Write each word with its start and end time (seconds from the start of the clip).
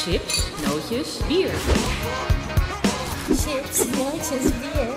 Chips, 0.00 0.50
nootjes, 0.66 1.18
bier. 1.28 1.50
Chips, 3.36 3.84
nootjes, 3.96 4.42
bier. 4.60 4.96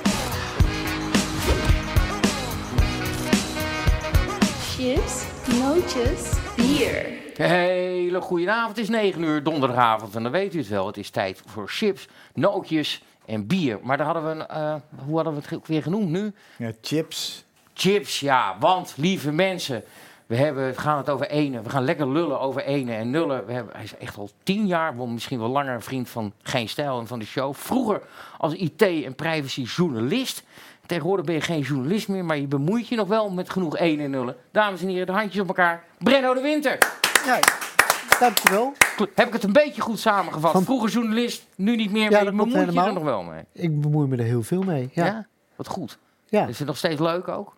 Chips, 4.76 5.26
nootjes, 5.60 6.32
bier. 6.56 7.06
Hele 7.36 8.22
goede 8.22 8.52
avond. 8.52 8.70
Het 8.70 8.78
is 8.78 8.90
9 8.90 9.24
uur 9.24 9.44
donderdagavond 9.44 10.16
en 10.16 10.24
dan 10.24 10.32
weet 10.32 10.54
u 10.54 10.58
het 10.58 10.68
wel. 10.68 10.88
Het 10.88 10.98
is 10.98 11.10
tijd 11.10 11.42
voor 11.46 11.70
chips, 11.70 12.08
nootjes 12.34 13.04
en 13.26 13.48
bier. 13.48 13.80
Maar 13.82 13.98
daar 13.98 14.06
hadden 14.06 14.24
we 14.24 14.30
een, 14.30 14.48
eh, 14.48 14.76
hoe 15.06 15.16
hadden 15.16 15.34
we 15.34 15.40
het 15.42 15.54
ook 15.54 15.68
weer 15.68 15.82
genoemd 15.82 16.10
nu? 16.10 16.34
Ja, 16.58 16.72
chips. 16.82 17.46
Chips, 17.74 18.20
ja. 18.20 18.56
Want, 18.60 18.94
lieve 18.98 19.32
mensen, 19.32 19.84
we, 20.26 20.36
hebben, 20.36 20.68
we 20.68 20.80
gaan 20.80 20.98
het 20.98 21.10
over 21.10 21.30
ene. 21.30 21.62
We 21.62 21.70
gaan 21.70 21.84
lekker 21.84 22.08
lullen 22.12 22.40
over 22.40 22.64
ene 22.64 22.94
en 22.94 23.10
nullen. 23.10 23.46
We 23.46 23.54
hebben, 23.54 23.74
hij 23.76 23.84
is 23.84 23.98
echt 23.98 24.18
al 24.18 24.30
tien 24.44 24.68
jaar, 24.68 24.96
misschien 24.96 25.40
wel 25.40 25.48
langer, 25.50 25.74
een 25.74 25.82
vriend 25.82 26.10
van 26.10 26.34
Geen 26.42 26.70
Stijl 26.70 27.00
en 27.00 27.08
van 27.08 27.20
de 27.20 27.26
show. 27.26 27.54
Vroeger 27.54 28.02
als 28.38 28.54
IT- 28.54 28.82
en 28.82 29.16
privacy-journalist. 29.16 30.44
Tegenwoordig 30.86 31.26
ben 31.26 31.36
je 31.36 31.42
geen 31.42 31.62
journalist 31.62 32.08
meer, 32.08 32.26
maar 32.26 32.38
je 32.38 32.48
bemoeit 32.48 32.88
je 32.88 32.96
nog 32.96 33.08
wel 33.08 33.30
met 33.30 33.50
genoeg 33.50 33.78
ene 33.78 34.04
en 34.04 34.10
nullen. 34.10 34.36
Dames 34.52 34.82
en 34.82 34.88
heren, 34.88 35.06
de 35.06 35.12
handjes 35.12 35.42
op 35.42 35.48
elkaar. 35.48 35.84
Brenno 35.98 36.34
de 36.34 36.42
Winter. 36.42 36.78
Ja, 37.26 37.40
dankjewel. 38.20 38.74
Heb 39.16 39.28
ik 39.28 39.34
het 39.34 39.44
een 39.44 39.54
beetje 39.54 39.82
goed 39.82 40.00
samengevat? 40.00 40.52
Van- 40.52 40.64
Vroeger 40.64 40.90
journalist, 40.90 41.46
nu 41.56 41.76
niet 41.76 41.92
meer, 41.92 42.04
Ja, 42.04 42.10
maar 42.10 42.24
je 42.24 42.30
bemoeit 42.30 42.74
je 42.74 42.82
er 42.82 42.94
nog 42.94 43.04
wel 43.04 43.24
mee. 43.24 43.44
Ik 43.54 43.82
bemoei 43.82 44.08
me 44.08 44.18
er 44.18 44.24
heel 44.24 44.44
veel 44.44 44.62
mee. 44.62 44.90
Ja? 44.94 45.06
Ja, 45.06 45.26
Wat 45.56 45.68
goed. 45.68 45.98
ja. 46.30 46.46
Is 46.48 46.58
het 46.60 46.68
nog 46.68 46.78
steeds 46.78 47.00
leuk 47.00 47.28
ook? 47.28 47.56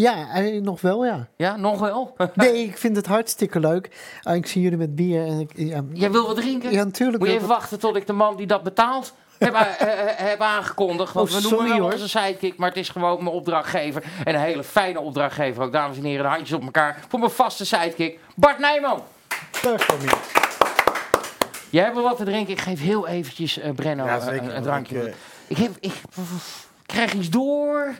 Ja 0.00 0.34
eh, 0.34 0.62
nog 0.62 0.80
wel, 0.80 1.04
ja. 1.04 1.28
Ja, 1.36 1.56
nog 1.56 1.78
wel? 1.78 2.16
Nee, 2.34 2.62
ik 2.64 2.78
vind 2.78 2.96
het 2.96 3.06
hartstikke 3.06 3.60
leuk. 3.60 3.90
Ah, 4.22 4.34
ik 4.36 4.46
zie 4.46 4.62
jullie 4.62 4.78
met 4.78 4.94
bier 4.94 5.26
en 5.26 5.40
ik, 5.40 5.50
ja, 5.54 5.82
Jij 5.92 6.10
wil 6.10 6.26
wat 6.26 6.36
drinken? 6.36 6.72
ja, 6.72 6.84
natuurlijk. 6.84 7.18
Moet 7.18 7.28
je 7.28 7.34
even 7.34 7.48
wachten 7.48 7.78
tot 7.78 7.96
ik 7.96 8.06
de 8.06 8.12
man 8.12 8.36
die 8.36 8.46
dat 8.46 8.62
betaalt 8.62 9.14
heb, 9.38 9.54
eh, 9.54 9.60
eh, 9.60 10.16
heb 10.16 10.40
aangekondigd. 10.40 11.12
Want 11.12 11.28
Oh, 11.28 11.34
we 11.34 11.40
noemen 11.40 11.58
sorry, 11.58 11.72
hem 11.72 11.82
hoor. 11.82 11.92
onze 11.92 12.08
sidekick, 12.08 12.56
maar 12.56 12.68
het 12.68 12.78
is 12.78 12.88
gewoon 12.88 13.22
mijn 13.24 13.34
opdrachtgever. 13.36 14.02
En 14.24 14.34
een 14.34 14.40
hele 14.40 14.64
fijne 14.64 15.00
opdrachtgever 15.00 15.62
ook. 15.62 15.72
Dames 15.72 15.96
en 15.96 16.04
heren, 16.04 16.22
de 16.22 16.28
handjes 16.28 16.52
op 16.52 16.62
elkaar 16.62 17.04
voor 17.08 17.18
mijn 17.18 17.30
vaste 17.30 17.66
sidekick, 17.66 18.18
Bart 18.36 18.58
Nijman. 18.58 19.02
Dag, 19.62 19.86
Tommy. 19.86 20.08
Jij 21.70 21.82
hebt 21.82 21.94
wel 21.94 22.04
wat 22.04 22.16
te 22.16 22.24
drinken. 22.24 22.52
Ik 22.52 22.60
geef 22.60 22.80
heel 22.80 23.06
eventjes 23.08 23.58
eh 23.58 23.70
Brenno 23.74 24.04
Ja, 24.04 24.20
zeker. 24.20 24.42
een, 24.42 24.56
een 24.56 24.62
drankje. 24.62 25.06
Ik, 25.08 25.14
Ik, 25.46 25.56
heb, 25.56 25.70
ik, 25.80 25.92
krijg 26.86 27.12
iets 27.12 27.30
door. 27.30 27.94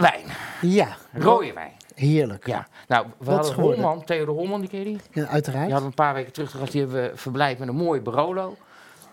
Wijn, 0.00 0.24
Ja, 0.60 0.96
rode 1.12 1.52
wijn. 1.52 1.72
heerlijk. 1.94 2.46
Ja, 2.46 2.66
nou, 2.88 3.06
we 3.06 3.12
Wat 3.18 3.28
is 3.28 3.34
hadden 3.34 3.54
geworden? 3.54 3.80
Holman, 3.84 4.04
Theo 4.04 4.24
de 4.24 4.30
Holman, 4.30 4.60
die 4.60 4.78
je 4.78 4.84
die? 4.84 4.98
Ja, 5.12 5.26
uiteraard. 5.26 5.62
Die 5.64 5.72
hadden 5.72 5.88
een 5.90 5.94
paar 5.96 6.14
weken 6.14 6.32
terug 6.32 6.50
gehad. 6.50 6.70
Die 6.70 6.80
hebben 6.80 7.02
we 7.02 7.16
verblijd 7.16 7.58
met 7.58 7.68
een 7.68 7.74
mooie 7.76 8.00
Barolo. 8.00 8.56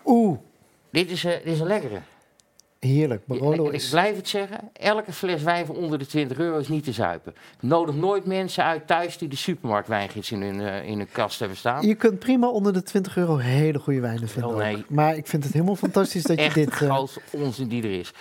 Oeh, 0.04 0.38
Dit 0.90 1.10
is, 1.10 1.24
eh, 1.24 1.32
dit 1.32 1.52
is 1.52 1.60
een 1.60 1.66
lekkere. 1.66 2.00
heerlijk. 2.78 3.26
Barolo 3.26 3.70
ik, 3.70 3.86
blijf 3.90 4.16
het 4.16 4.28
zeggen, 4.28 4.58
elke 4.72 5.12
fles 5.12 5.42
wijn 5.42 5.66
van 5.66 5.76
onder 5.76 5.98
de 5.98 6.06
20 6.06 6.38
euro 6.38 6.58
is 6.58 6.68
niet 6.68 6.84
te 6.84 6.92
zuipen. 6.92 7.34
Nodig 7.60 7.94
nooit 7.94 8.24
mensen 8.24 8.64
uit 8.64 8.86
thuis 8.86 9.18
die 9.18 9.28
de 9.28 9.36
supermarktwijngids 9.36 10.30
in 10.32 10.42
hun, 10.42 10.60
eh, 10.60 10.84
in 10.88 10.98
hun 10.98 11.08
kast 11.12 11.38
hebben 11.38 11.56
staan. 11.58 11.86
Je 11.86 11.94
kunt 11.94 12.18
prima 12.18 12.48
onder 12.48 12.72
de 12.72 12.82
20 12.82 13.16
euro 13.16 13.36
hele 13.36 13.78
goede 13.78 14.00
wijnen 14.00 14.28
vinden. 14.28 14.50
Oh, 14.50 14.56
nee. 14.56 14.84
Maar 14.88 15.16
ik 15.16 15.26
vind 15.26 15.44
het 15.44 15.52
helemaal 15.52 15.76
fantastisch 15.76 16.22
dat 16.22 16.38
je 16.38 16.44
Echt 16.44 16.54
dit... 16.54 16.64
de 16.66 16.70
eh, 16.86 16.92
grootste 16.92 17.20
onzin 17.30 17.68
die 17.68 17.82
er 17.82 17.98
is. 17.98 18.12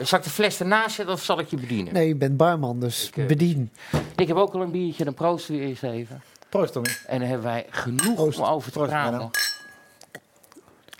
Zal 0.00 0.18
ik 0.18 0.24
de 0.24 0.30
fles 0.30 0.60
ernaast 0.60 0.94
zetten 0.94 1.14
of 1.14 1.22
zal 1.22 1.38
ik 1.38 1.48
je 1.48 1.56
bedienen? 1.56 1.92
nee, 1.92 2.08
je 2.08 2.14
bent 2.14 2.36
barman, 2.36 2.80
dus 2.80 3.06
Ik, 3.08 3.16
eh, 3.16 3.26
bedien. 3.26 3.70
Ik 4.16 4.28
heb 4.28 4.36
ook 4.36 4.54
al 4.54 4.62
een 4.62 4.70
biertje, 4.70 5.04
dan 5.04 5.14
proosten 5.14 5.54
we 5.54 5.60
eerst 5.60 5.82
even. 5.82 6.22
Proost, 6.48 6.72
Tommy. 6.72 6.90
En 7.06 7.18
dan 7.18 7.28
hebben 7.28 7.46
wij 7.46 7.66
genoeg 7.70 8.14
Proost. 8.14 8.38
om 8.38 8.44
over 8.44 8.72
te 8.72 8.78
Proost, 8.78 8.90
praten. 8.92 9.10
Brenno. 9.12 9.30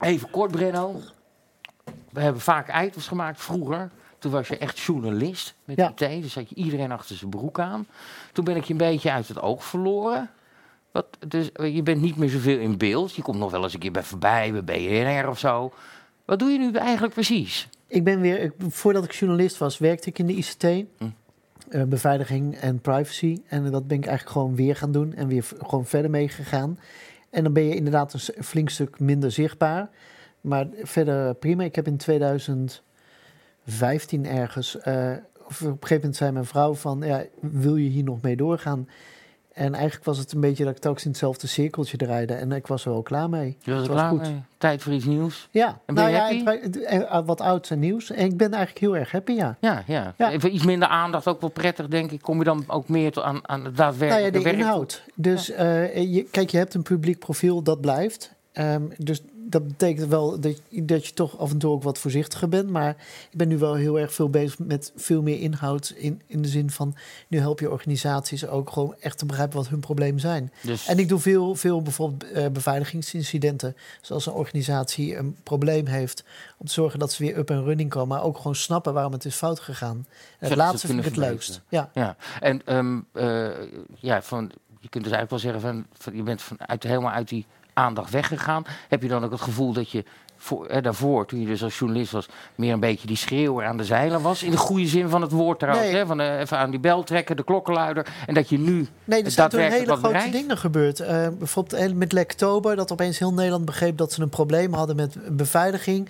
Even 0.01 0.31
kort, 0.31 0.51
Brenno. 0.51 1.01
We 2.13 2.21
hebben 2.21 2.41
vaak 2.43 2.83
items 2.85 3.09
gemaakt 3.09 3.41
vroeger. 3.43 3.91
Toen 4.19 4.33
was 4.33 4.49
je 4.49 4.59
echt 4.59 4.79
journalist 4.79 5.55
met 5.65 5.77
Ja. 5.77 5.89
IT. 5.91 6.23
Dus 6.23 6.35
had 6.35 6.49
je 6.49 6.55
iedereen 6.55 6.93
achter 6.93 7.17
zijn 7.17 7.31
broek 7.31 7.59
aan. 7.61 7.87
Toen 8.33 8.45
ben 8.45 8.57
ik 8.57 8.65
je 8.65 8.73
een 8.73 8.79
beetje 8.79 9.11
uit 9.11 9.29
het 9.29 9.41
oog 9.41 9.65
verloren. 9.65 10.31
Wat, 10.93 11.07
dus, 11.29 11.51
je 11.55 11.83
bent 11.83 12.01
niet 12.01 12.17
meer 12.17 12.29
zoveel 12.29 12.59
in 12.59 12.79
beeld. 12.79 13.15
Je 13.15 13.23
komt 13.23 13.39
nog 13.39 13.51
wel 13.51 13.63
eens 13.63 13.75
een 13.75 13.81
keer 13.81 13.93
bij 13.93 14.03
voorbij, 14.03 14.53
bij 14.63 14.65
BNR 14.65 15.29
of 15.29 15.39
zo. 15.39 15.73
Wat 16.25 16.39
doe 16.39 16.51
je 16.51 16.59
nu 16.59 16.73
eigenlijk 16.73 17.15
precies? 17.15 17.69
Ik 17.91 18.05
ben 18.05 18.21
weer, 18.21 18.41
ik- 18.41 18.53
voordat 18.69 19.05
ik 19.05 19.13
journalist 19.13 19.59
was, 19.59 19.79
werkte 19.79 20.09
ik 20.09 20.19
in 20.19 20.27
de 20.27 20.33
ICT. 20.37 20.63
Hm. 20.63 20.85
eh, 21.69 21.83
beveiliging 21.85 22.57
en 22.57 22.81
privacy. 22.81 23.39
En 23.49 23.71
dat 23.71 23.87
ben 23.87 23.97
ik 23.97 24.07
eigenlijk 24.07 24.37
gewoon 24.37 24.55
weer 24.55 24.77
gaan 24.77 24.93
doen 24.93 25.15
en 25.15 25.27
weer 25.29 25.49
gewoon 25.67 25.87
verder 25.87 26.11
meegegaan. 26.11 26.79
En 27.31 27.43
dan 27.43 27.53
ben 27.53 27.63
je 27.63 27.75
inderdaad 27.75 28.13
een 28.13 28.45
flink 28.45 28.71
stuk 28.71 29.01
minder 29.01 29.31
zichtbaar. 29.31 29.91
Maar 30.41 30.67
verder 30.83 31.35
prima. 31.35 31.65
Ik 31.65 31.75
heb 31.75 31.87
in 31.87 31.97
2015 31.97 32.83
ergens, 34.27 34.79
eh, 34.81 35.13
of 35.47 35.63
op 35.63 35.67
een 35.67 35.73
gegeven 35.73 35.97
moment 35.97 36.17
zei 36.17 36.31
mijn 36.33 36.45
vrouw 36.45 36.75
van, 36.75 37.01
ja, 37.05 37.25
wil 37.41 37.77
je 37.77 37.89
hier 37.89 38.05
nog 38.05 38.21
mee 38.21 38.37
doorgaan? 38.37 38.89
En 39.53 39.75
eigenlijk 39.75 40.05
was 40.05 40.19
het 40.19 40.33
een 40.33 40.41
beetje 40.41 40.65
dat 40.65 40.75
ik 40.75 40.81
telkens 40.81 41.05
in 41.05 41.11
hetzelfde 41.11 41.47
cirkeltje 41.47 41.97
draaide. 41.97 42.35
En 42.35 42.53
ik 42.53 42.67
was 42.67 42.85
er 42.85 42.91
wel 42.91 43.03
klaar 43.03 43.29
mee. 43.31 43.57
Je 43.63 43.71
was 43.73 43.81
Het 43.83 43.91
was 43.91 44.03
goed. 44.09 44.21
mee? 44.21 44.43
Tijd 44.59 44.83
voor 44.83 44.93
iets 44.93 45.05
nieuws? 45.05 45.49
Ja, 45.51 45.79
En 45.87 45.95
ben 45.95 46.11
je 46.11 46.17
nou 46.17 46.35
ja, 46.35 46.45
happy? 46.45 46.61
het- 46.63 46.75
het- 46.75 47.05
eh, 47.05 47.21
wat 47.25 47.41
oud 47.41 47.71
en 47.71 47.79
nieuws. 47.79 48.11
En 48.11 48.25
ik 48.25 48.37
ben 48.37 48.51
eigenlijk 48.53 48.79
heel 48.85 48.97
erg 48.97 49.11
happy, 49.13 49.33
ja. 49.33 49.57
Ja, 49.61 49.83
ja. 49.87 50.15
Ja. 50.17 50.31
Even 50.31 50.55
iets 50.55 50.65
minder 50.65 50.89
aandacht, 50.89 51.27
ook 51.29 51.41
wel 51.41 51.51
prettig 51.51 51.89
denk 51.89 52.11
ik. 52.11 52.21
Kom 52.23 52.39
je 52.39 52.45
dan 52.45 52.65
ook 52.67 52.89
meer 52.89 53.23
aan, 53.23 53.25
aan 53.25 53.35
het 53.39 53.49
Nou 53.49 53.65
ja, 53.65 53.73
daadwerkelijke 53.73 54.43
de 54.51 54.57
inhoud. 54.57 55.03
Dus 55.15 55.51
eh, 55.51 56.15
je, 56.15 56.23
kijk, 56.23 56.51
je 56.51 56.57
hebt 56.59 56.75
een 56.75 56.83
publiek 56.83 57.19
profiel, 57.19 57.63
dat 57.63 57.81
blijft. 57.81 58.33
Ehm, 58.53 58.83
dus 58.99 59.23
dat 59.51 59.69
betekent 59.69 60.09
wel 60.09 60.41
dat, 60.41 60.61
dat 60.71 61.07
je 61.07 61.13
toch 61.13 61.39
af 61.39 61.51
en 61.51 61.59
toe 61.59 61.71
ook 61.71 61.83
wat 61.83 61.99
voorzichtiger 61.99 62.49
bent. 62.49 62.71
Maar 62.71 62.97
ik 63.31 63.39
ben 63.39 63.49
nu 63.49 63.59
wel 63.59 63.75
heel 63.75 63.99
erg 63.99 64.13
veel 64.13 64.31
bezig 64.31 64.59
met 64.59 64.93
veel 64.97 65.23
meer 65.23 65.41
inhoud. 65.41 65.95
In, 65.97 66.23
in 66.27 66.43
de 66.43 66.49
zin 66.49 66.71
van, 66.71 66.95
nu 67.29 67.39
help 67.39 67.61
je 67.61 67.71
organisaties 67.71 68.47
ook 68.47 68.71
gewoon 68.71 68.95
echt 69.01 69.19
te 69.19 69.27
begrijpen 69.27 69.57
wat 69.57 69.69
hun 69.69 69.81
problemen 69.81 70.21
zijn. 70.21 70.53
Dus, 70.63 70.87
En 70.87 70.99
ik 70.99 71.09
doe 71.09 71.19
veel, 71.19 71.55
veel 71.55 71.83
bijvoorbeeld 71.83 72.33
eh, 72.33 72.47
beveiligingsincidenten. 72.49 73.77
Zoals 74.01 74.27
een 74.27 74.33
organisatie 74.33 75.17
een 75.17 75.37
probleem 75.43 75.87
heeft 75.87 76.25
om 76.59 76.67
te 76.67 76.73
zorgen 76.73 76.99
dat 76.99 77.13
ze 77.13 77.25
weer 77.25 77.39
up 77.39 77.51
en 77.51 77.65
running 77.65 77.91
komen. 77.91 78.09
Maar 78.09 78.27
ook 78.27 78.37
gewoon 78.37 78.55
snappen 78.55 78.93
waarom 78.93 79.13
het 79.13 79.25
is 79.25 79.35
fout 79.35 79.61
gegaan. 79.61 80.07
En 80.39 80.49
het 80.49 80.59
laatste 80.59 80.87
vind 80.87 80.99
ik 80.99 81.05
het 81.05 81.17
leukst. 81.17 81.61
Ja. 81.69 81.91
Ja, 81.95 82.17
en 82.41 82.63
ehm, 82.65 83.01
eh, 83.13 83.49
ja, 83.99 84.23
van, 84.23 84.51
je 84.81 84.89
kunt 84.89 85.05
dus 85.05 85.13
eigenlijk 85.13 85.31
wel 85.31 85.39
zeggen 85.39 85.61
van, 85.61 85.87
van 85.93 86.17
je 86.17 86.23
bent 86.23 86.43
van 86.43 86.69
uit, 86.69 86.83
helemaal 86.83 87.13
uit 87.13 87.29
die 87.29 87.47
aandacht 87.73 88.11
weggegaan. 88.11 88.65
Heb 88.89 89.03
je 89.03 89.09
dan 89.09 89.25
ook 89.25 89.31
het 89.31 89.41
gevoel 89.41 89.73
dat 89.73 89.91
je 89.91 90.05
voor, 90.37 90.83
daarvoor, 90.83 91.27
toen 91.27 91.41
je 91.41 91.47
dus 91.47 91.63
als 91.63 91.79
journalist 91.79 92.13
was, 92.13 92.29
meer 92.55 92.73
een 92.73 92.81
beetje 92.81 93.07
die 93.07 93.17
schreeuwer 93.17 93.67
aan 93.67 93.77
de 93.77 93.85
zeilen 93.85 94.23
was? 94.23 94.43
In 94.43 94.51
de 94.51 94.57
goede 94.57 94.87
zin 94.87 95.09
van 95.09 95.23
het 95.23 95.31
woord 95.31 95.59
trouwens. 95.59 95.87
Nee. 95.87 95.97
Hè? 95.97 96.07
Van 96.07 96.21
eh, 96.21 96.39
even 96.39 96.59
aan 96.59 96.71
die 96.71 96.81
bel 96.81 97.03
trekken, 97.03 97.37
de 97.37 97.45
klokkenluider. 97.45 98.07
En 98.27 98.35
dat 98.35 98.49
je 98.49 98.59
nu 98.59 98.87
Nee, 99.05 99.23
er 99.23 99.31
zijn 99.31 99.49
toen 99.49 99.61
hele 99.61 99.85
grote 99.85 100.01
bereikt. 100.01 100.33
dingen 100.33 100.59
gebeurd. 100.59 101.01
Eh, 101.01 101.29
bijvoorbeeld 101.39 101.83
eh, 101.83 101.93
met 101.93 102.13
Lektober, 102.13 102.77
dat 102.77 102.93
opeens 102.93 103.19
heel 103.19 103.33
Nederland 103.33 103.65
begreep 103.65 103.97
dat 103.97 104.13
ze 104.13 104.23
een 104.23 104.29
probleem 104.29 104.73
hadden 104.73 104.97
met 104.97 105.37
beveiliging. 105.37 106.09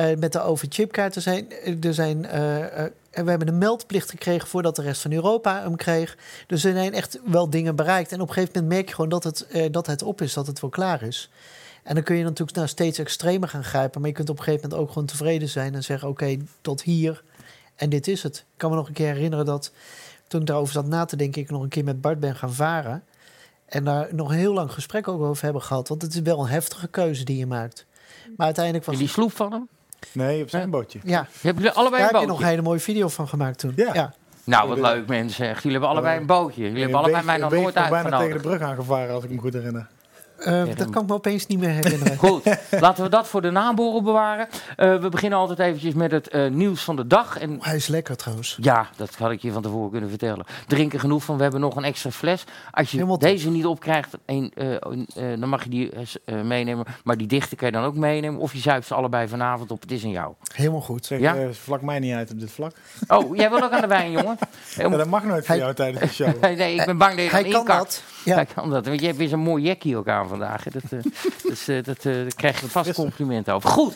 Eh, 0.00 0.16
met 0.16 0.32
de 0.32 0.42
overchipkaart. 0.42 1.16
Er 1.16 1.22
zijn, 1.22 1.52
er 1.80 1.94
zijn, 1.94 2.26
eh, 2.26 2.64
eh, 2.64 2.90
en 3.10 3.24
we 3.24 3.30
hebben 3.30 3.48
een 3.48 3.58
meldplicht 3.58 4.10
gekregen 4.10 4.48
voordat 4.48 4.76
de 4.76 4.82
rest 4.82 5.00
van 5.00 5.12
Europa 5.12 5.62
hem 5.62 5.76
kreeg. 5.76 6.16
Dus 6.46 6.64
er 6.64 6.72
zijn 6.72 6.94
echt 6.94 7.20
wel 7.24 7.50
dingen 7.50 7.76
bereikt. 7.76 8.12
En 8.12 8.20
op 8.20 8.28
een 8.28 8.34
gegeven 8.34 8.54
moment 8.54 8.72
merk 8.72 8.88
je 8.88 8.94
gewoon 8.94 9.10
dat 9.10 9.24
het, 9.24 9.46
eh, 9.46 9.72
dat 9.72 9.86
het 9.86 10.02
op 10.02 10.20
is, 10.20 10.32
dat 10.32 10.46
het 10.46 10.60
wel 10.60 10.70
klaar 10.70 11.02
is. 11.02 11.30
En 11.82 11.94
dan 11.94 12.04
kun 12.04 12.16
je 12.16 12.22
natuurlijk 12.24 12.56
naar 12.56 12.68
steeds 12.68 12.98
extremer 12.98 13.48
gaan 13.48 13.64
grijpen. 13.64 14.00
Maar 14.00 14.10
je 14.10 14.16
kunt 14.16 14.30
op 14.30 14.38
een 14.38 14.44
gegeven 14.44 14.68
moment 14.68 14.82
ook 14.82 14.92
gewoon 14.92 15.08
tevreden 15.08 15.48
zijn 15.48 15.74
en 15.74 15.82
zeggen: 15.82 16.08
Oké, 16.08 16.36
tot 16.60 16.82
hier. 16.82 17.22
En 17.76 17.88
dit 17.88 18.08
is 18.08 18.22
het. 18.22 18.36
Ik 18.36 18.44
kan 18.56 18.70
me 18.70 18.76
nog 18.76 18.88
een 18.88 18.94
keer 18.94 19.12
herinneren 19.12 19.44
dat 19.44 19.72
toen 20.28 20.40
ik 20.40 20.46
daarover 20.46 20.72
zat 20.72 20.86
na 20.86 21.04
te 21.04 21.16
denken, 21.16 21.42
ik 21.42 21.50
nog 21.50 21.62
een 21.62 21.68
keer 21.68 21.84
met 21.84 22.00
Bart 22.00 22.20
ben 22.20 22.36
gaan 22.36 22.52
varen. 22.52 23.04
En 23.66 23.84
daar 23.84 24.08
nog 24.14 24.30
een 24.30 24.38
heel 24.38 24.54
lang 24.54 24.72
gesprek 24.72 25.08
ook 25.08 25.20
over 25.20 25.44
hebben 25.44 25.62
gehad. 25.62 25.88
Want 25.88 26.02
het 26.02 26.14
is 26.14 26.20
wel 26.20 26.40
een 26.40 26.48
heftige 26.48 26.88
keuze 26.88 27.24
die 27.24 27.36
je 27.36 27.46
maakt. 27.46 27.86
Maar 28.36 28.46
uiteindelijk 28.46 28.84
was 28.84 28.98
die 28.98 29.08
sloep 29.08 29.32
van 29.32 29.52
hem? 29.52 29.68
Nee, 30.12 30.42
op 30.42 30.48
zijn 30.50 30.70
bootje. 30.70 30.98
Ja, 31.04 31.26
Hebben 31.40 31.62
jullie 31.62 31.78
allebei 31.78 32.02
daar 32.02 32.10
een 32.10 32.14
heb 32.14 32.20
je 32.22 32.26
nog 32.26 32.36
bootje? 32.36 32.42
een 32.44 32.50
hele 32.50 32.62
mooie 32.62 32.80
video 32.80 33.08
van 33.08 33.28
gemaakt 33.28 33.58
toen. 33.58 33.72
Ja. 33.76 34.14
Nou, 34.44 34.68
wat 34.68 34.78
leuk 34.78 35.06
mensen. 35.06 35.44
zeg. 35.44 35.54
Jullie 35.56 35.70
hebben 35.70 35.88
allebei 35.88 36.18
een 36.20 36.26
bootje. 36.26 36.62
Jullie 36.62 36.80
hebben 36.80 36.98
allebei 36.98 37.24
mij 37.24 37.36
nog 37.36 37.50
nooit 37.50 37.74
bijna 37.74 37.88
tegen 37.88 38.04
uitgenodigd. 38.12 38.42
de 38.42 38.48
brug 38.48 38.60
aangevaren, 38.60 39.14
als 39.14 39.24
ik 39.24 39.30
me 39.30 39.38
goed 39.38 39.52
herinner. 39.52 39.86
Eh, 40.40 40.62
dat 40.76 40.90
kan 40.90 41.02
ik 41.02 41.08
me 41.08 41.14
opeens 41.14 41.46
niet 41.46 41.58
meer 41.58 41.68
herinneren. 41.70 42.16
Goed, 42.28 42.42
laten 42.70 43.04
we 43.04 43.10
dat 43.10 43.28
voor 43.28 43.42
de 43.42 43.50
naboren 43.50 44.04
bewaren. 44.04 44.48
Eh, 44.76 44.96
we 44.96 45.08
beginnen 45.08 45.38
altijd 45.38 45.58
eventjes 45.58 45.94
met 45.94 46.10
het 46.10 46.28
eh, 46.28 46.50
nieuws 46.50 46.82
van 46.84 46.96
de 46.96 47.06
dag. 47.06 47.38
En 47.38 47.50
Oh, 47.50 47.64
hij 47.64 47.76
is 47.76 47.86
lekker 47.86 48.16
trouwens. 48.16 48.58
ja, 48.60 48.88
dat 48.96 49.14
had 49.16 49.30
ik 49.30 49.42
je 49.42 49.52
van 49.52 49.62
tevoren 49.62 49.90
kunnen 49.90 50.08
vertellen. 50.08 50.44
Drink 50.66 50.92
er 50.92 51.00
genoeg 51.00 51.24
van, 51.24 51.36
we 51.36 51.42
hebben 51.42 51.60
nog 51.60 51.76
een 51.76 51.84
extra 51.84 52.10
fles. 52.10 52.44
Als 52.70 52.90
je 52.90 52.96
Helemaal 52.96 53.18
top. 53.18 53.28
deze 53.28 53.50
niet 53.50 53.66
opkrijgt, 53.66 54.16
een, 54.26 54.52
eh, 54.54 54.74
eh, 54.74 54.80
dan 55.40 55.48
mag 55.48 55.64
je 55.64 55.70
die 55.70 55.90
meenemen. 56.44 56.84
Maar 57.04 57.16
die 57.16 57.26
dichte 57.26 57.56
kan 57.56 57.66
je 57.68 57.74
dan 57.74 57.84
ook 57.84 57.94
meenemen. 57.96 58.40
Of 58.40 58.52
je 58.52 58.58
zuipt 58.58 58.86
ze 58.86 58.94
allebei 58.94 59.28
vanavond 59.28 59.70
op, 59.70 59.80
het 59.80 59.90
is 59.92 60.04
aan 60.04 60.10
jou. 60.10 60.32
Helemaal 60.54 60.80
goed. 60.80 61.06
Zeg, 61.06 61.20
Ja? 61.20 61.34
eh, 61.36 61.48
vlak 61.50 61.82
mij 61.82 61.98
niet 61.98 62.14
uit 62.14 62.30
op 62.30 62.40
dit 62.40 62.50
vlak. 62.50 62.72
Oh, 63.08 63.36
jij 63.36 63.50
wil 63.50 63.62
ook 63.62 63.72
aan 63.72 63.80
de 63.80 63.86
wijn, 63.86 64.10
jongen? 64.10 64.38
Ja, 64.76 64.88
dat 64.88 65.06
mag 65.06 65.24
nooit 65.24 65.38
voor 65.46 65.54
Hij- 65.54 65.58
jou 65.64 65.74
tijdens 65.74 66.00
de 66.04 66.08
show. 66.24 66.42
Nee, 66.60 66.74
ik 66.74 66.84
ben 66.86 66.98
bang 66.98 67.14
dat 67.14 67.24
je 67.24 67.30
Hij 67.30 67.42
dan 67.42 67.50
kan 67.52 67.60
inkakt. 67.60 67.78
dat. 67.78 68.02
Ja. 68.24 68.34
Kijk 68.34 68.50
aan 68.54 68.70
dat. 68.70 68.86
Want 68.86 69.00
je 69.00 69.06
hebt 69.06 69.18
weer 69.18 69.28
zo'n 69.28 69.38
mooi 69.40 69.64
jackie 69.64 69.96
ook 69.96 70.08
aan 70.08 70.28
vandaag. 70.30 70.64
hè. 70.64 70.70
Dat, 70.70 70.82
eh, 70.92 71.12
dus, 71.50 71.68
eh, 71.68 71.82
dat, 71.82 71.96
eh, 71.96 72.12
daar 72.12 72.34
krijg 72.36 72.60
je 72.60 72.66
vast 72.66 72.84
frisse. 72.84 73.02
complimenten 73.02 73.54
over. 73.54 73.70
Goed. 73.70 73.94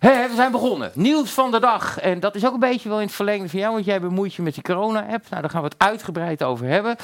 We 0.00 0.32
zijn 0.36 0.52
begonnen. 0.52 0.90
Nieuws 0.94 1.30
van 1.30 1.50
de 1.50 1.60
dag. 1.60 1.98
En 1.98 2.20
dat 2.20 2.34
is 2.34 2.46
ook 2.46 2.52
een 2.52 2.60
beetje 2.60 2.88
wel 2.88 3.00
in 3.00 3.06
het 3.06 3.14
verlengde 3.14 3.48
van 3.48 3.58
jou, 3.58 3.72
want 3.72 3.84
jij 3.84 4.00
bemoeit 4.00 4.34
je 4.34 4.42
met 4.42 4.54
die 4.54 4.62
corona-app. 4.62 5.30
Nou, 5.30 5.42
daar 5.42 5.50
gaan 5.50 5.62
we 5.62 5.68
het 5.68 5.78
uitgebreid 5.78 6.42
over 6.42 6.66
hebben. 6.66 6.96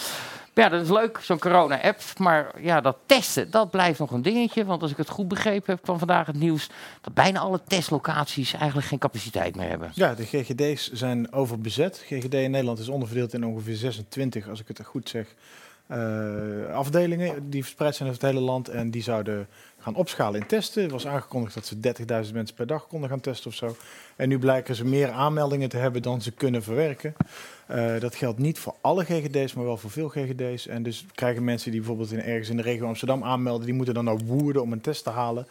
Ja, 0.55 0.69
dat 0.69 0.83
is 0.83 0.89
leuk, 0.89 1.19
zo'n 1.23 1.39
corona-app. 1.39 2.01
Maar 2.19 2.51
ja, 2.61 2.81
dat 2.81 2.97
testen, 3.07 3.51
dat 3.51 3.71
blijft 3.71 3.99
nog 3.99 4.11
een 4.11 4.23
dingetje. 4.23 4.65
Want 4.65 4.83
als 4.83 4.91
ik 4.91 4.97
het 4.97 5.09
goed 5.09 5.29
begrepen 5.29 5.75
heb 5.75 5.85
van 5.85 5.99
vandaag 5.99 6.27
het 6.27 6.39
nieuws... 6.39 6.69
dat 7.01 7.15
bijna 7.15 7.41
alle 7.41 7.61
testlocaties 7.67 8.53
eigenlijk 8.53 8.87
geen 8.87 8.99
capaciteit 8.99 9.57
meer 9.57 9.69
hebben. 9.69 9.91
Ja, 9.95 10.15
de 10.15 10.25
GGD's 10.25 10.93
zijn 10.93 11.33
overbezet. 11.33 12.03
GGD 12.07 12.35
in 12.35 12.51
Nederland 12.51 12.79
is 12.79 12.89
onderverdeeld 12.89 13.35
in 13.35 13.45
ongeveer 13.45 13.77
26, 13.77 14.49
als 14.49 14.61
ik 14.61 14.69
het 14.69 14.85
goed 14.85 15.09
zeg, 15.09 15.35
eh, 15.87 16.75
afdelingen 16.75 17.51
die 17.51 17.63
verspreid 17.63 17.95
zijn 17.95 18.09
over 18.09 18.23
het 18.23 18.31
hele 18.33 18.45
land. 18.45 18.69
En 18.69 18.91
die 18.91 19.03
zouden 19.03 19.49
gaan 19.79 19.95
opschalen 19.95 20.41
in 20.41 20.47
testen. 20.47 20.85
Er 20.85 20.91
was 20.91 21.07
aangekondigd 21.07 21.55
dat 21.55 21.67
ze 21.67 21.77
30.000 22.27 22.33
mensen 22.33 22.57
per 22.57 22.67
dag 22.67 22.87
konden 22.87 23.09
gaan 23.09 23.21
testen 23.21 23.51
of 23.51 23.57
zo. 23.57 23.77
En 24.17 24.29
nu 24.29 24.39
blijken 24.39 24.75
ze 24.75 24.85
meer 24.85 25.11
aanmeldingen 25.11 25.69
te 25.69 25.77
hebben 25.77 26.03
dan 26.03 26.23
ze 26.23 26.33
kunnen 26.33 26.63
verwerken. 26.63 27.15
Eh, 27.67 28.01
dat 28.01 28.15
geldt 28.15 28.39
niet 28.39 28.59
voor 28.59 28.75
alle 28.81 29.05
GGD's, 29.05 29.55
maar 29.55 29.65
wel 29.65 29.77
voor 29.77 29.91
veel 29.91 30.09
GGD's. 30.09 30.67
En 30.67 30.83
dus 30.83 31.07
krijgen 31.15 31.45
mensen 31.45 31.71
die 31.71 31.81
bijvoorbeeld 31.81 32.13
in, 32.13 32.23
ergens 32.23 32.49
in 32.49 32.57
de 32.57 32.63
regio 32.63 32.87
Amsterdam 32.87 33.25
aanmelden, 33.25 33.67
die 33.67 33.75
moeten 33.75 33.95
dan 33.95 34.05
naar 34.05 34.19
Woerden 34.19 34.63
om 34.63 34.73
een 34.73 34.81
test 34.81 35.05
te 35.05 35.11
halen. 35.11 35.47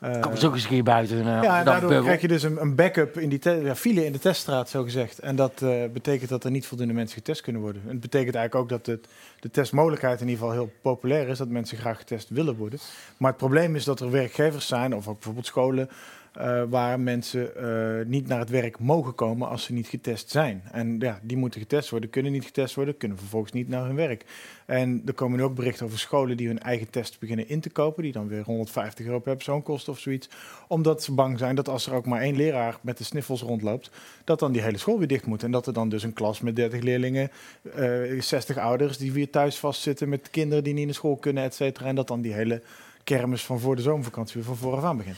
Eh, 0.00 0.20
Kom 0.20 0.30
eens 0.30 0.44
ook 0.44 0.54
eens 0.54 0.62
een 0.62 0.68
keer 0.68 0.82
buiten. 0.82 1.16
Uh, 1.18 1.24
ja, 1.24 1.58
en 1.58 1.64
daardoor 1.64 1.80
bubbel. 1.88 2.02
krijg 2.02 2.20
je 2.20 2.28
dus 2.28 2.42
een, 2.42 2.60
een 2.60 2.74
backup 2.74 3.18
in 3.18 3.28
die 3.28 3.38
te- 3.38 3.60
ja, 3.64 3.74
file 3.76 4.04
in 4.04 4.12
de 4.12 4.18
teststraat, 4.18 4.68
zo 4.68 4.82
gezegd. 4.82 5.18
En 5.18 5.36
dat 5.36 5.62
eh, 5.62 5.84
betekent 5.92 6.30
dat 6.30 6.44
er 6.44 6.50
niet 6.50 6.66
voldoende 6.66 6.92
mensen 6.94 7.16
getest 7.16 7.40
kunnen 7.40 7.62
worden. 7.62 7.82
En 7.84 7.90
het 7.90 8.00
betekent 8.00 8.34
eigenlijk 8.34 8.72
ook 8.72 8.78
dat 8.78 8.86
het, 8.94 9.06
de 9.40 9.50
testmogelijkheid 9.50 10.20
in 10.20 10.28
ieder 10.28 10.40
geval 10.44 10.60
heel 10.60 10.72
populair 10.82 11.28
is, 11.28 11.38
dat 11.38 11.48
mensen 11.48 11.78
graag 11.78 11.98
getest 11.98 12.28
willen 12.28 12.56
worden. 12.56 12.78
Maar 13.16 13.28
het 13.30 13.38
probleem 13.38 13.76
is 13.76 13.84
dat 13.84 14.00
er 14.00 14.10
werkgevers 14.10 14.66
zijn, 14.66 14.94
of 14.94 15.08
ook 15.08 15.14
bijvoorbeeld 15.14 15.46
scholen, 15.46 15.88
eh, 16.32 16.62
waar 16.68 17.00
mensen 17.00 17.56
eh, 17.56 18.06
niet 18.06 18.26
naar 18.26 18.38
het 18.38 18.50
werk 18.50 18.78
mogen 18.78 19.14
komen 19.14 19.48
als 19.48 19.64
ze 19.64 19.72
niet 19.72 19.86
getest 19.86 20.30
zijn. 20.30 20.62
En 20.72 20.96
ja, 20.98 21.20
die 21.22 21.36
moeten 21.36 21.60
getest 21.60 21.90
worden, 21.90 22.10
kunnen 22.10 22.32
niet 22.32 22.44
getest 22.44 22.74
worden, 22.74 22.96
kunnen 22.96 23.18
vervolgens 23.18 23.52
niet 23.52 23.68
naar 23.68 23.84
hun 23.84 23.94
werk. 23.94 24.24
En 24.66 25.02
er 25.06 25.12
komen 25.12 25.38
nu 25.38 25.44
ook 25.44 25.54
berichten 25.54 25.86
over 25.86 25.98
scholen 25.98 26.36
die 26.36 26.46
hun 26.46 26.58
eigen 26.58 26.90
test 26.90 27.18
beginnen 27.18 27.48
in 27.48 27.60
te 27.60 27.70
kopen, 27.70 28.02
die 28.02 28.12
dan 28.12 28.28
weer 28.28 28.42
150 28.42 29.06
euro 29.06 29.18
per 29.18 29.34
persoon 29.34 29.62
kosten 29.62 29.92
of 29.92 29.98
zoiets. 29.98 30.28
Omdat 30.68 31.02
ze 31.02 31.12
bang 31.12 31.38
zijn 31.38 31.54
dat 31.54 31.68
als 31.68 31.86
er 31.86 31.94
ook 31.94 32.06
maar 32.06 32.20
één 32.20 32.36
leraar 32.36 32.78
met 32.80 32.98
de 32.98 33.04
sniffels 33.04 33.42
rondloopt, 33.42 33.90
dat 34.24 34.38
dan 34.38 34.52
die 34.52 34.62
hele 34.62 34.78
school 34.78 34.98
weer 34.98 35.08
dicht 35.08 35.26
moet. 35.26 35.42
En 35.42 35.50
dat 35.50 35.66
er 35.66 35.72
dan 35.72 35.88
dus 35.88 36.02
een 36.02 36.12
klas 36.12 36.40
met 36.40 36.56
30 36.56 36.80
leerlingen, 36.80 37.30
eh 37.74 38.20
60 38.20 38.58
ouders 38.58 38.98
die 38.98 39.12
weer 39.12 39.30
thuis 39.30 39.58
vastzitten 39.58 40.08
met 40.08 40.30
kinderen 40.30 40.64
die 40.64 40.74
niet 40.74 40.84
naar 40.84 40.94
school 40.94 41.16
kunnen, 41.16 41.44
et 41.44 41.54
cetera. 41.54 41.86
En 41.86 41.94
dat 41.94 42.08
dan 42.08 42.20
die 42.20 42.32
hele 42.32 42.62
kermis 43.16 43.44
van 43.44 43.60
voor 43.60 43.76
de 43.76 43.82
zomervakantie 43.82 44.34
weer 44.34 44.44
van 44.44 44.56
vooraf 44.56 44.84
aan 44.84 44.96
begint. 44.96 45.16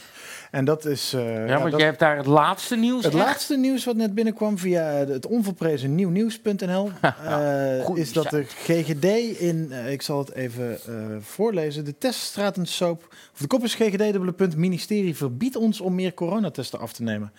En 0.51 0.65
dat 0.65 0.85
is... 0.85 1.13
eh, 1.13 1.47
Ja, 1.47 1.57
want 1.59 1.71
dat- 1.71 1.79
jij 1.79 1.87
hebt 1.89 1.99
daar 1.99 2.17
het 2.17 2.25
laatste 2.25 2.75
nieuws 2.75 3.03
het 3.03 3.13
echt? 3.13 3.23
laatste 3.23 3.57
nieuws 3.57 3.85
wat 3.85 3.95
net 3.95 4.13
binnenkwam 4.13 4.57
via 4.57 4.83
het 4.83 5.25
onverprezen 5.25 5.95
nieuwnieuws.nl 5.95 6.89
eh, 7.01 7.95
is 7.95 8.13
dat 8.13 8.29
de 8.29 8.43
GGD 8.43 9.05
in, 9.39 9.67
eh, 9.71 9.91
ik 9.91 10.01
zal 10.01 10.19
het 10.19 10.31
even 10.33 10.79
voorlezen, 11.21 11.85
de 11.85 11.97
teststratensoap, 11.97 13.07
of 13.33 13.39
de 13.39 13.47
kop 13.47 13.63
is 13.63 13.75
GGD, 13.75 13.97
dubbele 13.97 14.33
punt, 14.33 14.55
ministerie 14.55 15.15
verbiedt 15.15 15.55
ons 15.55 15.81
om 15.81 15.95
meer 15.95 16.13
coronatesten 16.13 16.79
af 16.79 16.93
te 16.93 17.03
nemen. 17.03 17.31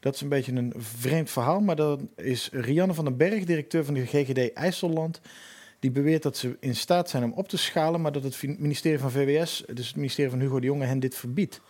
Dat 0.00 0.14
is 0.14 0.20
een 0.20 0.28
beetje 0.28 0.52
een 0.52 0.72
vreemd 0.78 1.30
verhaal, 1.30 1.60
maar 1.60 1.76
dat 1.76 2.00
is 2.16 2.48
Rianne 2.52 2.94
van 2.94 3.04
den 3.04 3.16
Berg, 3.16 3.44
directeur 3.44 3.84
van 3.84 3.94
de 3.94 4.06
GGD 4.06 4.52
IJsselland. 4.52 5.20
Die 5.82 5.90
beweert 5.90 6.22
dat 6.22 6.36
ze 6.36 6.56
in 6.60 6.76
staat 6.76 7.10
zijn 7.10 7.24
om 7.24 7.32
op 7.32 7.48
te 7.48 7.56
schalen, 7.56 8.00
maar 8.00 8.12
dat 8.12 8.22
het 8.22 8.58
ministerie 8.58 8.98
van 8.98 9.10
VWS, 9.10 9.64
dus 9.74 9.86
het 9.86 9.96
ministerie 9.96 10.30
van 10.30 10.40
Hugo 10.40 10.60
de 10.60 10.66
Jonge, 10.66 10.84
hen 10.84 11.00
dit 11.00 11.14
verbiedt. 11.14 11.60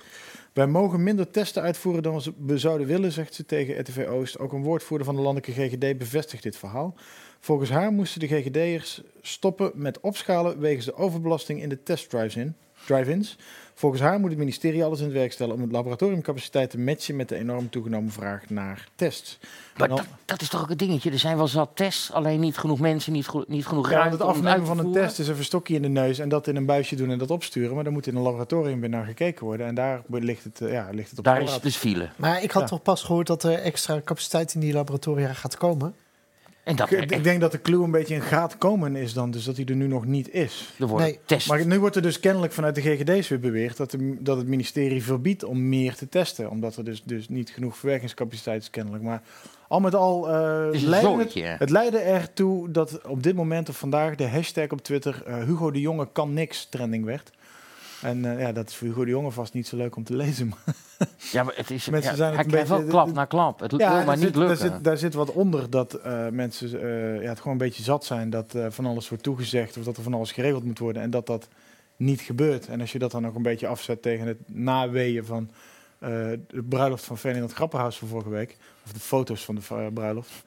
Wij 0.53 0.67
mogen 0.67 1.03
minder 1.03 1.31
testen 1.31 1.63
uitvoeren 1.63 2.03
dan 2.03 2.23
we 2.39 2.59
zouden 2.59 2.87
willen, 2.87 3.13
zegt 3.13 3.35
ze 3.35 3.47
tegen 3.47 3.81
RTV 3.81 4.07
Oost. 4.09 4.39
Ook 4.39 4.53
een 4.53 4.63
woordvoerder 4.63 5.07
van 5.07 5.17
de 5.17 5.23
landelijke 5.23 5.63
GGD 5.63 5.99
bevestigt 5.99 6.43
dit 6.43 6.57
verhaal. 6.57 6.95
Volgens 7.41 7.71
haar 7.71 7.93
moesten 7.93 8.21
de 8.21 8.27
GGD'ers 8.27 9.03
stoppen 9.21 9.71
met 9.75 10.01
opschalen 10.01 10.59
wegens 10.59 10.85
de 10.85 10.95
overbelasting 10.95 11.63
in 11.63 11.69
de 11.69 11.83
testdrive-in. 11.83 12.57
Volgens 13.75 14.03
haar 14.03 14.21
moet 14.21 14.31
het 14.31 14.39
ministerie 14.39 14.85
alles 14.85 14.99
in 14.99 15.05
het 15.05 15.15
werk 15.15 15.33
stellen 15.33 15.55
om 15.55 15.61
het 15.61 15.73
laboratoriumcapaciteit 15.73 16.71
te 16.71 16.79
matchen 16.79 17.17
met 17.17 17.29
de 17.29 17.37
enorm 17.37 17.71
toegenomen 17.71 18.13
vraag 18.13 18.43
naar 18.51 18.89
tests. 18.95 19.39
Maar 19.77 19.89
dan- 19.89 19.97
dat, 19.97 20.07
dat 20.25 20.41
is 20.41 20.49
toch 20.49 20.63
ook 20.63 20.69
het 20.69 20.79
dingetje. 20.79 21.11
Er 21.11 21.19
zijn 21.19 21.37
wel 21.37 21.49
zat 21.49 21.71
tests, 21.75 22.13
alleen 22.13 22.41
niet 22.41 22.57
genoeg 22.57 22.81
mensen, 22.81 23.13
niet, 23.13 23.29
genoeg 23.29 23.91
Ja, 23.91 23.97
ruimte 23.97 24.17
het 24.17 24.23
om 24.23 24.29
het 24.29 24.37
afnemen 24.37 24.67
van 24.67 24.79
een 24.79 24.93
test 24.93 25.19
is 25.19 25.29
een 25.29 25.45
stokje 25.45 25.75
in 25.75 25.83
de 25.83 25.89
neus 25.89 26.19
en 26.19 26.29
dat 26.29 26.47
in 26.47 26.57
een 26.57 26.67
buisje 26.67 26.97
doen 26.97 27.11
en 27.11 27.19
dat 27.19 27.31
opsturen. 27.31 27.75
Maar 27.75 27.85
dan 27.85 27.93
moet 27.93 28.07
in 28.07 28.17
een 28.17 28.23
laboratorium 28.23 28.81
weer 28.81 28.89
naar 28.89 29.05
gekeken 29.05 29.45
worden. 29.45 29.67
En 29.67 29.75
daar 29.75 30.03
ligt 30.09 30.45
het, 30.45 30.61
eh, 30.61 30.73
ja, 30.73 30.89
ligt 30.93 31.11
het 31.11 31.19
op 31.19 31.25
Daar 31.25 31.43
is 31.43 31.61
dus 31.61 31.77
file. 31.77 32.09
Maar 32.17 32.43
ik 32.43 32.51
had 32.51 32.63
Ja. 32.63 32.69
toch 32.69 32.83
pas 32.83 33.03
gehoord 33.03 33.27
dat 33.27 33.43
er 33.43 33.59
extra 33.59 34.01
capaciteit 34.05 34.55
in 34.55 34.61
die 34.61 34.73
laboratoria 34.73 35.33
gaat 35.33 35.57
komen. 35.57 35.95
En 36.63 36.77
dat 36.77 36.91
Ik, 36.91 37.11
ik 37.11 37.25
denk 37.25 37.41
dat 37.41 37.53
de 37.53 37.61
clue 37.61 37.85
een 37.85 37.91
beetje 37.91 38.15
een 38.15 38.23
gaat 38.23 38.59
komen 38.59 38.97
is 38.97 39.13
dan, 39.13 39.31
dus 39.31 39.45
dat 39.45 39.57
hij 39.57 39.65
er 39.65 39.77
nu 39.77 39.87
nog 39.87 40.05
niet 40.05 40.35
is. 40.35 40.75
er 40.79 40.87
worden 40.87 41.17
Nee. 41.27 41.41
Maar 41.49 41.67
nu 41.67 41.81
wordt 41.81 41.97
er 41.97 42.03
dus 42.03 42.21
kennelijk 42.21 42.53
vanuit 42.53 42.75
de 42.75 42.81
GGD's 42.81 43.29
weer 43.29 43.41
beweerd 43.41 43.77
dat, 43.77 43.91
de, 43.91 44.17
dat 44.19 44.37
het 44.37 44.47
ministerie 44.47 45.03
verbiedt 45.03 45.45
om 45.45 45.69
meer 45.69 45.95
te 45.95 46.09
testen. 46.09 46.51
Omdat 46.51 46.77
er 46.77 46.85
dus, 46.85 47.03
dus 47.05 47.29
niet 47.29 47.51
genoeg 47.51 47.77
verwerkingscapaciteit 47.77 48.63
is 48.63 48.71
kennelijk. 48.71 49.03
Maar 49.03 49.23
al 49.69 49.81
met 49.81 49.95
al 49.95 50.31
eh 50.31 50.65
Het 50.65 50.75
is 50.75 50.83
een 50.83 50.89
leidde 50.89 51.19
het, 51.19 51.59
het 51.59 51.71
leidde 51.71 51.99
ertoe 51.99 52.71
dat 52.71 53.07
op 53.07 53.23
dit 53.23 53.35
moment 53.35 53.69
of 53.69 53.79
vandaag 53.79 54.15
de 54.15 54.29
hashtag 54.29 54.69
op 54.69 54.83
Twitter 54.83 55.23
eh, 55.27 55.45
Hugo 55.45 55.71
de 55.71 55.81
Jonge 55.81 56.09
kan 56.13 56.33
niks 56.33 56.67
trending 56.71 57.05
werd. 57.05 57.31
En 58.03 58.25
eh, 58.25 58.41
ja, 58.41 58.53
dat 58.53 58.69
is 58.69 58.77
voor 58.77 58.87
Hugo 58.87 59.05
de 59.05 59.11
Jonge 59.11 59.31
vast 59.31 59.53
niet 59.53 59.67
zo 59.67 59.77
leuk 59.77 59.97
om 59.97 60.05
te 60.05 60.17
lezen. 60.17 60.49
Maar 60.49 60.75
Ja, 61.33 61.43
maar 61.43 61.55
het 61.57 61.71
is, 61.71 61.89
Mensen 61.89 62.11
ja, 62.11 62.17
zijn 62.17 62.29
het 62.29 62.37
hij 62.37 62.45
een 62.45 62.51
krijgt 62.51 62.69
wel 62.69 62.85
klap 62.85 63.13
na 63.13 63.25
klap. 63.25 63.61
Het 63.61 63.71
wil 63.71 63.81
ja, 63.81 64.05
maar 64.05 64.17
niet 64.17 64.25
zit, 64.25 64.35
daar, 64.35 64.49
lukken. 64.49 64.71
zit, 64.71 64.85
daar 64.85 64.99
zit 64.99 65.15
wat 65.15 65.33
onder 65.33 65.71
dat 65.71 65.95
eh, 65.95 66.29
mensen 66.29 66.83
eh, 66.83 67.23
ja, 67.23 67.29
het 67.29 67.39
gewoon 67.39 67.53
een 67.53 67.59
beetje 67.59 67.83
zat 67.83 68.05
zijn 68.05 68.31
dat 68.31 68.57
van 68.69 68.87
alles 68.87 69.09
wordt 69.09 69.25
toegezegd 69.25 69.77
of 69.77 69.85
dat 69.85 69.97
er 69.97 70.03
van 70.03 70.15
alles 70.15 70.33
geregeld 70.33 70.65
moet 70.65 70.79
worden 70.79 71.03
en 71.03 71.11
dat 71.11 71.27
dat 71.27 71.49
niet 71.97 72.21
gebeurt. 72.21 72.69
En 72.69 72.81
als 72.81 72.93
je 72.93 72.99
dat 72.99 73.11
dan 73.11 73.27
ook 73.27 73.35
een 73.35 73.43
beetje 73.43 73.67
afzet 73.67 74.03
tegen 74.03 74.27
het 74.27 74.39
naweeën 74.47 75.25
van 75.25 75.51
de 75.99 76.65
bruiloft 76.69 77.05
van 77.05 77.19
Ferdinand 77.19 77.53
Grapperhaus 77.53 77.99
van 77.99 78.09
vorige 78.09 78.29
week, 78.29 78.57
of 78.85 78.93
de 78.93 79.01
foto's 79.01 79.45
van 79.45 79.55
de 79.55 79.91
bruiloft, 79.95 80.45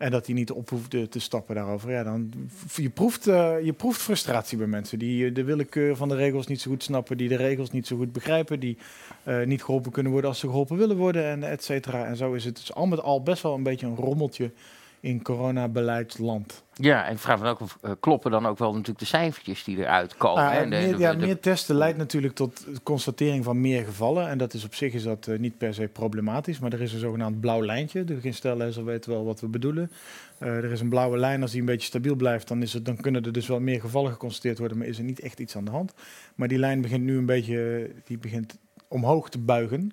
en 0.00 0.10
dat 0.10 0.26
hij 0.26 0.34
niet 0.34 0.50
op 0.50 0.70
hoefde 0.70 1.08
te 1.08 1.18
stappen 1.18 1.54
daarover, 1.54 1.90
ja, 1.90 2.02
dan 2.02 2.32
je 2.74 2.90
proeft, 2.90 3.26
eh, 3.26 3.54
je 3.62 3.72
proeft 3.72 4.00
frustratie 4.00 4.58
bij 4.58 4.66
mensen 4.66 4.98
die 4.98 5.32
de 5.32 5.44
willekeur 5.44 5.96
van 5.96 6.08
de 6.08 6.14
regels 6.14 6.46
niet 6.46 6.60
zo 6.60 6.70
goed 6.70 6.82
snappen, 6.82 7.16
die 7.16 7.28
de 7.28 7.36
regels 7.36 7.70
niet 7.70 7.86
zo 7.86 7.96
goed 7.96 8.12
begrijpen, 8.12 8.60
die 8.60 8.76
eh, 9.22 9.42
niet 9.42 9.62
geholpen 9.62 9.92
kunnen 9.92 10.12
worden 10.12 10.30
als 10.30 10.38
ze 10.38 10.46
geholpen 10.46 10.76
willen 10.76 10.96
worden, 10.96 11.24
en 11.24 11.42
et 11.42 11.64
cetera. 11.64 12.04
En 12.04 12.16
zo 12.16 12.32
is 12.32 12.44
het 12.44 12.56
dus 12.56 12.74
al 12.74 12.86
met 12.86 13.00
al 13.02 13.22
best 13.22 13.42
wel 13.42 13.54
een 13.54 13.62
beetje 13.62 13.86
een 13.86 13.96
rommeltje 13.96 14.50
in 15.00 15.22
coronabeleidsland. 15.22 16.64
Ja, 16.74 17.06
en 17.06 17.12
ik 17.12 17.18
vraag 17.18 17.40
me 17.40 17.48
ook 17.48 17.60
of 17.60 17.78
eh, 17.82 17.90
kloppen 18.00 18.30
dan 18.30 18.46
ook 18.46 18.58
wel 18.58 18.70
natuurlijk 18.72 18.98
de 18.98 19.04
cijfertjes 19.04 19.64
die 19.64 19.76
eruit 19.78 20.16
komen. 20.16 20.42
Ah, 20.44 20.52
hè? 20.52 20.66
Meer, 20.66 20.92
de- 20.92 20.98
ja, 20.98 21.12
de- 21.14 21.26
meer 21.26 21.40
testen 21.40 21.74
leidt 21.76 21.98
natuurlijk 21.98 22.34
tot 22.34 22.64
constatering 22.82 23.44
van 23.44 23.60
meer 23.60 23.84
gevallen. 23.84 24.28
En 24.28 24.38
dat 24.38 24.54
is 24.54 24.64
op 24.64 24.74
zich 24.74 24.92
is 24.92 25.02
dat, 25.02 25.26
eh, 25.26 25.38
niet 25.38 25.58
per 25.58 25.74
se 25.74 25.88
problematisch. 25.88 26.58
Maar 26.58 26.72
er 26.72 26.80
is 26.80 26.92
een 26.92 26.98
zogenaamd 26.98 27.40
blauw 27.40 27.64
lijntje. 27.64 28.04
De 28.04 28.14
beginstellezer 28.14 28.84
weet 28.84 29.06
wel 29.06 29.24
wat 29.24 29.40
we 29.40 29.46
bedoelen. 29.48 29.90
Eh, 30.38 30.48
er 30.48 30.72
is 30.72 30.80
een 30.80 30.88
blauwe 30.88 31.16
lijn. 31.18 31.42
Als 31.42 31.50
die 31.50 31.60
een 31.60 31.66
beetje 31.66 31.86
stabiel 31.86 32.14
blijft, 32.14 32.48
dan, 32.48 32.62
is 32.62 32.72
het, 32.72 32.84
dan 32.84 32.96
kunnen 32.96 33.24
er 33.24 33.32
dus 33.32 33.46
wel 33.46 33.60
meer 33.60 33.80
gevallen 33.80 34.12
geconstateerd 34.12 34.58
worden. 34.58 34.78
Maar 34.78 34.86
is 34.86 34.98
er 34.98 35.04
niet 35.04 35.20
echt 35.20 35.40
iets 35.40 35.56
aan 35.56 35.64
de 35.64 35.70
hand. 35.70 35.92
Maar 36.34 36.48
die 36.48 36.58
lijn 36.58 36.80
begint 36.80 37.04
nu 37.04 37.16
een 37.18 37.26
beetje 37.26 37.90
die 38.04 38.18
begint 38.18 38.58
omhoog 38.88 39.28
te 39.30 39.38
buigen. 39.38 39.92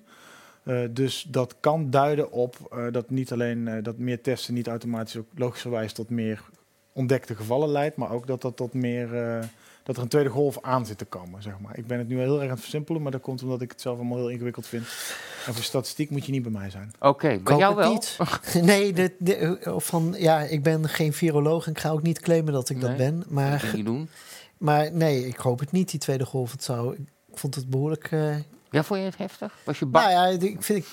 Eh, 0.67 0.79
dus 0.89 1.27
dat 1.29 1.55
kan 1.59 1.89
duiden 1.89 2.31
op 2.31 2.55
eh, 2.71 2.85
dat 2.91 3.09
niet 3.09 3.31
alleen 3.31 3.67
eh, 3.67 3.83
dat 3.83 3.97
meer 3.97 4.21
testen 4.21 4.53
niet 4.53 4.67
automatisch 4.67 5.17
ook 5.17 5.27
logischerwijs 5.35 5.93
tot 5.93 6.09
meer 6.09 6.43
ontdekte 6.97 7.35
gevallen 7.35 7.69
leidt, 7.69 7.95
maar 7.95 8.11
ook 8.11 8.27
dat 8.27 8.41
dat 8.41 8.55
tot 8.55 8.73
meer 8.73 9.15
eh, 9.15 9.43
dat 9.83 9.95
er 9.97 10.01
een 10.01 10.07
tweede 10.07 10.29
golf 10.29 10.61
aan 10.61 10.85
zit 10.85 10.97
te 10.97 11.05
komen, 11.05 11.41
zeg 11.41 11.59
maar. 11.59 11.77
Ik 11.77 11.87
ben 11.87 11.97
het 11.97 12.07
nu 12.07 12.19
heel 12.19 12.35
erg 12.35 12.43
aan 12.43 12.49
het 12.49 12.59
versimpelen, 12.59 13.01
maar 13.01 13.11
dat 13.11 13.21
komt 13.21 13.43
omdat 13.43 13.61
ik 13.61 13.71
het 13.71 13.81
zelf 13.81 13.97
allemaal 13.97 14.17
heel 14.17 14.29
ingewikkeld 14.29 14.67
vind. 14.67 14.83
En 15.45 15.53
voor 15.53 15.63
statistiek 15.63 16.09
moet 16.09 16.25
je 16.25 16.31
niet 16.31 16.41
bij 16.41 16.51
mij 16.51 16.69
zijn. 16.69 16.91
Oké, 16.99 17.39
bij 17.43 17.57
jou 17.57 17.75
het 17.81 17.83
wel? 17.85 17.93
niet. 17.93 18.63
nee, 18.71 18.93
de, 19.19 19.57
van, 19.77 20.15
ja, 20.17 20.39
ik 20.39 20.63
ben 20.63 20.89
geen 20.89 21.13
viroloog 21.13 21.65
en 21.65 21.71
ik 21.71 21.79
ga 21.79 21.89
ook 21.89 22.01
niet 22.01 22.19
claimen 22.19 22.53
dat 22.53 22.69
ik 22.69 22.81
dat 22.81 22.97
ben. 22.97 23.19
Dat 23.19 23.29
Maar, 23.29 23.65
je 23.65 23.75
niet 23.75 23.85
doen. 23.85 24.09
maar 24.57 24.91
nee, 24.91 25.27
ik 25.27 25.37
hoop 25.37 25.59
het 25.59 25.71
niet, 25.71 25.91
die 25.91 25.99
tweede 25.99 26.25
golf. 26.25 26.51
Het 26.51 26.63
zou, 26.63 26.95
ik 27.27 27.37
vond 27.37 27.55
het 27.55 27.69
behoorlijk... 27.69 28.09
Ja, 28.71 28.83
vond 28.83 28.99
je 28.99 29.05
het 29.05 29.17
heftig? 29.17 29.53
Was 29.63 29.79
je 29.79 29.85
bang? 29.85 30.05
nou 30.05 30.31
ja, 30.31 30.39
ik 30.39 30.63
vind... 30.63 30.85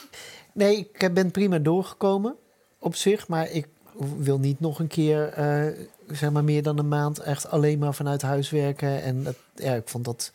Nee, 0.52 0.90
ik 0.92 1.14
ben 1.14 1.30
prima 1.30 1.58
doorgekomen 1.58 2.36
op 2.78 2.94
zich. 2.94 3.28
Maar 3.28 3.50
ik 3.50 3.68
wil 4.16 4.38
niet 4.38 4.60
nog 4.60 4.78
een 4.78 4.86
keer, 4.86 5.28
eh, 5.28 5.86
zeg 6.08 6.30
maar 6.30 6.44
meer 6.44 6.62
dan 6.62 6.78
een 6.78 6.88
maand... 6.88 7.18
echt 7.18 7.48
alleen 7.48 7.78
maar 7.78 7.94
vanuit 7.94 8.22
huis 8.22 8.50
werken. 8.50 9.02
En 9.02 9.34
ja, 9.54 9.74
ik 9.74 9.88
vond 9.88 10.04
dat... 10.04 10.32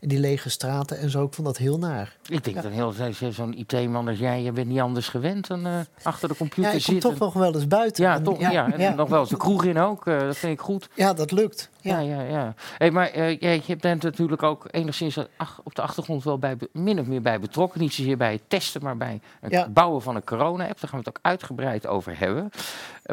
En 0.00 0.08
die 0.08 0.18
lege 0.18 0.50
straten 0.50 0.98
en 0.98 1.10
zo. 1.10 1.24
Ik 1.24 1.34
vond 1.34 1.46
dat 1.46 1.56
heel 1.56 1.78
naar. 1.78 2.16
Ik 2.28 2.44
denk 2.44 2.56
Ja. 2.56 2.62
dan 2.62 2.70
heel 2.72 2.92
zo- 3.12 3.30
zo'n 3.30 3.58
IT-man 3.58 4.08
als 4.08 4.18
jij, 4.18 4.42
je 4.42 4.52
bent 4.52 4.68
niet 4.68 4.80
anders 4.80 5.08
gewend 5.08 5.46
dan 5.46 5.66
eh, 5.66 5.78
achter 6.02 6.28
de 6.28 6.36
computer 6.36 6.70
Ja, 6.72 6.76
ik 6.78 6.84
kom 6.84 6.92
zitten. 6.94 7.10
toch 7.10 7.18
nog 7.18 7.32
wel 7.32 7.54
eens 7.54 7.66
buiten. 7.66 8.04
ja, 8.04 8.14
En- 8.14 8.22
toch. 8.22 8.40
Ja, 8.40 8.72
en 8.72 8.96
nog 8.96 9.08
wel 9.08 9.20
eens 9.20 9.28
de 9.28 9.36
kroeg 9.36 9.64
in 9.64 9.78
ook. 9.78 10.06
eh, 10.06 10.18
dat 10.18 10.36
vind 10.36 10.52
ik 10.52 10.60
goed. 10.60 10.88
Ja, 10.94 11.12
dat 11.12 11.30
lukt. 11.30 11.70
Ja, 11.80 11.98
Ja. 11.98 12.20
ja. 12.22 12.54
Hey, 12.78 12.90
maar 12.90 13.06
eh, 13.10 13.40
jij, 13.40 13.62
je 13.66 13.76
bent 13.76 14.02
natuurlijk 14.02 14.42
ook 14.42 14.66
enigszins 14.70 15.18
ach- 15.36 15.60
op 15.64 15.74
de 15.74 15.82
achtergrond 15.82 16.24
wel 16.24 16.38
bij, 16.38 16.56
min 16.72 17.00
of 17.00 17.06
meer 17.06 17.22
bij 17.22 17.40
betrokken. 17.40 17.80
Niet 17.80 17.94
zozeer 17.94 18.16
bij 18.16 18.32
het 18.32 18.42
testen, 18.48 18.82
maar 18.82 18.96
bij 18.96 19.20
het 19.40 19.74
bouwen 19.74 20.02
van 20.02 20.16
een 20.16 20.24
corona-app. 20.24 20.80
Daar 20.80 20.90
gaan 20.90 20.98
we 21.02 21.04
het 21.06 21.08
ook 21.08 21.18
uitgebreid 21.22 21.86
over 21.86 22.18
hebben. 22.18 22.50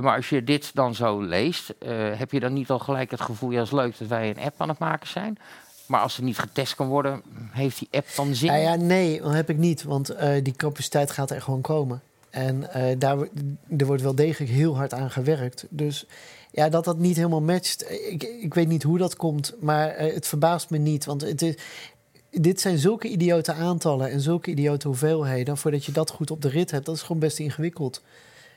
Maar 0.02 0.16
als 0.16 0.30
je 0.30 0.44
dit 0.44 0.76
dan 0.76 0.96
zo 0.96 1.22
leest, 1.22 1.74
heb 2.16 2.32
je 2.32 2.40
dan 2.40 2.54
niet 2.54 2.70
al 2.70 2.80
gelijk 2.80 3.12
het 3.12 3.22
gevoel, 3.22 3.52
ja, 3.52 3.62
is 3.62 3.72
leuk 3.72 3.98
dat 3.98 4.08
wij 4.08 4.30
een 4.30 4.40
app 4.44 4.62
aan 4.62 4.70
het 4.70 4.80
maken 4.80 5.08
zijn. 5.08 5.38
Maar 5.86 6.02
als 6.02 6.18
er 6.18 6.24
niet 6.24 6.38
getest 6.38 6.76
kan 6.76 6.88
worden, 6.88 7.22
heeft 7.52 7.80
die 7.80 7.88
app 7.92 8.08
dan 8.16 8.36
zin? 8.36 8.52
Ja, 8.52 8.56
ja, 8.58 8.76
nee, 8.76 9.22
dat 9.22 9.34
heb 9.34 9.50
ik 9.50 9.58
niet. 9.58 9.84
Want 9.84 10.10
eh, 10.10 10.44
die 10.44 10.54
capaciteit 10.56 11.12
gaat 11.12 11.32
er 11.32 11.42
gewoon 11.42 11.62
komen. 11.62 12.02
En 12.30 12.74
eh, 12.74 12.96
daar, 13.00 13.18
er 13.78 13.86
wordt 13.86 14.02
wel 14.02 14.16
degelijk 14.16 14.52
heel 14.52 14.76
hard 14.76 14.94
aan 14.94 15.12
gewerkt. 15.12 15.66
Dus 15.70 16.06
ja, 16.52 16.70
dat 16.70 16.86
dat 16.86 16.98
niet 16.98 17.16
helemaal 17.16 17.42
matcht. 17.42 17.84
eh, 17.84 18.12
Ik, 18.12 18.24
ik 18.24 18.54
weet 18.54 18.68
niet 18.68 18.84
hoe 18.84 18.98
dat 18.98 19.16
komt, 19.16 19.54
maar 19.60 19.98
het 19.98 20.28
verbaast 20.28 20.70
me 20.70 20.78
niet. 20.78 21.06
Want 21.06 21.22
het 21.22 21.42
is, 21.42 21.56
dit 22.32 22.62
zijn 22.62 22.78
zulke 22.78 23.08
idiote 23.08 23.54
aantallen 23.54 24.12
en 24.12 24.22
zulke 24.22 24.50
idiote 24.52 24.88
hoeveelheden. 24.88 25.58
Voordat 25.58 25.86
je 25.86 25.92
dat 25.92 26.10
goed 26.10 26.32
op 26.32 26.42
de 26.42 26.50
rit 26.50 26.72
hebt, 26.72 26.86
dat 26.86 26.96
is 26.96 27.02
gewoon 27.02 27.20
best 27.20 27.40
ingewikkeld. 27.40 28.02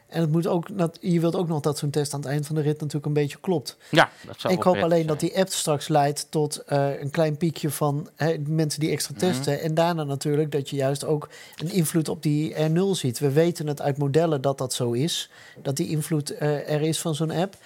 En 0.09 0.21
het 0.21 0.31
moet 0.33 0.47
ook, 0.47 0.79
dat, 0.79 0.99
je 1.01 1.21
wilt 1.21 1.37
ook 1.37 1.49
nog 1.49 1.61
dat 1.61 1.79
zo'n 1.79 1.91
test 1.91 2.15
aan 2.15 2.21
het 2.21 2.29
eind 2.29 2.47
van 2.47 2.55
de 2.55 2.61
rit 2.61 2.81
natuurlijk 2.81 3.07
een 3.07 3.13
beetje 3.13 3.39
klopt. 3.41 3.77
Ja, 3.91 4.11
dat 4.27 4.41
zou 4.41 4.55
Ik 4.55 4.63
hoop 4.63 4.77
alleen 4.77 5.07
dat 5.07 5.21
die 5.21 5.39
app 5.39 5.49
straks 5.49 5.89
leidt 5.89 6.27
tot 6.31 6.57
eh, 6.57 7.01
een 7.01 7.11
klein 7.11 7.37
piekje 7.37 7.71
van 7.71 8.09
hè, 8.17 8.37
mensen 8.47 8.81
die 8.81 8.91
extra 8.91 9.15
Mhm. 9.15 9.21
testen. 9.27 9.61
En 9.61 9.75
daarna 9.75 10.05
natuurlijk 10.05 10.53
dat 10.53 10.71
je 10.71 10.77
juist 10.77 11.05
ook 11.05 11.29
een 11.57 11.71
invloed 11.71 12.09
op 12.09 12.23
die 12.23 12.55
R0 12.55 12.91
ziet. 12.91 13.19
We 13.19 13.31
weten 13.33 13.67
het 13.67 13.81
uit 13.83 13.99
modellen 13.99 14.41
dat 14.41 14.59
dat 14.59 14.73
zo 14.73 14.93
is. 14.93 15.31
Dat 15.63 15.77
die 15.77 15.89
invloed 15.89 16.31
eh, 16.31 16.73
er 16.73 16.83
is 16.83 17.01
van 17.01 17.15
zo'n 17.15 17.31
app. 17.31 17.57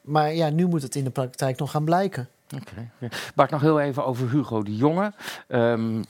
Maar 0.00 0.34
ja, 0.34 0.48
nu 0.50 0.66
moet 0.66 0.82
het 0.82 0.94
in 0.94 1.04
de 1.04 1.10
praktijk 1.10 1.58
nog 1.58 1.70
gaan 1.70 1.84
blijken. 1.84 2.28
Oké. 2.56 2.90
ja. 2.98 3.08
Bart, 3.34 3.50
nog 3.50 3.60
heel 3.60 3.80
even 3.80 4.04
over 4.04 4.30
Hugo 4.30 4.62
de 4.62 4.76
Jonge. 4.76 5.12
Ehm, 5.48 6.02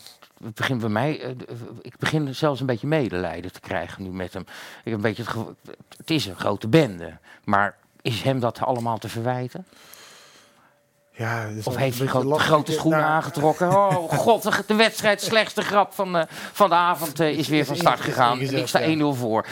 het 0.45 0.55
begint 0.55 0.81
bij 0.81 0.89
mij, 0.89 1.21
eh, 1.23 1.31
d- 1.31 1.45
ik 1.83 1.97
begin 1.99 2.35
zelfs 2.35 2.61
een 2.61 2.67
beetje 2.67 2.87
medelijden 2.87 3.53
te 3.53 3.61
krijgen 3.61 4.03
nu 4.03 4.11
met 4.11 4.33
hem. 4.33 4.43
Ik 4.43 4.49
heb 4.85 4.95
een 4.95 5.01
beetje 5.01 5.23
het, 5.23 5.31
gevo- 5.31 5.55
het 5.97 6.11
is 6.11 6.27
een 6.27 6.37
grote 6.39 6.69
bende, 6.69 7.17
maar 7.45 7.77
is 8.03 8.23
hem 8.23 8.41
dat 8.41 8.61
allemaal 8.61 8.99
te 8.99 9.09
verwijten? 9.09 9.67
Ja, 11.13 11.49
Of 11.65 11.77
heeft 11.77 11.99
hij 11.99 12.07
grote, 12.07 12.27
lastig. 12.27 12.47
grote 12.47 12.73
schoenen 12.73 13.01
Nou, 13.01 13.11
aangetrokken? 13.13 13.69
Oh 13.77 14.09
god, 14.13 14.43
de, 14.43 14.63
de 14.67 14.75
wedstrijd, 14.75 15.23
slechtste 15.23 15.63
grap 15.63 15.93
van 15.93 16.13
de, 16.13 16.27
van 16.53 16.69
de 16.69 16.75
avond 16.75 17.21
eh, 17.21 17.39
is 17.39 17.49
weer 17.49 17.65
van 17.65 17.77
start 17.77 18.01
gegaan. 18.01 18.41
En 18.41 18.57
ik 18.57 18.67
sta 18.67 18.79
ingezet, 18.79 19.15
1-0 19.17 19.19
voor. 19.19 19.47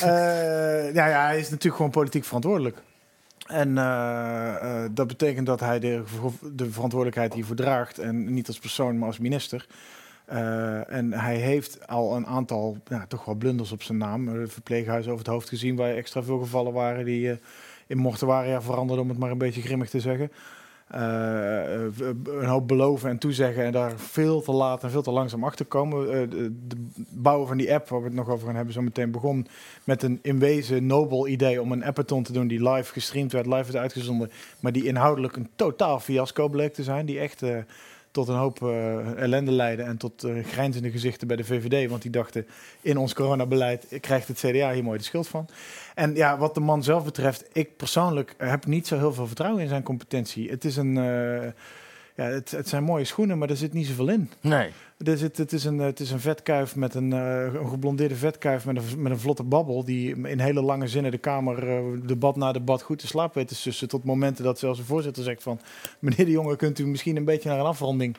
Eh, 0.00 0.94
ja, 0.94 1.06
ja, 1.06 1.24
hij 1.26 1.38
is 1.38 1.48
natuurlijk 1.50 1.76
gewoon 1.76 1.90
politiek 1.90 2.24
verantwoordelijk. 2.24 2.78
En 3.46 3.78
eh, 3.78 4.84
eh, 4.84 4.90
dat 4.90 5.06
betekent 5.06 5.46
dat 5.46 5.60
hij 5.60 5.78
de, 5.78 6.02
de 6.42 6.70
verantwoordelijkheid 6.70 7.34
hiervoor 7.34 7.56
draagt. 7.56 7.98
En 7.98 8.32
niet 8.34 8.46
als 8.48 8.58
persoon, 8.58 8.98
maar 8.98 9.08
als 9.08 9.18
minister. 9.18 9.66
Eh, 10.24 10.92
en 10.92 11.12
hij 11.12 11.36
heeft 11.36 11.86
al 11.86 12.16
een 12.16 12.26
aantal 12.26 12.76
ja, 12.88 13.06
toch 13.06 13.24
wel 13.24 13.34
blunders 13.34 13.72
op 13.72 13.82
zijn 13.82 13.98
naam. 13.98 14.28
Het 14.28 14.52
verpleeghuis 14.52 15.06
over 15.06 15.18
het 15.18 15.26
hoofd 15.26 15.48
gezien, 15.48 15.76
waar 15.76 15.94
extra 15.94 16.22
veel 16.22 16.38
gevallen 16.38 16.72
waren 16.72 17.04
die 17.04 17.30
eh, 17.30 17.36
in 17.86 17.98
mortuaria 17.98 18.62
veranderden, 18.62 19.04
om 19.04 19.10
het 19.10 19.18
maar 19.18 19.30
een 19.30 19.38
beetje 19.38 19.62
grimmig 19.62 19.90
te 19.90 20.00
zeggen. 20.00 20.30
Eh, 20.94 21.84
eh, 21.84 21.90
een 22.24 22.44
hoop 22.44 22.68
beloven 22.68 23.10
en 23.10 23.18
toezeggen 23.18 23.64
en 23.64 23.72
daar 23.72 23.92
veel 23.96 24.42
te 24.42 24.52
laat 24.52 24.82
en 24.82 24.90
veel 24.90 25.02
te 25.02 25.10
langzaam 25.10 25.44
achter 25.44 25.66
komen. 25.66 26.12
Eh, 26.12 26.28
de, 26.30 26.88
bouwen 27.10 27.48
van 27.48 27.56
die 27.56 27.74
app, 27.74 27.88
waar 27.88 28.00
we 28.00 28.06
het 28.06 28.14
nog 28.14 28.28
over 28.28 28.46
gaan 28.46 28.56
hebben, 28.56 28.74
zo 28.74 28.82
meteen 28.82 29.10
begon 29.10 29.46
met 29.84 30.02
een 30.02 30.18
in 30.22 30.38
wezen 30.38 30.86
nobel 30.86 31.28
idee 31.28 31.60
om 31.60 31.72
een 31.72 31.84
appathon 31.84 32.22
te 32.22 32.32
doen 32.32 32.46
die 32.46 32.68
live 32.70 32.92
gestreamd 32.92 33.32
werd, 33.32 33.46
live 33.46 33.62
werd 33.62 33.76
uitgezonden, 33.76 34.30
maar 34.60 34.72
die 34.72 34.84
inhoudelijk 34.84 35.36
een 35.36 35.48
totaal 35.56 36.00
fiasco 36.00 36.48
bleek 36.48 36.74
te 36.74 36.82
zijn, 36.82 37.06
die 37.06 37.18
echt 37.18 37.42
eh, 37.42 37.56
tot 38.14 38.28
een 38.28 38.36
hoop 38.36 38.62
eh, 38.62 39.22
ellende 39.22 39.50
leidde 39.50 39.82
en 39.82 39.96
tot 39.96 40.24
eh, 40.24 40.44
grijnzende 40.44 40.90
gezichten 40.90 41.26
bij 41.26 41.36
de 41.36 41.44
VVD, 41.44 41.90
want 41.90 42.02
die 42.02 42.10
dachten 42.10 42.46
in 42.80 42.96
ons 42.96 43.14
coronabeleid 43.14 43.86
krijgt 44.00 44.28
het 44.28 44.38
CDA 44.38 44.72
hier 44.72 44.84
mooi 44.84 44.98
de 44.98 45.04
schuld 45.04 45.28
van. 45.28 45.48
En 45.94 46.14
ja, 46.14 46.38
wat 46.38 46.54
de 46.54 46.60
man 46.60 46.82
zelf 46.82 47.04
betreft, 47.04 47.44
ik 47.52 47.76
persoonlijk 47.76 48.34
heb 48.38 48.66
niet 48.66 48.86
zo 48.86 48.98
heel 48.98 49.12
veel 49.12 49.26
vertrouwen 49.26 49.62
in 49.62 49.68
zijn 49.68 49.82
competentie. 49.82 50.50
Het 50.50 50.64
is 50.64 50.76
een, 50.76 50.96
eh, 50.98 51.48
ja, 52.14 52.24
het, 52.24 52.50
het 52.50 52.68
zijn 52.68 52.84
mooie 52.84 53.04
schoenen, 53.04 53.38
maar 53.38 53.50
er 53.50 53.56
zit 53.56 53.72
niet 53.72 53.86
zoveel 53.86 54.08
in. 54.08 54.30
Nee. 54.40 54.70
Er 54.98 55.18
zit, 55.18 55.36
het, 55.36 55.52
is 55.52 55.64
een, 55.64 55.78
het 55.78 56.00
is 56.00 56.10
een 56.10 56.20
vetkuif 56.20 56.76
met 56.76 56.94
een, 56.94 57.12
eh, 57.12 57.54
een 57.54 57.68
geblondeerde 57.68 58.16
vetkuif 58.16 58.64
met 58.64 58.76
een, 58.76 59.02
met 59.02 59.12
een 59.12 59.18
vlotte 59.18 59.42
babbel. 59.42 59.84
Die 59.84 60.28
in 60.28 60.40
hele 60.40 60.62
lange 60.62 60.88
zinnen 60.88 61.10
de 61.10 61.18
Kamer 61.18 61.68
eh, 61.68 61.82
debat 62.06 62.36
na 62.36 62.52
debat 62.52 62.82
goed 62.82 62.98
te 62.98 63.06
slaap 63.06 63.34
weet 63.34 63.48
te 63.48 63.54
sussen. 63.54 63.88
Tot 63.88 64.04
momenten 64.04 64.44
dat 64.44 64.58
zelfs 64.58 64.78
de 64.78 64.84
voorzitter 64.84 65.22
zegt 65.22 65.42
van... 65.42 65.60
Meneer 65.98 66.24
de 66.24 66.30
Jonge, 66.30 66.56
kunt 66.56 66.78
u 66.78 66.86
misschien 66.86 67.16
een 67.16 67.24
beetje 67.24 67.48
naar 67.48 67.58
een 67.58 67.64
afronding 67.64 68.16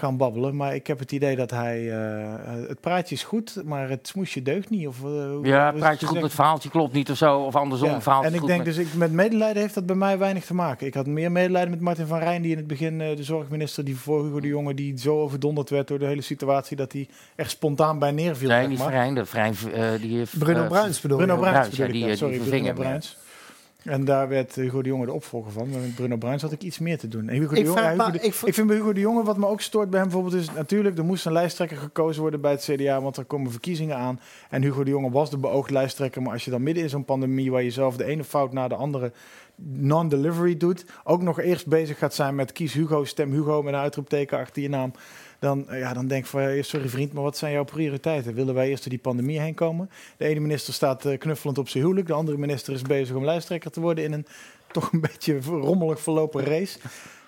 gaan 0.00 0.16
babbelen. 0.16 0.56
Maar 0.56 0.74
ik 0.74 0.86
heb 0.86 0.98
het 0.98 1.12
idee 1.12 1.36
dat 1.36 1.50
hij... 1.50 1.90
eh, 1.92 2.68
het 2.68 2.80
praatje 2.80 3.14
is 3.14 3.22
goed, 3.22 3.62
maar 3.64 3.88
het 3.88 4.08
smoesje 4.08 4.42
deugt 4.42 4.70
niet. 4.70 4.86
Of, 4.86 5.04
eh, 5.04 5.10
Ja, 5.42 5.74
het 5.74 5.90
je 5.90 5.96
te 5.96 6.06
goed, 6.06 6.22
het 6.22 6.32
verhaaltje 6.32 6.70
klopt 6.70 6.92
niet 6.92 7.10
of 7.10 7.16
zo. 7.16 7.38
Of 7.38 7.56
andersom, 7.56 7.88
Ja, 7.88 7.94
het 7.94 8.02
verhaaltje 8.02 8.28
en 8.28 8.34
ik 8.34 8.40
goed 8.40 8.48
denk 8.48 8.64
met- 8.64 8.74
dus, 8.74 8.86
ik, 8.86 8.94
met 8.94 9.12
medelijden 9.12 9.62
heeft 9.62 9.74
dat 9.74 9.86
bij 9.86 9.96
mij 9.96 10.18
weinig 10.18 10.44
te 10.44 10.54
maken. 10.54 10.86
Ik 10.86 10.94
had 10.94 11.06
meer 11.06 11.32
medelijden 11.32 11.70
met 11.70 11.80
Martin 11.80 12.06
van 12.06 12.18
Rijn, 12.18 12.42
die 12.42 12.50
in 12.50 12.56
het 12.56 12.66
begin 12.66 13.00
eh, 13.00 13.16
de 13.16 13.22
zorgminister, 13.22 13.84
die 13.84 13.96
voor 13.96 14.24
Hugo 14.24 14.40
de 14.40 14.48
Jonge, 14.48 14.74
die 14.74 14.98
zo 14.98 15.20
overdonderd 15.20 15.70
werd 15.70 15.88
door 15.88 15.98
de 15.98 16.06
hele 16.06 16.22
situatie, 16.22 16.76
dat 16.76 16.92
hij 16.92 17.08
echt 17.36 17.50
spontaan 17.50 17.98
bij 17.98 18.10
neerviel. 18.10 18.48
Nee, 18.48 18.58
zeg 18.60 18.68
niet. 18.68 18.80
Vrijn, 18.80 19.14
de 19.14 19.24
Vrijn, 19.26 19.54
eh, 19.74 19.90
die 20.00 20.16
heeft... 20.16 20.38
Bruno 20.38 20.66
Bruins 20.66 21.00
bedoel 21.00 21.16
Bruno? 21.16 21.36
Bruins 21.36 21.52
Bruins, 21.58 21.76
bedoel 21.76 21.86
ja, 21.86 22.00
ik, 22.02 22.06
die, 22.08 22.16
sorry, 22.16 22.38
die 22.38 22.48
Bruno 22.48 22.72
Bruins. 22.72 23.16
En 23.84 24.04
daar 24.04 24.28
werd 24.28 24.54
Hugo 24.54 24.82
de 24.82 24.88
Jonge 24.88 25.06
de 25.06 25.12
opvolger 25.12 25.52
van. 25.52 25.70
Maar 25.70 25.80
met 25.80 25.94
Bruno 25.94 26.16
Bruins 26.16 26.42
had 26.42 26.52
ik 26.52 26.62
iets 26.62 26.78
meer 26.78 26.98
te 26.98 27.08
doen. 27.08 27.28
En 27.28 27.34
Hugo 27.34 27.54
de 27.54 27.60
Ik 27.60 27.66
Jonge, 27.66 27.78
vraag 27.78 27.96
ja, 27.96 28.04
Hugo 28.06 28.18
de- 28.18 28.26
ik 28.46 28.54
vind 28.54 28.66
bij 28.66 28.76
Hugo 28.76 28.92
de 28.92 29.00
Jonge, 29.00 29.22
wat 29.24 29.36
me 29.36 29.46
ook 29.46 29.60
stoort 29.60 29.90
bij 29.90 30.00
hem 30.00 30.08
bijvoorbeeld, 30.08 30.42
is 30.42 30.52
natuurlijk, 30.52 30.98
er 30.98 31.04
moest 31.04 31.26
een 31.26 31.32
lijsttrekker 31.32 31.76
gekozen 31.76 32.20
worden 32.22 32.40
bij 32.40 32.50
het 32.50 32.68
CDA, 32.72 33.00
want 33.00 33.16
er 33.16 33.24
komen 33.24 33.50
verkiezingen 33.50 33.96
aan. 33.96 34.20
En 34.50 34.62
Hugo 34.62 34.84
de 34.84 34.90
Jonge 34.90 35.10
was 35.10 35.30
de 35.30 35.38
beoogd 35.38 35.70
lijsttrekker, 35.70 36.22
maar 36.22 36.32
als 36.32 36.44
je 36.44 36.50
dan 36.50 36.62
midden 36.62 36.82
in 36.82 36.88
zo'n 36.90 37.04
pandemie, 37.04 37.50
waar 37.50 37.62
je 37.62 37.70
zelf 37.70 37.96
de 37.96 38.04
ene 38.04 38.24
fout 38.24 38.52
na 38.52 38.68
de 38.68 38.74
andere 38.74 39.12
non-delivery 39.74 40.56
doet, 40.56 40.84
ook 41.04 41.22
nog 41.22 41.40
eerst 41.40 41.66
bezig 41.66 41.98
gaat 41.98 42.14
zijn 42.14 42.34
met 42.34 42.52
kies 42.52 42.72
Hugo, 42.72 43.04
stem 43.04 43.32
Hugo 43.32 43.62
met 43.62 43.74
een 43.74 43.80
uitroepteken 43.80 44.38
achter 44.38 44.62
je 44.62 44.68
naam. 44.68 44.92
Dan, 45.40 45.68
eh, 45.68 45.78
ja, 45.78 45.92
dan 45.94 46.06
denk 46.06 46.24
ik 46.24 46.30
van, 46.30 46.64
sorry 46.64 46.88
vriend, 46.88 47.12
maar 47.12 47.22
wat 47.22 47.36
zijn 47.36 47.52
jouw 47.52 47.64
prioriteiten? 47.64 48.34
Willen 48.34 48.54
wij 48.54 48.68
eerst 48.68 48.82
door 48.82 48.90
die 48.92 48.98
pandemie 49.02 49.40
heen 49.40 49.54
komen? 49.54 49.90
De 50.16 50.24
ene 50.24 50.40
minister 50.40 50.74
staat 50.74 51.04
eh, 51.04 51.18
knuffelend 51.18 51.58
op 51.58 51.68
zijn 51.68 51.82
huwelijk. 51.82 52.06
De 52.06 52.12
andere 52.12 52.36
minister 52.38 52.74
is 52.74 52.82
bezig 52.82 53.16
om 53.16 53.24
lijsttrekker 53.24 53.70
te 53.70 53.80
worden 53.80 54.04
in 54.04 54.12
een 54.12 54.26
toch 54.72 54.92
een 54.92 55.00
beetje 55.00 55.40
rommelig 55.40 56.00
verlopen 56.00 56.44
race. 56.44 56.78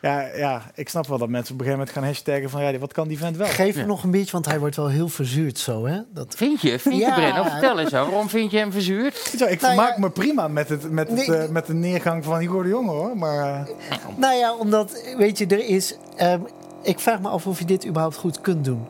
Ja, 0.03 0.21
ja, 0.37 0.71
ik 0.75 0.89
snap 0.89 1.07
wel 1.07 1.19
dat 1.19 1.29
mensen 1.29 1.55
op 1.55 1.61
een 1.61 1.67
gegeven 1.67 1.79
moment 1.87 1.91
gaan 1.91 2.05
hashtaggen 2.05 2.51
van, 2.51 2.63
ja, 2.63 2.79
wat 2.79 2.93
kan 2.93 3.09
die 3.09 3.19
vent 3.19 3.37
wel? 3.37 3.47
Geef 3.47 3.73
hem 3.75 3.83
Ja. 3.83 3.87
nog 3.89 4.03
een 4.03 4.11
beetje, 4.11 4.33
want 4.33 4.47
hij 4.47 4.59
wordt 4.59 4.77
wel 4.77 4.89
heel 4.89 5.09
verzuurd 5.09 5.59
zo, 5.59 5.87
hè? 5.87 6.01
Dat... 6.13 6.35
Vind 6.37 6.61
je? 6.61 6.79
Vind 6.79 6.95
je, 6.95 7.01
Ja. 7.01 7.15
Brenno? 7.15 7.43
Vertel 7.43 7.79
eens, 7.81 7.91
waarom 7.91 8.29
vind 8.29 8.51
je 8.51 8.59
hem 8.59 8.73
verzuurd? 8.73 9.17
Zo, 9.17 9.45
ik 9.45 9.61
Nou 9.61 9.75
vermaak 9.75 9.95
ja, 9.95 10.01
me 10.01 10.11
prima 10.11 10.49
met, 10.49 10.69
het, 10.69 10.91
met, 10.91 11.09
het, 11.09 11.27
Nee. 11.27 11.37
eh, 11.37 11.49
met 11.49 11.67
de 11.67 11.75
neergang 11.75 12.25
van 12.25 12.39
Hugo 12.39 12.63
de 12.63 12.69
Jonge, 12.69 12.91
hoor. 12.91 13.17
Maar 13.17 13.69
Nou 14.17 14.35
ja, 14.35 14.55
omdat, 14.55 15.03
weet 15.17 15.39
je, 15.39 15.47
er 15.47 15.65
is... 15.67 15.97
ehm, 16.17 16.41
ik 16.83 17.01
vraag 17.01 17.21
me 17.21 17.29
af 17.29 17.47
of 17.47 17.59
je 17.59 17.65
dit 17.65 17.87
überhaupt 17.87 18.17
goed 18.17 18.41
kunt 18.41 18.65
doen. 18.65 18.87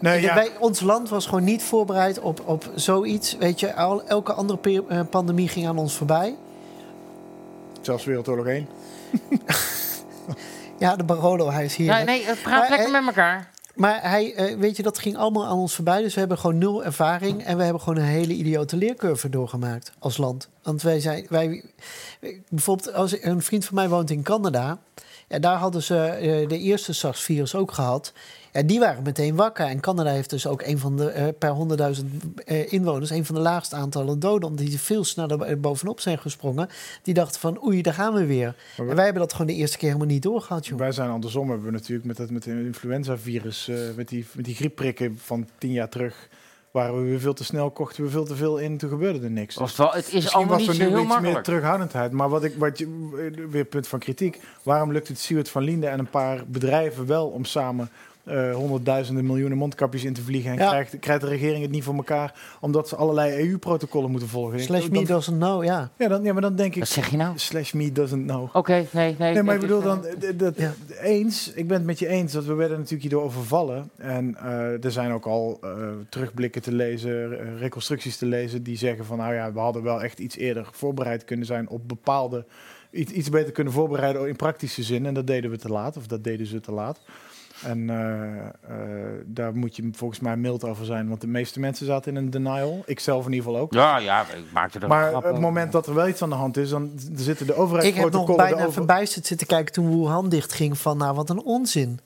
nee, 0.00 0.20
ja, 0.20 0.34
Wij, 0.34 0.50
ons 0.58 0.80
land 0.80 1.08
was 1.08 1.26
gewoon 1.26 1.44
niet 1.44 1.62
voorbereid 1.62 2.20
op, 2.20 2.42
op 2.44 2.70
zoiets. 2.74 3.36
Weet 3.36 3.60
je, 3.60 3.74
al, 3.74 4.04
elke 4.04 4.32
andere 4.32 4.84
eh, 4.88 5.00
pandemie 5.10 5.48
ging 5.48 5.66
aan 5.66 5.78
ons 5.78 5.94
voorbij. 5.94 6.36
zelfs 7.80 8.04
Wereldoorlog 8.04 8.46
1. 8.46 8.68
Ja, 10.78 10.96
de 10.96 11.04
Barolo, 11.04 11.50
hij 11.50 11.64
is 11.64 11.76
hier. 11.76 11.94
Hè. 11.94 12.04
nee, 12.04 12.24
eh, 12.24 12.42
praat 12.42 12.60
Maar, 12.60 12.68
lekker 12.68 12.86
eh, 12.86 12.92
met 12.92 13.06
elkaar. 13.06 13.50
Maar 13.74 14.02
hij, 14.02 14.34
eh, 14.34 14.56
weet 14.56 14.76
je, 14.76 14.82
dat 14.82 14.98
ging 14.98 15.16
allemaal 15.16 15.46
aan 15.46 15.56
ons 15.56 15.74
voorbij. 15.74 16.02
Dus 16.02 16.14
we 16.14 16.20
hebben 16.20 16.38
gewoon 16.38 16.58
nul 16.58 16.84
ervaring. 16.84 17.44
En 17.44 17.56
we 17.56 17.62
hebben 17.62 17.82
gewoon 17.82 17.98
een 17.98 18.10
hele 18.10 18.32
idiote 18.32 18.76
leercurve 18.76 19.28
doorgemaakt 19.28 19.92
als 19.98 20.16
land. 20.16 20.48
Want 20.62 20.82
wij 20.82 21.00
zijn, 21.00 21.26
wij, 21.28 21.64
bijvoorbeeld, 22.48 22.94
als 22.94 23.22
een 23.22 23.42
vriend 23.42 23.64
van 23.64 23.74
mij 23.74 23.88
woont 23.88 24.10
in 24.10 24.22
Canada. 24.22 24.78
Ja, 25.34 25.40
daar 25.40 25.56
hadden 25.58 25.82
ze 25.82 25.96
eh, 26.04 26.48
de 26.48 26.58
eerste 26.58 26.92
SARS-virus 26.92 27.54
ook 27.54 27.72
gehad. 27.72 28.12
Ja, 28.52 28.62
die 28.62 28.78
waren 28.80 29.02
meteen 29.02 29.34
wakker. 29.36 29.66
En 29.66 29.80
Canada 29.80 30.10
heeft 30.10 30.30
dus 30.30 30.46
ook 30.46 30.62
een 30.62 30.78
van 30.78 30.96
de, 30.96 31.08
eh, 31.10 31.26
per 31.38 31.50
100.000 31.50 32.04
eh, 32.44 32.72
inwoners, 32.72 33.10
een 33.10 33.24
van 33.24 33.34
de 33.34 33.40
laagste 33.40 33.76
aantallen 33.76 34.18
doden. 34.18 34.48
Omdat 34.48 34.66
die 34.66 34.80
veel 34.80 35.04
sneller 35.04 35.60
bovenop 35.60 36.00
zijn 36.00 36.18
gesprongen. 36.18 36.68
Die 37.02 37.14
dachten 37.14 37.40
van, 37.40 37.64
oei, 37.64 37.82
daar 37.82 37.94
gaan 37.94 38.14
we 38.14 38.26
weer. 38.26 38.54
We- 38.76 38.82
En 38.88 38.94
wij 38.94 39.04
hebben 39.04 39.22
dat 39.22 39.32
gewoon 39.32 39.46
de 39.46 39.54
eerste 39.54 39.78
keer 39.78 39.88
helemaal 39.88 40.08
niet 40.12 40.22
doorgehad, 40.22 40.66
joh. 40.66 40.78
Wij 40.78 40.92
zijn 40.92 41.10
andersom, 41.10 41.48
hebben 41.48 41.66
we 41.66 41.72
natuurlijk 41.72 42.06
met 42.06 42.18
het 42.18 42.30
met 42.30 42.44
het 42.44 42.54
influenza-virus, 42.54 43.70
met, 43.96 44.08
die, 44.08 44.26
met 44.32 44.44
die 44.44 44.54
griepprikken 44.54 45.18
van 45.24 45.48
tien 45.58 45.72
jaar 45.72 45.88
terug, 45.88 46.28
waren 46.74 46.96
we 46.96 47.08
weer 47.08 47.20
veel 47.20 47.34
te 47.34 47.44
snel, 47.44 47.70
kochten 47.70 48.04
we 48.04 48.10
veel 48.10 48.24
te 48.24 48.36
veel 48.36 48.58
in, 48.58 48.78
toen 48.78 48.90
gebeurde 48.90 49.24
er 49.24 49.30
niks. 49.30 49.54
Was 49.54 49.68
het, 49.68 49.78
wel, 49.78 49.92
het 49.92 50.06
is 50.06 50.12
Misschien 50.12 50.34
allemaal 50.34 50.58
was 50.58 50.66
niet 50.66 50.68
er 50.68 50.74
zo 50.74 50.90
nu 50.90 50.96
heel 50.96 51.04
iets 51.04 51.20
meer 51.20 51.42
terughoudendheid. 51.42 52.12
Maar 52.12 52.28
wat 52.28 52.44
ik, 52.44 52.54
wat 52.58 52.78
je, 52.78 53.46
weer 53.50 53.64
punt 53.64 53.88
van 53.88 53.98
kritiek. 53.98 54.40
Waarom 54.62 54.92
lukt 54.92 55.08
het 55.08 55.18
Siewert 55.18 55.48
van 55.48 55.62
Linden 55.62 55.90
en 55.90 55.98
een 55.98 56.10
paar 56.10 56.44
bedrijven 56.46 57.06
wel 57.06 57.26
om 57.28 57.44
samen 57.44 57.90
eh, 58.24 58.54
honderdduizenden 58.54 59.26
miljoenen 59.26 59.58
mondkapjes 59.58 60.04
in 60.04 60.12
te 60.12 60.22
vliegen? 60.22 60.50
En 60.50 60.56
Ja. 60.58 60.68
krijgt, 60.68 60.98
krijgt 60.98 61.20
de 61.20 61.26
regering 61.28 61.62
het 61.62 61.70
niet 61.70 61.84
voor 61.84 61.94
elkaar 61.94 62.34
omdat 62.60 62.88
ze 62.88 62.96
allerlei 62.96 63.40
EU-protocollen 63.48 64.10
moeten 64.10 64.28
volgen? 64.28 64.60
Slash 64.60 64.80
Dan- 64.88 64.90
me 65.00 65.04
doesn't 65.06 65.36
know, 65.38 65.64
ja. 65.64 65.90
ja, 65.96 66.08
dan, 66.08 66.22
ja, 66.24 66.32
maar 66.32 66.42
dan 66.42 66.56
denk 66.56 66.74
ik. 66.74 66.78
Wat 66.78 66.88
zeg 66.88 67.10
je 67.10 67.16
nou? 67.16 67.32
Slash 67.38 67.72
me 67.72 67.92
doesn't 67.92 68.26
know. 68.26 68.48
Oké, 68.56 68.86
nee, 68.92 69.14
nee. 69.18 69.32
Nee, 69.34 69.42
maar 69.42 69.54
ik 69.54 69.60
bedoel 69.60 69.82
dan, 69.82 70.06
eh, 70.06 70.28
eh, 70.28 70.38
dat, 70.38 70.56
Ja. 70.58 70.72
eens, 71.00 71.52
ik 71.54 71.66
ben 71.68 71.76
het 71.76 71.86
met 71.86 71.98
je 71.98 72.08
eens, 72.08 72.32
dat 72.32 72.44
we 72.44 72.54
werden 72.54 72.76
natuurlijk 72.76 73.02
hierdoor 73.02 73.22
overvallen. 73.22 73.90
En 73.96 74.36
eh, 74.36 74.84
er 74.84 74.92
zijn 74.92 75.12
ook 75.12 75.26
al 75.26 75.58
eh, 75.62 75.70
terugblikken 76.08 76.62
te 76.62 76.72
lezen, 76.72 77.28
reconstructies 77.58 78.16
te 78.16 78.26
lezen, 78.26 78.62
die 78.62 78.76
zeggen 78.76 79.04
van, 79.04 79.18
nou 79.18 79.34
ja, 79.34 79.52
we 79.52 79.58
hadden 79.58 79.82
wel 79.82 80.02
echt 80.02 80.18
iets 80.18 80.36
eerder 80.36 80.68
voorbereid 80.72 81.24
kunnen 81.24 81.46
zijn 81.46 81.68
op 81.68 81.88
bepaalde, 81.88 82.44
iets, 82.90 83.12
iets 83.12 83.28
beter 83.30 83.52
kunnen 83.52 83.72
voorbereiden 83.72 84.28
in 84.28 84.36
praktische 84.36 84.82
zin. 84.82 85.06
En 85.06 85.14
dat 85.14 85.26
deden 85.26 85.50
we 85.50 85.56
te 85.58 85.68
laat, 85.68 85.96
of 85.96 86.06
dat 86.06 86.24
deden 86.24 86.46
ze 86.46 86.60
te 86.60 86.72
laat. 86.72 87.00
En 87.64 87.90
eh, 87.90 88.38
eh, 88.46 89.20
daar 89.26 89.56
moet 89.56 89.76
je 89.76 89.88
volgens 89.92 90.20
mij 90.20 90.36
mild 90.36 90.64
over 90.64 90.84
zijn, 90.84 91.08
want 91.08 91.20
de 91.20 91.26
meeste 91.26 91.60
mensen 91.60 91.86
zaten 91.86 92.10
in 92.16 92.18
een 92.24 92.30
denial. 92.30 92.82
Ik 92.86 93.00
zelf 93.00 93.26
in 93.26 93.32
ieder 93.32 93.46
geval 93.46 93.62
ook. 93.62 93.72
Ja, 93.72 93.98
ja, 93.98 94.20
ik 94.20 94.52
maakte 94.52 94.78
er 94.78 94.88
Maar 94.88 95.08
op 95.14 95.22
het 95.22 95.30
over. 95.30 95.40
moment 95.40 95.72
dat 95.72 95.86
er 95.86 95.94
wel 95.94 96.08
iets 96.08 96.22
aan 96.22 96.28
de 96.30 96.34
hand 96.34 96.56
is, 96.56 96.68
dan 96.70 96.90
zitten 97.14 97.46
de 97.46 97.78
Ik 97.82 97.94
heb 97.94 98.10
nog 98.10 98.36
bijna 98.36 98.56
erover- 98.56 98.72
verbijsterd 98.72 99.26
zitten 99.26 99.46
kijken 99.46 99.72
toen 99.72 99.90
Wuhan 100.00 100.28
dicht 100.28 100.52
ging 100.52 100.78
van, 100.78 100.96
nou, 100.96 101.14
wat 101.14 101.30
een 101.30 101.42
onzin. 101.42 102.00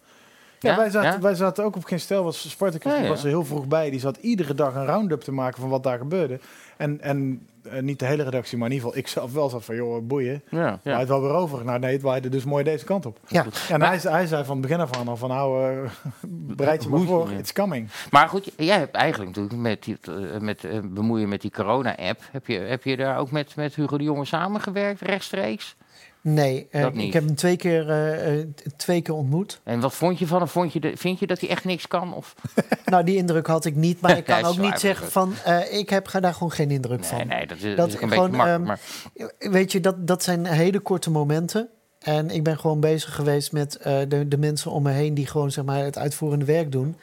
Ja, 0.61 0.71
Ja? 0.71 0.77
wij, 0.77 0.91
zaten, 0.91 1.11
Ja? 1.11 1.21
wij 1.21 1.35
zaten 1.35 1.65
ook 1.65 1.77
op 1.77 1.85
geen 1.85 2.00
stel. 2.00 2.25
Was 2.25 2.50
Spartacus 2.50 2.91
Ja, 2.91 2.97
die 2.97 3.07
ja. 3.07 3.12
was 3.12 3.23
er 3.23 3.29
heel 3.29 3.45
vroeg 3.45 3.67
bij. 3.67 3.91
Die 3.91 4.00
zat 4.00 4.17
iedere 4.17 4.55
dag 4.55 4.75
een 4.75 4.87
round-up 4.87 5.21
te 5.21 5.33
maken 5.33 5.61
van 5.61 5.71
wat 5.71 5.83
daar 5.83 5.99
gebeurde. 5.99 6.41
En, 6.77 7.00
en 7.00 7.47
eh, 7.62 7.83
niet 7.83 7.99
de 7.99 8.05
hele 8.07 8.23
redactie, 8.23 8.59
maar 8.59 8.69
in 8.69 8.75
ieder 8.75 8.88
geval 8.88 9.03
ik 9.05 9.09
zelf 9.11 9.33
wel 9.33 9.49
zat 9.49 9.65
van, 9.65 9.75
joh, 9.77 10.07
boeien. 10.07 10.43
Ja, 10.49 10.59
Ja. 10.61 10.79
ja. 10.83 10.99
het 10.99 11.09
wel 11.09 11.21
weer 11.23 11.31
over. 11.31 11.65
Nou 11.65 11.79
nee, 11.79 11.93
het 11.93 12.03
waaide 12.03 12.29
dus 12.29 12.45
mooi 12.45 12.65
deze 12.65 12.85
kant 12.85 13.07
op. 13.07 13.19
Ja, 13.27 13.45
Ja, 13.69 13.75
en 13.75 13.83
hij, 13.83 13.99
hij 14.03 14.27
zei 14.27 14.45
van 14.45 14.57
het 14.57 14.67
begin 14.67 14.81
af 14.81 14.97
aan 14.97 15.09
al 15.09 15.17
van, 15.17 15.29
nou, 15.29 15.73
eh, 15.73 15.91
bereid 16.57 16.83
je 16.83 16.88
maar 16.88 17.00
voor, 17.00 17.31
it's 17.33 17.53
coming. 17.53 17.88
Maar 18.11 18.29
goed, 18.29 18.50
jij 18.57 18.79
hebt 18.79 18.95
eigenlijk 18.95 19.37
natuurlijk 19.37 19.62
met, 19.62 19.85
die, 19.85 19.99
eh, 20.03 20.41
met 20.41 20.67
bemoeien 20.95 21.29
met 21.29 21.41
die 21.41 21.50
corona-app. 21.50 22.21
Heb 22.33 22.47
je, 22.47 22.59
heb 22.59 22.85
je 22.85 22.97
daar 22.97 23.19
ook 23.19 23.31
met, 23.31 23.57
met 23.57 23.75
Hugo 23.75 23.99
de 23.99 24.05
Jonge 24.05 24.25
samengewerkt, 24.25 25.00
rechtstreeks? 25.00 25.77
Nee, 26.23 26.67
eh, 26.71 26.85
ik 26.95 27.13
heb 27.13 27.25
hem 27.25 27.35
twee 27.35 27.57
keer, 27.57 27.91
eh, 27.91 28.41
eh, 28.41 28.47
twee 28.77 29.03
keer 29.03 29.15
ontmoet. 29.15 29.61
En 29.65 29.81
wat 29.81 29.95
vond 29.95 30.19
je 30.19 30.27
van 30.27 30.39
hem? 30.39 30.49
Vond 30.49 30.73
je 30.73 30.81
de, 30.81 30.97
vind 30.97 31.19
je 31.19 31.27
dat 31.27 31.41
hij 31.41 31.49
echt 31.49 31.65
niks 31.65 31.89
kan? 31.89 32.15
Of? 32.15 32.35
Nou, 32.85 33.05
die 33.05 33.17
indruk 33.17 33.47
had 33.47 33.65
ik 33.65 33.75
niet, 33.75 34.01
maar 34.01 34.17
ik 34.19 34.25
kan 34.25 34.45
ook 34.45 34.59
niet 34.59 34.81
zeggen 34.81 35.11
van, 35.11 35.33
ik 35.71 35.91
heb 35.91 36.11
daar 36.21 36.33
gewoon 36.33 36.53
geen 36.53 36.71
indruk 36.71 37.01
Nee, 37.01 37.09
van. 37.09 37.27
nee, 37.27 37.47
dat 37.47 37.59
is, 37.61 37.77
Dat 37.77 37.89
is 37.89 37.93
een 38.01 38.09
gewoon, 38.09 38.31
beetje 38.31 38.45
makkelijk. 38.45 38.81
ehm, 39.15 39.27
maar 39.39 39.53
Weet 39.53 39.73
je, 39.73 39.81
dat, 39.81 40.07
dat 40.07 40.23
zijn 40.23 40.47
hele 40.47 40.81
korte 40.81 41.11
momenten. 41.11 41.69
En 41.99 42.31
ik 42.31 42.43
ben 42.43 42.59
gewoon 42.59 42.81
bezig 42.81 43.15
geweest 43.15 43.53
met 43.53 43.79
de, 44.09 44.29
de 44.29 44.39
mensen 44.39 44.71
om 44.71 44.83
me 44.83 44.91
heen 44.91 45.15
die 45.15 45.27
gewoon 45.27 45.51
zeg 45.51 45.65
maar, 45.65 45.85
het 45.85 45.99
uitvoerende 45.99 46.45
werk 46.45 46.73
doen. 46.73 46.97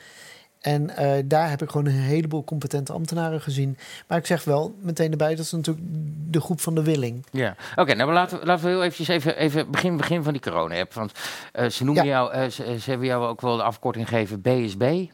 En 0.65 0.95
eh, 0.97 1.23
daar 1.25 1.49
heb 1.49 1.61
ik 1.61 1.69
gewoon 1.69 1.85
een 1.85 1.91
heleboel 1.91 2.43
competente 2.43 2.93
ambtenaren 2.93 3.41
gezien. 3.41 3.77
Maar 4.07 4.17
ik 4.17 4.25
zeg 4.25 4.43
wel 4.43 4.75
meteen 4.81 5.11
erbij, 5.11 5.35
dat 5.35 5.45
is 5.45 5.51
natuurlijk 5.51 5.85
de 6.29 6.41
groep 6.41 6.61
van 6.61 6.75
de 6.75 6.83
willing. 6.83 7.25
Ja, 7.31 7.55
oké, 7.75 7.93
nou 7.93 8.11
laten 8.13 8.39
we, 8.39 8.45
laten 8.45 8.63
we 8.65 8.69
heel 8.71 8.83
eventjes 8.83 9.07
even, 9.07 9.37
even 9.37 9.71
begin, 9.71 9.97
begin 9.97 10.23
van 10.23 10.33
die 10.33 10.41
corona-app. 10.41 10.93
Want 10.93 11.11
eh, 11.51 11.69
ze 11.69 11.83
noemen 11.83 12.03
Ja. 12.05 12.09
jou, 12.09 12.31
eh, 12.33 12.49
ze, 12.49 12.79
ze 12.79 12.89
hebben 12.89 13.07
jou 13.07 13.25
ook 13.27 13.41
wel 13.41 13.57
de 13.57 13.63
afkorting 13.63 14.07
gegeven 14.07 14.41
BSB. 14.41 15.05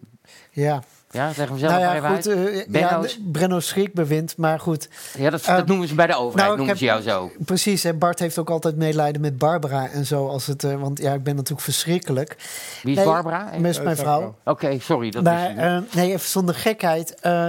Ja, 0.52 0.84
Ja, 1.12 1.34
zeg 1.34 1.48
hem 1.50 1.58
zelf 1.58 1.72
nou 1.72 1.84
ja, 1.84 1.96
even 1.96 2.08
goed. 2.16 2.28
uit. 2.28 2.68
eh, 2.74 2.80
ja, 2.82 3.02
Brenno 3.32 3.60
Schrikbewind, 3.60 4.38
maar 4.38 4.60
goed. 4.60 4.90
Ja, 5.18 5.30
dat, 5.30 5.42
eh, 5.46 5.56
dat 5.56 5.66
noemen 5.68 5.88
ze 5.88 5.96
bij 5.96 6.08
de 6.08 6.16
overheid, 6.16 6.46
nou, 6.46 6.58
noemen 6.58 6.78
ze 6.78 6.86
jou 6.86 7.02
zo. 7.02 7.32
Precies, 7.46 7.84
en 7.84 7.98
Bart 7.98 8.20
heeft 8.20 8.38
ook 8.38 8.50
altijd 8.50 8.76
medelijden 8.76 9.22
met 9.22 9.38
Barbara 9.38 9.90
en 9.90 10.06
zo. 10.06 10.28
Als 10.28 10.46
het, 10.48 10.64
eh, 10.64 10.76
want 10.82 11.00
ja, 11.00 11.14
ik 11.14 11.24
ben 11.24 11.36
natuurlijk 11.36 11.62
verschrikkelijk. 11.62 12.36
Wie 12.84 12.92
is 12.92 12.98
Nee, 12.98 13.06
Barbara? 13.06 13.46
Oké, 13.48 13.60
mijn 13.84 13.96
vrouw. 13.98 14.36
sorry. 14.80 15.10
Dat 15.10 15.24
Maar 15.24 15.52
is, 15.52 15.58
eh, 15.58 15.78
nee, 15.96 16.08
even 16.14 16.30
zonder 16.30 16.56
gekheid. 16.56 17.16
eh, 17.20 17.48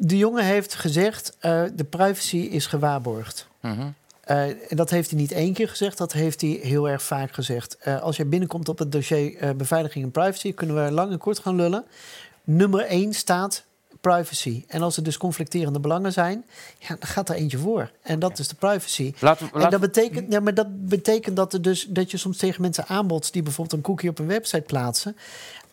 de 0.00 0.18
jongen 0.18 0.44
heeft 0.44 0.74
gezegd, 0.74 1.36
eh, 1.40 1.62
de 1.74 1.84
privacy 1.84 2.36
is 2.36 2.66
gewaarborgd. 2.66 3.46
Mhm. 3.60 3.86
Eh, 4.24 4.42
en 4.46 4.76
dat 4.76 4.90
heeft 4.90 5.10
hij 5.10 5.18
niet 5.18 5.32
één 5.32 5.52
keer 5.52 5.68
gezegd, 5.68 5.98
dat 5.98 6.12
heeft 6.12 6.40
hij 6.40 6.50
heel 6.50 6.88
erg 6.88 7.02
vaak 7.02 7.32
gezegd. 7.32 7.76
Eh, 7.78 8.02
als 8.02 8.16
je 8.16 8.24
binnenkomt 8.24 8.68
op 8.68 8.78
het 8.78 8.92
dossier 8.92 9.36
eh, 9.36 9.50
beveiliging 9.50 10.04
en 10.04 10.10
privacy, 10.10 10.54
kunnen 10.54 10.84
we 10.84 10.90
lang 10.90 11.12
en 11.12 11.18
kort 11.18 11.38
gaan 11.38 11.56
lullen. 11.56 11.84
Nummer 12.44 12.80
één 12.80 13.12
staat 13.12 13.64
privacy. 14.00 14.64
En 14.68 14.82
als 14.82 14.96
er 14.96 15.02
dus 15.02 15.16
conflicterende 15.16 15.80
belangen 15.80 16.12
zijn, 16.12 16.44
ja, 16.78 16.88
dan 16.88 16.98
gaat 17.08 17.28
er 17.28 17.34
eentje 17.34 17.58
voor. 17.58 17.90
En 18.02 18.18
dat 18.18 18.38
is 18.38 18.48
de 18.48 18.54
privacy. 18.54 19.12
Laten 19.20 19.50
En 19.52 19.70
dat 19.70 19.80
betekent, 19.80 20.32
ja, 20.32 20.40
maar 20.40 20.54
dat 20.54 20.88
betekent 20.88 21.36
dat, 21.36 21.52
er 21.52 21.62
dus, 21.62 21.86
dat 21.88 22.10
je 22.10 22.16
soms 22.16 22.36
tegen 22.36 22.60
mensen 22.60 22.86
aanbodst 22.86 23.32
die 23.32 23.42
bijvoorbeeld 23.42 23.76
een 23.76 23.82
cookie 23.82 24.10
op 24.10 24.18
een 24.18 24.26
website 24.26 24.62
plaatsen. 24.62 25.16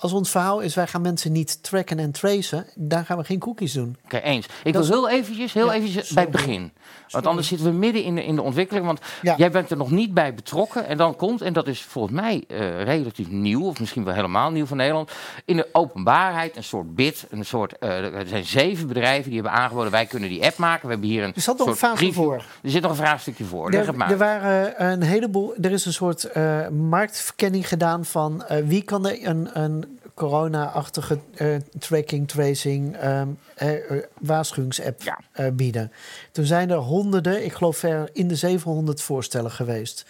Als 0.02 0.14
ons 0.14 0.30
verhaal 0.30 0.60
is, 0.60 0.76
wij 0.76 0.88
gaan 0.88 1.02
mensen 1.02 1.32
niet 1.32 1.64
tracken 1.64 2.00
en 2.00 2.12
tracen, 2.12 2.66
dan 2.76 3.06
gaan 3.06 3.18
we 3.18 3.24
geen 3.24 3.40
cookies 3.40 3.74
doen. 3.74 3.98
Oké, 4.06 4.18
eens. 4.18 4.46
Ik 4.64 4.74
Dat 4.74 4.88
wil 4.88 5.08
heel 5.08 5.18
eventjes, 5.20 5.54
heel 5.54 5.66
Ja, 5.66 5.74
eventjes 5.74 6.08
sorry. 6.08 6.14
bij 6.16 6.24
het 6.24 6.32
begin. 6.32 6.72
Want 7.10 7.28
anders 7.28 7.48
zitten 7.48 7.68
we 7.68 7.74
midden 7.74 8.04
in 8.04 8.16
de, 8.16 8.24
in 8.26 8.36
de 8.36 8.42
ontwikkeling. 8.42 8.86
Want 8.86 9.00
Ja. 9.22 9.36
jij 9.38 9.52
bent 9.52 9.72
er 9.72 9.78
nog 9.78 9.92
niet 9.92 10.14
bij 10.14 10.34
betrokken. 10.34 10.88
En 10.88 10.98
dan 10.98 11.16
komt, 11.16 11.42
en 11.42 11.54
dat 11.54 11.68
is 11.68 11.82
volgens 11.82 12.14
mij 12.14 12.44
eh, 12.48 12.84
relatief 12.84 13.30
nieuw, 13.30 13.66
of 13.66 13.80
misschien 13.80 14.04
wel 14.04 14.14
helemaal 14.14 14.52
nieuw 14.52 14.66
van 14.66 14.78
Nederland. 14.78 15.12
In 15.46 15.56
de 15.58 15.68
openbaarheid 15.72 16.56
een 16.58 16.64
soort 16.64 16.96
bid. 16.96 17.26
Een 17.30 17.46
soort, 17.46 17.78
eh, 17.78 17.90
er 18.16 18.28
zijn 18.28 18.46
zeven 18.46 18.88
bedrijven 18.88 19.32
die 19.32 19.42
hebben 19.42 19.60
aangeboden: 19.60 19.92
wij 19.92 20.06
kunnen 20.06 20.30
die 20.30 20.46
app 20.46 20.58
maken. 20.58 20.86
We 20.86 20.92
hebben 20.92 21.10
hier 21.10 21.24
een. 21.24 21.34
Er 21.36 21.42
zat 21.42 21.58
nog 21.58 21.68
een 21.68 21.94
preview. 21.94 22.14
voor. 22.14 22.36
Er 22.64 22.70
zit 22.70 22.82
nog 22.82 22.92
een 22.92 22.98
vraagstukje 22.98 23.44
voor. 23.44 23.70
Leg 23.72 23.80
het 23.80 23.90
Er, 23.90 23.98
maar. 23.98 24.12
er 24.12 24.18
waren 24.18 24.92
een 24.92 25.02
heleboel. 25.04 25.54
Er 25.62 25.72
is 25.72 25.86
een 25.86 25.94
soort 25.94 26.24
eh, 26.24 26.68
marktverkenning 26.68 27.68
gedaan 27.68 28.06
van 28.06 28.44
wie 28.66 28.82
kan 28.82 29.08
er 29.08 29.28
een, 29.28 29.50
een 29.54 29.91
corona-achtige 30.14 31.20
eh, 31.36 31.56
tracking, 31.80 32.28
tracing, 32.28 32.96
eh, 32.98 33.22
eh, 33.56 34.04
waarschuwingsapp 34.20 35.02
Ja. 35.02 35.52
bieden. 35.52 35.92
Toen 36.32 36.46
zijn 36.46 36.70
er 36.70 36.78
honderden, 36.78 37.46
ik 37.46 37.54
geloof 37.54 37.78
ver 37.78 38.10
in 38.14 38.28
de 38.28 38.36
700 38.36 39.02
voorstellen 39.02 39.52
geweest. 39.52 40.06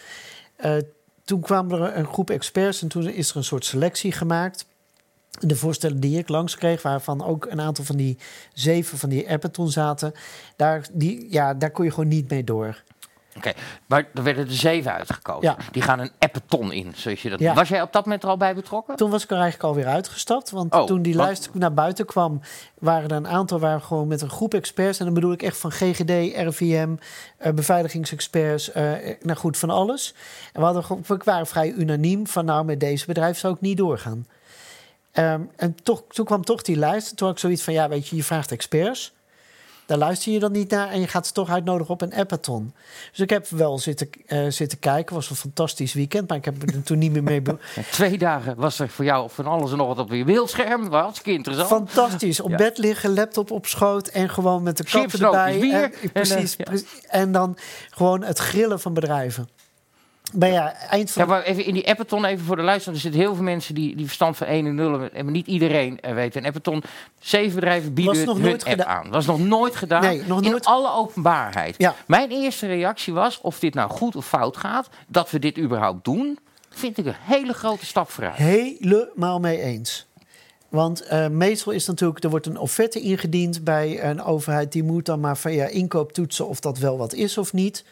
Toen 1.23 1.41
kwam 1.41 1.71
er 1.71 1.97
een 1.97 2.07
groep 2.07 2.29
experts 2.29 2.81
en 2.81 2.87
toen 2.87 3.09
is 3.09 3.29
er 3.29 3.35
een 3.35 3.43
soort 3.43 3.65
selectie 3.65 4.11
gemaakt. 4.11 4.65
De 5.39 5.55
voorstellen 5.55 5.99
die 5.99 6.17
ik 6.17 6.27
langs 6.29 6.55
kreeg, 6.55 6.81
waarvan 6.81 7.23
ook 7.23 7.45
een 7.45 7.61
aantal 7.61 7.83
van 7.83 7.95
die 7.95 8.17
zeven 8.53 8.97
van 8.97 9.09
die 9.09 9.29
appen 9.29 9.51
toen 9.51 9.71
zaten, 9.71 10.13
daar, 10.55 10.87
die, 10.91 11.27
ja, 11.31 11.53
daar 11.53 11.71
kon 11.71 11.85
je 11.85 11.91
gewoon 11.91 12.07
niet 12.07 12.29
mee 12.29 12.43
door. 12.43 12.83
Oké, 13.37 13.51
maar 13.85 14.07
er 14.13 14.23
werden 14.23 14.45
er 14.47 14.53
zeven 14.53 14.93
uitgekozen. 14.93 15.49
Ja. 15.49 15.57
Die 15.71 15.81
gaan 15.81 15.99
een 15.99 16.11
appeton 16.19 16.71
in, 16.71 16.93
zoals 16.95 17.21
je 17.21 17.29
dat 17.29 17.39
Ja. 17.39 17.53
Was 17.53 17.69
jij 17.69 17.81
op 17.81 17.93
dat 17.93 18.03
moment 18.05 18.23
er 18.23 18.29
al 18.29 18.37
bij 18.37 18.55
betrokken? 18.55 18.95
Toen 18.95 19.09
was 19.09 19.23
ik 19.23 19.29
er 19.29 19.37
eigenlijk 19.39 19.63
alweer 19.63 19.87
uitgestapt. 19.87 20.49
Want 20.49 20.73
Oh, 20.73 20.83
toen 20.85 21.01
die 21.01 21.15
wat- 21.15 21.25
lijst 21.25 21.49
naar 21.53 21.73
buiten 21.73 22.05
kwam, 22.05 22.41
waren 22.79 23.09
er 23.09 23.15
een 23.15 23.27
aantal 23.27 23.59
waar 23.59 23.81
gewoon 23.81 24.07
met 24.07 24.21
een 24.21 24.29
groep 24.29 24.53
experts. 24.53 24.99
En 24.99 25.05
dan 25.05 25.13
bedoel 25.13 25.31
ik 25.31 25.41
echt 25.43 25.57
van 25.57 25.71
GGD, 25.71 26.09
RVM, 26.35 26.95
eh, 27.37 27.53
beveiligingsexperts, 27.53 28.71
eh, 28.71 28.91
nou 29.21 29.37
goed, 29.37 29.57
van 29.57 29.69
alles. 29.69 30.13
En 30.53 30.59
we, 30.59 30.65
hadden, 30.65 30.83
gewoon- 30.83 31.03
we 31.07 31.17
waren 31.23 31.47
vrij 31.47 31.71
unaniem 31.71 32.27
van 32.27 32.45
nou, 32.45 32.65
met 32.65 32.79
deze 32.79 33.05
bedrijf 33.05 33.37
zou 33.37 33.53
ik 33.53 33.61
niet 33.61 33.77
doorgaan. 33.77 34.27
Ehm, 35.11 35.41
en 35.55 35.75
toch, 35.83 36.03
toen 36.07 36.25
kwam 36.25 36.43
toch 36.45 36.61
die 36.61 36.75
lijst. 36.77 37.17
Toen 37.17 37.27
had 37.27 37.35
ik 37.35 37.41
zoiets 37.41 37.63
van, 37.63 37.73
ja, 37.73 37.89
weet 37.89 38.07
je, 38.07 38.15
je 38.15 38.23
vraagt 38.23 38.51
experts. 38.51 39.13
Daar 39.91 39.99
luister 39.99 40.31
je 40.31 40.39
dan 40.39 40.51
niet 40.51 40.69
naar 40.69 40.89
en 40.89 40.99
je 40.99 41.07
gaat 41.07 41.27
ze 41.27 41.33
toch 41.33 41.49
uitnodigen 41.49 41.93
op 41.93 42.01
een 42.01 42.13
appathon. 42.13 42.73
Dus 43.09 43.19
ik 43.19 43.29
heb 43.29 43.47
wel 43.47 43.79
zitten, 43.79 44.09
eh, 44.25 44.45
zitten 44.47 44.79
kijken. 44.79 45.15
was 45.15 45.29
een 45.29 45.35
fantastisch 45.35 45.93
weekend, 45.93 46.27
maar 46.29 46.37
ik 46.37 46.45
heb 46.45 46.61
er 46.61 46.83
toen 46.83 46.97
niet 46.97 47.11
meer 47.11 47.23
mee... 47.23 47.41
En 47.41 47.59
twee 47.91 48.17
dagen 48.17 48.55
was 48.55 48.79
er 48.79 48.89
voor 48.89 49.05
jou 49.05 49.29
van 49.29 49.45
alles 49.45 49.71
en 49.71 49.77
nog 49.77 49.87
wat 49.87 49.99
op 49.99 50.11
je 50.11 50.23
beeldscherm. 50.23 50.81
Dat 50.81 50.91
was 50.91 51.01
hartstikke 51.01 51.31
interessant. 51.31 51.69
Fantastisch. 51.91 52.39
Op 52.39 52.49
Ja. 52.49 52.55
bed 52.55 52.77
liggen, 52.77 53.13
laptop 53.13 53.51
op 53.51 53.65
schoot 53.65 54.07
en 54.07 54.29
gewoon 54.29 54.63
met 54.63 54.77
de 54.77 54.83
katten 54.83 55.25
erbij. 55.25 55.71
En, 55.71 55.93
En, 56.01 56.11
precies, 56.11 56.51
eh, 56.51 56.57
ja. 56.57 56.63
precies. 56.63 56.87
En 57.07 57.31
dan 57.31 57.57
gewoon 57.89 58.23
het 58.23 58.37
grillen 58.37 58.79
van 58.79 58.93
bedrijven. 58.93 59.49
Maar 60.31 60.49
ja, 60.49 60.73
eind 60.73 61.11
van... 61.11 61.21
Ja, 61.21 61.27
maar 61.29 61.43
even 61.43 61.65
in 61.65 61.73
die 61.73 61.89
appeton, 61.89 62.25
even 62.25 62.45
voor 62.45 62.55
de 62.55 62.61
luisteraar. 62.61 62.95
Er 62.95 63.01
zitten 63.01 63.21
heel 63.21 63.35
veel 63.35 63.43
mensen 63.43 63.75
die, 63.75 63.95
die 63.95 64.05
verstand 64.05 64.37
van 64.37 64.47
1 64.47 64.65
en 64.65 64.75
0 64.75 64.91
hebben. 64.99 65.23
Maar 65.23 65.33
niet 65.33 65.47
iedereen 65.47 65.99
eh, 65.99 66.13
weet. 66.13 66.35
Een 66.35 66.45
appeton, 66.45 66.83
zeven 67.19 67.55
bedrijven 67.55 67.93
bieden 67.93 68.15
Was 68.15 68.25
nog 68.25 68.35
hun 68.35 68.45
nooit 68.45 68.65
app 68.65 68.79
gedaan. 68.79 69.03
aan. 69.03 69.09
was 69.11 69.25
nog 69.25 69.39
nooit 69.39 69.75
gedaan. 69.75 70.01
Nee, 70.01 70.23
nog 70.25 70.41
in 70.41 70.49
nooit. 70.49 70.65
alle 70.65 70.91
openbaarheid. 70.91 71.75
Ja. 71.77 71.95
Mijn 72.05 72.29
eerste 72.29 72.67
reactie 72.67 73.13
was, 73.13 73.41
of 73.41 73.59
dit 73.59 73.73
nou 73.73 73.89
goed 73.89 74.15
of 74.15 74.27
fout 74.27 74.57
gaat, 74.57 74.89
dat 75.07 75.31
we 75.31 75.39
dit 75.39 75.57
überhaupt 75.57 76.05
doen, 76.05 76.39
vind 76.69 76.97
ik 76.97 77.05
een 77.05 77.15
hele 77.19 77.53
grote 77.53 77.85
stap 77.85 78.09
vooruit. 78.09 78.35
Helemaal 78.35 79.39
mee 79.39 79.61
eens. 79.61 80.05
Want 80.69 81.01
eh, 81.01 81.27
meestal 81.27 81.73
is 81.73 81.87
natuurlijk, 81.87 82.23
er 82.23 82.29
wordt 82.29 82.45
een 82.45 82.57
offerte 82.57 82.99
ingediend 82.99 83.63
bij 83.63 84.03
een 84.03 84.23
overheid. 84.23 84.71
Die 84.71 84.83
moet 84.83 85.05
dan 85.05 85.19
maar 85.19 85.37
via 85.37 85.65
inkoop 85.67 86.11
toetsen 86.11 86.47
of 86.47 86.59
dat 86.59 86.77
wel 86.77 86.97
wat 86.97 87.13
is 87.13 87.37
of 87.37 87.53
niet. 87.53 87.83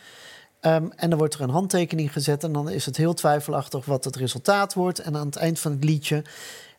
Ehm, 0.60 0.88
en 0.96 1.10
dan 1.10 1.20
wordt 1.20 1.34
er 1.34 1.42
een 1.42 1.50
handtekening 1.50 2.12
gezet 2.14 2.44
en 2.44 2.52
dan 2.52 2.70
is 2.70 2.86
het 2.86 2.98
heel 2.98 3.14
twijfelachtig 3.14 3.86
wat 3.86 4.04
het 4.04 4.16
resultaat 4.16 4.74
wordt. 4.74 5.00
En 5.00 5.16
aan 5.18 5.26
het 5.26 5.36
eind 5.36 5.60
van 5.60 5.72
het 5.72 5.84
liedje 5.84 6.24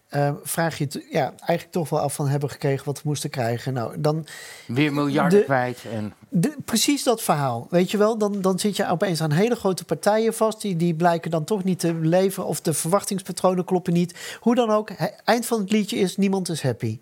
eh, 0.08 0.32
vraag 0.42 0.78
je 0.78 1.06
ja, 1.10 1.32
eigenlijk 1.38 1.70
toch 1.70 1.88
wel 1.88 2.00
af 2.00 2.14
van 2.14 2.28
hebben 2.28 2.50
gekregen 2.50 2.84
wat 2.84 2.96
we 2.96 3.02
moesten 3.08 3.30
krijgen. 3.30 3.72
Nou, 3.72 4.00
dan 4.00 4.26
Weer 4.66 4.92
miljarden 4.92 5.38
De- 5.38 5.44
kwijt. 5.44 5.84
En, 5.92 6.14
de, 6.28 6.56
precies 6.64 7.02
dat 7.02 7.22
verhaal. 7.22 7.66
Weet 7.70 7.90
je 7.90 7.96
wel, 7.96 8.18
dan, 8.18 8.40
dan 8.40 8.58
zit 8.58 8.76
je 8.76 8.88
opeens 8.88 9.20
aan 9.22 9.30
hele 9.32 9.54
grote 9.56 9.84
partijen 9.84 10.34
vast. 10.34 10.60
Die, 10.60 10.76
die 10.76 10.94
blijken 10.94 11.30
dan 11.30 11.44
toch 11.44 11.64
niet 11.64 11.78
te 11.78 11.94
leveren. 11.94 12.48
Of 12.48 12.60
de 12.60 12.72
verwachtingspatronen 12.72 13.64
kloppen 13.64 13.92
niet. 13.92 14.36
Hoe 14.40 14.54
dan 14.54 14.70
ook, 14.70 14.90
he- 14.96 15.06
eind 15.24 15.46
van 15.46 15.60
het 15.60 15.70
liedje 15.70 15.96
is 15.96 16.16
niemand 16.16 16.48
is 16.48 16.62
happy. 16.62 16.98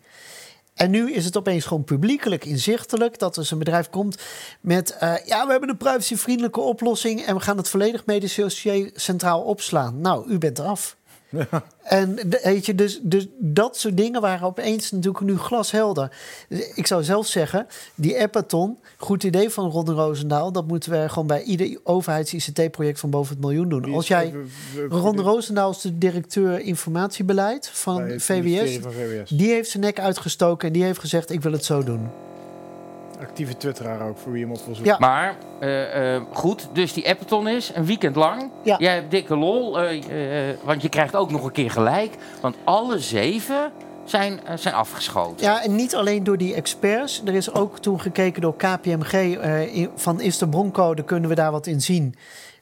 En 0.78 0.90
nu 0.90 1.12
is 1.12 1.24
het 1.24 1.36
opeens 1.36 1.64
gewoon 1.64 1.84
publiekelijk 1.84 2.44
inzichtelijk 2.44 3.18
dat 3.18 3.36
er 3.36 3.44
zo'n 3.44 3.58
bedrijf 3.58 3.90
komt 3.90 4.22
met... 4.60 4.96
eh, 4.96 5.14
ja, 5.24 5.44
we 5.44 5.50
hebben 5.50 5.68
een 5.68 5.76
privacyvriendelijke 5.76 6.60
oplossing... 6.60 7.26
en 7.26 7.34
we 7.34 7.40
gaan 7.40 7.56
het 7.56 7.68
volledig 7.68 8.06
medisch 8.06 8.34
dossier 8.34 8.90
centraal 8.94 9.42
opslaan. 9.42 10.00
Nou, 10.00 10.30
u 10.30 10.38
bent 10.38 10.58
eraf. 10.58 10.97
En 11.82 12.18
weet 12.42 12.66
je, 12.66 12.74
dus, 12.74 13.00
dus 13.02 13.26
dat 13.38 13.76
soort 13.76 13.96
dingen 13.96 14.20
waren 14.20 14.46
opeens 14.46 14.90
natuurlijk 14.90 15.24
nu 15.24 15.38
glashelder. 15.38 16.16
Dus 16.48 16.72
Ik 16.74 16.86
zou 16.86 17.04
zelf 17.04 17.26
zeggen, 17.26 17.66
die 17.94 18.20
Appathon, 18.20 18.78
goed 18.96 19.24
idee 19.24 19.50
van 19.50 19.70
Ron 19.70 19.90
Roosendaal... 19.90 20.52
dat 20.52 20.66
moeten 20.66 20.90
we 20.90 21.08
gewoon 21.08 21.26
bij 21.26 21.42
ieder 21.42 21.78
overheids-ICT-project 21.82 23.00
van 23.00 23.10
boven 23.10 23.34
het 23.34 23.44
miljoen 23.44 23.68
doen. 23.68 23.94
Als 23.94 24.08
jij... 24.08 24.34
Ron 24.88 25.20
Roosendaal 25.20 25.70
is 25.70 25.80
de 25.80 25.98
directeur 25.98 26.60
informatiebeleid 26.60 27.68
van 27.68 28.08
VWS. 28.08 28.78
Van 28.80 28.92
VWS. 28.92 29.30
Die 29.30 29.50
heeft 29.50 29.70
zijn 29.70 29.82
nek 29.82 30.00
uitgestoken 30.00 30.66
en 30.66 30.72
die 30.72 30.82
heeft 30.82 31.00
gezegd: 31.00 31.30
Ik 31.30 31.42
wil 31.42 31.52
het 31.52 31.64
zo 31.64 31.84
doen. 31.84 32.10
Actieve 33.20 33.56
twitteraar 33.56 34.08
ook, 34.08 34.18
voor 34.18 34.32
wie 34.32 34.42
hem 34.42 34.50
op 34.52 34.60
wil 34.64 34.74
zoeken. 34.74 34.92
Ja. 34.92 34.98
Maar 34.98 35.36
eh, 35.60 36.14
eh, 36.14 36.22
goed, 36.32 36.68
dus 36.72 36.92
die 36.92 37.08
Appeton 37.08 37.48
is 37.48 37.70
een 37.74 37.84
weekend 37.84 38.16
lang. 38.16 38.50
Ja. 38.62 38.76
Jij 38.78 38.94
hebt 38.94 39.10
dikke 39.10 39.36
lol, 39.36 39.80
eh, 39.80 40.48
eh, 40.50 40.56
want 40.64 40.82
je 40.82 40.88
krijgt 40.88 41.16
ook 41.16 41.30
nog 41.30 41.44
een 41.44 41.52
keer 41.52 41.70
gelijk. 41.70 42.14
Want 42.40 42.56
alle 42.64 42.98
zeven 42.98 43.72
zijn, 44.04 44.40
zijn 44.54 44.74
afgeschoten. 44.74 45.46
Ja, 45.46 45.62
en 45.64 45.74
niet 45.74 45.94
alleen 45.94 46.24
door 46.24 46.36
die 46.38 46.54
experts. 46.54 47.22
Er 47.24 47.34
is 47.34 47.52
ook 47.54 47.78
toen 47.78 48.00
gekeken 48.00 48.42
door 48.42 48.56
KPMG 48.56 49.12
eh, 49.12 49.74
in- 49.76 49.90
van 49.94 50.20
is 50.20 50.38
de 50.38 50.48
broncode, 50.48 51.04
kunnen 51.04 51.28
we 51.28 51.34
daar 51.34 51.50
wat 51.52 51.66
in 51.66 51.80
zien? 51.80 52.14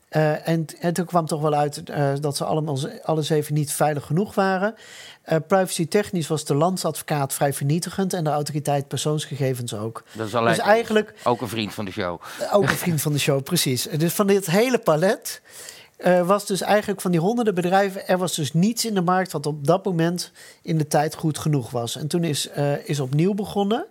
Eh, 0.08 0.48
en, 0.48 0.64
en 0.80 0.92
toen 0.94 1.04
kwam 1.04 1.26
toch 1.26 1.40
wel 1.40 1.54
uit 1.54 1.82
eh, 1.90 2.08
dat 2.20 2.36
ze 2.36 2.44
allemaal, 2.44 2.78
alle 3.02 3.22
zeven 3.22 3.54
niet 3.54 3.72
veilig 3.72 4.06
genoeg 4.06 4.34
waren. 4.34 4.74
Eh 5.26 5.36
privacy 5.46 5.88
technisch 5.88 6.26
was 6.26 6.44
de 6.44 6.54
landsadvocaat 6.54 7.34
vrij 7.34 7.52
vernietigend 7.52 8.12
en 8.12 8.24
de 8.24 8.30
autoriteit 8.30 8.88
persoonsgegevens 8.88 9.74
ook. 9.74 10.02
Dat 10.12 10.26
is 10.26 10.34
alleen 10.34 10.54
Dus 10.54 10.64
eigenlijk 10.64 11.14
ook 11.24 11.40
een 11.40 11.48
vriend 11.48 11.74
van 11.74 11.84
de 11.84 11.90
show. 11.90 12.20
Ook 12.52 12.62
een 12.62 12.76
vriend 12.76 13.00
van 13.02 13.12
de 13.12 13.18
show, 13.18 13.42
precies. 13.42 13.82
Dus 13.82 14.12
van 14.12 14.26
dit 14.26 14.46
hele 14.46 14.78
palet 14.78 15.40
eh, 15.96 16.26
was 16.26 16.46
dus 16.46 16.60
eigenlijk 16.60 17.00
van 17.00 17.10
die 17.10 17.20
honderden 17.20 17.54
bedrijven... 17.54 18.08
er 18.08 18.18
was 18.18 18.34
dus 18.34 18.52
niets 18.52 18.84
in 18.84 18.94
de 18.94 19.00
markt 19.00 19.32
wat 19.32 19.46
op 19.46 19.66
dat 19.66 19.84
moment 19.84 20.32
in 20.62 20.78
de 20.78 20.86
tijd 20.86 21.14
goed 21.14 21.38
genoeg 21.38 21.70
was. 21.70 21.96
En 21.96 22.06
toen 22.06 22.24
is, 22.24 22.48
eh, 22.48 22.88
is 22.88 23.00
opnieuw 23.00 23.34
begonnen. 23.34 23.86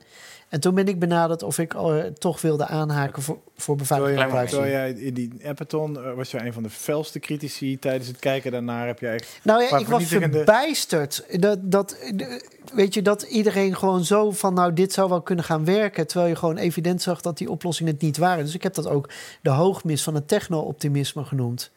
En 0.55 0.61
toen 0.61 0.75
ben 0.75 0.87
ik 0.87 0.99
benaderd 0.99 1.43
of 1.43 1.59
ik 1.59 1.73
eh, 1.73 1.97
toch 2.17 2.41
wilde 2.41 2.67
aanhaken 2.67 3.21
voor, 3.21 3.37
voor 3.57 3.75
beveiliging 3.75 4.19
jij, 4.19 4.27
privacy. 4.27 4.69
jij 4.69 4.91
in 4.91 5.13
die 5.13 5.31
Appathon 5.45 5.97
eh, 5.97 6.13
was 6.13 6.31
je 6.31 6.45
een 6.45 6.53
van 6.53 6.63
de 6.63 6.69
felste 6.69 7.19
critici 7.19 7.79
tijdens 7.79 8.07
het 8.07 8.19
kijken. 8.19 8.51
Daarna 8.51 8.85
heb 8.85 8.99
je 8.99 9.07
echt... 9.07 9.39
Nou 9.43 9.63
ja, 9.63 9.77
ik 9.77 9.87
was 9.87 10.03
verbijsterd. 10.03 11.25
Dat, 11.39 11.57
dat, 11.61 11.97
weet 12.73 12.93
je, 12.93 13.01
dat 13.01 13.21
iedereen 13.21 13.75
gewoon 13.75 14.03
zo 14.03 14.31
van... 14.31 14.53
nou, 14.53 14.73
dit 14.73 14.93
zou 14.93 15.09
wel 15.09 15.21
kunnen 15.21 15.45
gaan 15.45 15.65
werken... 15.65 16.07
terwijl 16.07 16.29
je 16.29 16.35
gewoon 16.35 16.57
evident 16.57 17.01
zag 17.01 17.21
dat 17.21 17.37
die 17.37 17.49
oplossingen 17.49 17.93
het 17.93 18.01
niet 18.01 18.17
waren. 18.17 18.45
Dus 18.45 18.55
ik 18.55 18.63
heb 18.63 18.73
dat 18.73 18.87
ook 18.87 19.09
de 19.41 19.49
hoogmis 19.49 20.03
van 20.03 20.15
het 20.15 20.27
techno-optimisme 20.27 21.23
genoemd. 21.23 21.71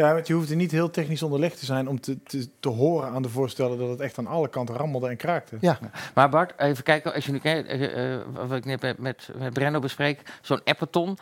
Ja, 0.00 0.14
want 0.14 0.26
je 0.26 0.34
hoeft 0.34 0.50
er 0.50 0.56
niet 0.56 0.70
heel 0.70 0.90
technisch 0.90 1.22
onderlegd 1.22 1.58
te 1.58 1.64
zijn 1.64 1.88
om 1.88 2.00
te, 2.00 2.22
te, 2.22 2.48
te 2.60 2.68
horen 2.68 3.10
aan 3.10 3.22
de 3.22 3.28
voorstellen 3.28 3.78
dat 3.78 3.88
het 3.88 4.00
echt 4.00 4.18
aan 4.18 4.26
alle 4.26 4.48
kanten 4.48 4.74
rammelde 4.74 5.08
en 5.08 5.16
kraakte. 5.16 5.56
Ja. 5.60 5.78
Maar 6.14 6.28
Bart, 6.28 6.52
even 6.56 6.84
kijken, 6.84 7.14
als 7.14 7.26
je 7.26 7.32
nu 7.32 7.38
kijkt, 7.38 7.68
eh, 7.68 8.14
eh, 8.14 8.20
wat 8.32 8.56
ik 8.56 8.64
net 8.64 8.82
met, 8.82 8.98
met, 8.98 9.30
met 9.38 9.52
Brenno 9.52 9.78
bespreek, 9.78 10.22
zo'n 10.42 10.60
Appeton 10.64 11.18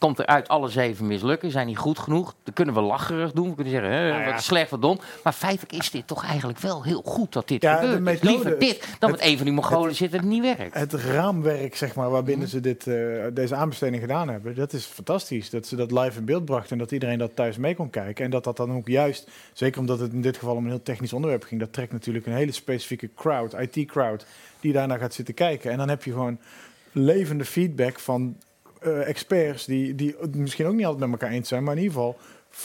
komt 0.00 0.18
er 0.18 0.26
uit 0.26 0.48
alle 0.48 0.68
zeven 0.68 1.06
mislukken, 1.06 1.50
zijn 1.50 1.66
niet 1.66 1.78
goed 1.78 1.98
genoeg. 1.98 2.34
Dan 2.44 2.54
kunnen 2.54 2.74
we 2.74 2.80
lacherig 2.80 3.32
doen, 3.32 3.48
we 3.48 3.54
kunnen 3.54 3.72
zeggen, 3.72 3.90
hè, 3.92 4.08
Nou 4.10 4.22
ja. 4.22 4.32
wat 4.32 4.42
slecht, 4.42 4.70
wat 4.70 4.82
dom. 4.82 4.98
Maar 5.24 5.32
feitelijk 5.32 5.72
is 5.72 5.90
dit 5.90 6.06
toch 6.06 6.24
eigenlijk 6.24 6.58
wel 6.58 6.82
heel 6.84 7.02
goed 7.04 7.32
dat 7.32 7.48
dit 7.48 7.62
Ja, 7.62 7.74
gebeurt. 7.74 7.92
Dus 7.92 8.00
methode- 8.04 8.32
Liever 8.32 8.58
dit 8.58 8.88
dan 8.98 9.10
met 9.10 9.20
een 9.22 9.36
van 9.36 9.44
die 9.44 9.54
Mongolen 9.54 9.94
zit 9.94 10.12
het 10.12 10.22
niet 10.22 10.42
werkt. 10.42 10.74
Het 10.74 10.92
raamwerk, 10.92 11.76
zeg 11.76 11.94
maar, 11.94 12.10
waarbinnen 12.10 12.46
Mhm. 12.46 12.54
ze 12.56 12.60
dit, 12.60 12.86
eh, 12.86 12.94
deze 13.34 13.54
aanbesteding 13.54 14.02
gedaan 14.02 14.28
hebben, 14.28 14.54
dat 14.54 14.72
is 14.72 14.84
fantastisch. 14.84 15.50
Dat 15.50 15.66
ze 15.66 15.76
dat 15.76 15.90
live 15.90 16.18
in 16.18 16.24
beeld 16.24 16.44
brachten 16.44 16.70
en 16.72 16.78
dat 16.78 16.90
iedereen 16.92 17.18
dat 17.18 17.36
thuis 17.36 17.56
mee 17.56 17.74
kon 17.74 17.90
kijken. 17.90 18.24
En 18.24 18.30
dat 18.30 18.44
dat 18.44 18.56
dan 18.56 18.72
ook 18.72 18.88
juist, 18.88 19.30
zeker 19.52 19.80
omdat 19.80 19.98
het 20.00 20.12
in 20.12 20.22
dit 20.22 20.36
geval 20.36 20.54
om 20.56 20.64
een 20.64 20.70
heel 20.70 20.82
technisch 20.82 21.12
onderwerp 21.12 21.42
ging, 21.44 21.60
dat 21.60 21.72
trekt 21.72 21.92
natuurlijk 21.92 22.26
een 22.26 22.32
hele 22.32 22.52
specifieke 22.52 23.10
crowd, 23.16 23.54
IT-crowd, 23.60 24.26
die 24.60 24.72
daarna 24.72 24.96
gaat 24.96 25.14
zitten 25.14 25.34
kijken. 25.34 25.70
En 25.70 25.78
dan 25.78 25.88
heb 25.88 26.04
je 26.04 26.10
gewoon 26.12 26.38
levende 26.92 27.44
feedback 27.44 27.98
van 27.98 28.36
eh, 28.80 29.08
experts 29.08 29.64
die, 29.64 29.94
die 29.94 30.14
het 30.20 30.34
misschien 30.36 30.66
ook 30.66 30.74
niet 30.74 30.84
altijd 30.86 31.10
met 31.10 31.20
elkaar 31.20 31.36
eens 31.36 31.48
zijn, 31.48 31.64
maar 31.64 31.76
in 31.76 31.82
ieder 31.82 31.94
geval 31.98 32.18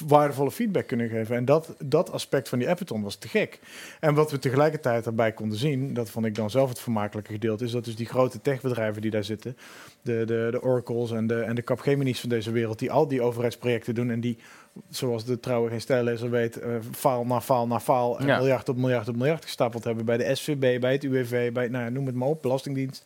waardevolle 0.08 0.52
feedback 0.52 0.88
kunnen 0.88 1.10
geven. 1.10 1.36
En 1.36 1.46
dat, 1.46 1.76
dat 1.84 2.12
aspect 2.12 2.50
van 2.50 2.60
die 2.60 2.70
Appeton 2.70 3.02
was 3.02 3.16
te 3.16 3.28
gek. 3.28 3.60
En 4.00 4.14
wat 4.14 4.32
we 4.32 4.40
tegelijkertijd 4.40 5.04
daarbij 5.04 5.32
konden 5.32 5.58
zien, 5.58 5.94
dat 5.94 6.10
vond 6.10 6.26
ik 6.26 6.36
dan 6.36 6.50
zelf 6.50 6.70
het 6.70 6.80
vermakelijke 6.80 7.32
gedeelte, 7.32 7.64
is 7.64 7.72
dat 7.72 7.86
dus 7.86 7.96
die 7.96 8.06
grote 8.06 8.42
techbedrijven 8.42 9.02
die 9.02 9.12
daar 9.12 9.24
zitten, 9.24 9.58
de, 10.02 10.24
de, 10.26 10.48
de 10.52 10.62
Oracles 10.62 11.12
en 11.12 11.28
de, 11.28 11.42
en 11.42 11.56
de 11.56 11.64
Capgemini's 11.64 12.20
van 12.20 12.30
deze 12.30 12.52
wereld, 12.52 12.80
die 12.80 12.92
al 12.92 13.08
die 13.08 13.22
overheidsprojecten 13.22 13.96
doen 13.96 14.10
en 14.12 14.20
die, 14.20 14.38
zoals 14.90 15.26
de 15.26 15.40
trouwe 15.40 15.70
geen 15.70 15.82
stijllezer 15.82 16.30
weet, 16.30 16.60
eh, 16.60 16.70
faal 16.92 17.26
na 17.26 17.42
faal 17.42 17.68
na 17.68 17.80
faal, 17.80 18.20
en 18.20 18.28
Ja. 18.28 18.38
miljard 18.38 18.70
op 18.70 18.78
miljard 18.78 19.08
op 19.08 19.16
miljard 19.16 19.44
gestapeld 19.44 19.84
hebben 19.84 20.06
bij 20.06 20.18
de 20.18 20.36
SVB, 20.36 20.80
bij 20.80 20.92
het 20.92 21.04
UWV, 21.04 21.52
bij, 21.52 21.68
nou, 21.68 21.84
ja, 21.84 21.90
noem 21.90 22.06
het 22.06 22.16
maar 22.16 22.28
op, 22.28 22.42
Belastingdienst. 22.42 23.06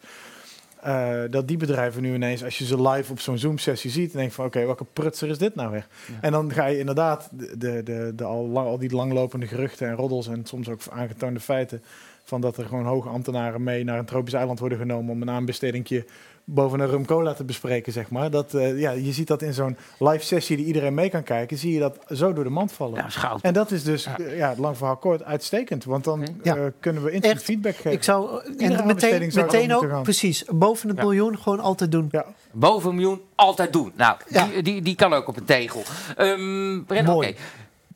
Eh, 0.82 1.22
dat 1.30 1.48
die 1.48 1.58
bedrijven 1.58 2.02
nu 2.02 2.14
ineens, 2.14 2.44
als 2.44 2.58
je 2.58 2.66
ze 2.66 2.82
live 2.82 3.12
op 3.12 3.20
zo'n 3.20 3.38
Zoom-sessie 3.38 3.92
ziet, 3.92 4.14
denk 4.14 4.32
van 4.32 4.46
oké, 4.46 4.66
welke 4.66 4.86
prutser 4.94 5.30
is 5.30 5.38
dit 5.38 5.56
nou 5.56 5.72
weer? 5.72 5.88
En 6.22 6.32
dan 6.32 6.52
ga 6.52 6.66
je 6.66 6.80
inderdaad 6.80 7.30
de, 7.32 7.58
de, 7.58 7.84
de, 7.84 8.12
de 8.16 8.24
al, 8.24 8.48
lang, 8.48 8.68
al 8.68 8.78
die 8.78 8.96
langlopende 8.96 9.48
geruchten 9.48 9.88
en 9.88 9.96
roddels 9.96 10.28
en 10.28 10.46
soms 10.46 10.70
ook 10.70 10.82
aangetoonde 10.90 11.40
feiten 11.40 11.84
van 12.24 12.42
dat 12.42 12.58
er 12.58 12.66
gewoon 12.66 12.86
hoge 12.86 13.10
ambtenaren 13.10 13.64
mee 13.64 13.84
naar 13.84 14.00
een 14.00 14.06
tropisch 14.06 14.34
eiland 14.34 14.60
worden 14.60 14.78
genomen 14.78 15.12
om 15.12 15.22
een 15.22 15.30
aanbestedingje 15.30 16.06
boven 16.54 16.80
een 16.80 16.88
rum 16.90 17.06
cola 17.06 17.34
te 17.34 17.44
bespreken, 17.44 17.94
zeg 17.94 18.10
maar. 18.10 18.30
Dat, 18.32 18.54
eh, 18.54 18.80
ja, 18.80 18.92
je 18.92 19.12
ziet 19.12 19.28
dat 19.28 19.42
in 19.42 19.54
zo'n 19.54 19.78
live 20.00 20.26
sessie 20.26 20.58
die 20.58 20.66
iedereen 20.66 20.94
mee 20.94 21.10
kan 21.10 21.24
kijken, 21.24 21.58
zie 21.58 21.74
je 21.74 21.80
dat 21.80 21.98
zo 22.10 22.34
door 22.34 22.44
de 22.44 22.50
mand 22.50 22.72
vallen. 22.72 22.96
Ja, 22.96 23.10
schout. 23.10 23.42
En 23.42 23.54
dat 23.54 23.72
is 23.72 23.84
dus, 23.84 24.08
Ja. 24.28 24.50
het 24.50 24.58
lang 24.58 24.78
verhaal 24.78 24.98
kort, 24.98 25.24
uitstekend. 25.24 25.84
Want 25.84 26.04
dan 26.04 26.28
Ja. 26.44 26.56
eh, 26.56 26.62
kunnen 26.80 27.04
we 27.04 27.12
instant 27.12 27.34
Echt, 27.36 27.44
feedback 27.44 27.76
geven. 27.76 27.92
Ik 27.92 28.04
zou 28.04 28.42
en 28.58 28.86
meteen, 28.86 29.32
zou 29.32 29.46
meteen 29.46 29.74
ook, 29.76 29.90
gaan. 29.90 30.04
precies, 30.04 30.44
boven 30.54 30.88
het 30.88 30.98
Ja. 30.98 31.04
miljoen 31.04 31.38
gewoon 31.38 31.60
altijd 31.60 31.92
doen. 31.92 32.08
ja, 32.12 32.26
Boven 32.52 32.90
een 32.90 32.96
miljoen, 32.96 33.22
altijd 33.36 33.74
doen. 33.74 33.92
Nou, 33.96 34.18
Ja. 34.28 34.46
die, 34.46 34.62
die, 34.64 34.82
die 34.82 34.96
kan 34.96 35.14
ook 35.14 35.28
op 35.28 35.38
een 35.38 35.46
tegel. 35.46 35.82
Ehm 36.16 36.84
Brenno, 36.84 37.14
Mooi. 37.14 37.28
oké. 37.30 37.38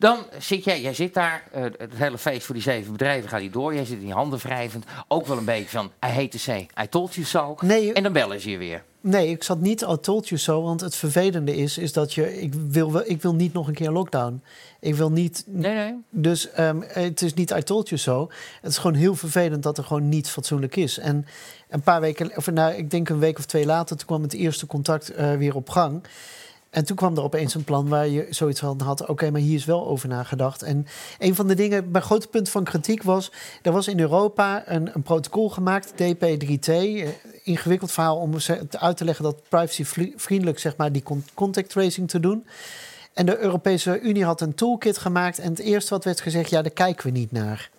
Dan 0.03 0.25
zit 0.39 0.63
jij, 0.63 0.81
jij 0.81 0.93
zit 0.93 1.13
daar, 1.13 1.43
eh, 1.51 1.63
het 1.63 1.93
hele 1.93 2.17
feest 2.17 2.45
voor 2.45 2.55
die 2.55 2.63
zeven 2.63 2.91
bedrijven 2.91 3.29
gaat 3.29 3.41
niet 3.41 3.53
door. 3.53 3.73
Jij 3.73 3.85
zit 3.85 3.99
in 3.99 4.07
je 4.07 4.13
handen 4.13 4.39
wrijvend. 4.39 4.85
Ook 5.07 5.25
wel 5.25 5.37
een 5.37 5.45
beetje 5.45 5.69
van, 5.69 5.85
I 5.85 6.07
hate 6.07 6.27
to 6.27 6.37
say, 6.37 6.67
I 6.81 6.87
told 6.89 7.13
you 7.13 7.25
so. 7.25 7.55
Nee, 7.61 7.93
En 7.93 8.03
dan 8.03 8.13
bellen 8.13 8.41
ze 8.41 8.49
je 8.49 8.57
weer. 8.57 8.83
nee, 9.01 9.29
ik 9.29 9.43
zat 9.43 9.59
niet 9.59 9.85
al 9.85 9.99
told 9.99 10.27
you 10.27 10.41
so, 10.41 10.61
want 10.61 10.81
het 10.81 10.95
vervelende 10.95 11.55
is, 11.55 11.77
is 11.77 11.93
dat 11.93 12.13
je, 12.13 12.41
ik 12.41 12.53
wil, 12.53 13.01
ik 13.05 13.21
wil 13.21 13.35
niet 13.35 13.53
nog 13.53 13.67
een 13.67 13.73
keer 13.73 13.91
lockdown. 13.91 14.43
Ik 14.79 14.95
wil 14.95 15.11
niet, 15.11 15.43
Nee, 15.47 15.73
nee. 15.73 15.95
dus 16.09 16.51
ehm, 16.51 16.81
het 16.87 17.21
is 17.21 17.33
niet 17.33 17.51
I 17.51 17.63
told 17.63 17.89
you 17.89 18.01
so. 18.01 18.29
Het 18.61 18.71
is 18.71 18.77
gewoon 18.77 18.95
heel 18.95 19.15
vervelend 19.15 19.63
dat 19.63 19.77
er 19.77 19.83
gewoon 19.83 20.09
niets 20.09 20.29
fatsoenlijk 20.29 20.75
is. 20.75 20.97
En 20.99 21.25
een 21.69 21.81
paar 21.81 22.01
weken, 22.01 22.37
of 22.37 22.51
nou, 22.51 22.73
ik 22.73 22.91
denk 22.91 23.09
een 23.09 23.19
week 23.19 23.37
of 23.37 23.45
twee 23.45 23.65
later, 23.65 23.97
toen 23.97 24.07
kwam 24.07 24.21
het 24.21 24.33
eerste 24.33 24.65
contact 24.65 25.09
eh, 25.09 25.35
weer 25.35 25.55
op 25.55 25.69
gang. 25.69 26.03
En 26.73 26.85
toen 26.85 26.95
kwam 26.95 27.15
er 27.17 27.23
opeens 27.23 27.55
een 27.55 27.63
plan 27.63 27.87
waar 27.87 28.07
je 28.07 28.27
zoiets 28.29 28.59
van 28.59 28.81
had: 28.81 29.05
oké, 29.05 29.31
maar 29.31 29.41
hier 29.41 29.55
is 29.55 29.65
wel 29.65 29.87
over 29.87 30.09
nagedacht. 30.09 30.61
En 30.61 30.87
een 31.19 31.35
van 31.35 31.47
de 31.47 31.53
dingen, 31.55 31.91
mijn 31.91 32.03
grote 32.03 32.27
punt 32.27 32.49
van 32.49 32.63
kritiek 32.63 33.03
was: 33.03 33.31
er 33.61 33.71
was 33.71 33.87
in 33.87 33.99
Europa 33.99 34.63
een, 34.65 34.89
een 34.93 35.01
protocol 35.01 35.49
gemaakt, 35.49 35.91
DP3T. 35.91 36.67
eh, 36.67 37.07
ingewikkeld 37.43 37.91
verhaal 37.91 38.17
om 38.17 38.33
uit 38.69 38.97
te 38.97 39.05
leggen 39.05 39.23
dat 39.23 39.41
privacyvriendelijk, 39.49 40.59
zeg 40.59 40.75
maar, 40.75 40.91
die 40.91 41.03
con- 41.03 41.25
contact 41.33 41.69
tracing 41.69 42.09
te 42.09 42.19
doen. 42.19 42.45
En 43.13 43.25
de 43.25 43.37
Europese 43.37 43.99
Unie 43.99 44.25
had 44.25 44.41
een 44.41 44.55
toolkit 44.55 44.97
gemaakt. 44.97 45.39
En 45.39 45.49
het 45.49 45.59
eerste 45.59 45.89
wat 45.93 46.03
werd 46.03 46.21
gezegd: 46.21 46.49
ja, 46.49 46.61
daar 46.61 46.71
kijken 46.71 47.05
we 47.05 47.11
niet 47.11 47.31
naar. 47.31 47.69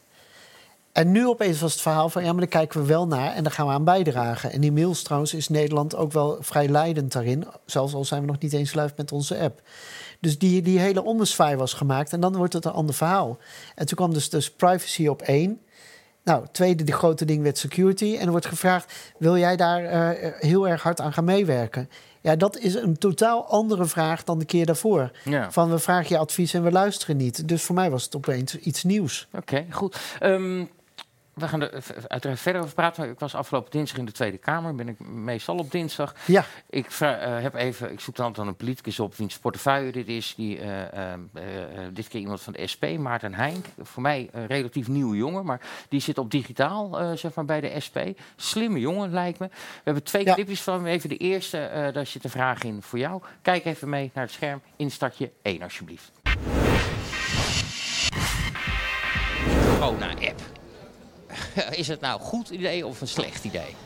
En 0.94 1.12
nu 1.12 1.26
opeens 1.26 1.60
was 1.60 1.72
het 1.72 1.80
verhaal 1.80 2.08
van 2.08 2.24
ja, 2.24 2.30
maar 2.30 2.40
daar 2.40 2.60
kijken 2.60 2.80
we 2.80 2.86
wel 2.86 3.06
naar 3.06 3.32
en 3.32 3.42
daar 3.42 3.52
gaan 3.52 3.66
we 3.66 3.72
aan 3.72 3.84
bijdragen. 3.84 4.52
En 4.52 4.62
inmiddels 4.62 5.02
trouwens 5.02 5.34
is 5.34 5.48
Nederland 5.48 5.96
ook 5.96 6.12
wel 6.12 6.36
vrij 6.40 6.68
leidend 6.68 7.12
daarin. 7.12 7.46
Zelfs 7.66 7.94
al 7.94 8.04
zijn 8.04 8.20
we 8.20 8.26
nog 8.26 8.38
niet 8.38 8.52
eens 8.52 8.74
live 8.74 8.92
met 8.96 9.12
onze 9.12 9.38
app. 9.38 9.60
Dus 10.20 10.38
die, 10.38 10.62
die 10.62 10.78
hele 10.78 11.04
ommezwaai 11.04 11.56
was 11.56 11.72
gemaakt 11.72 12.12
en 12.12 12.20
dan 12.20 12.36
wordt 12.36 12.52
het 12.52 12.64
een 12.64 12.72
ander 12.72 12.94
verhaal. 12.94 13.38
En 13.74 13.86
toen 13.86 13.96
kwam 13.96 14.12
dus, 14.12 14.30
dus 14.30 14.50
privacy 14.50 15.06
op 15.06 15.22
één. 15.22 15.60
Nou, 16.24 16.46
tweede, 16.52 16.84
de 16.84 16.92
grote 16.92 17.24
ding 17.24 17.42
werd 17.42 17.58
security. 17.58 18.16
En 18.16 18.24
er 18.24 18.30
wordt 18.30 18.46
gevraagd, 18.46 18.92
wil 19.18 19.38
jij 19.38 19.56
daar 19.56 19.84
eh, 19.84 20.32
heel 20.38 20.68
erg 20.68 20.82
hard 20.82 21.00
aan 21.00 21.12
gaan 21.12 21.24
meewerken? 21.24 21.88
Ja, 22.20 22.36
dat 22.36 22.58
is 22.58 22.74
een 22.74 22.98
totaal 22.98 23.46
andere 23.46 23.84
vraag 23.84 24.24
dan 24.24 24.38
de 24.38 24.44
keer 24.44 24.66
daarvoor. 24.66 25.10
Ja. 25.24 25.50
Van 25.50 25.70
we 25.70 25.78
vragen 25.78 26.08
je 26.08 26.18
advies 26.18 26.54
en 26.54 26.62
we 26.62 26.72
luisteren 26.72 27.16
niet. 27.16 27.48
Dus 27.48 27.62
voor 27.62 27.74
mij 27.74 27.90
was 27.90 28.04
het 28.04 28.16
opeens 28.16 28.58
iets 28.58 28.84
nieuws. 28.84 29.28
Oké, 29.32 29.66
goed. 29.70 29.96
Ehm, 30.20 30.64
we 31.34 31.48
gaan 31.48 31.60
er 31.62 31.72
eh, 31.72 31.82
uiteraard 32.08 32.40
verder 32.40 32.62
over 32.62 32.74
praten. 32.74 33.10
Ik 33.10 33.18
was 33.18 33.34
afgelopen 33.34 33.70
dinsdag 33.70 33.98
in 33.98 34.04
de 34.04 34.12
Tweede 34.12 34.38
Kamer. 34.38 34.74
Ben 34.74 34.88
ik 34.88 35.00
meestal 35.00 35.56
op 35.56 35.70
dinsdag. 35.70 36.14
Ja, 36.26 36.44
Ik, 36.70 36.86
eh, 37.00 37.40
heb 37.42 37.54
even, 37.54 37.92
ik 37.92 38.00
zoek 38.00 38.16
dan 38.16 38.32
dan 38.32 38.46
een 38.48 38.56
politicus 38.56 39.00
op 39.00 39.14
wiens 39.14 39.38
portefeuille 39.38 39.92
dit 39.92 40.08
is. 40.08 40.34
Die, 40.36 40.58
eh, 40.60 40.82
eh, 40.82 41.12
eh, 41.12 41.14
eh, 41.34 41.88
dit 41.92 42.08
keer 42.08 42.20
iemand 42.20 42.40
van 42.40 42.52
de 42.52 42.66
SP, 42.72 42.84
Maarten 42.98 43.34
Heink. 43.34 43.64
Voor 43.82 44.02
mij 44.02 44.28
een 44.32 44.46
relatief 44.46 44.88
nieuwe 44.88 45.16
jongen, 45.16 45.44
maar 45.44 45.60
die 45.88 46.00
zit 46.00 46.18
op 46.18 46.30
digitaal 46.30 46.98
eh, 47.00 47.12
zeg 47.12 47.34
maar 47.34 47.44
bij 47.44 47.60
de 47.60 47.80
SP. 47.86 47.98
Slimme 48.36 48.78
jongen 48.80 49.10
lijkt 49.12 49.38
me. 49.38 49.46
We 49.48 49.80
hebben 49.84 50.02
twee 50.02 50.24
Ja. 50.24 50.34
clipjes 50.34 50.62
van 50.62 50.74
hem. 50.74 50.86
Even 50.86 51.08
de 51.08 51.16
eerste, 51.16 51.58
eh, 51.58 51.92
daar 51.92 52.06
zit 52.06 52.24
een 52.24 52.30
vraag 52.30 52.62
in 52.62 52.82
voor 52.82 52.98
jou. 52.98 53.22
Kijk 53.42 53.64
even 53.64 53.88
mee 53.88 54.10
naar 54.14 54.24
het 54.24 54.32
scherm. 54.32 54.60
Instartje 54.76 55.30
1 55.42 55.62
alsjeblieft. 55.62 56.12
Corona-app. 59.78 60.40
Is 61.70 61.88
het 61.88 62.00
nou 62.00 62.20
een 62.20 62.26
goed 62.26 62.50
idee 62.50 62.86
of 62.86 63.00
een 63.00 63.08
slecht 63.08 63.44
idee? 63.44 63.76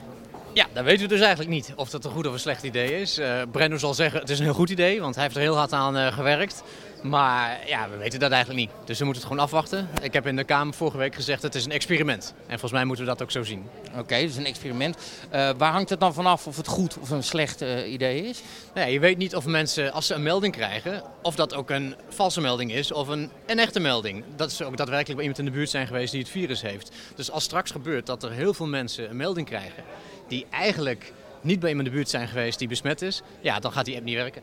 Ja, 0.53 0.67
dan 0.73 0.85
weten 0.85 1.03
we 1.03 1.09
dus 1.09 1.21
eigenlijk 1.21 1.51
niet 1.51 1.73
of 1.77 1.91
dat 1.91 2.05
een 2.05 2.11
goed 2.11 2.27
of 2.27 2.33
een 2.33 2.39
slecht 2.39 2.63
idee 2.63 3.01
is. 3.01 3.21
Brenno 3.51 3.77
zal 3.77 3.95
zeggen 3.95 4.21
het 4.21 4.31
is 4.31 4.39
een 4.39 4.45
heel 4.45 4.55
goed 4.55 4.71
idee, 4.71 5.01
want 5.01 5.15
hij 5.15 5.25
heeft 5.25 5.37
er 5.37 5.43
heel 5.43 5.57
hard 5.57 5.73
aan 5.73 5.97
eh, 5.97 6.13
gewerkt. 6.13 6.63
Maar 7.03 7.59
ja, 7.67 7.89
we 7.91 7.97
weten 7.97 8.21
dat 8.21 8.31
eigenlijk 8.31 8.61
niet. 8.61 8.71
Dus 8.85 8.99
we 8.99 9.05
moeten 9.05 9.23
het 9.23 9.33
gewoon 9.33 9.47
afwachten. 9.47 9.89
Ik 10.03 10.13
heb 10.13 10.27
in 10.27 10.37
de 10.37 10.45
Kamer 10.45 10.75
vorige 10.75 10.97
week 10.97 11.15
gezegd 11.15 11.43
het 11.43 11.55
is 11.55 11.65
een 11.65 11.71
experiment. 11.71 12.35
En 12.41 12.49
volgens 12.49 12.73
mij 12.73 12.85
moeten 12.85 13.05
we 13.05 13.11
dat 13.11 13.23
ook 13.23 13.31
zo 13.31 13.43
zien. 13.43 13.65
Oké, 13.99 14.21
dus 14.21 14.37
een 14.37 14.47
experiment. 14.47 14.97
Eh, 15.31 15.51
waar 15.57 15.73
hangt 15.73 15.91
het 15.91 16.01
dan 16.01 16.15
vanaf 16.15 16.47
of 16.47 16.57
het 16.57 16.67
goed 16.67 16.99
of 16.99 17.11
een 17.11 17.23
slecht 17.23 17.63
eh, 17.63 17.93
idee 17.93 18.25
is? 18.25 18.43
Ja, 18.75 18.85
je 18.85 19.01
weet 19.01 19.19
niet 19.19 19.37
of 19.37 19.47
mensen, 19.47 19.93
als 19.93 20.07
ze 20.07 20.15
een 20.15 20.23
melding 20.23 20.53
krijgen, 20.53 21.03
of 21.23 21.35
dat 21.35 21.55
ook 21.55 21.71
een 21.71 21.95
valse 22.09 22.41
melding 22.41 22.73
is 22.73 22.93
of 22.93 23.09
een, 23.09 23.31
een 23.47 23.59
echte 23.59 23.81
melding. 23.81 24.25
Dat 24.37 24.53
ze 24.53 24.65
ook 24.65 24.77
daadwerkelijk 24.77 25.17
bij 25.17 25.23
iemand 25.23 25.39
in 25.39 25.45
de 25.45 25.59
buurt 25.59 25.71
zijn 25.71 25.87
geweest 25.87 26.13
die 26.13 26.21
het 26.21 26.31
virus 26.31 26.63
heeft. 26.63 26.91
Dus 27.15 27.31
als 27.31 27.45
straks 27.45 27.71
gebeurt 27.71 28.07
dat 28.07 28.23
er 28.23 28.33
heel 28.33 28.55
veel 28.55 28.67
mensen 28.67 29.11
een 29.11 29.17
melding 29.17 29.47
krijgen 29.47 29.85
die 30.29 30.47
eigenlijk 30.51 31.13
niet 31.41 31.61
bij 31.61 31.69
iemand 31.69 31.87
in 31.87 31.93
de 31.93 31.99
buurt 31.99 32.11
zijn 32.11 32.29
geweest 32.29 32.59
die 32.59 32.69
besmet 32.69 33.03
is, 33.03 33.23
ja, 33.41 33.59
dan 33.59 33.73
gaat 33.73 33.85
die 33.85 33.97
app 33.97 34.05
niet 34.05 34.15
werken. 34.15 34.43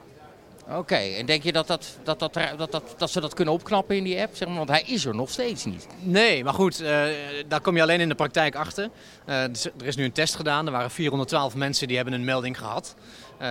Oké, 0.69 0.95
en 0.95 1.25
denk 1.25 1.43
je 1.43 1.51
dat, 1.51 1.67
dat, 1.67 1.97
dat, 2.04 2.19
dat, 2.19 2.34
dat, 2.58 2.71
dat, 2.71 2.84
dat 2.97 3.12
ze 3.12 3.21
dat 3.21 3.34
kunnen 3.34 3.54
opknappen 3.54 3.95
in 3.95 4.04
die 4.04 4.21
app? 4.21 4.36
Zeg 4.36 4.47
maar, 4.47 4.58
want 4.58 4.69
hij 4.69 4.82
is 4.86 5.06
er 5.06 5.15
nog 5.15 5.30
steeds 5.30 5.65
niet. 5.65 5.88
Nee, 5.99 6.43
maar 6.43 6.54
goed, 6.54 6.82
eh, 6.82 7.04
daar 7.47 7.62
kom 7.62 7.75
je 7.75 7.82
alleen 7.82 7.99
in 7.99 8.10
de 8.10 8.15
praktijk 8.15 8.56
achter. 8.56 8.89
Eh, 9.25 9.41
er 9.43 9.84
is 9.84 9.95
nu 9.95 10.04
een 10.04 10.12
test 10.12 10.36
gedaan. 10.36 10.65
Er 10.65 10.71
waren 10.71 10.91
412 10.91 11.56
mensen 11.56 11.88
die 11.88 11.95
hebben 11.95 12.13
een 12.13 12.23
melding 12.23 12.58
gehad. 12.58 12.95
Eh 13.38 13.47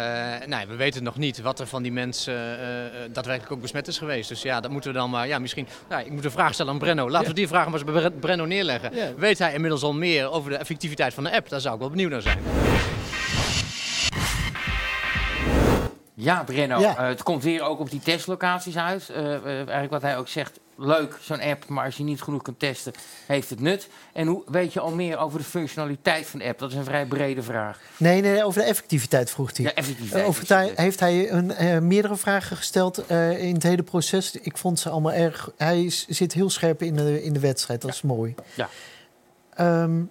nou, 0.46 0.66
we 0.68 0.74
weten 0.76 1.02
nog 1.02 1.16
niet 1.16 1.40
wat 1.40 1.60
er 1.60 1.66
van 1.66 1.82
die 1.82 1.92
mensen 1.92 2.34
eh, 2.60 2.66
daadwerkelijk 3.12 3.52
ook 3.52 3.60
besmet 3.60 3.88
is 3.88 3.98
geweest. 3.98 4.28
Dus 4.28 4.42
ja, 4.42 4.60
dat 4.60 4.70
moeten 4.70 4.92
we 4.92 4.98
dan 4.98 5.10
maar... 5.10 5.26
Ja, 5.26 5.38
misschien... 5.38 5.66
Nou, 5.88 6.04
ik 6.04 6.10
moet 6.12 6.24
een 6.24 6.30
vraag 6.30 6.54
stellen 6.54 6.72
aan 6.72 6.78
Brenno. 6.78 7.10
Laten 7.10 7.28
we 7.28 7.34
die 7.34 7.48
vraag 7.48 7.64
maar 7.64 7.74
eens 7.74 7.84
bij 7.84 7.94
Bre- 7.94 8.10
Brenno 8.10 8.44
neerleggen. 8.44 8.94
Ja. 8.94 9.14
Weet 9.16 9.38
hij 9.38 9.54
inmiddels 9.54 9.82
al 9.82 9.92
meer 9.94 10.30
over 10.30 10.50
de 10.50 10.56
effectiviteit 10.56 11.14
van 11.14 11.24
de 11.24 11.32
app? 11.32 11.48
Daar 11.48 11.60
zou 11.60 11.74
ik 11.74 11.80
wel 11.80 11.90
benieuwd 11.90 12.10
naar 12.10 12.22
zijn. 12.22 12.38
Ja, 16.16 16.42
Brenno, 16.44 16.80
Ja. 16.80 16.96
eh, 16.96 17.06
het 17.06 17.22
komt 17.22 17.42
weer 17.42 17.62
ook 17.62 17.80
op 17.80 17.90
die 17.90 18.00
testlocaties 18.00 18.76
uit. 18.76 19.08
Eh, 19.08 19.34
eh, 19.34 19.44
eigenlijk 19.56 19.90
wat 19.90 20.02
hij 20.02 20.16
ook 20.18 20.28
zegt, 20.28 20.58
leuk 20.76 21.18
zo'n 21.20 21.40
app, 21.40 21.68
maar 21.68 21.84
als 21.84 21.96
je 21.96 22.02
niet 22.04 22.22
genoeg 22.22 22.42
kunt 22.42 22.58
testen, 22.58 22.92
heeft 23.26 23.50
het 23.50 23.60
nut. 23.60 23.88
En 24.12 24.26
hoe 24.26 24.42
weet 24.46 24.72
je 24.72 24.80
al 24.80 24.90
meer 24.90 25.18
over 25.18 25.38
de 25.38 25.44
functionaliteit 25.44 26.26
van 26.26 26.38
de 26.38 26.44
app? 26.44 26.58
Dat 26.58 26.70
is 26.70 26.76
een 26.76 26.84
vrij 26.84 27.06
brede 27.06 27.42
vraag. 27.42 27.80
nee, 27.96 28.20
nee, 28.20 28.44
over 28.44 28.60
de 28.60 28.66
effectiviteit 28.66 29.30
vroeg 29.30 29.56
hij. 29.56 29.64
Ja, 29.66 29.74
effectiviteit. 29.74 30.26
Over 30.26 30.44
hij, 30.48 30.72
heeft 30.74 31.00
hij 31.00 31.30
een, 31.30 31.86
meerdere 31.86 32.16
vragen 32.16 32.56
gesteld 32.56 33.08
in 33.38 33.54
het 33.54 33.62
hele 33.62 33.82
proces. 33.82 34.34
Ik 34.34 34.56
vond 34.58 34.78
ze 34.78 34.88
allemaal 34.88 35.12
erg. 35.12 35.50
Hij 35.56 35.84
is- 35.84 36.06
zit 36.08 36.32
heel 36.32 36.50
scherp 36.50 36.82
in 36.82 36.96
de, 36.96 37.22
in 37.22 37.32
de 37.32 37.40
wedstrijd. 37.40 37.80
Dat 37.82 37.90
is 37.90 38.02
mooi. 38.02 38.34
Ja. 38.54 38.68
Ehm, 39.54 40.02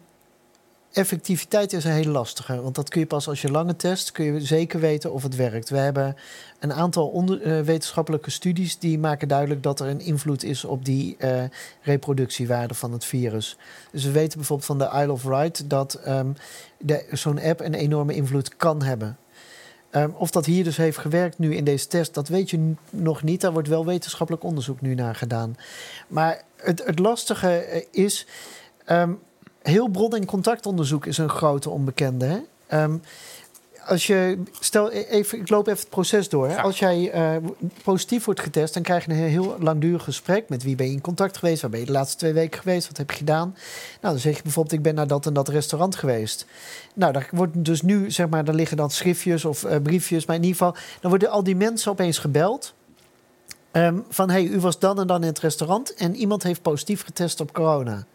effectiviteit 0.93 1.73
is 1.73 1.84
een 1.84 1.91
hele 1.91 2.12
lastige. 2.12 2.62
Want 2.62 2.75
dat 2.75 2.89
kun 2.89 2.99
je 2.99 3.08
pas 3.08 3.27
als 3.27 3.41
je 3.41 3.51
lange 3.51 3.75
test. 3.75 4.12
kun 4.12 4.25
je 4.25 4.41
zeker 4.41 4.79
weten 4.79 5.13
of 5.13 5.23
het 5.23 5.36
werkt. 5.36 5.69
We 5.69 5.77
hebben 5.77 6.15
een 6.60 6.73
aantal 6.73 7.25
eh, 7.41 7.60
wetenschappelijke 7.60 8.29
studies. 8.29 8.79
die 8.79 8.99
maken 8.99 9.27
duidelijk 9.27 9.63
dat 9.63 9.79
er 9.79 9.88
een 9.88 9.99
invloed 9.99 10.43
is 10.43 10.65
op 10.65 10.86
die 10.86 11.15
eh, 11.17 11.43
reproductiewaarde 11.82 12.73
van 12.73 12.91
het 12.91 13.06
virus. 13.06 13.58
Dus 13.91 14.03
we 14.03 14.12
weten 14.12 14.38
bijvoorbeeld 14.38 14.67
van 14.67 14.77
de 14.77 14.89
Isle 14.93 15.12
of 15.12 15.23
Wight. 15.23 15.69
dat 15.69 15.93
ehm, 15.93 16.32
zo'n 17.12 17.41
app 17.41 17.60
een 17.60 17.73
enorme 17.73 18.15
invloed 18.15 18.56
kan 18.56 18.82
hebben. 18.82 19.17
Ehm, 19.89 20.10
of 20.17 20.32
dat 20.32 20.45
hier 20.45 20.63
dus 20.63 20.77
heeft 20.77 20.97
gewerkt 20.97 21.38
nu 21.38 21.56
in 21.56 21.63
deze 21.63 21.88
test, 21.88 22.13
dat 22.13 22.27
weet 22.27 22.49
je 22.49 22.73
nog 22.89 23.23
niet. 23.23 23.41
Daar 23.41 23.53
wordt 23.53 23.67
wel 23.67 23.86
wetenschappelijk 23.86 24.43
onderzoek 24.43 24.82
nu 24.82 24.95
naar 24.95 25.15
gedaan. 25.15 25.56
Maar 26.08 26.41
het, 26.56 26.84
het 26.86 26.99
lastige 26.99 27.58
eh, 27.58 27.82
is, 27.91 28.27
ehm, 28.86 29.13
heel 29.63 29.88
bron- 29.88 30.15
en 30.15 30.26
contactonderzoek 30.26 31.06
is 31.06 31.17
een 31.17 31.30
grote 31.30 31.69
onbekende. 31.69 32.26
Hè? 32.26 32.39
Ehm, 32.67 32.97
als 33.86 34.08
je, 34.08 34.43
stel 34.60 34.91
e- 34.91 35.06
even, 35.10 35.39
ik 35.39 35.49
loop 35.49 35.67
even 35.67 35.80
het 35.80 35.89
proces 35.89 36.30
door. 36.30 36.47
Hè? 36.47 36.62
Als 36.62 36.80
jij 36.80 37.12
eh, 37.12 37.36
positief 37.84 38.26
wordt 38.26 38.39
getest, 38.39 38.73
dan 38.73 38.84
krijg 38.84 39.06
je 39.06 39.12
een 39.12 39.17
heel 39.17 39.56
langdurig 39.60 40.04
gesprek. 40.04 40.49
Met 40.49 40.63
wie 40.63 40.76
ben 40.76 40.86
je 40.86 40.91
in 40.91 41.02
contact 41.02 41.38
geweest? 41.38 41.62
Waar 41.62 41.69
ben 41.69 41.80
je 41.80 41.86
de 41.86 41.91
laatste 41.91 42.17
twee 42.17 42.34
weken 42.34 42.60
geweest? 42.60 42.88
Wat 42.88 42.97
heb 42.97 43.12
je 43.12 43.17
gedaan? 43.17 43.56
Nou, 44.02 44.13
dan 44.13 44.19
zeg 44.19 44.36
je 44.36 44.43
bijvoorbeeld, 44.43 44.76
ik 44.76 44.82
ben 44.82 44.95
naar 44.95 45.08
dat 45.08 45.26
en 45.26 45.34
dat 45.34 45.47
restaurant 45.47 45.95
geweest. 45.95 46.45
Nou, 46.95 47.13
daar 47.13 47.30
wordt 47.32 47.65
dus 47.65 47.82
nu, 47.82 48.12
zeg 48.12 48.30
maar, 48.30 48.45
daar 48.45 48.56
liggen 48.56 48.78
dan 48.78 48.89
schriftjes 48.89 49.45
of 49.45 49.63
eh, 49.63 49.82
briefjes. 49.82 50.26
Maar 50.26 50.36
in 50.36 50.43
ieder 50.43 50.58
geval, 50.58 50.76
dan 51.02 51.10
worden 51.10 51.30
al 51.30 51.43
die 51.43 51.56
mensen 51.56 51.91
opeens 51.91 52.17
gebeld. 52.17 52.73
Ehm, 53.71 53.97
van, 54.10 54.30
hey, 54.30 54.43
u 54.43 54.60
was 54.60 54.80
dan 54.80 54.99
en 54.99 55.08
dan 55.08 55.21
in 55.21 55.28
het 55.28 55.39
restaurant 55.39 55.93
en 55.93 56.15
iemand 56.15 56.43
heeft 56.43 56.62
positief 56.62 57.04
getest 57.04 57.39
op 57.39 57.54
corona. 57.54 58.06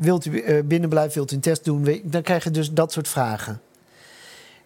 Wilt 0.00 0.24
u 0.24 0.40
eh, 0.40 0.64
binnenblijven, 0.64 1.14
wilt 1.14 1.32
u 1.32 1.34
een 1.34 1.40
test 1.40 1.64
doen? 1.64 2.00
Dan 2.04 2.22
krijg 2.22 2.44
je 2.44 2.50
dus 2.50 2.72
dat 2.72 2.92
soort 2.92 3.08
vragen. 3.08 3.60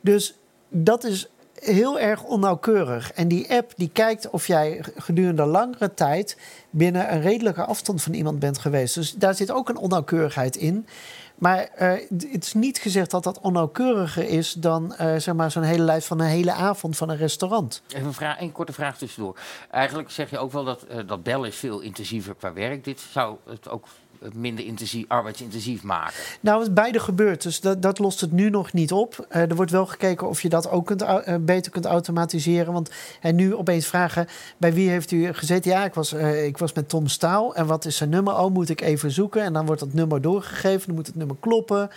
Dus 0.01 0.39
dat 0.69 1.05
is 1.05 1.29
heel 1.55 1.99
erg 1.99 2.23
onnauwkeurig. 2.23 3.13
En 3.13 3.29
die 3.29 3.51
app 3.51 3.73
die 3.77 3.91
kijkt 3.93 4.31
of 4.31 4.47
jij 4.47 4.85
gedurende 4.97 5.45
langere 5.45 5.95
tijd 5.95 6.37
binnen 6.71 7.13
een 7.13 7.21
redelijke 7.21 7.65
afstand 7.65 8.03
van 8.03 8.13
iemand 8.13 8.39
bent 8.39 8.59
geweest. 8.59 8.95
Dus 8.95 9.13
daar 9.13 9.35
zit 9.35 9.51
ook 9.51 9.69
een 9.69 9.77
onnauwkeurigheid 9.77 10.57
in. 10.57 10.87
Maar 11.35 11.59
eh, 11.59 11.93
het 12.11 12.45
is 12.45 12.55
niet 12.55 12.79
gezegd 12.79 13.11
dat 13.11 13.25
dat 13.25 13.41
onnauwkeuriger 13.41 14.29
is 14.29 14.53
dan 14.53 14.95
eh, 14.95 15.17
zeg 15.17 15.35
maar 15.35 15.51
zo'n 15.51 15.63
hele 15.63 15.83
lijst 15.83 16.07
van 16.07 16.21
een 16.21 16.27
hele 16.27 16.53
avond 16.53 16.97
van 16.97 17.09
een 17.09 17.17
restaurant. 17.17 17.83
Even 17.89 18.07
een, 18.07 18.13
vraag, 18.13 18.41
een 18.41 18.53
korte 18.53 18.73
vraag 18.73 18.99
tussendoor. 18.99 19.39
Eigenlijk 19.71 20.11
zeg 20.11 20.31
je 20.31 20.39
ook 20.39 20.53
wel 20.53 20.65
dat 20.65 20.83
eh, 20.83 20.99
dat 21.07 21.23
bellen 21.23 21.49
is 21.49 21.57
veel 21.57 21.81
intensiever 21.81 22.35
qua 22.35 22.53
werk. 22.53 22.85
Dit 22.85 23.01
zou 23.01 23.37
het 23.47 23.69
ook 23.69 23.87
minder 24.33 24.65
intensief, 24.65 25.05
arbeidsintensief 25.09 25.83
maken. 25.83 26.15
Nou, 26.41 26.63
het 26.63 26.75
beide 26.75 27.01
gebeurt, 27.01 27.43
dus 27.43 27.61
dat, 27.61 27.83
dat 27.83 27.99
lost 27.99 28.21
het 28.21 28.33
nu 28.33 28.51
nog 28.51 28.73
niet 28.73 28.93
op. 28.93 29.27
Er 29.29 29.57
wordt 29.57 29.71
wel 29.71 29.87
gekeken 29.87 30.29
of 30.29 30.43
je 30.43 30.49
dat 30.49 30.71
ook 30.71 30.87
kunt, 30.87 31.05
beter 31.41 31.73
kunt 31.73 31.85
automatiseren. 31.85 32.73
Want 32.73 32.91
en 33.21 33.35
nu 33.35 33.55
opeens 33.55 33.87
vragen, 33.87 34.27
bij 34.57 34.73
wie 34.73 34.91
heeft 34.91 35.11
u 35.11 35.33
gezeten? 35.33 35.71
Ja, 35.71 35.85
ik 35.85 35.95
was, 35.95 36.13
ik 36.13 36.59
was 36.59 36.73
met 36.73 36.89
Tom 36.89 37.07
Staal. 37.07 37.55
En 37.55 37.67
wat 37.67 37.85
is 37.85 37.97
zijn 37.97 38.11
nummer? 38.11 38.39
Oh, 38.39 38.53
moet 38.53 38.69
ik 38.69 38.81
even 38.81 39.11
zoeken? 39.11 39.43
En 39.43 39.53
dan 39.53 39.67
wordt 39.67 39.81
dat 39.81 39.93
nummer 39.93 40.21
doorgegeven, 40.21 40.87
dan 40.87 40.95
moet 40.95 41.07
het 41.07 41.17
nummer 41.17 41.34
kloppen. 41.41 41.91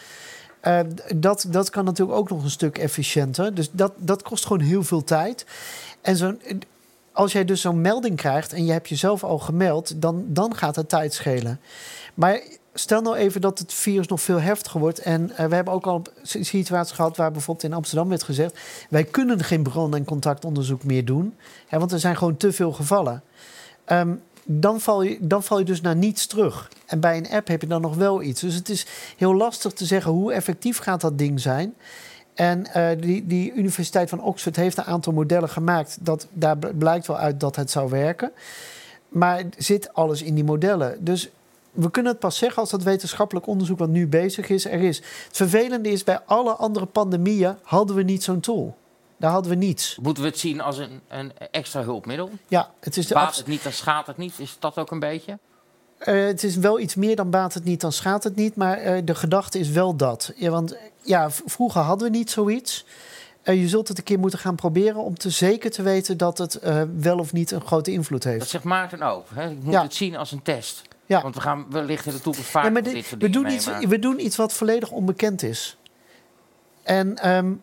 Eh, 0.59 0.79
dat, 1.15 1.45
dat 1.49 1.69
kan 1.69 1.85
natuurlijk 1.85 2.17
ook 2.17 2.29
nog 2.29 2.43
een 2.43 2.49
stuk 2.49 2.77
efficiënter. 2.77 3.53
Dus 3.53 3.69
dat, 3.71 3.93
dat 3.97 4.21
kost 4.21 4.45
gewoon 4.45 4.61
heel 4.61 4.83
veel 4.83 5.03
tijd. 5.03 5.45
En 6.01 6.15
zo'n... 6.15 6.41
Als 7.11 7.31
jij 7.31 7.45
dus 7.45 7.61
zo'n 7.61 7.81
melding 7.81 8.15
krijgt 8.15 8.53
en 8.53 8.65
je 8.65 8.71
hebt 8.71 8.89
jezelf 8.89 9.23
al 9.23 9.39
gemeld, 9.39 10.01
dan, 10.01 10.25
dan 10.27 10.55
gaat 10.55 10.75
het 10.75 10.89
tijd 10.89 11.13
schelen. 11.13 11.59
Maar 12.13 12.41
stel 12.79 13.01
nou 13.01 13.15
even 13.15 13.41
dat 13.41 13.59
het 13.59 13.73
virus 13.73 14.07
nog 14.07 14.21
veel 14.21 14.41
heftiger 14.41 14.79
wordt. 14.79 14.99
En 14.99 15.31
eh, 15.37 15.45
we 15.45 15.55
hebben 15.55 15.73
ook 15.73 15.87
al 15.87 16.01
een 16.31 16.45
situatie 16.45 16.95
gehad 16.95 17.17
waar 17.17 17.31
bijvoorbeeld 17.31 17.65
in 17.65 17.73
Amsterdam 17.73 18.09
werd 18.09 18.23
gezegd: 18.23 18.59
wij 18.89 19.03
kunnen 19.03 19.43
geen 19.43 19.63
bron- 19.63 19.95
en 19.95 20.05
contactonderzoek 20.05 20.83
meer 20.83 21.05
doen, 21.05 21.35
hè, 21.67 21.79
want 21.79 21.91
er 21.91 21.99
zijn 21.99 22.17
gewoon 22.17 22.37
te 22.37 22.51
veel 22.51 22.71
gevallen. 22.71 23.23
Ehm, 23.85 24.13
dan, 24.49 24.81
val 24.81 25.01
je, 25.01 25.17
dan 25.21 25.43
val 25.43 25.59
je 25.59 25.65
dus 25.65 25.81
naar 25.81 25.95
niets 25.95 26.27
terug. 26.27 26.71
En 26.85 26.99
bij 26.99 27.17
een 27.17 27.29
app 27.29 27.47
heb 27.47 27.61
je 27.61 27.67
dan 27.67 27.81
nog 27.81 27.95
wel 27.95 28.21
iets. 28.21 28.41
Dus 28.41 28.53
het 28.55 28.69
is 28.69 28.85
heel 29.17 29.35
lastig 29.35 29.73
te 29.73 29.85
zeggen 29.85 30.11
hoe 30.11 30.33
effectief 30.33 30.77
gaat 30.77 31.01
dat 31.01 31.17
ding 31.17 31.39
zijn. 31.39 31.75
En 32.33 32.73
eh, 32.73 33.01
die, 33.01 33.27
die 33.27 33.53
Universiteit 33.53 34.09
van 34.09 34.21
Oxford 34.21 34.55
heeft 34.55 34.77
een 34.77 34.83
aantal 34.83 35.13
modellen 35.13 35.49
gemaakt. 35.49 35.97
Dat, 36.01 36.27
daar 36.33 36.57
bl- 36.57 36.67
blijkt 36.77 37.07
wel 37.07 37.17
uit 37.17 37.39
dat 37.39 37.55
het 37.55 37.71
zou 37.71 37.89
werken. 37.89 38.31
Maar 39.09 39.43
zit 39.57 39.93
alles 39.93 40.21
in 40.21 40.35
die 40.35 40.43
modellen? 40.43 41.05
Dus 41.05 41.29
we 41.71 41.91
kunnen 41.91 42.11
het 42.11 42.21
pas 42.21 42.37
zeggen 42.37 42.61
als 42.61 42.69
dat 42.69 42.83
wetenschappelijk 42.83 43.47
onderzoek 43.47 43.79
wat 43.79 43.89
nu 43.89 44.07
bezig 44.07 44.49
is, 44.49 44.65
er 44.65 44.81
is. 44.81 44.97
Het 44.97 45.37
vervelende 45.37 45.89
is, 45.89 46.03
bij 46.03 46.19
alle 46.25 46.51
andere 46.53 46.85
pandemieën 46.85 47.55
hadden 47.61 47.95
we 47.95 48.03
niet 48.03 48.23
zo'n 48.23 48.39
tool. 48.39 48.77
Daar 49.17 49.31
hadden 49.31 49.51
we 49.51 49.57
niets. 49.57 49.97
Moeten 50.01 50.23
we 50.23 50.29
het 50.29 50.39
zien 50.39 50.61
als 50.61 50.77
een, 50.77 51.01
een 51.07 51.31
extra 51.51 51.83
hulpmiddel? 51.83 52.31
Ja, 52.47 52.69
het 52.79 52.97
is, 52.97 53.07
de 53.07 53.13
Baat 53.13 53.35
het 53.35 53.47
niet, 53.47 53.63
dan 53.63 53.71
schaadt 53.71 54.07
het 54.07 54.17
niet. 54.17 54.39
Is 54.39 54.55
dat 54.59 54.77
ook 54.77 54.91
een 54.91 54.99
beetje? 54.99 55.37
eh, 55.97 56.25
het 56.25 56.43
is 56.43 56.55
wel 56.55 56.79
iets 56.79 56.95
meer 56.95 57.15
dan 57.15 57.29
baat 57.29 57.53
het 57.53 57.63
niet, 57.63 57.81
dan 57.81 57.91
schaadt 57.91 58.23
het 58.23 58.35
niet. 58.35 58.55
Maar 58.55 58.77
eh, 58.77 59.01
de 59.05 59.15
gedachte 59.15 59.59
is 59.59 59.69
wel 59.69 59.95
dat. 59.95 60.31
Ja, 60.35 60.49
want 60.49 60.77
ja, 61.01 61.29
vroeger 61.31 61.81
hadden 61.81 62.11
we 62.11 62.17
niet 62.17 62.31
zoiets. 62.31 62.85
Eh, 63.41 63.61
je 63.61 63.67
zult 63.67 63.87
het 63.87 63.97
een 63.97 64.03
keer 64.03 64.19
moeten 64.19 64.39
gaan 64.39 64.55
proberen 64.55 65.01
om 65.01 65.17
te 65.17 65.29
zeker 65.29 65.71
te 65.71 65.81
weten 65.81 66.17
dat 66.17 66.37
het 66.37 66.59
wel 66.97 67.17
of 67.19 67.33
niet 67.33 67.51
een 67.51 67.65
grote 67.65 67.91
invloed 67.91 68.23
Dat 68.23 68.31
heeft. 68.31 68.49
zegt 68.49 68.63
Maarten 68.63 69.01
ook. 69.01 69.25
Hè? 69.33 69.49
Ik 69.49 69.63
moet 69.63 69.73
Ja. 69.73 69.81
het 69.83 69.93
zien 69.95 70.15
als 70.17 70.31
een 70.31 70.41
test. 70.41 70.81
Ja. 71.05 71.21
Want 71.21 71.35
we 71.35 71.41
gaan 71.41 71.65
wellicht 71.69 72.05
in 72.05 72.11
de 72.11 72.21
toekomst 72.21 72.49
vaak 72.49 72.63
Ja, 72.63 72.69
maar 72.69 72.83
dit, 72.83 73.09
we, 73.17 73.29
doen 73.29 73.47
iets, 73.51 73.65
we 73.79 73.99
doen 73.99 74.25
iets 74.25 74.35
wat 74.35 74.53
volledig 74.53 74.91
onbekend 74.91 75.43
is. 75.43 75.77
En 76.83 77.17
ehm, 77.17 77.53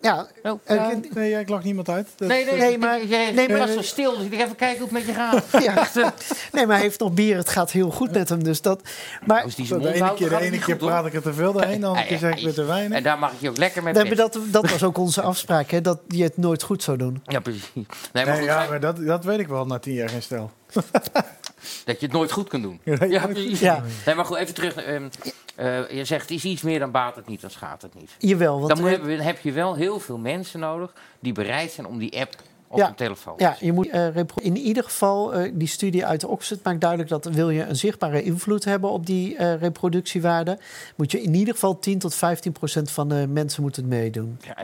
ja, 0.00 0.26
Oh, 0.42 0.60
eh, 0.64 0.76
ja. 0.76 0.92
Nee, 1.14 1.38
ik 1.40 1.48
lach 1.48 1.62
niemand 1.64 1.88
uit. 1.88 2.08
Dat- 2.16 2.28
Nee, 2.28 2.44
nee, 2.44 2.54
Nee, 2.54 2.68
nee, 2.68 2.78
maar- 2.78 3.04
jij, 3.04 3.24
nee, 3.24 3.34
nee, 3.34 3.48
maar- 3.48 3.66
was 3.66 3.76
zo 3.76 3.82
stil, 3.82 4.14
dus 4.16 4.24
ik 4.24 4.30
dacht 4.30 4.42
even 4.42 4.56
kijken 4.56 4.78
hoe 4.78 4.88
het 4.88 5.06
met 5.06 5.06
je 5.06 5.12
gaat. 5.12 5.44
ja. 5.64 6.12
nee, 6.52 6.66
maar 6.66 6.74
hij 6.76 6.84
heeft 6.84 7.00
nog 7.00 7.12
bier. 7.12 7.36
Het 7.36 7.48
gaat 7.48 7.70
heel 7.70 7.90
goed 7.90 8.12
met 8.12 8.28
hem. 8.28 8.44
Dus 8.44 8.60
dat, 8.62 8.82
maar 9.26 9.42
Als 9.42 9.54
die 9.54 9.66
De 9.78 9.92
ene 9.92 10.14
keer, 10.14 10.28
de 10.28 10.40
ene 10.40 10.58
keer 10.58 10.76
praat 10.76 11.06
ik 11.06 11.14
er 11.14 11.22
te 11.22 11.32
veel 11.32 11.52
doorheen, 11.52 11.80
de 11.80 11.86
andere 11.86 12.06
keer 12.06 12.18
zeg 12.18 12.36
ik 12.36 12.44
weer 12.44 12.54
te 12.54 12.60
En 12.60 12.66
weinig. 12.66 13.02
daar 13.02 13.18
mag 13.18 13.32
ik 13.32 13.40
je 13.40 13.48
ook 13.48 13.56
lekker 13.56 13.82
mee 13.82 13.92
nee, 13.92 14.14
dat, 14.14 14.38
dat 14.44 14.70
was 14.70 14.82
ook 14.82 14.98
onze 14.98 15.22
afspraak, 15.22 15.70
hè, 15.70 15.80
dat 15.80 16.00
je 16.08 16.22
het 16.22 16.36
nooit 16.36 16.62
goed 16.62 16.82
zou 16.82 16.96
doen. 16.96 17.22
Ja, 17.24 17.40
precies. 17.40 17.70
Nee, 18.12 18.24
maar 18.24 18.36
goed, 18.36 18.44
ja, 18.44 18.66
maar 18.68 18.80
dat, 18.80 19.06
dat 19.06 19.24
weet 19.24 19.38
ik 19.38 19.48
wel 19.48 19.66
na 19.66 19.78
tien 19.78 19.94
jaar 19.94 20.08
geen 20.08 20.22
stel. 20.22 20.50
dat 21.84 22.00
je 22.00 22.06
het 22.06 22.14
nooit 22.14 22.32
goed 22.32 22.48
kunt 22.48 22.62
doen. 22.62 22.80
Ja, 22.84 23.04
Ja, 23.04 23.26
precies. 23.26 23.60
Ja. 23.60 23.82
Nee, 24.06 24.14
maar 24.14 24.24
goed, 24.24 24.36
even 24.36 24.54
terug. 24.54 24.74
ehm, 24.74 25.08
eh, 25.56 25.90
je 25.90 26.04
zegt, 26.04 26.30
is 26.30 26.44
iets 26.44 26.62
meer 26.62 26.78
dan 26.78 26.90
baat 26.90 27.16
het 27.16 27.26
niet, 27.28 27.40
dan 27.40 27.50
schaadt 27.50 27.82
het 27.82 27.94
niet. 27.94 28.10
Jawel, 28.18 28.56
want 28.60 28.68
Dan 28.68 28.80
moet- 28.80 29.22
heb, 29.22 29.38
je 29.40 29.52
wel 29.52 29.74
heel 29.74 30.00
veel 30.00 30.18
mensen 30.18 30.60
nodig 30.60 30.92
die 31.20 31.32
bereid 31.32 31.70
zijn 31.70 31.86
om 31.86 31.98
die 31.98 32.20
app 32.20 32.34
op 32.70 32.78
Ja. 32.78 32.84
hun 32.86 32.94
telefoon 32.94 33.36
te 33.36 33.42
Ja, 33.42 33.56
je 33.60 33.72
moet 33.72 33.88
eh, 33.88 34.06
in 34.34 34.56
ieder 34.56 34.84
geval, 34.84 35.34
eh, 35.34 35.50
die 35.54 35.68
studie 35.68 36.06
uit 36.06 36.24
Oxford 36.24 36.64
maakt 36.64 36.80
duidelijk 36.80 37.10
dat 37.10 37.24
wil 37.24 37.50
je 37.50 37.62
een 37.62 37.76
zichtbare 37.76 38.22
invloed 38.22 38.64
hebben 38.64 38.90
op 38.90 39.06
die 39.06 39.36
eh, 39.36 39.60
reproductiewaarde, 39.60 40.58
moet 40.96 41.10
je 41.12 41.22
in 41.22 41.34
ieder 41.34 41.54
geval 41.54 41.78
10 41.78 41.98
tot 41.98 42.14
15 42.14 42.52
procent 42.52 42.90
van 42.90 43.08
de 43.08 43.26
mensen 43.28 43.62
moeten 43.62 43.88
meedoen. 43.88 44.38
Ja, 44.46 44.56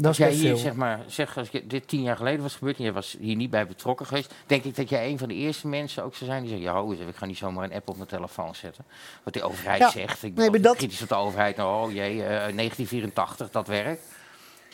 Dat 0.00 0.06
als 0.06 0.16
jij 0.16 0.30
hier, 0.30 0.48
veel. 0.48 0.56
zeg 0.56 0.74
maar, 0.74 1.00
zeg, 1.06 1.36
als 1.38 1.48
je, 1.48 1.66
dit 1.66 1.88
tien 1.88 2.02
jaar 2.02 2.16
geleden 2.16 2.42
was 2.42 2.54
gebeurd 2.56 2.78
en 2.78 2.84
je 2.84 2.92
was 2.92 3.16
hier 3.20 3.36
niet 3.36 3.50
bij 3.50 3.66
betrokken 3.66 4.06
geweest, 4.06 4.34
denk 4.46 4.64
ik 4.64 4.76
dat 4.76 4.88
jij 4.88 5.08
een 5.10 5.18
van 5.18 5.28
de 5.28 5.34
eerste 5.34 5.66
mensen 5.68 6.04
ook 6.04 6.14
zou 6.14 6.30
zijn 6.30 6.42
die 6.42 6.50
zegt, 6.50 6.62
ja, 6.62 6.72
ho, 6.72 6.92
even, 6.92 7.08
ik 7.08 7.16
ga 7.16 7.26
niet 7.26 7.36
zomaar 7.36 7.64
een 7.64 7.72
app 7.72 7.88
op 7.88 7.96
mijn 7.96 8.08
telefoon 8.08 8.54
zetten. 8.54 8.84
Wat 9.22 9.34
de 9.34 9.42
overheid 9.42 9.78
Ja. 9.80 9.90
zegt. 9.90 10.22
Ik 10.22 10.34
ben 10.34 10.62
dat- 10.62 10.76
kritisch 10.76 11.02
op 11.02 11.08
de 11.08 11.14
overheid. 11.14 11.56
Nou, 11.56 11.86
oh 11.86 11.92
jee, 11.92 12.22
eh, 12.24 12.28
1984, 12.28 13.50
dat 13.50 13.66
werkt. 13.66 14.02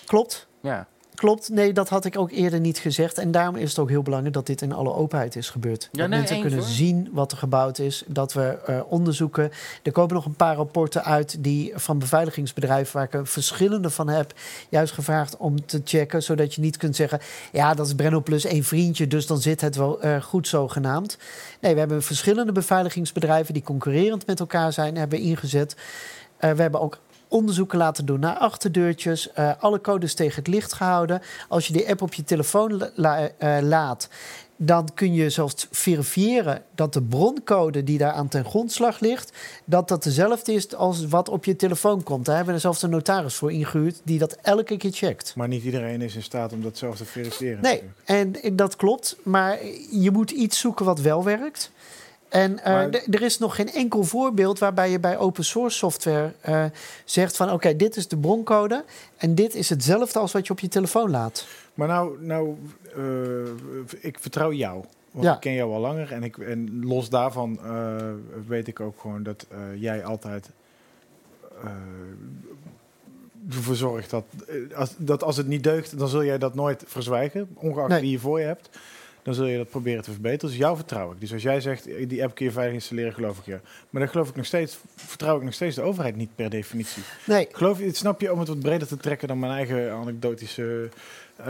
Klopt. 0.04 0.46
Ja. 0.60 0.86
Klopt, 1.14 1.48
nee, 1.48 1.72
dat 1.72 1.88
had 1.88 2.04
ik 2.04 2.18
ook 2.18 2.30
eerder 2.30 2.60
niet 2.60 2.78
gezegd. 2.78 3.18
En 3.18 3.30
daarom 3.30 3.56
is 3.56 3.68
het 3.68 3.78
ook 3.78 3.88
heel 3.88 4.02
belangrijk 4.02 4.34
dat 4.34 4.46
dit 4.46 4.62
in 4.62 4.72
alle 4.72 4.94
openheid 4.94 5.36
is 5.36 5.50
gebeurd. 5.50 5.88
Ja, 5.92 6.00
dat 6.00 6.08
nee, 6.08 6.18
mensen 6.18 6.40
kunnen 6.40 6.58
hoor. 6.58 6.68
zien 6.68 7.08
wat 7.12 7.32
er 7.32 7.38
gebouwd 7.38 7.78
is. 7.78 8.04
Dat 8.06 8.32
we 8.32 8.58
eh, 8.66 8.80
onderzoeken. 8.88 9.50
Er 9.82 9.92
komen 9.92 10.14
nog 10.14 10.24
een 10.24 10.34
paar 10.34 10.56
rapporten 10.56 11.04
uit 11.04 11.36
die 11.44 11.72
van 11.74 11.98
beveiligingsbedrijven, 11.98 12.96
waar 12.96 13.04
ik 13.04 13.14
er 13.14 13.26
verschillende 13.26 13.90
van 13.90 14.08
heb, 14.08 14.32
juist 14.68 14.92
gevraagd 14.92 15.36
om 15.36 15.66
te 15.66 15.80
checken. 15.84 16.22
Zodat 16.22 16.54
je 16.54 16.60
niet 16.60 16.76
kunt 16.76 16.96
zeggen: 16.96 17.20
ja, 17.52 17.74
dat 17.74 17.86
is 17.86 17.94
Brenno 17.94 18.20
plus 18.20 18.44
één 18.44 18.64
vriendje, 18.64 19.06
dus 19.06 19.26
dan 19.26 19.40
zit 19.40 19.60
het 19.60 19.76
wel 19.76 20.00
eh, 20.00 20.22
goed 20.22 20.48
zogenaamd. 20.48 21.18
Nee, 21.60 21.72
we 21.72 21.78
hebben 21.78 22.02
verschillende 22.02 22.52
beveiligingsbedrijven 22.52 23.54
die 23.54 23.62
concurrerend 23.62 24.26
met 24.26 24.40
elkaar 24.40 24.72
zijn, 24.72 24.96
hebben 24.96 25.18
ingezet. 25.18 25.76
Eh, 26.36 26.50
we 26.50 26.62
hebben 26.62 26.80
ook 26.80 26.98
onderzoeken 27.34 27.78
laten 27.78 28.06
doen 28.06 28.20
naar 28.20 28.36
achterdeurtjes. 28.36 29.32
eh, 29.32 29.50
alle 29.58 29.80
codes 29.80 30.14
tegen 30.14 30.36
het 30.36 30.46
licht 30.46 30.72
gehouden. 30.72 31.20
Als 31.48 31.66
je 31.66 31.72
die 31.72 31.88
app 31.88 32.02
op 32.02 32.14
je 32.14 32.24
telefoon 32.24 32.90
la- 32.94 33.28
eh, 33.38 33.56
laat, 33.62 34.08
dan 34.56 34.88
kun 34.94 35.14
je 35.14 35.30
zelfs 35.30 35.66
verifiëren 35.70 36.62
dat 36.74 36.92
de 36.92 37.02
broncode 37.02 37.84
die 37.84 37.98
daar 37.98 38.12
aan 38.12 38.28
ten 38.28 38.44
grondslag 38.44 39.00
ligt, 39.00 39.32
dat 39.64 39.88
dat 39.88 40.02
dezelfde 40.02 40.52
is 40.52 40.74
als 40.74 41.06
wat 41.06 41.28
op 41.28 41.44
je 41.44 41.56
telefoon 41.56 42.02
komt. 42.02 42.24
Daar 42.24 42.34
hebben 42.36 42.54
we 42.54 42.60
er 42.60 42.66
zelfs 42.66 42.82
een 42.82 42.90
notaris 42.90 43.34
voor 43.34 43.52
ingehuurd 43.52 44.00
die 44.04 44.18
dat 44.18 44.36
elke 44.42 44.76
keer 44.76 44.92
checkt. 44.92 45.32
Maar 45.36 45.48
niet 45.48 45.64
iedereen 45.64 46.02
is 46.02 46.14
in 46.14 46.22
staat 46.22 46.52
om 46.52 46.62
dat 46.62 46.78
zelf 46.78 46.96
te 46.96 47.04
verifiëren. 47.04 47.62
Nee, 47.62 47.82
en 48.04 48.34
dat 48.52 48.76
klopt. 48.76 49.16
Maar 49.22 49.58
je 49.90 50.10
moet 50.10 50.30
iets 50.30 50.58
zoeken 50.58 50.84
wat 50.84 51.00
wel 51.00 51.24
werkt. 51.24 51.70
En 52.34 52.58
eh, 52.64 52.72
Maar- 52.72 52.90
er 53.10 53.22
is 53.22 53.38
nog 53.38 53.54
geen 53.54 53.70
enkel 53.72 54.02
voorbeeld 54.02 54.58
waarbij 54.58 54.90
je 54.90 55.00
bij 55.00 55.18
open 55.18 55.44
source 55.44 55.76
software 55.78 56.32
eh, 56.40 56.64
zegt 57.04 57.36
van 57.36 57.50
oké, 57.50 57.76
dit 57.76 57.96
is 57.96 58.08
de 58.08 58.16
broncode 58.16 58.84
en 59.16 59.34
dit 59.34 59.54
is 59.54 59.68
hetzelfde 59.68 60.18
als 60.18 60.32
wat 60.32 60.46
je 60.46 60.52
op 60.52 60.58
je 60.60 60.68
telefoon 60.68 61.10
laat. 61.10 61.46
Maar 61.74 61.88
nou, 61.88 62.24
nou 62.24 62.56
eh, 62.96 64.00
ik 64.00 64.18
vertrouw 64.18 64.52
jou. 64.52 64.84
Want 65.10 65.24
Ja. 65.26 65.34
ik 65.34 65.40
ken 65.40 65.54
jou 65.54 65.72
al 65.72 65.80
langer. 65.80 66.12
En, 66.12 66.22
ik, 66.22 66.38
en 66.38 66.84
los 66.84 67.08
daarvan 67.08 67.58
weet 68.46 68.66
ik 68.68 68.80
ook 68.80 69.00
gewoon 69.00 69.22
dat 69.22 69.46
jij 69.76 70.04
altijd 70.04 70.50
eh, 71.62 71.70
ervoor 73.56 73.74
zorgt 73.74 74.10
dat, 74.10 74.24
als, 74.74 74.94
dat 74.96 75.22
als 75.22 75.36
het 75.36 75.46
niet 75.46 75.62
deugt, 75.62 75.98
dan 75.98 76.08
zul 76.08 76.24
jij 76.24 76.38
dat 76.38 76.54
nooit 76.54 76.82
verzwijgen. 76.86 77.48
Ongeacht 77.54 77.88
Nee. 77.88 78.00
wie 78.00 78.10
je 78.10 78.18
voor 78.18 78.40
je 78.40 78.46
hebt. 78.46 78.68
Dan 79.24 79.34
zul 79.34 79.46
je 79.46 79.56
dat 79.56 79.70
proberen 79.70 80.02
te 80.02 80.10
verbeteren. 80.10 80.48
Dus 80.48 80.58
jou 80.58 80.76
vertrouw 80.76 81.12
ik. 81.12 81.20
Dus 81.20 81.32
als 81.32 81.42
jij 81.42 81.60
zegt, 81.60 81.86
eh, 81.86 82.08
die 82.08 82.24
app 82.24 82.34
kun 82.34 82.44
je 82.44 82.52
veilig 82.52 82.74
installeren, 82.74 83.12
geloof 83.12 83.38
ik 83.38 83.44
je. 83.44 83.58
Maar 83.90 84.02
dan 84.02 84.10
geloof 84.10 84.28
ik 84.28 84.36
nog 84.36 84.46
steeds, 84.46 84.78
vertrouw 84.96 85.36
ik 85.36 85.42
nog 85.42 85.54
steeds 85.54 85.76
de 85.76 85.82
overheid 85.82 86.16
niet 86.16 86.34
per 86.34 86.50
definitie. 86.50 87.02
Nee, 87.26 87.48
Geloof 87.52 87.78
je, 87.78 87.94
snap 87.94 88.20
je, 88.20 88.32
om 88.32 88.38
het 88.38 88.48
wat 88.48 88.60
breder 88.60 88.88
te 88.88 88.96
trekken 88.96 89.28
dan 89.28 89.38
mijn 89.38 89.52
eigen 89.52 89.92
anekdotische... 89.92 90.88
eh 91.36 91.44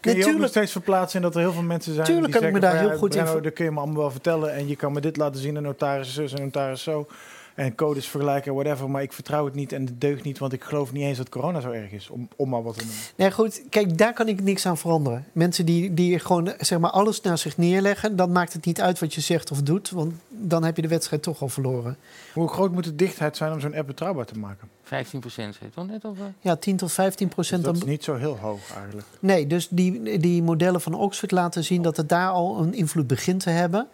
kun 0.00 0.12
je 0.12 0.16
je 0.16 0.26
ook 0.26 0.38
nog 0.38 0.48
steeds 0.48 0.72
verplaatsen 0.72 1.16
in 1.16 1.26
dat 1.26 1.34
er 1.34 1.40
heel 1.40 1.52
veel 1.52 1.62
mensen 1.62 1.94
zijn 1.94 2.06
Tuurlijk 2.06 2.32
die 2.32 2.40
kan 2.40 2.48
ik 2.48 2.54
me 2.54 2.60
daar 2.60 2.78
heel 2.78 2.96
goed 2.96 3.14
in 3.14 3.24
dat 3.24 3.52
kun 3.52 3.64
je 3.64 3.70
me 3.70 3.78
allemaal 3.78 4.00
wel 4.00 4.10
vertellen 4.10 4.52
en 4.52 4.68
je 4.68 4.76
kan 4.76 4.92
me 4.92 5.00
dit 5.00 5.16
laten 5.16 5.40
zien, 5.40 5.56
een 5.56 5.62
notaris 5.62 6.08
is 6.08 6.14
zus 6.14 6.32
en 6.32 6.42
notaris 6.42 6.82
zo. 6.82 7.06
En 7.54 7.74
codes 7.74 8.06
vergelijken, 8.08 8.54
whatever, 8.54 8.90
maar 8.90 9.02
ik 9.02 9.12
vertrouw 9.12 9.44
het 9.44 9.54
niet 9.54 9.72
en 9.72 9.84
het 9.84 10.00
deugt 10.00 10.24
niet, 10.24 10.38
want 10.38 10.52
ik 10.52 10.64
geloof 10.64 10.92
niet 10.92 11.02
eens 11.02 11.18
dat 11.18 11.28
corona 11.28 11.60
zo 11.60 11.70
erg 11.70 11.90
is, 11.90 12.08
om, 12.08 12.28
om 12.36 12.48
maar 12.48 12.62
wat 12.62 12.78
te 12.78 12.84
noemen. 12.84 13.02
nee, 13.16 13.32
goed. 13.32 13.62
Kijk, 13.70 13.98
daar 13.98 14.12
kan 14.12 14.28
ik 14.28 14.42
niks 14.42 14.66
aan 14.66 14.78
veranderen. 14.78 15.24
Mensen 15.32 15.66
die, 15.66 15.94
die 15.94 16.18
gewoon 16.18 16.52
zeg 16.58 16.78
maar 16.78 16.90
alles 16.90 17.20
naar 17.20 17.38
zich 17.38 17.56
neerleggen, 17.56 18.16
dan 18.16 18.32
maakt 18.32 18.52
het 18.52 18.64
niet 18.64 18.80
uit 18.80 18.98
wat 18.98 19.14
je 19.14 19.20
zegt 19.20 19.50
of 19.50 19.62
doet, 19.62 19.90
want 19.90 20.14
dan 20.28 20.64
heb 20.64 20.76
je 20.76 20.82
de 20.82 20.88
wedstrijd 20.88 21.22
toch 21.22 21.42
al 21.42 21.48
verloren. 21.48 21.96
Hoe 22.34 22.48
groot 22.48 22.72
moet 22.72 22.84
de 22.84 22.94
dichtheid 22.96 23.36
zijn 23.36 23.52
om 23.52 23.60
zo'n 23.60 23.74
app 23.74 23.86
betrouwbaar 23.86 24.26
te 24.26 24.38
maken? 24.38 24.68
15 24.82 25.20
procent, 25.20 25.54
zei 25.54 25.66
je 25.68 25.74
toch 25.74 25.86
net? 25.86 26.04
Of, 26.04 26.18
eh? 26.18 26.24
Ja, 26.40 26.56
10 26.56 26.76
tot 26.76 26.92
15 26.92 27.26
Dus 27.26 27.34
procent. 27.34 27.64
dat 27.64 27.76
is 27.76 27.84
niet 27.84 28.04
zo 28.04 28.14
heel 28.16 28.36
hoog 28.38 28.74
eigenlijk. 28.76 29.06
Nee, 29.20 29.46
dus 29.46 29.68
die, 29.70 30.18
die 30.18 30.42
modellen 30.42 30.80
van 30.80 30.94
Oxford 30.94 31.30
laten 31.30 31.64
zien 31.64 31.82
dat 31.82 31.96
het 31.96 32.08
daar 32.08 32.28
al 32.28 32.58
een 32.60 32.74
invloed 32.74 33.06
begint 33.06 33.40
te 33.40 33.50
hebben. 33.50 33.88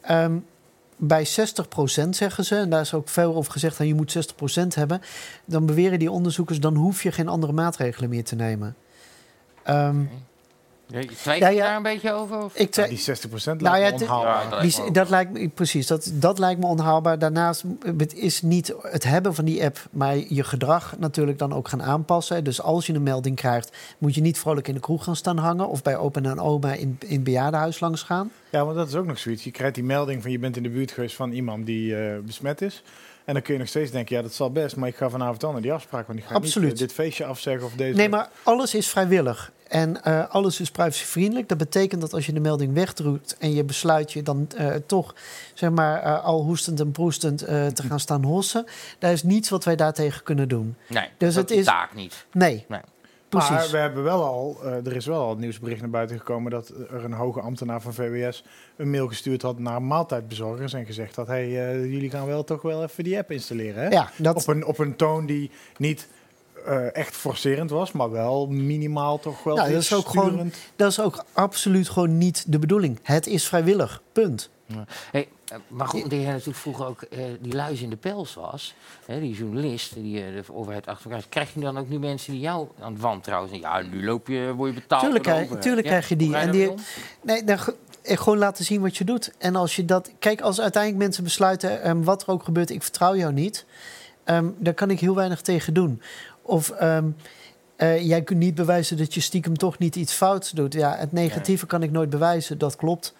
Ehm, 0.00 0.36
bij 1.00 1.26
60% 1.26 1.30
zeggen 2.10 2.44
ze, 2.44 2.56
en 2.56 2.70
daar 2.70 2.80
is 2.80 2.94
ook 2.94 3.08
veel 3.08 3.34
over 3.34 3.52
gezegd, 3.52 3.78
dat 3.78 3.86
je 3.86 3.94
moet 3.94 4.16
60% 4.64 4.66
hebben. 4.74 5.00
Dan 5.44 5.66
beweren 5.66 5.98
die 5.98 6.10
onderzoekers, 6.10 6.60
dan 6.60 6.74
hoef 6.74 7.02
je 7.02 7.12
geen 7.12 7.28
andere 7.28 7.52
maatregelen 7.52 8.10
meer 8.10 8.24
te 8.24 8.34
nemen. 8.34 8.76
Ehm, 9.62 10.04
Ja, 10.92 10.98
je 10.98 11.40
Ja, 11.40 11.48
ja. 11.48 11.64
daar 11.66 11.76
een 11.76 11.82
beetje 11.82 12.12
over? 12.12 12.44
Of? 12.44 12.54
ik 12.54 12.74
Ja, 12.74 12.82
twi- 12.84 12.88
die 12.88 12.98
60% 12.98 13.60
Nou 13.60 13.78
lijkt 13.78 14.00
ja, 14.00 14.06
me 14.06 14.12
onhaalbaar. 14.12 14.42
Ja, 14.44 14.50
dat- 14.50 14.60
lijkt 14.60 14.76
me 14.78 14.84
ook. 14.84 14.94
dat 14.94 15.08
lijkt 15.08 15.32
me 15.32 15.48
precies, 15.48 15.86
dat, 15.86 16.10
dat 16.14 16.38
lijkt 16.38 16.60
me 16.60 16.66
onhaalbaar. 16.66 17.18
Daarnaast, 17.18 17.64
het 17.96 18.14
is 18.14 18.42
niet 18.42 18.74
het 18.82 19.04
hebben 19.04 19.34
van 19.34 19.44
die 19.44 19.64
app, 19.64 19.78
maar 19.90 20.16
je 20.28 20.44
gedrag 20.44 20.94
natuurlijk 20.98 21.38
dan 21.38 21.52
ook 21.52 21.68
gaan 21.68 21.82
aanpassen. 21.82 22.44
Dus 22.44 22.62
als 22.62 22.86
je 22.86 22.92
een 22.94 23.02
melding 23.02 23.36
krijgt, 23.36 23.76
moet 23.98 24.14
je 24.14 24.20
niet 24.20 24.38
vrolijk 24.38 24.68
in 24.68 24.74
de 24.74 24.80
kroeg 24.80 25.04
gaan 25.04 25.16
staan 25.16 25.38
hangen 25.38 25.68
of 25.68 25.82
bij 25.82 25.96
opa 25.96 26.20
en 26.22 26.40
oma 26.40 26.72
in, 26.72 26.96
in 27.06 27.14
het 27.14 27.24
bejaardenhuis 27.24 27.80
langs 27.80 28.02
gaan. 28.02 28.30
Ja, 28.50 28.64
want 28.64 28.76
dat 28.76 28.88
is 28.88 28.94
ook 28.94 29.06
nog 29.06 29.18
zoiets. 29.18 29.44
Je 29.44 29.50
krijgt 29.50 29.74
die 29.74 29.84
melding 29.84 30.22
van 30.22 30.30
je 30.30 30.38
bent 30.38 30.56
in 30.56 30.62
de 30.62 30.70
buurt 30.70 30.90
geweest 30.92 31.16
van 31.16 31.32
iemand 31.32 31.66
die 31.66 31.96
eh, 31.96 32.18
besmet 32.18 32.62
is. 32.62 32.82
En 33.24 33.34
dan 33.34 33.42
kun 33.42 33.52
je 33.54 33.58
nog 33.60 33.68
steeds 33.68 33.90
denken, 33.90 34.16
ja, 34.16 34.22
dat 34.22 34.32
zal 34.32 34.50
best, 34.50 34.76
maar 34.76 34.88
ik 34.88 34.96
ga 34.96 35.08
vanavond 35.10 35.40
dan 35.40 35.52
naar 35.52 35.62
die 35.62 35.72
afspraak. 35.72 36.06
Want 36.06 36.18
ik 36.18 36.24
ga 36.24 36.34
Absoluut. 36.34 36.68
niet 36.68 36.80
eh, 36.80 36.86
dit 36.86 36.92
feestje 36.96 37.24
afzeggen 37.24 37.66
of 37.66 37.72
deze. 37.72 37.96
Nee, 37.96 38.08
maar 38.08 38.28
alles 38.42 38.74
is 38.74 38.88
vrijwillig. 38.88 39.52
En 39.70 40.02
eh, 40.04 40.28
alles 40.28 40.60
is 40.60 40.70
privacyvriendelijk. 40.70 41.48
Dat 41.48 41.58
betekent 41.58 42.00
dat 42.00 42.12
als 42.12 42.26
je 42.26 42.32
de 42.32 42.40
melding 42.40 42.74
wegdrukt 42.74 43.36
en 43.38 43.52
je 43.54 43.64
besluit 43.64 44.12
je 44.12 44.22
dan 44.22 44.48
eh, 44.56 44.74
toch, 44.86 45.14
zeg 45.54 45.70
maar, 45.70 46.02
eh, 46.02 46.24
al 46.24 46.42
hoestend 46.42 46.80
en 46.80 46.92
proestend 46.92 47.42
eh, 47.42 47.66
te 47.66 47.82
gaan 47.82 48.00
staan 48.00 48.24
hossen, 48.24 48.64
daar 48.98 49.12
is 49.12 49.22
niets 49.22 49.48
wat 49.48 49.64
wij 49.64 49.76
daartegen 49.76 50.22
kunnen 50.22 50.48
doen. 50.48 50.76
Nee, 50.88 51.08
Dus 51.16 51.34
dat 51.34 51.48
het 51.48 51.58
is 51.58 51.64
taak 51.64 51.94
niet. 51.94 52.26
Nee. 52.32 52.64
Nee. 52.68 52.80
Precies. 53.30 53.50
Maar 53.50 53.70
we 53.70 53.76
hebben 53.76 54.02
wel 54.02 54.24
al, 54.24 54.56
eh, 54.64 54.86
er 54.86 54.96
is 54.96 55.06
wel 55.06 55.20
al 55.20 55.28
het 55.30 55.38
nieuwsbericht 55.38 55.80
naar 55.80 55.90
buiten 55.90 56.18
gekomen 56.18 56.50
dat 56.50 56.72
er 56.90 57.04
een 57.04 57.12
hoge 57.12 57.40
ambtenaar 57.40 57.80
van 57.80 57.94
VWS 57.94 58.44
een 58.76 58.90
mail 58.90 59.08
gestuurd 59.08 59.42
had 59.42 59.58
naar 59.58 59.82
maaltijdbezorgers 59.82 60.72
en 60.72 60.86
gezegd 60.86 61.16
had, 61.16 61.26
hey, 61.26 61.44
eh, 61.44 61.84
jullie 61.84 62.10
gaan 62.10 62.26
wel 62.26 62.44
toch 62.44 62.62
wel 62.62 62.82
even 62.82 63.04
die 63.04 63.18
app 63.18 63.30
installeren, 63.30 63.82
hè? 63.82 63.88
ja, 63.88 64.10
dat, 64.16 64.36
Op, 64.36 64.46
een, 64.46 64.64
op 64.64 64.78
een 64.78 64.96
toon 64.96 65.26
die 65.26 65.50
niet 65.76 66.08
eh, 66.66 66.94
echt 66.94 67.16
forcerend 67.16 67.70
was, 67.70 67.92
maar 67.92 68.10
wel 68.10 68.46
minimaal 68.46 69.18
toch 69.18 69.42
wel 69.42 69.56
Nou, 69.56 69.72
dat 69.72 69.80
is 69.82 69.92
ook 69.94 70.08
gewoon- 70.08 70.52
dat 70.76 70.90
is 70.90 71.00
ook 71.00 71.24
absoluut 71.32 71.88
gewoon 71.88 72.18
niet 72.18 72.44
de 72.52 72.58
bedoeling. 72.58 72.98
Het 73.02 73.26
is 73.26 73.46
vrijwillig. 73.46 74.02
Punt. 74.12 74.50
Hey, 75.10 75.28
eh, 75.48 75.58
maar 75.68 75.88
goed, 75.88 76.10
die 76.10 76.20
jij 76.20 76.30
natuurlijk 76.30 76.58
vroeger 76.58 76.86
ook 76.86 77.02
eh, 77.02 77.18
die 77.40 77.54
luis 77.54 77.80
in 77.82 77.90
de 77.90 77.96
pels 77.96 78.34
was, 78.34 78.74
hè, 79.06 79.20
die 79.20 79.34
journalist 79.34 79.94
die 79.94 80.14
de 80.14 80.42
overheid 80.52 80.86
achter 80.86 81.10
elkaar 81.10 81.26
krijg 81.28 81.54
je 81.54 81.60
dan 81.60 81.78
ook 81.78 81.88
nu 81.88 81.98
mensen 81.98 82.32
die 82.32 82.40
jou 82.40 82.68
aan 82.80 82.92
het 82.92 83.00
wantrouwen 83.02 83.48
zijn? 83.48 83.60
Ja, 83.60 83.80
nu 83.82 84.04
loop 84.04 84.26
je, 84.28 84.52
word 84.56 84.74
je 84.74 84.80
betaald. 84.80 85.02
Tuurlijk 85.02 85.24
krijg- 85.24 85.58
tuurlijk 85.58 85.86
krijg 85.86 86.08
je 86.08 86.16
die. 86.16 86.36
En 86.36 86.50
die-? 86.50 86.74
Nee, 87.22 87.44
dan, 87.44 87.58
ge- 87.58 87.76
gewoon 88.02 88.38
laten 88.38 88.64
zien 88.64 88.80
wat 88.80 88.96
je 88.96 89.04
doet. 89.04 89.32
En 89.38 89.56
als 89.56 89.76
je 89.76 89.84
dat. 89.84 90.10
Kijk, 90.18 90.40
als 90.40 90.60
uiteindelijk 90.60 91.02
mensen 91.02 91.24
besluiten. 91.24 91.82
ehm, 91.82 92.02
wat 92.02 92.22
er 92.22 92.28
ook 92.30 92.44
gebeurt, 92.44 92.70
ik 92.70 92.82
vertrouw 92.82 93.16
jou 93.16 93.32
niet. 93.32 93.64
ehm, 94.24 94.46
daar 94.58 94.74
kan 94.74 94.90
ik 94.90 95.00
heel 95.00 95.14
weinig 95.14 95.40
tegen 95.40 95.74
doen. 95.74 96.02
Of. 96.50 96.70
ehm, 96.70 97.10
Eh, 97.80 98.06
jij 98.06 98.22
kunt 98.22 98.38
niet 98.38 98.54
bewijzen 98.54 98.96
dat 98.96 99.14
je 99.14 99.20
stiekem 99.20 99.56
toch 99.56 99.78
niet 99.78 99.96
iets 99.96 100.12
fouts 100.12 100.50
doet. 100.50 100.72
Ja, 100.72 100.96
het 100.96 101.12
negatieve 101.12 101.66
kan 101.66 101.82
ik 101.82 101.90
nooit 101.90 102.10
bewijzen, 102.10 102.58
dat 102.58 102.76
klopt. 102.76 103.14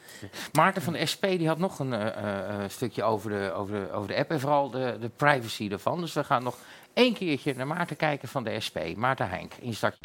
Maarten 0.52 0.82
van 0.82 0.92
de 0.92 1.06
SP 1.12 1.22
die 1.22 1.46
had 1.46 1.58
nog 1.58 1.78
een 1.78 1.92
eh, 1.92 2.06
eh, 2.06 2.70
stukje 2.70 3.02
over 3.02 3.30
de, 3.30 3.52
over, 3.52 3.74
de, 3.74 3.92
over 3.92 4.08
de 4.08 4.16
app 4.16 4.30
en 4.30 4.40
vooral 4.40 4.70
de, 4.70 4.96
de 5.00 5.10
privacy 5.16 5.68
ervan. 5.72 6.00
Dus 6.00 6.12
we 6.12 6.24
gaan 6.24 6.42
nog 6.42 6.56
één 6.92 7.14
keertje 7.14 7.54
naar 7.54 7.66
Maarten 7.66 7.96
kijken 7.96 8.28
van 8.28 8.44
de 8.44 8.60
SP. 8.66 8.78
Maarten 8.96 9.28
Heink, 9.28 9.52
instart. 9.60 9.96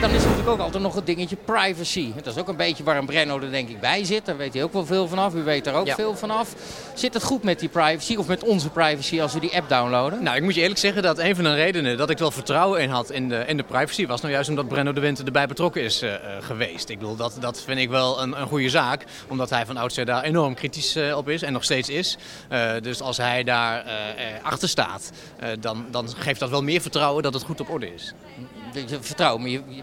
Dan 0.00 0.10
is 0.10 0.22
er 0.22 0.28
natuurlijk 0.28 0.56
ook 0.56 0.64
altijd 0.64 0.82
nog 0.82 0.94
het 0.94 1.06
dingetje 1.06 1.36
privacy. 1.36 2.12
Dat 2.14 2.26
is 2.34 2.40
ook 2.40 2.48
een 2.48 2.56
beetje 2.56 2.84
waar 2.84 2.96
een 2.96 3.06
Brenno 3.06 3.40
er 3.40 3.50
denk 3.50 3.68
ik 3.68 3.80
bij 3.80 4.04
zit. 4.04 4.24
Daar 4.26 4.36
weet 4.36 4.54
hij 4.54 4.62
ook 4.62 4.72
wel 4.72 4.86
veel 4.86 5.08
vanaf. 5.08 5.34
U 5.34 5.42
weet 5.42 5.66
er 5.66 5.74
ook 5.74 5.86
Ja. 5.86 5.94
veel 5.94 6.16
vanaf. 6.16 6.54
Zit 6.94 7.14
het 7.14 7.22
goed 7.22 7.42
met 7.42 7.60
die 7.60 7.68
privacy 7.68 8.16
of 8.16 8.26
met 8.26 8.42
onze 8.44 8.68
privacy 8.68 9.20
als 9.20 9.32
we 9.32 9.40
die 9.40 9.56
app 9.56 9.68
downloaden? 9.68 10.22
Nou, 10.22 10.36
ik 10.36 10.42
moet 10.42 10.54
je 10.54 10.60
eerlijk 10.60 10.80
zeggen 10.80 11.02
dat 11.02 11.18
een 11.18 11.34
van 11.34 11.44
de 11.44 11.54
redenen 11.54 11.96
dat 11.96 12.10
ik 12.10 12.18
wel 12.18 12.30
vertrouwen 12.30 12.80
in 12.80 12.90
had 12.90 13.10
in 13.10 13.28
de, 13.28 13.44
in 13.46 13.56
de 13.56 13.62
privacy 13.62 14.06
was 14.06 14.20
nou 14.20 14.32
juist 14.32 14.48
omdat 14.48 14.68
Brenno 14.68 14.92
de 14.92 15.00
Winter 15.00 15.24
erbij 15.24 15.46
betrokken 15.46 15.82
is 15.82 16.02
eh, 16.02 16.14
eh, 16.14 16.20
geweest. 16.40 16.88
Ik 16.88 16.98
bedoel, 16.98 17.16
dat, 17.16 17.36
dat 17.40 17.62
vind 17.62 17.78
ik 17.78 17.88
wel 17.88 18.22
een, 18.22 18.40
een 18.40 18.46
goede 18.46 18.68
zaak, 18.68 19.04
omdat 19.28 19.50
hij 19.50 19.66
van 19.66 19.76
oudsher 19.76 20.04
daar 20.04 20.22
enorm 20.22 20.54
kritisch 20.54 20.96
eh, 20.96 21.16
op 21.16 21.28
is 21.28 21.42
en 21.42 21.52
nog 21.52 21.64
steeds 21.64 21.88
is. 21.88 22.16
Dus 22.82 23.00
als 23.00 23.16
hij 23.16 23.44
daar 23.44 23.84
achter 24.42 24.68
staat, 24.68 25.10
dan, 25.60 25.84
dan 25.90 26.08
geeft 26.16 26.40
dat 26.40 26.50
wel 26.50 26.62
meer 26.62 26.80
vertrouwen 26.80 27.22
dat 27.22 27.34
het 27.34 27.42
goed 27.42 27.60
op 27.60 27.70
orde 27.70 27.94
is. 27.94 28.14
Je 28.72 28.98
vertrouwen, 29.00 29.40
maar 29.40 29.50
je, 29.50 29.60
je, 29.68 29.82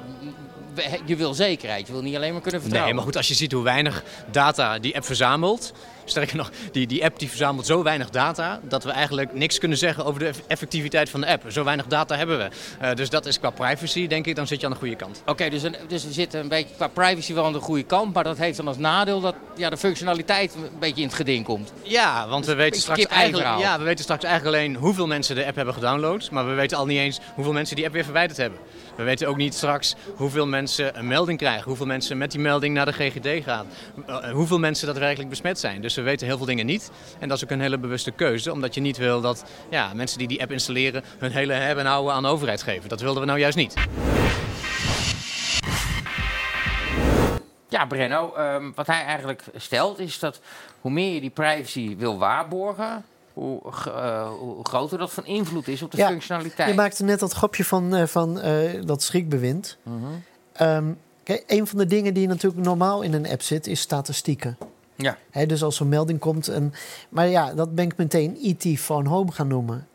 je 1.06 1.16
wil 1.16 1.34
zekerheid. 1.34 1.88
Je 1.88 1.94
wil 1.94 2.02
niet 2.02 2.16
alleen 2.16 2.32
maar 2.34 2.42
kunnen 2.42 2.62
vertrouwen. 2.62 2.94
Nee, 2.96 3.04
maar 3.04 3.12
goed, 3.12 3.18
als 3.18 3.28
je 3.28 3.34
ziet 3.34 3.52
hoe 3.52 3.64
weinig 3.64 4.04
data 4.32 4.80
die 4.80 4.96
app 4.96 5.06
verzamelt. 5.06 5.74
Sterker 6.06 6.36
nog, 6.38 6.52
die, 6.72 6.88
die 6.88 7.04
app 7.04 7.20
die 7.20 7.30
verzamelt 7.30 7.66
zo 7.66 7.84
weinig 7.84 8.10
data 8.10 8.60
dat 8.64 8.84
we 8.84 8.92
eigenlijk 8.92 9.34
niks 9.34 9.58
kunnen 9.58 9.78
zeggen 9.78 10.06
over 10.06 10.20
de 10.20 10.26
eff- 10.28 10.42
effectiviteit 10.48 11.10
van 11.10 11.22
de 11.22 11.28
app. 11.28 11.44
Zo 11.48 11.64
weinig 11.64 11.86
data 11.88 12.16
hebben 12.16 12.38
we. 12.38 12.50
Eh, 12.80 12.94
dus 12.96 13.10
dat 13.10 13.26
is 13.26 13.40
qua 13.40 13.50
privacy, 13.50 14.08
denk 14.08 14.26
ik, 14.26 14.36
dan 14.36 14.48
zit 14.48 14.60
je 14.60 14.66
aan 14.66 14.72
de 14.72 14.78
goede 14.78 14.96
kant. 14.96 15.22
Oké, 15.26 15.50
dus, 15.50 15.62
dus 15.88 16.06
we 16.06 16.12
zitten 16.12 16.40
een 16.40 16.48
beetje 16.48 16.76
qua 16.76 16.88
privacy 16.88 17.34
wel 17.34 17.46
aan 17.46 17.54
de 17.54 17.60
goede 17.60 17.84
kant. 17.84 18.14
Maar 18.14 18.24
dat 18.24 18.38
heeft 18.38 18.58
dan 18.58 18.68
als 18.68 18.78
nadeel 18.78 19.22
dat 19.22 19.36
ja, 19.56 19.70
de 19.70 19.78
functionaliteit 19.78 20.56
een 20.56 20.80
beetje 20.80 21.02
in 21.02 21.08
het 21.08 21.16
geding 21.16 21.46
komt. 21.46 21.74
Ja, 21.84 22.28
want 22.28 22.46
we 22.46 22.54
weten, 22.54 22.70
beetje 22.80 22.82
straks 22.82 23.06
eigenlijk, 23.06 23.60
ja, 23.60 23.78
we 23.78 23.84
weten 23.84 24.04
straks 24.04 24.24
eigenlijk 24.24 24.56
alleen 24.56 24.76
hoeveel 24.76 25.08
mensen 25.08 25.36
de 25.36 25.46
app 25.46 25.56
hebben 25.56 25.74
gedownload. 25.74 26.32
Maar 26.32 26.48
we 26.48 26.54
weten 26.54 26.78
al 26.78 26.86
niet 26.86 27.00
eens 27.00 27.20
hoeveel 27.36 27.54
mensen 27.54 27.76
die 27.76 27.86
app 27.86 27.94
weer 27.94 28.04
verwijderd 28.04 28.38
hebben. 28.38 28.60
We 28.98 29.04
weten 29.04 29.28
ook 29.28 29.38
niet 29.38 29.54
straks 29.54 29.96
hoeveel 30.16 30.48
mensen 30.48 30.98
een 30.98 31.08
melding 31.08 31.38
krijgen. 31.38 31.64
Hoeveel 31.64 31.86
mensen 31.86 32.18
met 32.18 32.32
die 32.32 32.40
melding 32.40 32.74
naar 32.74 32.86
de 32.86 32.92
GGD 32.94 33.44
gaan. 33.44 33.68
eh, 34.08 34.32
hoeveel 34.32 34.60
mensen 34.60 34.88
daadwerkelijk 34.88 35.30
besmet 35.30 35.60
zijn. 35.60 35.82
Dus 35.82 35.96
we 35.96 36.02
weten 36.02 36.28
heel 36.28 36.38
veel 36.38 36.46
dingen 36.46 36.66
niet. 36.66 36.92
En 37.20 37.28
dat 37.28 37.38
is 37.38 37.44
ook 37.44 37.50
een 37.50 37.62
hele 37.62 37.78
bewuste 37.78 38.12
keuze. 38.12 38.52
Omdat 38.52 38.74
je 38.74 38.82
niet 38.82 38.98
wil 38.98 39.22
dat 39.22 39.46
ja, 39.70 39.94
mensen 39.94 40.18
die 40.18 40.28
die 40.28 40.42
app 40.42 40.52
installeren 40.52 41.04
hun 41.18 41.32
hele 41.32 41.54
hebben 41.54 41.84
en 41.86 41.92
houden 41.92 42.14
aan 42.14 42.24
de 42.24 42.30
overheid 42.30 42.64
geven. 42.64 42.90
Dat 42.90 43.02
wilden 43.02 43.22
we 43.22 43.28
nou 43.28 43.40
juist 43.40 43.58
niet. 43.58 43.74
Ja, 47.70 47.86
Brenno, 47.86 48.34
ehm, 48.34 48.72
wat 48.76 48.88
hij 48.88 49.04
eigenlijk 49.04 49.44
stelt 49.56 50.00
is 50.00 50.20
dat 50.20 50.40
hoe 50.82 50.92
meer 50.92 51.14
je 51.14 51.22
die 51.22 51.30
privacy 51.30 51.96
wil 51.98 52.18
waarborgen, 52.18 53.06
hoe, 53.38 53.62
eh, 53.86 54.30
hoe 54.40 54.64
groter 54.64 54.98
dat 54.98 55.12
van 55.12 55.26
invloed 55.26 55.68
is 55.68 55.82
op 55.82 55.92
de 55.92 55.98
Ja, 55.98 56.08
functionaliteit. 56.08 56.70
Je 56.70 56.76
maakte 56.76 57.04
net 57.04 57.20
dat 57.20 57.34
grapje 57.34 57.66
van, 57.66 57.96
eh, 57.96 58.06
van 58.06 58.40
eh, 58.40 58.82
dat 58.86 59.02
schrikbewind. 59.02 59.78
Mhm. 59.84 59.96
Ehm, 60.54 60.92
kijk, 61.24 61.44
een 61.48 61.68
van 61.68 61.78
de 61.78 61.86
dingen 61.86 62.14
die 62.14 62.28
natuurlijk 62.28 62.66
normaal 62.66 63.02
in 63.02 63.14
een 63.14 63.28
app 63.28 63.42
zit, 63.42 63.68
is 63.68 63.80
statistieken. 63.80 64.58
Ja. 64.96 65.18
Dus 65.46 65.64
als 65.64 65.76
zo'n 65.76 65.90
melding 65.90 66.20
komt. 66.20 66.48
En, 66.48 66.74
maar 67.10 67.28
ja, 67.28 67.54
dat 67.54 67.76
ben 67.76 67.86
ik 67.86 67.98
meteen 67.98 68.38
IT 68.46 68.80
Phone 68.80 69.10
Home 69.10 69.32
gaan 69.32 69.48
noemen. 69.48 69.88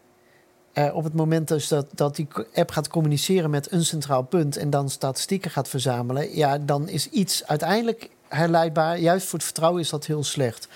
Op 0.93 1.05
het 1.05 1.15
moment 1.15 1.49
dus 1.49 1.69
dat, 1.69 1.87
dat 1.95 2.17
die 2.17 2.29
app 2.55 2.71
gaat 2.71 2.89
communiceren 2.89 3.51
met 3.51 3.73
een 3.73 3.85
centraal 3.85 4.23
punt 4.23 4.57
en 4.57 4.71
dan 4.71 4.91
statistieken 4.91 5.51
gaat 5.51 5.69
verzamelen, 5.69 6.37
ja, 6.37 6.59
dan 6.59 6.89
is 6.89 7.09
iets 7.09 7.47
uiteindelijk 7.47 8.11
herleidbaar. 8.29 8.99
Juist 8.99 9.27
voor 9.27 9.39
het 9.39 9.45
vertrouwen 9.47 9.81
is 9.81 9.91
dat 9.91 10.07
heel 10.07 10.25
slecht. 10.25 10.69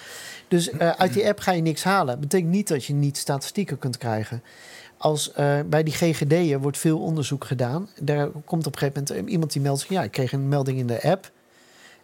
Dus 0.48 0.70
eh, 0.70 0.90
uit 0.90 1.12
die 1.12 1.28
app 1.28 1.38
ga 1.40 1.52
je 1.52 1.62
niks 1.62 1.84
halen. 1.84 2.20
Betekent 2.20 2.50
niet 2.50 2.68
dat 2.68 2.84
je 2.84 2.92
niet 2.94 3.16
statistieken 3.16 3.78
kunt 3.78 3.98
krijgen. 3.98 4.42
Als 4.96 5.32
eh, 5.32 5.60
bij 5.66 5.82
die 5.82 5.94
GGD'en 5.94 6.60
wordt 6.60 6.78
veel 6.78 6.98
onderzoek 7.00 7.44
gedaan. 7.44 7.88
Daar 8.00 8.28
komt 8.44 8.66
op 8.66 8.72
een 8.72 8.78
gegeven 8.78 9.04
moment 9.08 9.28
iemand 9.30 9.52
die 9.52 9.62
meldt 9.62 9.80
zich, 9.80 9.88
ja, 9.90 10.02
ik 10.02 10.10
kreeg 10.10 10.32
een 10.32 10.48
melding 10.48 10.78
in 10.78 10.86
de 10.86 11.02
app 11.02 11.30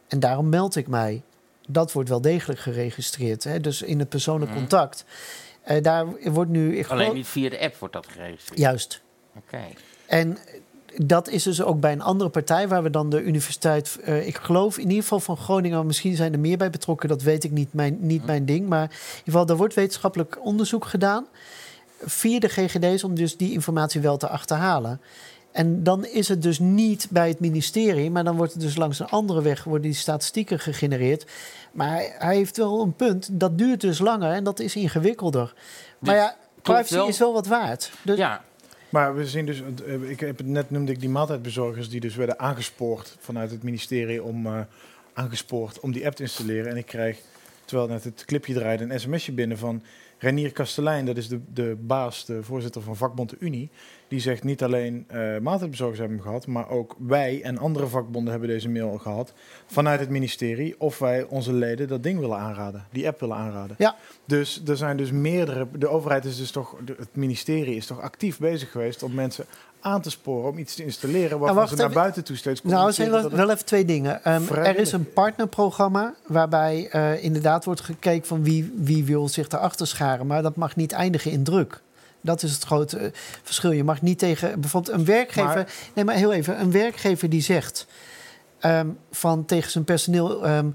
en 0.09 0.20
daarom 0.20 0.49
meld 0.49 0.76
ik 0.76 0.86
mij. 0.88 1.22
Dat 1.68 1.93
wordt 1.93 2.09
wel 2.09 2.20
degelijk 2.20 2.61
geregistreerd. 2.61 3.45
Hè? 3.45 3.61
Dus 3.61 3.82
in 3.82 3.99
het 3.99 4.09
persoonlijk 4.09 4.51
Mhm. 4.51 4.61
contact. 4.61 5.05
Eh, 5.62 5.82
daar 5.82 6.07
wordt 6.32 6.51
nu. 6.51 6.84
Alleen 6.84 7.14
niet 7.14 7.26
via 7.26 7.51
de 7.51 7.61
app 7.61 7.76
wordt 7.76 7.95
dat 7.95 8.07
geregistreerd. 8.07 8.61
Juist. 8.61 9.03
Oké. 9.36 9.61
En 10.07 10.38
dat 10.97 11.28
is 11.28 11.43
dus 11.43 11.62
ook 11.62 11.80
bij 11.80 11.93
een 11.93 12.03
andere 12.03 12.30
partij 12.30 12.68
waar 12.68 12.82
we 12.82 12.90
dan 12.90 13.11
de 13.11 13.22
universiteit, 13.22 13.99
eh, 14.05 14.26
ik 14.26 14.36
geloof 14.36 14.78
in 14.78 14.88
ieder 14.88 15.03
geval 15.03 15.20
van 15.20 15.36
Groningen, 15.36 15.76
maar 15.76 15.86
misschien 15.86 16.16
zijn 16.16 16.32
er 16.32 16.38
meer 16.38 16.59
bij 16.59 16.70
betrokken, 16.70 17.09
dat 17.09 17.22
weet 17.22 17.45
ik 17.45 17.51
niet, 17.51 17.72
mijn, 17.72 17.97
niet 18.01 18.26
mijn 18.26 18.45
ding. 18.45 18.68
Maar 18.68 18.82
in 18.82 18.90
ieder 18.90 19.24
geval, 19.24 19.47
er 19.47 19.57
wordt 19.57 19.74
wetenschappelijk 19.74 20.38
onderzoek 20.45 20.84
gedaan 20.84 21.26
via 22.05 22.38
de 22.38 22.49
GGD's 22.49 23.05
om 23.05 23.14
dus 23.14 23.36
die 23.36 23.53
informatie 23.53 24.01
wel 24.01 24.16
te 24.16 24.28
achterhalen. 24.28 25.01
En 25.53 25.82
dan 25.82 26.05
is 26.05 26.28
het 26.28 26.43
dus 26.43 26.59
niet 26.59 27.07
bij 27.11 27.28
het 27.28 27.40
ministerie, 27.40 28.11
maar 28.11 28.24
dan 28.24 28.36
wordt 28.36 28.53
het 28.53 28.62
dus 28.62 28.76
langs 28.76 28.99
een 28.99 29.09
andere 29.09 29.43
weg 29.43 29.64
worden 29.64 29.82
die 29.82 29.95
statistieken 29.95 30.59
gegenereerd. 30.59 31.24
Maar 31.72 32.03
hij 32.18 32.36
heeft 32.36 32.57
wel 32.57 32.82
een 32.82 32.97
punt, 32.97 33.28
dat 33.32 33.59
duurt 33.59 33.80
dus 33.80 33.99
langer 33.99 34.32
en 34.32 34.45
dat 34.45 34.61
is 34.61 34.76
ingewikkelder. 34.76 35.55
Maar 35.99 36.14
ja, 36.14 36.36
privacy 36.62 36.95
wel. 36.95 37.09
is 37.09 37.18
wel 37.18 37.32
wat 37.32 37.47
waard. 37.47 37.90
Dus 38.03 38.18
Ja, 38.18 38.43
Maar 38.93 39.14
we 39.14 39.26
zien 39.26 39.47
dus, 39.47 39.62
eh, 39.86 40.11
ik 40.11 40.20
heb 40.20 40.38
het 40.38 40.47
net 40.47 40.70
noemde 40.70 40.93
ik 40.93 41.01
die 41.01 41.09
maaltijdbezorgers 41.09 41.88
die 41.88 42.01
dus 42.01 42.14
werden 42.14 42.38
aangespoord 42.38 43.16
vanuit 43.18 43.51
het 43.51 43.62
ministerie 43.62 44.22
om 44.22 44.47
eh, 44.47 44.61
aangespoord 45.12 45.80
om 45.80 45.93
die 45.93 46.07
app 46.07 46.14
te 46.14 46.22
installeren. 46.22 46.70
En 46.70 46.76
ik 46.76 46.86
krijg, 46.86 47.18
terwijl 47.64 47.88
net 47.88 48.05
het 48.05 48.24
clipje 48.24 48.55
draaide, 48.55 48.84
een 48.84 49.01
sms'je 49.01 49.32
binnen 49.32 49.59
van 49.59 49.82
Renier 50.18 50.53
Kastelein, 50.53 51.07
dat 51.07 51.16
is 51.16 51.28
de, 51.28 51.40
de 51.53 51.76
baas, 51.80 52.24
de 52.24 52.43
voorzitter 52.43 52.82
van 52.82 52.97
vakbond 52.97 53.30
de 53.30 53.36
Unie. 53.38 53.70
Die 54.13 54.21
zegt 54.21 54.45
niet 54.45 54.63
alleen 54.63 55.05
eh 55.09 55.39
maaltijdbezorgers 55.39 55.99
hebben 55.99 56.17
hem 56.17 56.27
gehad, 56.27 56.47
maar 56.47 56.69
ook 56.69 56.97
wij 56.99 57.43
en 57.43 57.59
andere 57.59 57.87
vakbonden 57.87 58.31
hebben 58.31 58.49
deze 58.49 58.69
mail 58.69 58.99
gehad 58.99 59.33
vanuit 59.67 60.01
het 60.01 60.09
ministerie 60.09 60.75
of 60.79 60.99
wij 60.99 61.23
onze 61.23 61.53
leden 61.53 61.89
dat 61.89 62.03
ding 62.03 62.19
willen 62.19 62.39
aanraden, 62.39 62.87
die 62.91 63.07
app 63.07 63.21
willen 63.21 63.37
aanraden. 63.37 63.77
Ja. 63.79 63.97
Dus 64.25 64.63
er 64.67 64.77
zijn 64.77 64.97
dus 64.97 65.11
meerdere, 65.11 65.67
de 65.79 65.89
overheid 65.89 66.25
is 66.25 66.37
dus 66.37 66.51
toch, 66.51 66.77
het 66.97 67.09
ministerie 67.13 67.77
is 67.77 67.87
toch 67.87 68.01
actief 68.01 68.39
bezig 68.39 68.71
geweest 68.71 69.03
om 69.03 69.15
mensen 69.15 69.45
aan 69.81 70.01
te 70.01 70.11
sporen 70.11 70.51
om 70.51 70.59
iets 70.59 70.75
te 70.75 70.85
installeren 70.85 71.39
waarvan 71.39 71.69
ze 71.69 71.75
naar 71.75 71.91
buiten 71.91 72.25
toe 72.25 72.37
steeds 72.37 72.63
Nou, 72.63 72.87
er 72.87 72.93
zijn 72.93 73.11
wel, 73.11 73.31
dat 73.31 73.51
even 73.51 73.65
twee 73.65 73.85
dingen. 73.85 74.25
Ehm, 74.25 74.55
er 74.55 74.79
is 74.79 74.93
een 74.93 75.13
partnerprogramma 75.13 76.15
waarbij 76.27 76.89
eh, 76.91 77.25
inderdaad 77.25 77.65
wordt 77.65 77.81
gekeken 77.81 78.27
van 78.27 78.43
wie, 78.43 78.73
wie 78.77 79.05
wil 79.05 79.29
zich 79.29 79.49
daarachter 79.49 79.87
scharen. 79.87 80.27
Maar 80.27 80.43
dat 80.43 80.57
mag 80.57 80.77
niet 80.77 80.93
eindigen 80.93 81.31
in 81.31 81.45
druk. 81.45 81.81
Dat 82.23 82.43
is 82.43 82.53
het 82.53 82.62
grote 82.62 82.99
eh, 82.99 83.11
verschil. 83.43 83.70
Je 83.70 83.85
mag 83.85 84.03
niet 84.03 84.18
tegen 84.18 84.61
bijvoorbeeld 84.61 84.95
een 84.99 85.05
werkgever. 85.05 85.55
Maar- 85.55 85.73
nee, 85.95 86.05
maar 86.05 86.14
heel 86.14 86.33
even. 86.33 86.61
Een 86.61 86.73
werkgever 86.73 87.29
die 87.31 87.41
zegt 87.43 87.87
ehm, 88.59 88.89
van 89.11 89.45
tegen 89.45 89.70
zijn 89.70 89.85
personeel. 89.85 90.45
ehm, 90.47 90.66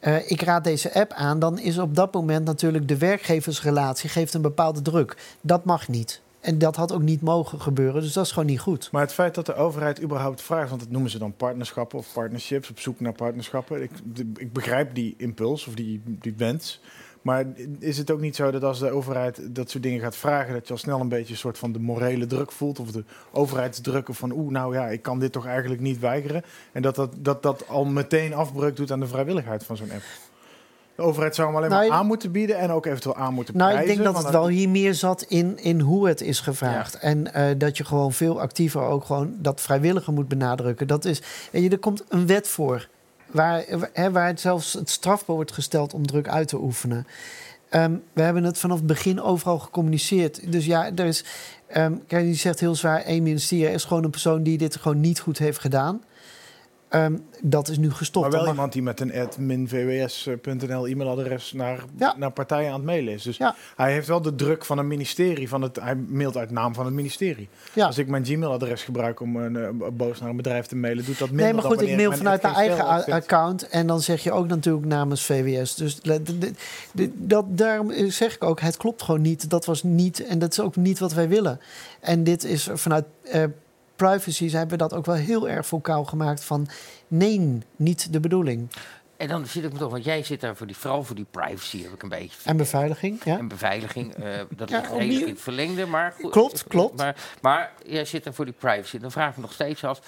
eh, 0.00 0.30
ik 0.30 0.42
raad 0.42 0.64
deze 0.64 0.94
app 0.94 1.12
aan, 1.12 1.38
dan 1.38 1.58
is 1.58 1.78
op 1.78 1.94
dat 1.94 2.12
moment 2.14 2.44
natuurlijk 2.44 2.88
de 2.88 2.98
werkgeversrelatie 2.98 4.08
geeft 4.10 4.34
een 4.34 4.42
bepaalde 4.42 4.82
druk. 4.82 5.16
Dat 5.40 5.64
mag 5.64 5.88
niet. 5.88 6.22
En 6.40 6.58
dat 6.58 6.76
had 6.76 6.92
ook 6.92 7.02
niet 7.02 7.20
mogen 7.20 7.60
gebeuren, 7.60 8.02
dus 8.02 8.12
dat 8.12 8.24
is 8.24 8.32
gewoon 8.32 8.48
niet 8.48 8.60
goed. 8.60 8.88
Maar 8.92 9.02
het 9.02 9.12
feit 9.12 9.34
dat 9.34 9.46
de 9.46 9.54
overheid 9.54 10.02
überhaupt 10.02 10.42
vraagt, 10.42 10.68
want 10.68 10.80
dat 10.80 10.90
noemen 10.90 11.10
ze 11.10 11.18
dan 11.18 11.32
partnerschappen 11.36 11.98
of 11.98 12.06
partnerships, 12.12 12.70
op 12.70 12.78
zoek 12.80 13.00
naar 13.00 13.12
partnerschappen. 13.12 13.82
Ik, 13.82 13.90
ik 14.36 14.52
begrijp 14.52 14.94
die 14.94 15.14
impuls 15.18 15.66
of 15.66 15.74
die, 15.74 16.00
die 16.04 16.34
wens. 16.36 16.80
Maar 17.24 17.44
is 17.78 17.98
het 17.98 18.10
ook 18.10 18.20
niet 18.20 18.36
zo 18.36 18.50
dat 18.50 18.64
als 18.64 18.78
de 18.78 18.90
overheid 18.90 19.54
dat 19.54 19.70
soort 19.70 19.82
dingen 19.82 20.00
gaat 20.00 20.16
vragen, 20.16 20.52
dat 20.52 20.66
je 20.66 20.72
al 20.72 20.78
snel 20.78 21.00
een 21.00 21.08
beetje 21.08 21.32
een 21.32 21.38
soort 21.38 21.58
van 21.58 21.72
de 21.72 21.78
morele 21.78 22.26
druk 22.26 22.52
voelt 22.52 22.78
of 22.78 22.90
de 22.90 23.04
overheidsdruk 23.32 24.08
of 24.08 24.18
van 24.18 24.32
oeh, 24.32 24.52
nou 24.52 24.74
ja, 24.74 24.86
ik 24.88 25.02
kan 25.02 25.18
dit 25.18 25.32
toch 25.32 25.46
eigenlijk 25.46 25.80
niet 25.80 25.98
weigeren. 25.98 26.42
En 26.72 26.82
dat 26.82 26.94
dat, 26.94 27.14
dat, 27.18 27.42
dat 27.42 27.68
al 27.68 27.84
meteen 27.84 28.34
afbreuk 28.34 28.76
doet 28.76 28.92
aan 28.92 29.00
de 29.00 29.06
vrijwilligheid 29.06 29.64
van 29.64 29.76
zo'n 29.76 29.90
app. 29.90 30.02
De 30.94 31.02
overheid 31.02 31.34
zou 31.34 31.48
hem 31.48 31.56
alleen 31.56 31.70
Nou, 31.70 31.88
maar 31.88 31.98
aan 31.98 32.06
moeten 32.06 32.32
bieden 32.32 32.58
en 32.58 32.70
ook 32.70 32.86
eventueel 32.86 33.16
aan 33.16 33.34
moeten 33.34 33.56
Nou, 33.56 33.70
prijzen. 33.70 33.90
ik 33.92 33.96
denk 34.02 34.14
dat 34.14 34.22
het 34.22 34.32
wel 34.32 34.48
hier 34.48 34.68
meer 34.68 34.94
zat 34.94 35.22
in, 35.22 35.58
in 35.58 35.80
hoe 35.80 36.08
het 36.08 36.20
is 36.20 36.40
gevraagd. 36.40 36.94
En 36.94 37.34
eh, 37.34 37.54
dat 37.58 37.76
je 37.76 37.84
gewoon 37.84 38.12
veel 38.12 38.40
actiever 38.40 38.82
ook 38.82 39.04
gewoon 39.04 39.34
dat 39.38 39.60
vrijwillige 39.60 40.12
moet 40.12 40.28
benadrukken. 40.28 40.86
Dat 40.86 41.04
is, 41.04 41.22
weet 41.52 41.62
je, 41.62 41.68
er 41.70 41.78
komt 41.78 42.04
een 42.08 42.26
wet 42.26 42.48
voor. 42.48 42.88
Waar, 43.34 43.64
waar 44.12 44.26
het 44.26 44.40
zelfs 44.40 44.72
het 44.72 44.90
strafbaar 44.90 45.36
wordt 45.36 45.52
gesteld 45.52 45.94
om 45.94 46.06
druk 46.06 46.28
uit 46.28 46.48
te 46.48 46.60
oefenen. 46.60 47.06
Ehm, 47.68 47.94
we 48.12 48.22
hebben 48.22 48.44
het 48.44 48.58
vanaf 48.58 48.76
het 48.76 48.86
begin 48.86 49.20
overal 49.20 49.58
gecommuniceerd. 49.58 50.52
Dus 50.52 50.66
ja, 50.66 50.90
er 50.94 51.06
is. 51.06 51.24
ehm 51.66 51.94
kijk, 52.06 52.24
die 52.24 52.34
zegt 52.34 52.60
heel 52.60 52.74
zwaar: 52.74 53.02
één 53.02 53.22
ministerie 53.22 53.74
is 53.74 53.84
gewoon 53.84 54.04
een 54.04 54.10
persoon 54.10 54.42
die 54.42 54.58
dit 54.58 54.76
gewoon 54.76 55.00
niet 55.00 55.20
goed 55.20 55.38
heeft 55.38 55.58
gedaan. 55.58 56.02
Ehm, 56.94 57.16
dat 57.42 57.68
is 57.68 57.78
nu 57.78 57.90
gestopt. 57.90 58.30
Maar 58.30 58.40
wel 58.40 58.48
iemand 58.48 58.72
die 58.72 58.82
met 58.82 59.00
een 59.00 59.12
admin.vws.nl 59.14 60.86
e-mailadres 60.86 61.52
naar, 61.52 61.84
Ja. 61.98 62.14
naar 62.16 62.30
partijen 62.30 62.68
aan 62.68 62.74
het 62.74 62.84
mailen 62.84 63.12
is. 63.12 63.22
Dus 63.22 63.36
Ja. 63.36 63.54
hij 63.76 63.92
heeft 63.92 64.06
wel 64.08 64.22
de 64.22 64.34
druk 64.34 64.64
van 64.64 64.78
een 64.78 64.86
ministerie. 64.86 65.48
Van 65.48 65.62
het, 65.62 65.76
hij 65.80 65.94
mailt 65.94 66.36
uit 66.36 66.50
naam 66.50 66.74
van 66.74 66.84
het 66.84 66.94
ministerie. 66.94 67.48
Ja. 67.72 67.86
Als 67.86 67.98
ik 67.98 68.08
mijn 68.08 68.24
Gmail-adres 68.24 68.82
gebruik 68.82 69.20
om 69.20 69.36
een, 69.36 69.56
eh, 69.56 69.68
boos 69.92 70.20
naar 70.20 70.30
een 70.30 70.36
bedrijf 70.36 70.66
te 70.66 70.76
mailen, 70.76 71.04
doet 71.04 71.18
dat 71.18 71.28
minder 71.28 71.44
Nee, 71.46 71.54
maar 71.54 71.64
goed, 71.64 71.80
ik 71.80 71.96
mail 71.96 72.12
vanuit 72.12 72.42
mijn 72.42 72.54
eigen 72.54 73.12
account. 73.12 73.68
En 73.68 73.86
dan 73.86 74.00
zeg 74.00 74.22
je 74.22 74.32
ook 74.32 74.46
natuurlijk 74.46 74.86
namens 74.86 75.24
VWS. 75.24 75.74
Dus 75.74 76.00
dat, 77.14 77.44
daarom 77.48 77.92
zeg 78.10 78.34
ik 78.34 78.44
ook, 78.44 78.60
het 78.60 78.76
klopt 78.76 79.02
gewoon 79.02 79.22
niet. 79.22 79.50
Dat 79.50 79.64
was 79.64 79.82
niet, 79.82 80.26
en 80.26 80.38
dat 80.38 80.52
is 80.52 80.60
ook 80.60 80.76
niet 80.76 80.98
wat 80.98 81.12
wij 81.12 81.28
willen. 81.28 81.60
En 82.00 82.24
dit 82.24 82.44
is 82.44 82.68
vanuit 82.72 83.04
eh, 83.24 83.44
privacy, 83.96 84.50
hebben 84.50 84.78
we 84.78 84.88
dat 84.88 84.94
ook 84.94 85.06
wel 85.06 85.14
heel 85.14 85.48
erg 85.48 85.66
vocaal 85.66 86.04
gemaakt 86.04 86.44
van... 86.44 86.68
nee, 87.08 87.58
niet 87.76 88.12
de 88.12 88.20
bedoeling. 88.20 88.70
En 89.16 89.28
dan 89.28 89.46
zit 89.46 89.64
ik 89.64 89.72
me 89.72 89.78
toch, 89.78 89.90
want 89.90 90.04
jij 90.04 90.22
zit 90.22 90.40
daar 90.40 90.56
voor 90.56 90.66
die, 90.66 90.76
vooral 90.76 91.04
voor 91.04 91.16
die 91.16 91.26
privacy, 91.30 91.82
heb 91.82 91.92
ik 91.92 92.02
een 92.02 92.08
beetje. 92.08 92.36
En 92.44 92.56
beveiliging, 92.56 93.24
ja. 93.24 93.38
En 93.38 93.48
beveiliging, 93.48 94.14
eh, 94.14 94.40
dat 94.50 94.70
Ja, 94.70 94.78
ligt 94.78 94.92
redelijk 94.92 95.20
in 95.26 95.32
het 95.32 95.40
verlengde. 95.40 95.86
Maar 95.86 96.14
goed, 96.20 96.30
Klopt, 96.30 96.64
klopt. 96.64 96.96
Maar, 96.96 97.16
maar 97.40 97.72
jij 97.86 98.04
zit 98.04 98.26
er 98.26 98.34
voor 98.34 98.44
die 98.44 98.54
privacy. 98.58 98.98
Dan 98.98 99.10
vraag 99.10 99.30
ik 99.30 99.36
me 99.36 99.42
nog 99.42 99.52
steeds 99.52 99.84
af, 99.84 100.00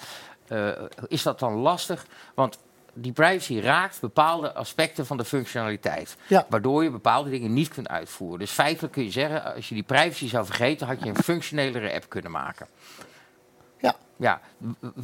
eh, 0.47 0.69
is 1.07 1.23
dat 1.23 1.39
dan 1.39 1.53
lastig? 1.53 2.05
Want 2.35 2.57
die 2.93 3.11
privacy 3.11 3.59
raakt 3.59 3.99
bepaalde 4.01 4.53
aspecten 4.53 5.05
van 5.05 5.17
de 5.17 5.25
functionaliteit. 5.25 6.15
Ja. 6.27 6.45
Waardoor 6.49 6.83
je 6.83 6.89
bepaalde 6.89 7.29
dingen 7.29 7.53
niet 7.53 7.67
kunt 7.67 7.87
uitvoeren. 7.87 8.39
Dus 8.39 8.51
feitelijk 8.51 8.93
kun 8.93 9.03
je 9.03 9.11
zeggen, 9.11 9.55
als 9.55 9.69
je 9.69 9.75
die 9.75 9.83
privacy 9.83 10.27
zou 10.27 10.45
vergeten, 10.45 10.87
had 10.87 11.03
je 11.03 11.09
een 11.09 11.23
functionelere 11.23 11.93
app 11.93 12.09
kunnen 12.09 12.31
maken. 12.31 12.67
Ja. 13.81 13.95
Ja, 14.19 14.41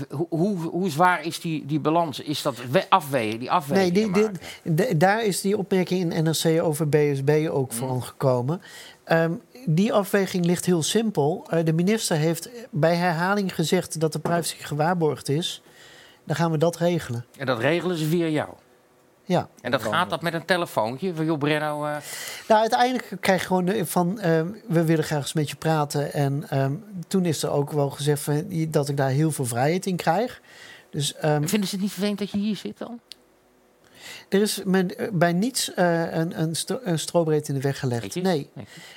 hoe, 0.10 0.26
hoe, 0.30 0.58
hoe 0.58 0.90
zwaar 0.90 1.26
is 1.26 1.40
die, 1.42 1.66
die 1.66 1.80
balans? 1.80 2.20
Is 2.20 2.42
dat 2.42 2.56
we- 2.72 2.90
afwegen, 2.90 3.30
die 3.30 3.40
Nee, 3.40 3.52
afweging 3.52 4.14
die, 4.14 4.30
die- 4.64 4.98
daar 4.98 5.24
is 5.24 5.42
die 5.42 5.58
opmerking 5.58 6.14
in 6.14 6.24
NRC 6.24 6.62
over 6.64 6.90
BSB 6.90 7.48
ook 7.52 7.72
Mm. 7.72 7.78
van 7.78 8.04
gekomen. 8.04 8.62
Ehm, 9.04 9.32
die 9.66 9.94
afweging 9.94 10.46
ligt 10.46 10.66
heel 10.66 10.84
simpel. 10.84 11.46
Eh, 11.50 11.66
de 11.66 11.74
minister 11.74 12.18
heeft 12.18 12.50
bij 12.72 12.96
herhaling 12.96 13.56
gezegd 13.56 14.00
dat 14.00 14.14
de 14.14 14.20
privacy 14.20 14.56
gewaarborgd 14.60 15.30
is. 15.30 15.62
Dan 16.24 16.36
gaan 16.36 16.52
we 16.52 16.58
dat 16.58 16.76
regelen. 16.78 17.26
En 17.38 17.46
dat 17.46 17.60
regelen 17.60 17.98
ze 17.98 18.06
via 18.06 18.28
jou. 18.28 18.50
Ja. 19.26 19.50
En 19.62 19.72
dat 19.72 19.82
gaat 19.84 20.10
dat 20.10 20.22
met 20.22 20.34
een 20.34 20.46
telefoontje 20.46 21.14
van 21.16 21.26
joh 21.26 21.38
Brenno. 21.38 21.86
eh, 21.86 21.96
Nou, 22.48 22.62
uiteindelijk 22.62 23.18
krijg 23.20 23.42
je 23.42 23.48
gewoon 23.48 23.86
van 23.86 24.20
ehm, 24.20 24.48
we 24.68 24.84
willen 24.84 25.04
graag 25.04 25.22
eens 25.22 25.34
met 25.34 25.50
je 25.50 25.56
praten. 25.56 26.14
En 26.14 26.50
ehm, 26.50 26.74
toen 27.08 27.26
is 27.26 27.44
er 27.44 27.50
ook 27.50 27.72
wel 27.72 27.90
gezegd 27.90 28.22
van, 28.22 28.46
dat 28.70 28.90
ik 28.90 28.98
daar 28.98 29.10
heel 29.10 29.32
veel 29.32 29.46
vrijheid 29.46 29.86
in 29.86 29.96
krijg. 29.96 30.42
Dus 30.90 31.16
ehm, 31.16 31.48
vinden 31.48 31.70
ze 31.70 31.76
het 31.76 31.84
niet 31.84 31.92
vervelend 31.92 32.20
dat 32.20 32.32
je 32.32 32.38
hier 32.38 32.56
zit 32.56 32.78
dan? 32.78 33.00
er 34.30 34.42
is 34.42 34.64
me, 34.64 34.96
eh, 34.96 35.08
bij 35.12 35.34
niets 35.34 35.74
eh, 35.74 36.14
een, 36.14 36.42
een, 36.42 36.56
stro 36.56 36.80
een 36.84 37.00
strobreed 37.00 37.48
in 37.48 37.54
de 37.54 37.62
weg 37.62 37.80
gelegd. 37.80 38.16
Nee. 38.16 38.50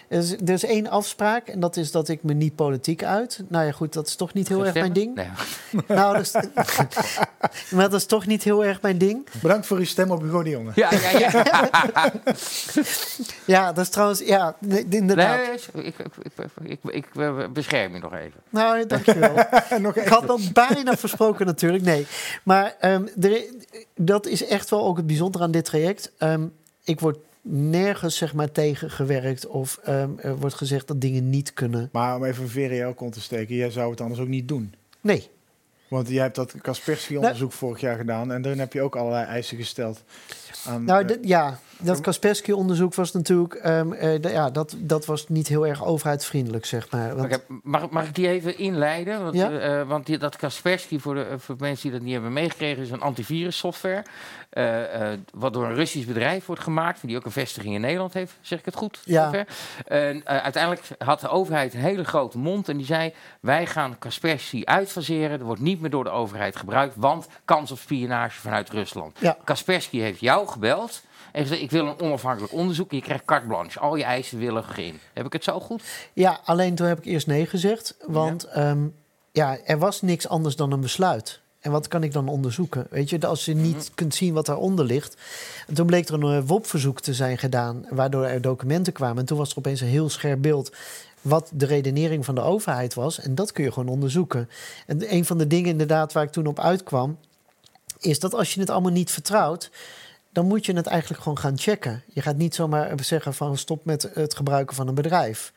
Er 0.08 0.18
is, 0.18 0.32
er 0.32 0.50
is 0.50 0.64
één 0.64 0.88
afspraak 0.88 1.48
en 1.48 1.60
dat 1.60 1.76
is 1.76 1.90
dat 1.90 2.08
ik 2.08 2.22
me 2.22 2.32
niet 2.32 2.54
politiek 2.54 3.04
uit. 3.04 3.42
Nou 3.48 3.64
ja, 3.64 3.72
goed, 3.72 3.92
dat 3.92 4.06
is 4.06 4.16
toch 4.16 4.32
niet 4.32 4.48
heel 4.48 4.66
erg 4.66 4.74
mijn 4.74 4.92
ding. 4.92 5.14
Nee. 5.14 5.28
Nou, 5.86 6.16
dat 6.16 6.22
is, 6.22 6.32
maar 7.74 7.90
dat 7.90 8.00
is 8.00 8.06
toch 8.06 8.26
niet 8.26 8.42
heel 8.42 8.64
erg 8.64 8.82
mijn 8.82 8.98
ding. 8.98 9.26
Bedankt 9.42 9.66
voor 9.66 9.78
uw 9.78 9.84
stem 9.84 10.10
op 10.10 10.22
Hugo 10.22 10.42
de 10.42 10.50
Jonge. 10.50 10.70
Ja, 10.74 10.92
ja, 10.92 11.18
ja. 11.18 11.44
Ja, 13.44 13.72
dat 13.72 13.84
is 13.84 13.90
trouwens, 13.90 14.20
ja, 14.20 14.56
inderdaad. 14.88 15.36
Nee, 15.72 15.84
ik, 15.84 15.98
ik, 15.98 16.06
ik, 16.62 16.78
ik, 16.84 17.06
ik, 17.14 17.52
bescherm 17.52 17.94
je 17.94 18.00
nog 18.00 18.14
even. 18.14 18.40
Nou, 18.50 18.86
dankjewel. 18.86 19.34
Nog 19.80 19.96
Ik 19.96 20.08
had 20.08 20.26
dat 20.26 20.52
bijna 20.52 20.96
versproken 20.96 21.46
natuurlijk, 21.46 21.84
nee. 21.84 22.06
Maar 22.42 22.76
ehm, 22.80 23.06
er, 23.20 23.44
dat 23.94 24.26
is 24.26 24.44
echt 24.44 24.70
wel 24.70 24.84
ook 24.84 24.96
het 24.96 25.06
bijzondere 25.06 25.44
aan 25.44 25.50
dit 25.50 25.64
traject. 25.64 26.12
Ehm, 26.18 26.46
ik 26.84 27.00
word 27.00 27.18
nergens 27.48 28.16
zeg 28.16 28.34
maar 28.34 28.52
tegengewerkt 28.52 29.46
of 29.46 29.78
ehm, 29.84 30.10
er 30.18 30.36
wordt 30.36 30.54
gezegd 30.54 30.88
dat 30.88 31.00
dingen 31.00 31.30
niet 31.30 31.52
kunnen. 31.52 31.88
Maar 31.92 32.16
om 32.16 32.24
even 32.24 32.42
een 32.42 32.48
veer 32.48 32.70
in 32.70 32.76
jouw 32.76 32.94
kont 32.94 33.12
te 33.12 33.20
steken, 33.20 33.54
jij 33.54 33.70
zou 33.70 33.90
het 33.90 34.00
anders 34.00 34.20
ook 34.20 34.28
niet 34.28 34.48
doen. 34.48 34.74
Nee. 35.00 35.30
Want 35.88 36.08
jij 36.08 36.22
hebt 36.22 36.34
dat 36.34 36.54
Kaspersky-onderzoek 36.60 37.52
vorig 37.52 37.80
jaar 37.80 37.96
gedaan 37.96 38.32
en 38.32 38.42
daarin 38.42 38.60
heb 38.60 38.72
je 38.72 38.82
ook 38.82 38.96
allerlei 38.96 39.26
eisen 39.26 39.56
gesteld. 39.56 40.02
Aan, 40.66 40.84
Nou, 40.84 41.04
eh, 41.04 41.16
ja, 41.22 41.58
dat 41.78 42.00
Kaspersky-onderzoek 42.00 42.94
was 42.94 43.12
natuurlijk... 43.12 43.54
ehm, 43.54 43.92
eh, 43.92 44.20
ja, 44.22 44.50
dat, 44.50 44.74
dat 44.78 45.04
was 45.06 45.28
niet 45.28 45.48
heel 45.48 45.66
erg 45.66 45.84
overheidsvriendelijk, 45.84 46.64
zeg 46.66 46.90
maar. 46.90 47.16
Want, 47.16 47.38
mag, 47.62 47.90
mag 47.90 48.06
ik 48.06 48.14
die 48.14 48.28
even 48.28 48.58
inleiden? 48.58 49.22
Want, 49.22 49.34
Ja. 49.34 49.50
eh, 49.50 49.80
eh, 49.80 49.88
want 49.88 50.06
die, 50.06 50.18
dat 50.18 50.36
Kaspersky, 50.36 50.98
voor, 50.98 51.14
de, 51.14 51.26
voor 51.38 51.56
mensen 51.58 51.82
die 51.82 51.92
dat 51.92 52.00
niet 52.00 52.12
hebben 52.12 52.32
meegekregen, 52.32 52.82
is 52.82 52.90
een 52.90 53.00
antivirussoftware. 53.00 54.04
eh, 54.50 55.08
wat 55.34 55.52
door 55.52 55.64
een 55.64 55.74
Russisch 55.74 56.06
bedrijf 56.06 56.46
wordt 56.46 56.62
gemaakt, 56.62 57.06
die 57.06 57.16
ook 57.16 57.24
een 57.24 57.30
vestiging 57.30 57.74
in 57.74 57.80
Nederland 57.80 58.12
heeft. 58.12 58.32
Zeg 58.40 58.58
ik 58.58 58.64
het 58.64 58.74
goed? 58.74 59.00
Ja. 59.04 59.24
zover? 59.24 59.46
En, 59.86 60.26
uiteindelijk 60.26 60.82
had 60.98 61.20
de 61.20 61.28
overheid 61.28 61.74
een 61.74 61.80
hele 61.80 62.04
grote 62.04 62.38
mond 62.38 62.68
en 62.68 62.76
die 62.76 62.86
zei: 62.86 63.12
Wij 63.40 63.66
gaan 63.66 63.98
Kaspersky 63.98 64.62
uitfaseren. 64.64 65.38
Er 65.38 65.44
wordt 65.44 65.60
niet 65.60 65.80
meer 65.80 65.90
door 65.90 66.04
de 66.04 66.10
overheid 66.10 66.56
gebruikt, 66.56 66.94
want 66.96 67.26
kans 67.44 67.70
op 67.70 67.78
spionage 67.78 68.40
vanuit 68.40 68.70
Rusland. 68.70 69.16
Ja. 69.20 69.36
Kaspersky 69.44 69.98
heeft 69.98 70.20
jou 70.20 70.46
gebeld. 70.48 71.02
En 71.36 71.62
ik 71.62 71.70
wil 71.70 71.86
een 71.86 72.00
onafhankelijk 72.00 72.52
onderzoek. 72.52 72.90
En 72.90 72.96
je 72.96 73.02
krijgt 73.02 73.24
carte 73.24 73.46
blanche. 73.46 73.78
Al 73.78 73.96
je 73.96 74.04
eisen 74.04 74.38
willen 74.38 74.64
in. 74.76 74.98
Heb 75.12 75.26
ik 75.26 75.32
het 75.32 75.44
zo 75.44 75.60
goed? 75.60 75.82
Ja, 76.12 76.40
alleen 76.44 76.74
toen 76.74 76.86
heb 76.86 76.98
ik 76.98 77.04
eerst 77.04 77.26
nee 77.26 77.46
gezegd. 77.46 77.96
Want 78.06 78.44
ehm, 78.44 78.86
ja, 79.32 79.58
er 79.64 79.78
was 79.78 80.02
niks 80.02 80.28
anders 80.28 80.56
dan 80.56 80.72
een 80.72 80.80
besluit. 80.80 81.40
En 81.60 81.70
wat 81.70 81.88
kan 81.88 82.02
ik 82.02 82.12
dan 82.12 82.28
onderzoeken? 82.28 82.86
Weet 82.90 83.10
je, 83.10 83.26
als 83.26 83.44
je 83.44 83.54
niet 83.54 83.90
kunt 83.94 84.14
zien 84.14 84.34
wat 84.34 84.46
daaronder 84.46 84.84
ligt. 84.84 85.16
En 85.66 85.74
toen 85.74 85.86
bleek 85.86 86.08
er 86.08 86.14
een 86.14 86.42
eh, 86.42 86.46
WOP-verzoek 86.46 87.00
te 87.00 87.14
zijn 87.14 87.38
gedaan, 87.38 87.86
waardoor 87.90 88.24
er 88.24 88.40
documenten 88.40 88.92
kwamen. 88.92 89.18
En 89.18 89.24
toen 89.24 89.38
was 89.38 89.50
er 89.50 89.58
opeens 89.58 89.80
een 89.80 89.86
heel 89.86 90.08
scherp 90.08 90.42
beeld 90.42 90.72
wat 91.20 91.50
de 91.54 91.66
redenering 91.66 92.24
van 92.24 92.34
de 92.34 92.40
overheid 92.40 92.94
was. 92.94 93.20
En 93.20 93.34
dat 93.34 93.52
kun 93.52 93.64
je 93.64 93.72
gewoon 93.72 93.88
onderzoeken. 93.88 94.48
En 94.86 95.14
een 95.14 95.24
van 95.24 95.38
de 95.38 95.46
dingen 95.46 95.70
inderdaad 95.70 96.12
waar 96.12 96.24
ik 96.24 96.32
toen 96.32 96.46
op 96.46 96.60
uitkwam, 96.60 97.18
is 97.98 98.20
dat 98.20 98.34
als 98.34 98.54
je 98.54 98.60
het 98.60 98.70
allemaal 98.70 98.92
niet 98.92 99.10
vertrouwt, 99.10 99.70
dan 100.36 100.46
moet 100.46 100.66
je 100.66 100.72
het 100.72 100.86
eigenlijk 100.86 101.22
gewoon 101.22 101.38
gaan 101.38 101.58
checken. 101.58 102.02
Je 102.06 102.22
gaat 102.22 102.36
niet 102.36 102.54
zomaar 102.54 102.92
zeggen 103.00 103.34
van 103.34 103.56
stop 103.56 103.84
met 103.84 104.10
het 104.14 104.34
gebruiken 104.34 104.76
van 104.76 104.88
een 104.88 104.94
bedrijf. 104.94 105.52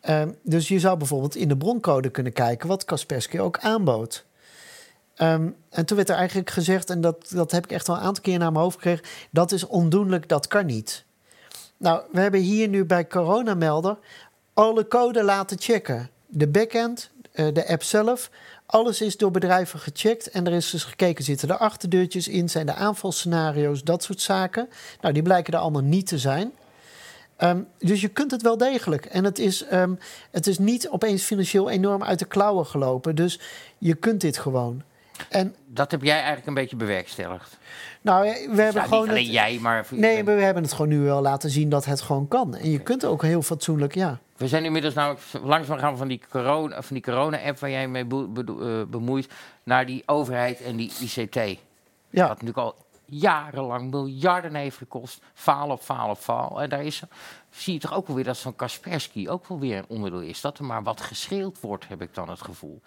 Ehm, 0.00 0.30
dus 0.42 0.68
je 0.68 0.78
zou 0.78 0.98
bijvoorbeeld 0.98 1.36
in 1.36 1.48
de 1.48 1.56
broncode 1.56 2.10
kunnen 2.10 2.32
kijken 2.32 2.68
wat 2.68 2.84
Kaspersky 2.84 3.38
ook 3.38 3.58
aanbood. 3.58 4.24
Ehm, 5.14 5.50
en 5.70 5.86
toen 5.86 5.96
werd 5.96 6.08
er 6.08 6.16
eigenlijk 6.16 6.50
gezegd, 6.50 6.90
en 6.90 7.00
dat, 7.00 7.30
dat 7.30 7.50
heb 7.50 7.64
ik 7.64 7.72
echt 7.72 7.86
wel 7.86 7.96
een 7.96 8.02
aantal 8.02 8.22
keer 8.22 8.38
naar 8.38 8.52
mijn 8.52 8.64
hoofd 8.64 8.76
gekregen, 8.76 9.04
dat 9.30 9.52
is 9.52 9.66
ondoenlijk, 9.66 10.28
dat 10.28 10.46
kan 10.46 10.66
niet. 10.66 11.04
Nou, 11.76 12.02
we 12.12 12.20
hebben 12.20 12.40
hier 12.40 12.68
nu 12.68 12.84
bij 12.84 13.06
Coronamelder 13.06 13.98
alle 14.54 14.88
code 14.88 15.22
laten 15.22 15.58
checken. 15.60 16.10
De 16.26 16.48
backend, 16.48 17.10
eh, 17.32 17.46
de 17.52 17.68
app 17.68 17.82
zelf, 17.82 18.30
alles 18.70 19.00
is 19.00 19.16
door 19.16 19.30
bedrijven 19.30 19.78
gecheckt. 19.78 20.30
En 20.30 20.46
er 20.46 20.52
is 20.52 20.70
dus 20.70 20.84
gekeken, 20.84 21.24
zitten 21.24 21.48
er 21.48 21.56
achterdeurtjes 21.56 22.28
in, 22.28 22.48
zijn 22.48 22.68
er 22.68 22.74
aanvalscenario's, 22.74 23.82
dat 23.84 24.02
soort 24.02 24.20
zaken. 24.20 24.68
Nou, 25.00 25.14
die 25.14 25.22
blijken 25.22 25.52
er 25.52 25.58
allemaal 25.60 25.82
niet 25.82 26.06
te 26.06 26.18
zijn. 26.18 26.52
Ehm, 27.36 27.60
dus 27.78 28.00
je 28.00 28.08
kunt 28.08 28.30
het 28.30 28.42
wel 28.42 28.56
degelijk. 28.56 29.04
En 29.06 29.24
het 29.24 29.38
is, 29.38 29.64
ehm, 29.64 29.94
het 30.30 30.46
is 30.46 30.58
niet 30.58 30.88
opeens 30.88 31.22
financieel 31.22 31.70
enorm 31.70 32.02
uit 32.04 32.18
de 32.18 32.24
klauwen 32.24 32.66
gelopen. 32.66 33.14
Dus 33.14 33.40
je 33.78 33.94
kunt 33.94 34.20
dit 34.20 34.38
gewoon. 34.38 34.82
En 35.28 35.54
Dat 35.66 35.90
heb 35.90 36.02
jij 36.02 36.16
eigenlijk 36.16 36.46
een 36.46 36.54
beetje 36.54 36.76
bewerkstelligd. 36.76 37.58
nou, 38.00 38.22
we 38.54 38.62
hebben 38.62 38.82
gewoon. 38.82 39.00
niet 39.02 39.10
alleen 39.10 39.24
het- 39.24 39.32
jij, 39.32 39.58
maar... 39.60 39.86
Nee, 39.90 40.24
maar 40.24 40.36
we 40.36 40.42
hebben 40.42 40.62
het 40.62 40.72
gewoon 40.72 40.88
nu 40.88 40.98
wel 41.00 41.20
laten 41.22 41.50
zien 41.50 41.68
dat 41.68 41.84
het 41.84 42.00
gewoon 42.00 42.28
kan. 42.28 42.54
En 42.56 42.70
je 42.70 42.78
kunt 42.78 43.04
ook 43.04 43.22
heel 43.22 43.42
fatsoenlijk, 43.42 43.94
ja. 43.94 44.18
We 44.38 44.48
zijn 44.48 44.64
inmiddels 44.64 44.94
namelijk 44.94 45.20
langzaam 45.42 45.78
gaan 45.78 45.96
van 45.96 46.08
die 46.08 46.20
corona, 46.30 46.82
van 46.82 46.94
die 46.96 47.04
corona-app 47.04 47.58
waar 47.58 47.70
jij 47.70 47.88
mee 47.88 48.04
be- 48.04 48.44
eh, 48.60 48.90
bemoeit, 48.90 49.28
naar 49.62 49.86
die 49.86 50.02
overheid 50.06 50.60
en 50.60 50.76
die 50.76 50.92
ICT. 51.00 51.34
Ja, 52.10 52.28
Wat 52.28 52.28
natuurlijk 52.28 52.58
al 52.58 52.74
jarenlang 53.04 53.90
miljarden 53.90 54.54
heeft 54.54 54.76
gekost. 54.76 55.20
Faal 55.34 55.70
op 55.70 55.80
faal 55.80 56.10
op 56.10 56.18
faal. 56.18 56.62
En 56.62 56.68
daar 56.68 56.84
is, 56.84 57.02
zie 57.50 57.72
je 57.72 57.78
toch 57.80 57.94
ook 57.94 58.06
wel 58.06 58.16
weer 58.16 58.24
dat 58.24 58.36
zo'n 58.36 58.56
Kaspersky 58.56 59.28
ook 59.28 59.46
wel 59.48 59.58
weer 59.58 59.76
een 59.78 59.84
onderdeel 59.88 60.20
is. 60.20 60.40
Dat 60.40 60.58
er 60.58 60.64
maar 60.64 60.82
wat 60.82 61.00
geschreeuwd 61.00 61.60
wordt, 61.60 61.88
heb 61.88 62.02
ik 62.02 62.14
dan 62.14 62.28
het 62.30 62.42
gevoel. 62.42 62.80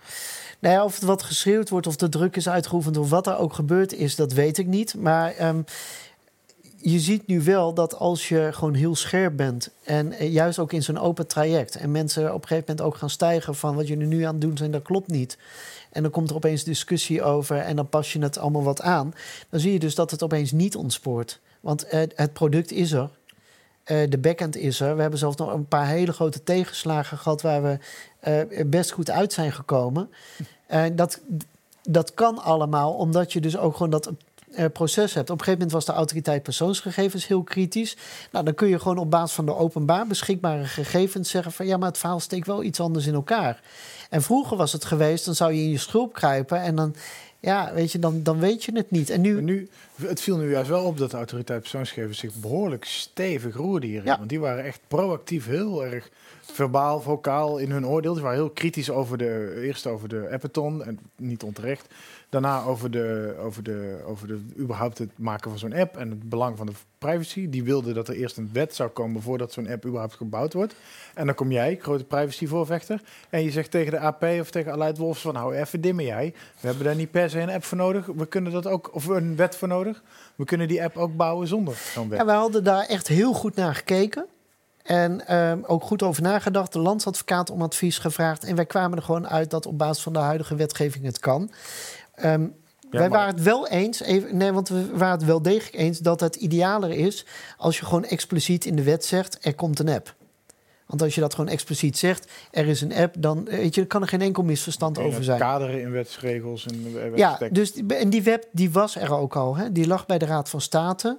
nou 0.60 0.76
ja, 0.76 0.84
of 0.84 0.96
het 0.96 1.04
wat 1.04 1.24
geschreeuwd 1.24 1.70
wordt, 1.70 1.88
of 1.88 1.96
de 1.96 2.10
druk 2.10 2.36
is 2.36 2.50
uitgeoefend, 2.50 2.98
of 2.98 3.10
wat 3.10 3.28
er 3.28 3.38
ook 3.38 3.54
gebeurd 3.54 3.94
is, 3.94 4.16
dat 4.16 4.32
weet 4.34 4.58
ik 4.58 4.68
niet. 4.68 4.96
Maar 4.96 5.32
ehm, 5.32 5.62
je 6.82 7.00
ziet 7.00 7.28
nu 7.28 7.42
wel 7.42 7.74
dat 7.74 7.96
als 7.96 8.30
je 8.30 8.50
gewoon 8.52 8.74
heel 8.74 8.96
scherp 8.96 9.38
bent, 9.38 9.70
en 9.84 10.12
eh, 10.12 10.34
juist 10.34 10.60
ook 10.60 10.74
in 10.74 10.84
zo'n 10.84 10.98
open 10.98 11.28
traject, 11.28 11.76
en 11.76 11.92
mensen 11.92 12.34
op 12.34 12.42
een 12.42 12.48
gegeven 12.48 12.64
moment 12.68 12.88
ook 12.88 12.96
gaan 12.96 13.10
stijgen 13.10 13.56
van 13.56 13.76
wat 13.76 13.88
jullie 13.88 14.08
nu 14.08 14.24
aan 14.24 14.34
het 14.34 14.42
doen 14.42 14.58
zijn, 14.58 14.72
dat 14.72 14.82
klopt 14.82 15.08
niet. 15.08 15.38
En 15.92 16.02
dan 16.02 16.12
komt 16.12 16.30
er 16.30 16.36
opeens 16.36 16.64
discussie 16.64 17.24
over 17.24 17.58
en 17.58 17.76
dan 17.76 17.90
pas 17.90 18.14
je 18.14 18.20
het 18.20 18.38
allemaal 18.38 18.64
wat 18.64 18.82
aan. 18.82 19.14
Dan 19.50 19.60
zie 19.60 19.74
je 19.74 19.80
dus 19.80 19.96
dat 19.96 20.12
het 20.12 20.24
opeens 20.24 20.52
niet 20.52 20.76
ontspoort. 20.76 21.40
Want 21.60 21.86
eh, 21.86 22.02
het 22.16 22.34
product 22.34 22.72
is 22.72 22.92
er. 22.92 23.10
Eh, 23.84 24.10
de 24.10 24.18
backend 24.18 24.56
is 24.56 24.80
er. 24.80 24.96
We 24.96 25.02
hebben 25.02 25.20
zelfs 25.20 25.38
nog 25.38 25.54
een 25.54 25.68
paar 25.68 25.88
hele 25.88 26.14
grote 26.14 26.44
tegenslagen 26.44 27.18
gehad 27.18 27.42
waar 27.42 27.62
we 27.64 27.78
best 28.66 28.92
goed 28.92 29.10
uit 29.10 29.34
zijn 29.34 29.52
gekomen. 29.52 30.10
Eh, 30.72 30.84
dat, 30.94 31.22
dat 31.82 32.14
kan 32.14 32.38
allemaal, 32.38 32.94
omdat 32.94 33.34
je 33.34 33.42
dus 33.42 33.58
ook 33.58 33.74
gewoon 33.74 33.92
dat 33.92 34.12
eh, 34.54 34.66
proces 34.74 35.14
hebt. 35.14 35.30
Op 35.30 35.40
een 35.40 35.44
gegeven 35.44 35.68
moment 35.68 35.72
was 35.72 35.86
de 35.86 36.00
autoriteit 36.00 36.44
persoonsgegevens 36.44 37.28
heel 37.28 37.44
kritisch. 37.44 37.98
Nou, 38.32 38.46
dan 38.46 38.54
kun 38.54 38.68
je 38.68 38.80
gewoon 38.80 38.98
op 38.98 39.12
basis 39.12 39.36
van 39.36 39.46
de 39.46 39.56
openbaar 39.56 40.08
beschikbare 40.08 40.66
gegevens 40.66 41.30
zeggen 41.30 41.52
van 41.52 41.66
ja, 41.66 41.78
maar 41.78 41.88
het 41.88 41.98
verhaal 41.98 42.20
steekt 42.20 42.48
wel 42.48 42.64
iets 42.64 42.80
anders 42.80 43.06
in 43.06 43.14
elkaar. 43.14 43.62
En 44.10 44.22
vroeger 44.22 44.58
was 44.58 44.74
het 44.74 44.86
geweest, 44.86 45.26
dan 45.26 45.36
zou 45.36 45.54
je 45.54 45.62
in 45.62 45.70
je 45.70 45.78
schulp 45.78 46.14
kruipen 46.14 46.62
en 46.62 46.76
dan, 46.76 46.96
ja, 47.40 47.74
weet 47.74 47.92
je, 47.92 48.00
dan, 48.00 48.24
dan 48.24 48.40
weet 48.40 48.64
je 48.64 48.72
het 48.76 48.92
niet. 48.92 49.10
En 49.10 49.22
nu, 49.22 49.34
Maar 49.34 49.44
nu, 49.44 49.70
het 49.96 50.22
viel 50.22 50.38
nu 50.38 50.52
juist 50.52 50.70
wel 50.70 50.84
op 50.84 50.98
dat 50.98 51.12
de 51.12 51.18
autoriteit 51.18 51.62
persoonsgegevens 51.62 52.20
zich 52.20 52.34
behoorlijk 52.34 52.86
stevig 52.86 53.56
roerde 53.56 53.88
hierin. 53.88 54.06
Ja. 54.06 54.18
Want 54.18 54.30
die 54.30 54.40
waren 54.40 54.64
echt 54.64 54.80
proactief 54.88 55.46
heel 55.46 55.86
erg 55.86 56.10
verbaal, 56.42 57.02
vocaal 57.02 57.58
in 57.58 57.72
hun 57.72 57.88
oordeel. 57.88 58.16
Ze 58.16 58.22
waren 58.22 58.38
heel 58.38 58.50
kritisch 58.50 58.90
over 58.90 59.18
de, 59.18 59.62
eerst 59.64 59.88
over 59.88 60.10
de 60.10 60.30
Appeton, 60.32 60.84
en 60.84 61.00
niet 61.16 61.44
onterecht. 61.44 61.88
Daarna 62.32 62.64
over, 62.64 62.92
de, 62.92 63.36
over, 63.40 63.64
de, 63.64 64.02
over 64.06 64.28
de, 64.28 64.40
überhaupt 64.58 64.98
het 64.98 65.10
maken 65.18 65.50
van 65.50 65.60
zo'n 65.60 65.74
app 65.74 65.98
en 65.98 66.10
het 66.10 66.30
belang 66.30 66.58
van 66.58 66.66
de 66.66 66.72
privacy. 66.98 67.50
Die 67.50 67.64
wilden 67.64 67.94
dat 67.94 68.08
er 68.08 68.16
eerst 68.16 68.38
een 68.38 68.50
wet 68.54 68.76
zou 68.76 68.90
komen 68.90 69.22
voordat 69.22 69.52
zo'n 69.52 69.70
app 69.70 69.86
überhaupt 69.86 70.14
gebouwd 70.14 70.54
wordt. 70.54 70.76
En 71.14 71.26
dan 71.26 71.36
kom 71.36 71.52
jij, 71.52 71.78
grote 71.82 72.04
privacyvoorvechter, 72.04 73.02
en 73.30 73.44
je 73.44 73.52
zegt 73.52 73.72
tegen 73.72 73.92
de 73.92 74.00
AP 74.00 74.24
of 74.24 74.52
tegen 74.52 74.72
Aleid 74.72 74.98
Wolfs 74.98 75.22
van 75.22 75.36
hou 75.36 75.56
even 75.56 75.82
dimmen 75.82 76.06
jij. 76.06 76.34
We 76.60 76.68
hebben 76.68 76.86
daar 76.86 76.96
niet 76.96 77.12
per 77.12 77.30
se 77.30 77.40
een 77.40 77.50
app 77.50 77.64
voor 77.64 77.78
nodig. 77.78 78.06
We 78.06 78.26
kunnen 78.26 78.52
dat 78.52 78.68
ook, 78.68 78.90
of 78.94 79.06
een 79.08 79.36
wet 79.36 79.56
voor 79.56 79.68
nodig. 79.68 80.04
We 80.36 80.46
kunnen 80.46 80.68
die 80.68 80.84
app 80.84 80.98
ook 80.98 81.16
bouwen 81.16 81.48
zonder 81.48 81.76
zo'n 81.94 82.10
wet. 82.10 82.20
ja, 82.20 82.26
wij 82.26 82.36
hadden 82.36 82.64
daar 82.64 82.86
echt 82.86 83.08
heel 83.08 83.34
goed 83.34 83.56
naar 83.56 83.76
gekeken. 83.76 84.26
En 84.84 85.28
ehm, 85.28 85.60
ook 85.66 85.84
goed 85.84 86.04
over 86.04 86.22
nagedacht, 86.22 86.74
de 86.74 86.80
landsadvocaat 86.80 87.50
om 87.50 87.62
advies 87.62 87.98
gevraagd. 87.98 88.44
En 88.44 88.56
wij 88.56 88.66
kwamen 88.66 88.98
er 88.98 89.04
gewoon 89.04 89.28
uit 89.28 89.50
dat 89.50 89.66
op 89.66 89.78
basis 89.78 90.04
van 90.04 90.14
de 90.14 90.20
huidige 90.20 90.56
wetgeving 90.56 91.06
het 91.06 91.20
kan. 91.20 91.52
Ehm, 92.16 92.48
wij 92.90 93.00
maar- 93.00 93.10
waren 93.10 93.34
het 93.36 93.44
wel 93.44 93.68
eens, 93.68 94.02
even, 94.02 94.38
nee, 94.38 94.52
want 94.52 94.70
we 94.70 94.98
waren 94.98 95.18
het 95.18 95.28
wel 95.28 95.42
degelijk 95.42 95.76
eens 95.76 96.00
dat 96.00 96.20
het 96.20 96.36
idealer 96.36 96.92
is 96.92 97.26
als 97.58 97.80
je 97.80 97.86
gewoon 97.86 98.06
expliciet 98.06 98.66
in 98.66 98.76
de 98.76 98.84
wet 98.84 99.06
zegt: 99.06 99.38
er 99.42 99.56
komt 99.56 99.80
een 99.80 99.90
app. 99.90 100.16
Want 100.86 101.04
als 101.04 101.16
je 101.16 101.22
dat 101.22 101.34
gewoon 101.34 101.50
expliciet 101.50 101.98
zegt, 101.98 102.32
er 102.52 102.68
is 102.68 102.82
een 102.82 102.94
app, 102.94 103.16
dan 103.20 103.44
weet 103.46 103.76
je, 103.76 103.86
kan 103.86 104.02
er 104.02 104.08
geen 104.08 104.22
enkel 104.22 104.44
misverstand 104.44 104.98
En 104.98 105.04
over 105.04 105.24
zijn. 105.24 105.40
kaderen 105.40 105.82
in 105.82 105.92
wetsregels 105.92 106.66
en 106.66 106.86
eh, 107.04 107.18
Ja, 107.18 107.40
dus 107.52 107.74
en 107.88 108.10
die 108.10 108.24
web 108.24 108.46
die 108.52 108.72
was 108.72 108.96
er 108.96 109.14
ook 109.14 109.36
al. 109.36 109.56
Hè? 109.56 109.72
Die 109.72 109.88
lag 109.88 110.06
bij 110.06 110.18
de 110.18 110.26
Raad 110.26 110.50
van 110.50 110.62
State. 110.62 111.18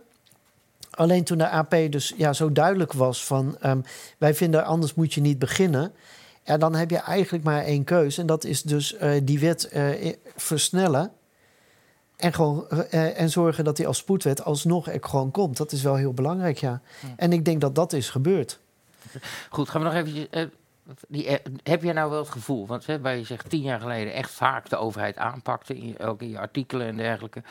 Alleen 0.90 1.24
toen 1.24 1.38
de 1.38 1.48
AP 1.48 1.74
dus 1.90 2.14
ja, 2.16 2.32
zo 2.32 2.52
duidelijk 2.52 2.92
was 2.92 3.24
van... 3.24 3.56
ehm, 3.60 3.80
wij 4.18 4.34
vinden 4.34 4.64
anders 4.64 4.94
moet 4.94 5.14
je 5.14 5.20
niet 5.20 5.38
beginnen... 5.38 5.92
Ja, 6.44 6.56
dan 6.56 6.74
heb 6.74 6.90
je 6.90 6.98
eigenlijk 6.98 7.44
maar 7.44 7.64
één 7.64 7.84
keus. 7.84 8.18
En 8.18 8.26
dat 8.26 8.44
is 8.44 8.62
dus 8.62 8.96
eh, 8.96 9.20
die 9.22 9.38
wet 9.38 9.68
eh, 9.68 10.14
versnellen... 10.36 11.12
En, 12.16 12.32
gewoon, 12.32 12.68
eh, 12.68 13.20
en 13.20 13.30
zorgen 13.30 13.64
dat 13.64 13.76
die 13.76 13.86
als 13.86 13.98
spoedwet 13.98 14.44
alsnog 14.44 14.88
er 14.88 14.98
gewoon 15.00 15.30
komt. 15.30 15.56
Dat 15.56 15.72
is 15.72 15.82
wel 15.82 15.94
heel 15.94 16.12
belangrijk, 16.12 16.58
ja. 16.58 16.80
En 17.16 17.32
ik 17.32 17.44
denk 17.44 17.60
dat 17.60 17.74
dat 17.74 17.92
is 17.92 18.10
gebeurd. 18.10 18.58
Goed, 19.50 19.68
gaan 19.68 19.82
we 19.82 19.86
nog 19.86 19.96
even. 19.96 20.52
die, 21.08 21.38
heb 21.62 21.82
jij 21.82 21.92
nou 21.92 22.10
wel 22.10 22.18
het 22.18 22.28
gevoel, 22.28 22.66
want 22.66 22.86
hè, 22.86 23.00
waar 23.00 23.16
je 23.16 23.24
zegt 23.24 23.50
tien 23.50 23.62
jaar 23.62 23.80
geleden 23.80 24.12
echt 24.12 24.30
vaak 24.30 24.68
de 24.68 24.76
overheid 24.76 25.16
aanpakte, 25.16 25.76
in, 25.76 25.98
ook 25.98 26.22
in 26.22 26.28
je 26.28 26.38
artikelen 26.38 26.86
en 26.86 26.96
dergelijke. 26.96 27.42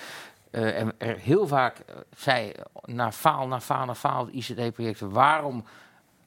en 0.51 0.93
er 0.97 1.17
heel 1.17 1.47
vaak 1.47 1.77
zei, 2.17 2.51
na 2.85 3.11
faal, 3.11 3.47
na 3.47 3.61
faal, 3.61 3.85
na 3.85 3.95
faal, 3.95 4.27
ICT-projecten, 4.31 5.09
waarom 5.09 5.63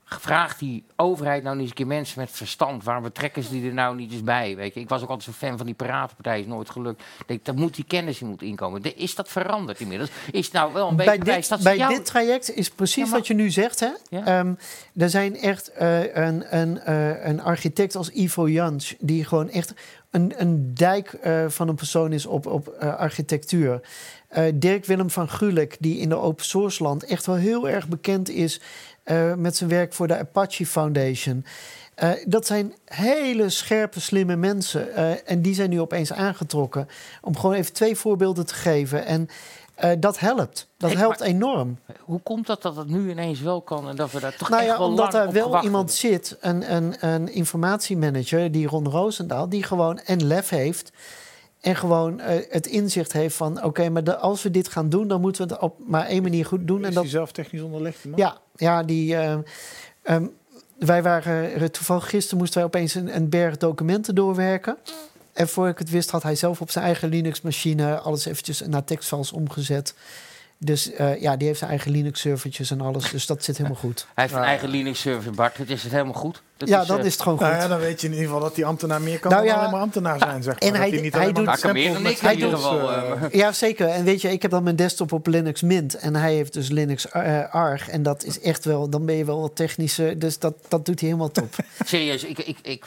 vraagt 0.05 0.59
die 0.59 0.85
overheid 0.97 1.43
nou 1.43 1.55
niet 1.55 1.61
eens 1.63 1.71
een 1.71 1.77
keer 1.77 1.87
mensen 1.87 2.21
met 2.21 2.31
verstand? 2.31 2.85
Waarom 2.85 3.03
betrekken 3.03 3.43
ze 3.43 3.51
die 3.51 3.67
er 3.69 3.75
nou 3.75 3.97
niet 3.97 4.13
eens 4.13 4.23
bij? 4.23 4.57
Weet 4.57 4.75
je? 4.75 4.81
Ik 4.81 4.89
was 4.89 5.03
ook 5.03 5.09
altijd 5.09 5.25
zo'n 5.37 5.49
fan 5.49 5.57
van 5.57 5.67
die 5.67 5.75
piratenpartij, 5.75 6.41
is 6.41 6.47
nooit 6.47 6.71
gelukt. 6.71 7.01
Ik 7.19 7.27
denk, 7.27 7.45
daar 7.45 7.55
moet 7.55 7.75
die 7.75 7.85
kennis 7.85 8.21
in 8.21 8.27
moet 8.27 8.43
inkomen. 8.43 8.83
De- 8.83 8.95
is 8.95 9.15
dat 9.15 9.29
veranderd 9.29 9.81
inmiddels? 9.81 10.11
Is 10.31 10.51
nou 10.51 10.73
wel 10.73 10.89
een 10.89 10.97
beetje 10.97 11.19
bij 11.25 11.41
dit, 11.41 11.63
bij 11.63 11.77
jou- 11.77 11.95
dit 11.95 12.05
traject 12.07 12.55
is 12.55 12.71
precies 12.71 13.05
Ja, 13.11 13.17
wat 13.17 13.27
je 13.27 13.35
nu 13.35 13.51
zegt. 13.51 13.81
Hè? 13.81 13.91
Ja. 14.09 14.25
Ehm, 14.25 14.55
er 14.97 15.11
zijn 15.11 15.37
echt 15.37 15.69
eh, 15.73 16.15
een, 16.15 16.57
een, 16.57 16.79
eh, 16.81 17.27
een 17.27 17.41
architect 17.43 17.97
als 17.97 18.11
Ivo 18.11 18.49
Jans... 18.49 18.95
die 18.99 19.25
gewoon 19.25 19.51
echt 19.51 19.75
een, 20.11 20.33
een 20.37 20.75
dijk 20.75 21.13
eh, 21.13 21.45
van 21.49 21.69
een 21.69 21.75
persoon 21.75 22.13
is 22.13 22.27
op, 22.27 22.47
op 22.47 22.69
architectuur. 22.81 23.81
Dirk 24.55 24.85
Willem 24.85 25.11
van 25.11 25.29
Gulik, 25.29 25.77
die 25.81 25.99
in 25.99 26.09
de 26.09 26.15
open 26.17 26.45
source 26.45 26.83
land... 26.83 27.05
echt 27.05 27.27
wel 27.27 27.35
heel 27.37 27.69
erg 27.69 27.89
bekend 27.89 28.29
is 28.29 28.61
eh, 29.05 29.35
met 29.35 29.57
zijn 29.57 29.71
werk 29.71 29.93
voor 29.93 30.07
de 30.07 30.19
Apache 30.19 30.67
Foundation... 30.67 31.45
Eh, 31.95 32.11
dat 32.27 32.47
zijn 32.47 32.75
hele 32.85 33.51
scherpe, 33.51 34.01
slimme 34.01 34.37
mensen. 34.37 34.95
eh, 34.95 35.31
en 35.31 35.43
die 35.43 35.55
zijn 35.55 35.71
nu 35.71 35.81
opeens 35.81 36.13
aangetrokken. 36.13 36.89
Om 37.23 37.37
gewoon 37.37 37.55
even 37.55 37.73
twee 37.73 37.97
voorbeelden 37.97 38.47
te 38.47 38.55
geven. 38.55 39.05
En 39.07 39.29
dat 39.99 40.19
helpt. 40.19 40.69
Dat 40.77 40.91
Hey, 40.91 40.99
helpt 41.01 41.21
enorm. 41.21 41.79
Hoe 42.01 42.21
komt 42.23 42.47
dat 42.47 42.63
dat 42.63 42.77
het 42.77 42.89
nu 42.89 43.11
ineens 43.11 43.41
wel 43.41 43.63
kan 43.63 43.89
en 43.89 43.97
dat 43.97 44.11
we 44.13 44.21
daar 44.21 44.37
toch 44.37 44.49
Nou 44.49 44.63
echt 44.63 44.71
ja, 44.71 44.79
wel 44.79 44.87
omdat 44.89 45.13
lang 45.13 45.25
er 45.25 45.29
op 45.29 45.35
wel 45.35 45.63
iemand 45.63 46.01
hebben? 46.01 46.21
zit, 46.27 46.37
een, 46.41 46.75
een, 46.75 46.95
een 47.01 47.33
informatiemanager, 47.33 48.53
die 48.53 48.67
Ron 48.67 48.89
Roosendaal, 48.89 49.49
die 49.49 49.63
gewoon 49.63 49.99
en 49.99 50.27
lef 50.27 50.49
heeft. 50.49 50.93
En 51.65 51.77
gewoon 51.77 52.21
eh, 52.21 52.41
het 52.51 52.67
inzicht 52.67 53.13
heeft 53.13 53.37
van: 53.37 53.63
oké, 53.65 53.89
maar 53.89 54.05
de- 54.05 54.17
als 54.17 54.43
we 54.43 54.51
dit 54.51 54.69
gaan 54.69 54.89
doen, 54.89 55.09
dan 55.09 55.21
moeten 55.21 55.47
we 55.49 55.53
het 55.55 55.63
op 55.63 55.77
maar 55.87 56.07
één 56.07 56.23
manier 56.23 56.47
goed 56.47 56.67
doen. 56.67 56.81
Is 56.81 56.87
En 56.87 56.95
dat, 56.95 57.07
zelf 57.07 57.33
technisch 57.33 57.61
onderlegd? 57.63 58.05
man? 58.05 58.19
ja, 58.19 58.39
ja, 58.57 58.83
die. 58.83 59.17
eh, 59.17 59.37
ehm, 60.03 60.27
wij 60.79 61.03
waren 61.03 61.55
eh, 61.55 61.65
toevallig 61.65 62.09
gisteren 62.09 62.39
moesten 62.39 62.57
wij 62.59 62.67
opeens 62.67 62.95
een, 62.95 63.17
een 63.17 63.29
berg 63.29 63.57
documenten 63.57 64.15
doorwerken. 64.15 64.77
En 65.33 65.49
voor 65.49 65.69
ik 65.69 65.79
het 65.79 65.91
wist, 65.91 66.11
had 66.11 66.23
hij 66.23 66.35
zelf 66.37 66.61
op 66.61 66.71
zijn 66.71 66.85
eigen 66.85 67.09
Linux-machine 67.09 67.99
alles 67.99 68.25
eventjes 68.27 68.61
naar 68.67 68.85
tekstfiles 68.85 69.33
omgezet. 69.33 69.95
Dus 70.59 70.93
eh, 70.93 71.21
ja, 71.21 71.37
die 71.37 71.47
heeft 71.47 71.59
zijn 71.59 71.71
eigen 71.71 71.91
Linux-servertjes 71.91 72.71
en 72.71 72.81
alles. 72.81 73.11
Dus 73.11 73.27
dat 73.27 73.45
zit 73.45 73.57
helemaal 73.57 73.79
goed. 73.79 74.07
Hij 74.15 74.25
heeft 74.25 74.37
een 74.37 74.43
eigen 74.43 74.69
Linux-server, 74.69 75.33
Bart. 75.33 75.57
Het 75.57 75.71
is 75.71 75.83
het 75.83 75.93
helemaal 75.93 76.13
goed. 76.13 76.43
Dat 76.57 76.69
ja, 76.69 76.81
is, 76.81 76.87
dan 76.87 76.99
eh, 76.99 77.05
is 77.05 77.13
het 77.13 77.23
gewoon 77.23 77.39
goed. 77.39 77.47
Nou 77.47 77.61
ja, 77.63 77.69
dan 77.69 77.79
weet 77.79 78.01
je 78.01 78.07
in 78.07 78.13
ieder 78.13 78.27
geval 78.29 78.43
dat 78.43 78.55
die 78.55 78.67
ambtenaar 78.67 79.01
meer 79.01 79.19
kan 79.19 79.31
Nou 79.31 79.45
dan 79.45 79.53
ja, 79.55 79.59
alleen 79.61 79.71
maar 79.73 79.81
ambtenaar 79.81 80.19
zijn, 80.19 80.43
zeg 80.43 80.53
maar. 80.55 80.63
en 80.63 80.69
Dat 80.69 80.77
hij- 80.81 80.91
hij 80.91 81.01
niet 81.01 81.15
hij 81.15 81.33
doet- 81.33 81.47
Hij 81.47 81.57
kan 81.57 81.73
meer 81.73 81.93
dan 81.93 82.07
ik 82.07 82.21
in 82.23 82.41
geval. 82.51 82.89
stempels, 82.89 83.33
eh, 83.33 83.39
Ja, 83.39 83.53
zeker. 83.53 83.89
En 83.89 84.05
weet 84.05 84.21
je, 84.21 84.31
ik 84.31 84.43
heb 84.43 84.51
dan 84.51 84.63
mijn 84.63 84.77
desktop 84.77 85.13
op 85.13 85.27
Linux 85.27 85.63
Mint. 85.63 85.95
En 85.95 86.17
hij 86.17 86.35
heeft 86.35 86.53
dus 86.53 86.69
Linux 86.69 87.13
Arch. 87.51 87.89
En 87.89 88.03
dat 88.03 88.25
is 88.25 88.41
echt 88.41 88.65
wel, 88.65 88.89
dan 88.91 89.07
ben 89.07 89.15
je 89.15 89.25
wel 89.25 89.41
wat 89.41 89.57
technische. 89.57 90.15
Dus 90.19 90.39
dat, 90.39 90.55
dat 90.69 90.87
doet 90.87 91.01
hij 91.01 91.09
helemaal 91.09 91.31
top. 91.31 91.55
serieus, 91.85 92.25
ik, 92.25 92.39
ik, 92.39 92.59
ik, 92.63 92.85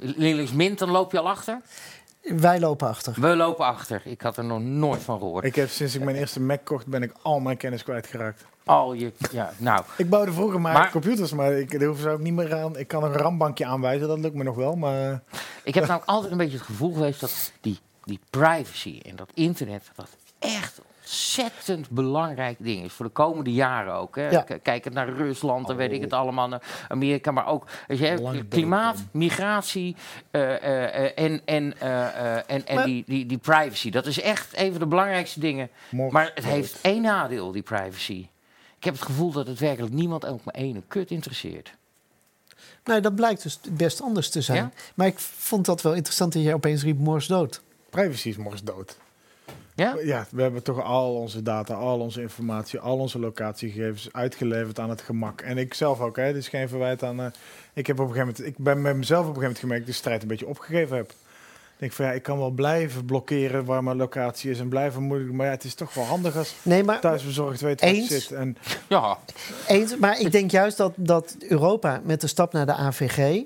Linux 0.00 0.52
Mint, 0.52 0.78
dan 0.78 0.90
loop 0.90 1.12
je 1.12 1.18
al 1.18 1.28
achter? 1.28 1.60
Wij 2.22 2.60
lopen 2.60 2.88
achter. 2.88 3.14
We 3.20 3.36
lopen 3.36 3.64
achter. 3.66 4.02
Ik 4.04 4.20
had 4.20 4.36
er 4.36 4.44
nog 4.44 4.60
nooit 4.60 5.02
van 5.02 5.18
gehoord. 5.18 5.44
Ik 5.44 5.54
heb 5.54 5.68
sinds 5.68 5.94
ik 5.94 6.02
mijn 6.04 6.16
eerste 6.16 6.40
Mac 6.40 6.64
kocht, 6.64 6.86
ben 6.86 7.02
ik 7.02 7.12
al 7.22 7.40
mijn 7.40 7.56
kennis 7.56 7.82
kwijtgeraakt. 7.82 8.44
Al 8.64 8.92
je, 8.92 9.12
ja, 9.30 9.52
nou. 9.56 9.82
Ik 9.96 10.08
bouwde 10.10 10.32
vroeger 10.32 10.60
maar, 10.60 10.72
Maar- 10.72 10.90
computers, 10.90 11.32
maar 11.32 11.52
ik, 11.52 11.78
daar 11.78 11.88
hoef 11.88 12.00
ze 12.00 12.08
ook 12.08 12.20
niet 12.20 12.32
meer 12.34 12.54
aan. 12.54 12.78
Ik 12.78 12.88
kan 12.88 13.04
een 13.04 13.12
RAM-bankje 13.12 13.66
aanwijzen, 13.66 14.08
dat 14.08 14.18
lukt 14.18 14.34
me 14.34 14.42
nog 14.44 14.56
wel. 14.56 14.76
Maar 14.76 15.22
Ik 15.64 15.74
heb 15.74 15.86
nou 15.86 16.02
altijd 16.04 16.32
een 16.32 16.38
beetje 16.38 16.56
het 16.56 16.66
gevoel 16.66 16.92
geweest 16.92 17.20
dat 17.20 17.52
die, 17.60 17.78
die 18.04 18.20
privacy 18.30 19.00
en 19.04 19.16
dat 19.16 19.30
internet, 19.34 19.90
dat 19.94 20.08
echt 20.38 20.80
ontzettend 21.10 21.90
belangrijk 21.90 22.56
ding 22.60 22.84
is. 22.84 22.92
Voor 22.92 23.06
de 23.06 23.12
komende 23.12 23.52
jaren 23.52 23.94
ook. 23.94 24.16
Hè. 24.16 24.28
Ja. 24.28 24.46
Kijkend 24.62 24.94
naar 24.94 25.08
Rusland, 25.08 25.66
dan 25.66 25.76
weet 25.76 25.92
ik 25.92 26.00
het 26.00 26.12
allemaal, 26.12 26.48
naar 26.48 26.62
Amerika, 26.88 27.30
maar 27.30 27.46
ook 27.46 27.66
weet 27.86 27.98
je, 27.98 28.44
klimaat, 28.48 28.98
migratie 29.10 29.96
eh, 30.30 30.54
eh, 30.54 31.04
eh, 31.04 31.12
en, 31.14 31.42
en, 31.44 32.66
en, 32.66 32.84
die, 32.84 33.04
die, 33.06 33.26
die 33.26 33.38
privacy. 33.38 33.90
Dat 33.90 34.06
is 34.06 34.20
echt 34.20 34.58
een 34.58 34.70
van 34.70 34.80
de 34.80 34.86
belangrijkste 34.86 35.40
dingen. 35.40 35.70
Maar 36.10 36.30
het 36.34 36.44
heeft 36.44 36.78
één 36.80 37.02
nadeel, 37.02 37.52
die 37.52 37.62
privacy. 37.62 38.28
Ik 38.76 38.84
heb 38.84 38.94
het 38.94 39.02
gevoel 39.02 39.30
dat 39.30 39.46
het 39.46 39.58
werkelijk 39.58 39.94
niemand 39.94 40.26
ook 40.26 40.44
maar 40.44 40.54
ene 40.54 40.82
kut 40.88 41.10
interesseert. 41.10 41.72
Nee, 42.84 43.00
dat 43.00 43.14
blijkt 43.14 43.42
dus 43.42 43.60
best 43.70 44.02
anders 44.02 44.30
te 44.30 44.40
zijn. 44.40 44.58
Ja? 44.58 44.70
Maar 44.94 45.06
ik 45.06 45.18
vond 45.18 45.66
dat 45.66 45.82
wel 45.82 45.94
interessant 45.94 46.32
dat 46.32 46.42
jij 46.42 46.54
opeens 46.54 46.82
riep 46.82 46.98
Morse 46.98 47.28
dood. 47.28 47.62
Privacy 47.90 48.28
is 48.28 48.36
morgens 48.36 48.62
dood. 48.62 48.96
Ja? 49.80 49.96
Ja, 50.04 50.26
we 50.30 50.42
hebben 50.42 50.62
toch 50.62 50.82
al 50.82 51.14
onze 51.14 51.42
data, 51.42 51.74
al 51.74 52.00
onze 52.00 52.20
informatie, 52.20 52.78
al 52.80 52.98
onze 52.98 53.18
locatiegegevens 53.18 54.08
uitgeleverd 54.12 54.78
aan 54.78 54.90
het 54.90 55.00
gemak. 55.00 55.40
En 55.40 55.58
ik 55.58 55.74
zelf 55.74 56.00
ook, 56.00 56.16
hè. 56.16 56.26
Dit 56.26 56.36
is 56.36 56.48
geen 56.48 56.68
verwijt 56.68 57.02
aan... 57.02 57.20
eh, 57.20 57.26
ik 57.74 57.86
heb 57.86 58.00
op 58.00 58.08
een 58.08 58.12
gegeven 58.12 58.34
moment... 58.36 58.58
Ik 58.58 58.64
ben 58.64 58.82
met 58.82 58.96
mezelf 58.96 59.26
op 59.28 59.36
een 59.36 59.42
gegeven 59.42 59.50
moment 59.50 59.58
gemerkt 59.58 59.80
dat 59.86 59.88
ik 59.88 59.94
de 59.94 60.00
strijd 60.00 60.22
een 60.22 60.28
beetje 60.28 60.46
opgegeven 60.46 60.96
heb. 60.96 61.10
Ik 61.10 61.86
denk 61.86 61.92
van 61.92 62.04
ja, 62.06 62.12
ik 62.12 62.22
kan 62.22 62.38
wel 62.38 62.50
blijven 62.50 63.04
blokkeren 63.04 63.64
waar 63.64 63.84
mijn 63.84 63.96
locatie 63.96 64.50
is 64.50 64.58
en 64.60 64.68
blijven 64.68 65.02
moeilijk. 65.02 65.32
Maar 65.32 65.46
ja, 65.46 65.52
het 65.52 65.64
is 65.64 65.74
toch 65.74 65.94
wel 65.94 66.04
handig 66.04 66.36
als 66.36 66.54
Nee, 66.62 66.84
maar 66.84 67.00
thuisbezorgd 67.00 67.60
weet 67.60 67.80
waar 67.80 67.90
Eens. 67.90 68.08
zit. 68.08 68.32
En 68.32 68.56
Ja. 68.88 69.18
Eens, 69.66 69.96
maar 69.96 70.20
ik 70.20 70.32
denk 70.32 70.50
juist 70.50 70.76
dat, 70.76 70.92
dat 70.96 71.36
Europa 71.48 72.00
met 72.04 72.20
de 72.20 72.26
stap 72.26 72.52
naar 72.52 72.66
de 72.66 72.74
AVG 72.74 73.42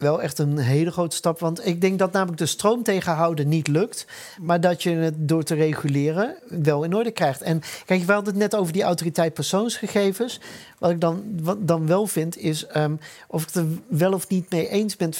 wel 0.00 0.22
echt 0.22 0.38
een 0.38 0.58
hele 0.58 0.90
grote 0.90 1.16
stap. 1.16 1.38
Want 1.38 1.66
ik 1.66 1.80
denk 1.80 1.98
dat 1.98 2.12
namelijk 2.12 2.38
de 2.38 2.46
stroom 2.46 2.82
tegenhouden 2.82 3.48
niet 3.48 3.68
lukt. 3.68 4.06
Maar 4.40 4.60
dat 4.60 4.82
je 4.82 4.90
het 4.90 5.14
door 5.28 5.42
te 5.42 5.54
reguleren 5.54 6.36
wel 6.48 6.84
in 6.84 6.94
orde 6.94 7.10
krijgt. 7.10 7.42
En 7.42 7.60
kijk, 7.84 8.02
we 8.02 8.12
hadden 8.12 8.32
het 8.32 8.42
net 8.42 8.56
over 8.56 8.72
die 8.72 8.82
autoriteit 8.82 9.34
persoonsgegevens. 9.34 10.40
Wat 10.78 10.90
ik 10.90 11.00
dan, 11.00 11.22
wat 11.42 11.68
dan 11.68 11.86
wel 11.86 12.06
vind 12.06 12.36
is, 12.36 12.66
ehm, 12.66 12.94
of 13.28 13.42
ik 13.42 13.46
het 13.46 13.56
er 13.56 13.66
wel 13.88 14.12
of 14.12 14.28
niet 14.28 14.50
mee 14.50 14.68
eens 14.68 14.96
ben, 14.96 15.12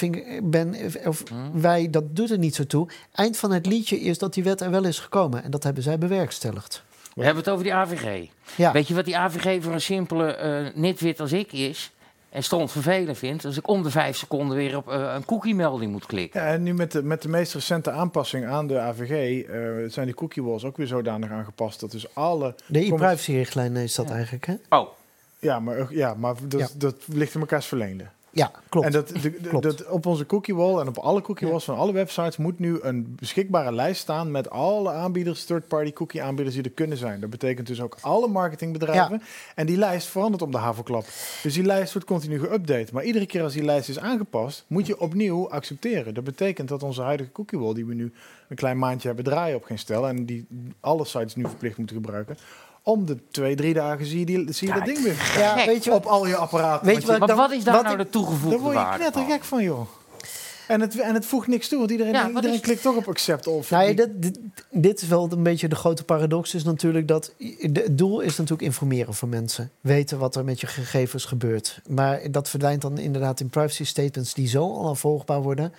ben 0.43 0.77
of 1.05 1.23
wij, 1.53 1.91
dat 1.91 2.17
doet 2.17 2.31
er 2.31 2.39
niet 2.39 2.55
zo 2.55 2.65
toe. 2.65 2.89
Eind 3.13 3.37
van 3.37 3.53
het 3.53 3.67
liedje 3.67 4.01
is 4.01 4.19
dat 4.19 4.35
die 4.35 4.45
wet 4.45 4.61
er 4.61 4.71
wel 4.71 4.85
is 4.85 4.99
gekomen. 4.99 5.43
En 5.43 5.51
dat 5.51 5.63
hebben 5.63 5.83
zij 5.83 5.99
bewerkstelligd. 5.99 6.83
We 7.15 7.25
hebben 7.25 7.43
het 7.43 7.53
over 7.53 7.65
die 7.65 7.75
AVG. 7.75 8.29
Ja. 8.57 8.73
Weet 8.73 8.89
je 8.89 8.95
wat 8.95 9.05
die 9.05 9.17
AVG 9.17 9.63
voor 9.63 9.73
een 9.73 9.81
simpele 9.81 10.35
eh 10.35 10.75
nitwit 10.75 11.21
als 11.21 11.33
ik 11.33 11.53
is? 11.53 11.91
En 12.31 12.43
stond 12.43 12.73
vervelend 12.73 13.19
vindt, 13.19 13.45
als 13.45 13.57
ik 13.57 13.69
om 13.69 13.83
de 13.83 13.91
vijf 13.91 14.17
seconden 14.17 14.57
weer 14.57 14.77
op 14.77 14.89
eh, 14.91 15.13
een 15.15 15.25
cookie-melding 15.25 15.93
moet 15.93 16.07
klikken. 16.07 16.41
Ja, 16.41 16.47
en 16.47 16.63
nu 16.63 16.75
met 16.75 16.93
de, 16.93 17.03
met 17.03 17.23
de 17.23 17.29
meest 17.29 17.55
recente 17.55 17.91
aanpassing 17.91 18.47
aan 18.47 18.67
de 18.67 18.79
AVG 18.79 19.45
eh, 19.45 19.91
zijn 19.91 20.07
die 20.07 20.15
cookie 20.15 20.43
walls 20.43 20.65
ook 20.65 20.77
weer 20.77 20.87
zodanig 20.87 21.31
aangepast 21.31 21.81
dat 21.81 21.91
dus 21.91 22.15
alle... 22.15 22.55
De 22.67 22.79
e-privacy-richtlijn 22.85 23.77
is 23.77 23.95
dat 23.95 24.11
eigenlijk, 24.11 24.47
hè? 24.47 24.55
Oh, 24.69 24.89
Ja, 25.39 25.61
maar, 25.61 25.93
ja, 25.95 26.15
maar 26.15 26.35
dat, 26.43 26.61
Ja. 26.61 26.67
dat 26.77 26.95
ligt 27.07 27.35
in 27.35 27.41
elkaars 27.41 27.67
verlengde. 27.67 28.05
Ja, 28.33 28.51
klopt. 28.69 28.87
En 28.87 28.93
dat, 28.93 29.09
de- 29.09 29.31
Klopt. 29.31 29.65
dat 29.65 29.87
op 29.87 30.07
onze 30.07 30.27
cookie 30.27 30.55
wall 30.55 30.81
en 30.81 30.89
op 30.89 30.99
alle 30.99 31.21
cookie 31.21 31.49
walls 31.49 31.65
van 31.65 31.77
alle 31.77 31.93
websites 31.93 32.37
moet 32.37 32.59
nu 32.59 32.79
een 32.83 33.15
beschikbare 33.19 33.73
lijst 33.73 34.01
staan 34.01 34.31
met 34.31 34.51
alle 34.51 34.91
aanbieders, 34.93 35.45
third-party 35.45 35.93
cookie 35.93 36.23
aanbieders 36.23 36.55
die 36.57 36.65
er 36.65 36.71
kunnen 36.71 36.97
zijn. 36.97 37.21
Dat 37.21 37.31
betekent 37.31 37.67
dus 37.67 37.81
ook 37.81 37.97
alle 38.01 38.29
marketingbedrijven. 38.29 39.23
En 39.55 39.67
die 39.67 39.77
lijst 39.77 40.07
verandert 40.09 40.43
om 40.43 40.51
de 40.51 40.59
havenklap. 40.59 41.05
Dus 41.43 41.55
die 41.55 41.65
lijst 41.65 41.93
wordt 41.93 42.09
continu 42.09 42.39
geüpdate. 42.47 42.93
Maar 42.93 43.05
iedere 43.05 43.27
keer 43.27 43.43
als 43.43 43.53
die 43.53 43.65
lijst 43.65 43.89
is 43.89 43.99
aangepast, 43.99 44.65
moet 44.67 44.87
je 44.87 45.01
opnieuw 45.01 45.51
accepteren. 45.51 46.15
Dat 46.15 46.25
betekent 46.25 46.69
dat 46.69 46.83
onze 46.83 47.03
huidige 47.03 47.33
cookie 47.33 47.59
wall, 47.59 47.75
die 47.75 47.87
we 47.87 47.95
nu 47.95 48.13
een 48.49 48.57
klein 48.57 48.79
maandje 48.79 49.07
hebben 49.07 49.25
draaien 49.25 49.57
op 49.57 49.65
geen 49.65 49.79
stel, 49.79 50.09
en 50.09 50.25
die 50.27 50.47
alle 50.81 51.05
sites 51.05 51.35
nu 51.35 51.45
verplicht 51.47 51.77
moeten 51.79 51.97
gebruiken, 51.97 52.37
om 52.83 53.07
de 53.07 53.17
twee, 53.31 53.55
drie 53.57 53.75
dagen 53.75 54.07
zie 54.07 54.19
je, 54.19 54.27
die, 54.27 54.53
zie 54.53 54.69
je 54.69 54.75
dat 54.75 54.85
ding 54.85 55.03
weer 55.03 55.33
ja, 55.39 55.67
weet 55.67 55.85
je 55.85 55.93
op 55.93 56.05
al 56.07 56.27
je 56.27 56.37
apparaten. 56.37 56.87
Weet 56.87 57.01
je 57.01 57.07
wat 57.07 57.19
maar 57.19 57.29
dan- 57.29 57.37
wat 57.37 57.53
is 57.53 57.65
daar 57.65 57.75
wat 57.75 57.83
nou 57.85 57.99
ik- 57.99 58.05
de 58.05 58.11
toegevoegde 58.11 58.49
daar 58.51 58.59
word 58.59 58.75
je 58.77 58.81
waarde 58.83 58.99
knettergek 58.99 59.45
van, 59.45 59.63
joh. 59.63 59.87
En 60.69 60.81
het, 60.81 60.99
en 61.01 61.15
het 61.15 61.27
voegt 61.27 61.47
niks 61.47 61.69
toe, 61.69 61.79
want 61.79 61.91
iedereen, 61.91 62.13
Ja, 62.13 62.29
iedereen 62.29 62.53
is- 62.53 62.61
klikt 62.61 62.83
toch 62.83 62.97
op 62.97 63.09
accept 63.09 63.47
of. 63.47 63.71
Nou 63.71 63.85
ja, 63.89 63.93
dit, 63.95 64.09
dit, 64.23 64.39
dit 64.71 65.03
is 65.03 65.09
wel 65.09 65.29
een 65.33 65.43
beetje 65.43 65.69
de 65.69 65.75
grote 65.77 66.05
paradox. 66.05 66.55
Is 66.55 66.65
natuurlijk 66.65 67.09
dat 67.09 67.33
de- 67.39 67.71
het 67.73 67.99
doel 67.99 68.21
is 68.21 68.37
natuurlijk 68.37 68.63
informeren 68.63 69.15
voor 69.15 69.29
mensen. 69.29 69.71
Weten 69.81 70.19
wat 70.19 70.37
er 70.37 70.45
met 70.45 70.61
je 70.61 70.67
gegevens 70.67 71.25
gebeurt. 71.25 71.81
Maar 71.89 72.21
dat 72.31 72.49
verdwijnt 72.49 72.83
dan 72.83 72.99
inderdaad 72.99 73.41
in 73.41 73.49
privacy 73.49 73.85
statements 73.85 74.35
die 74.35 74.49
zo 74.49 74.63
onafvolgbaar 74.65 75.43
worden. 75.43 75.73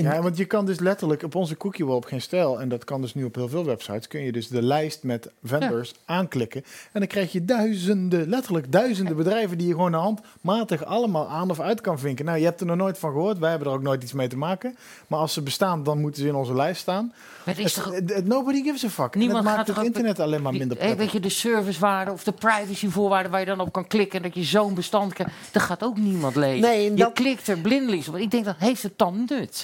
Ja, 0.00 0.22
want 0.22 0.36
je 0.36 0.44
kan 0.44 0.66
dus 0.66 0.78
letterlijk 0.78 1.22
op 1.22 1.34
onze 1.34 1.56
cookie 1.56 1.86
wall 1.86 1.96
op 1.96 2.04
geen 2.04 2.20
stijl, 2.20 2.60
en 2.60 2.68
dat 2.68 2.84
kan 2.84 3.00
dus 3.00 3.14
nu 3.14 3.24
op 3.24 3.34
heel 3.34 3.48
veel 3.48 3.64
websites, 3.64 4.08
kun 4.08 4.20
je 4.20 4.32
dus 4.32 4.48
de 4.48 4.62
lijst 4.62 5.02
met 5.02 5.30
vendors 5.42 5.94
aanklikken. 6.04 6.64
En 6.92 7.00
dan 7.00 7.06
krijg 7.08 7.32
je 7.32 7.44
duizenden, 7.44 8.28
letterlijk 8.28 8.72
duizenden 8.72 9.16
bedrijven 9.16 9.58
die 9.58 9.66
je 9.66 9.74
gewoon 9.74 9.92
handmatig 9.92 10.84
allemaal 10.84 11.28
aan 11.28 11.50
of 11.50 11.60
uit 11.60 11.80
kan 11.80 11.98
vinken. 11.98 12.24
Nou, 12.24 12.38
je 12.38 12.44
hebt 12.44 12.60
er 12.60 12.66
nog 12.66 12.76
nooit 12.76 12.98
van 12.98 13.12
gehoord, 13.12 13.38
wij 13.38 13.50
hebben 13.50 13.68
er 13.68 13.74
ook 13.74 13.82
nooit 13.82 14.02
iets 14.02 14.12
mee 14.12 14.28
te 14.28 14.36
maken. 14.36 14.76
Maar 15.06 15.18
als 15.18 15.32
ze 15.32 15.42
bestaan, 15.42 15.82
dan 15.82 16.00
moeten 16.00 16.22
ze 16.22 16.28
in 16.28 16.34
onze 16.34 16.54
lijst 16.54 16.80
staan. 16.80 17.12
Is 17.56 17.72
toch, 17.72 18.00
Nobody 18.24 18.62
gives 18.62 18.84
a 18.84 18.88
fuck. 18.88 19.14
Niemand 19.14 19.44
dat 19.44 19.54
maakt 19.54 19.68
het 19.68 19.84
internet 19.84 20.20
alleen 20.20 20.42
maar 20.42 20.52
minder 20.52 20.78
Hey, 20.78 20.86
weet 20.86 20.96
prettig. 20.96 21.16
je, 21.16 21.20
de 21.20 21.34
servicewaarde 21.34 22.12
of 22.12 22.24
de 22.24 22.32
privacyvoorwaarden 22.32 23.30
waar 23.30 23.40
je 23.40 23.46
dan 23.46 23.60
op 23.60 23.72
kan 23.72 23.86
klikken 23.86 24.16
en 24.16 24.22
dat 24.22 24.34
je 24.34 24.42
zo'n 24.42 24.74
bestand 24.74 25.12
krijgt, 25.12 25.32
dat 25.50 25.62
gaat 25.62 25.82
ook 25.82 25.96
niemand 25.96 26.36
lezen. 26.36 26.60
Nee, 26.60 26.96
je 26.96 27.12
klikt 27.12 27.48
er 27.48 27.58
blindelings 27.58 28.08
op. 28.08 28.16
Ik 28.16 28.30
denk, 28.30 28.44
dat 28.44 28.56
heeft 28.58 28.82
het 28.82 28.98
dan 28.98 29.24
nut? 29.28 29.61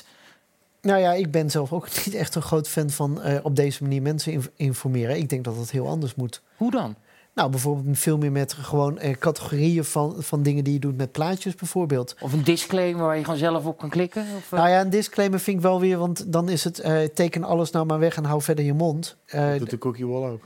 Nou 0.81 0.99
ja, 1.01 1.13
ik 1.13 1.31
ben 1.31 1.51
zelf 1.51 1.73
ook 1.73 1.89
niet 2.05 2.15
echt 2.15 2.35
een 2.35 2.43
groot 2.43 2.69
fan 2.69 2.91
van 2.91 3.23
eh, 3.23 3.39
op 3.43 3.57
deze 3.57 3.83
manier 3.83 4.03
mensen 4.03 4.33
inf- 4.33 4.51
informeren. 4.57 5.17
Ik 5.17 5.29
denk 5.29 5.45
dat 5.45 5.57
het 5.57 5.71
heel 5.71 5.87
anders 5.89 6.15
moet. 6.15 6.43
Hoe 6.57 6.71
dan? 6.71 6.95
Nou, 7.35 7.51
bijvoorbeeld 7.51 7.99
veel 7.99 8.19
meer 8.19 8.33
met 8.33 8.53
gewoon 8.53 8.99
eh, 8.99 9.17
categorieën 9.17 9.85
van, 9.85 10.15
van 10.19 10.43
dingen 10.43 10.65
die 10.65 10.73
je 10.73 10.79
doet 10.79 10.97
met 10.97 11.13
plaatjes 11.13 11.55
bijvoorbeeld. 11.55 12.15
Of 12.21 12.33
een 12.33 12.43
disclaimer 12.45 13.05
waar 13.05 13.17
je 13.17 13.25
gewoon 13.25 13.39
zelf 13.39 13.65
op 13.67 13.79
kan 13.79 13.89
klikken? 13.89 14.23
Of, 14.37 14.53
eh, 14.53 14.59
Nou 14.59 14.71
ja, 14.71 14.81
een 14.81 14.91
disclaimer 14.91 15.41
vind 15.41 15.57
ik 15.57 15.63
wel 15.63 15.81
weer, 15.81 15.99
want 15.99 16.33
dan 16.33 16.49
is 16.49 16.65
het 16.65 16.79
eh, 16.79 17.03
teken 17.15 17.45
alles 17.45 17.71
nou 17.71 17.87
maar 17.87 17.99
weg 17.99 18.17
en 18.17 18.25
hou 18.25 18.43
verder 18.43 18.65
je 18.65 18.73
mond. 18.75 19.17
Eh, 19.27 19.49
Dat 19.49 19.59
doet 19.59 19.71
de 19.71 19.79
cookie 19.79 20.07
wall 20.07 20.31
ook. 20.31 20.43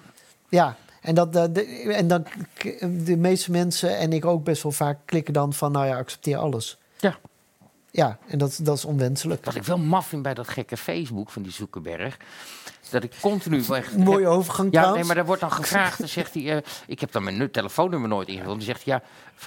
Ja, 0.49 0.76
en, 1.01 1.14
dat, 1.14 1.33
dat- 1.33 1.55
de, 1.55 1.62
en 1.93 2.09
dan 2.09 2.24
de 3.05 3.16
meeste 3.16 3.51
mensen 3.51 3.99
en 3.99 4.12
ik 4.12 4.24
ook 4.24 4.45
best 4.45 4.62
wel 4.62 4.72
vaak 4.72 4.99
klikken 5.05 5.33
dan 5.35 5.53
van, 5.53 5.72
nou 5.72 5.87
ja, 5.87 5.97
accepteer 5.97 6.37
alles. 6.37 6.78
Ja. 7.95 8.18
En 8.26 8.38
dat, 8.38 8.59
dat 8.62 8.76
is 8.76 8.84
onwenselijk. 8.84 9.45
Wat 9.45 9.55
ik 9.55 9.62
wel 9.64 9.78
maf 9.78 10.07
vind 10.07 10.22
bij 10.22 10.34
dat 10.34 10.49
gekke 10.49 10.76
Facebook 10.76 11.30
van 11.30 11.43
die 11.43 11.53
Zuckerberg. 11.53 12.16
Dat 12.90 13.03
ik 13.03 13.12
continu... 13.20 13.62
echt- 13.68 13.97
Mooie 13.97 14.26
overgang 14.26 14.68
Ja, 14.72 14.78
trouwens. 14.78 14.99
nee, 14.99 15.09
maar 15.09 15.16
er 15.22 15.26
wordt 15.26 15.40
dan 15.40 15.53
gevraagd, 15.53 15.99
dan 15.99 16.09
zegt 16.09 16.34
hij, 16.34 16.57
eh, 16.57 16.62
ik 16.86 17.01
heb 17.01 17.12
dan 17.12 17.22
mijn 17.24 17.36
nu- 17.36 17.51
telefoonnummer 17.51 18.09
nooit 18.09 18.28
ingevuld. 18.28 18.55
Dan 18.57 18.62
zegt 18.62 18.84
hij, 18.84 18.95
ja, 18.95 19.03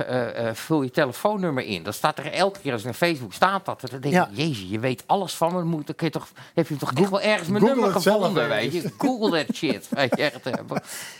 eh, 0.05 0.47
eh, 0.47 0.55
vul 0.55 0.81
je 0.81 0.91
telefoonnummer 0.91 1.63
in. 1.63 1.83
Dan 1.83 1.93
staat 1.93 2.17
er 2.17 2.31
elke 2.31 2.59
keer 2.59 2.73
als 2.73 2.83
naar 2.83 2.93
Facebook 2.93 3.33
staat 3.33 3.65
dat. 3.65 3.81
Dan 3.91 3.99
denk 3.99 4.13
Ja. 4.13 4.27
ik, 4.31 4.37
jezus, 4.37 4.69
je 4.69 4.79
weet 4.79 5.03
alles 5.05 5.33
van 5.33 5.51
me. 5.51 5.57
Dan, 5.57 5.67
moet, 5.67 5.85
dan 5.87 5.95
kun 5.95 6.05
je 6.07 6.11
toch, 6.13 6.27
heb 6.53 6.67
je 6.67 6.75
toch 6.77 6.91
echt 6.93 7.09
wel 7.09 7.21
ergens 7.21 7.49
mijn 7.49 7.61
Google 7.63 7.81
nummer 7.81 8.01
gevonden, 8.01 8.47
weet 8.49 8.73
je. 8.73 8.91
Google 8.97 9.43
that 9.45 9.55
shit. 9.55 9.87
Weet 9.95 10.15
je, 10.17 10.23
echt, 10.23 10.39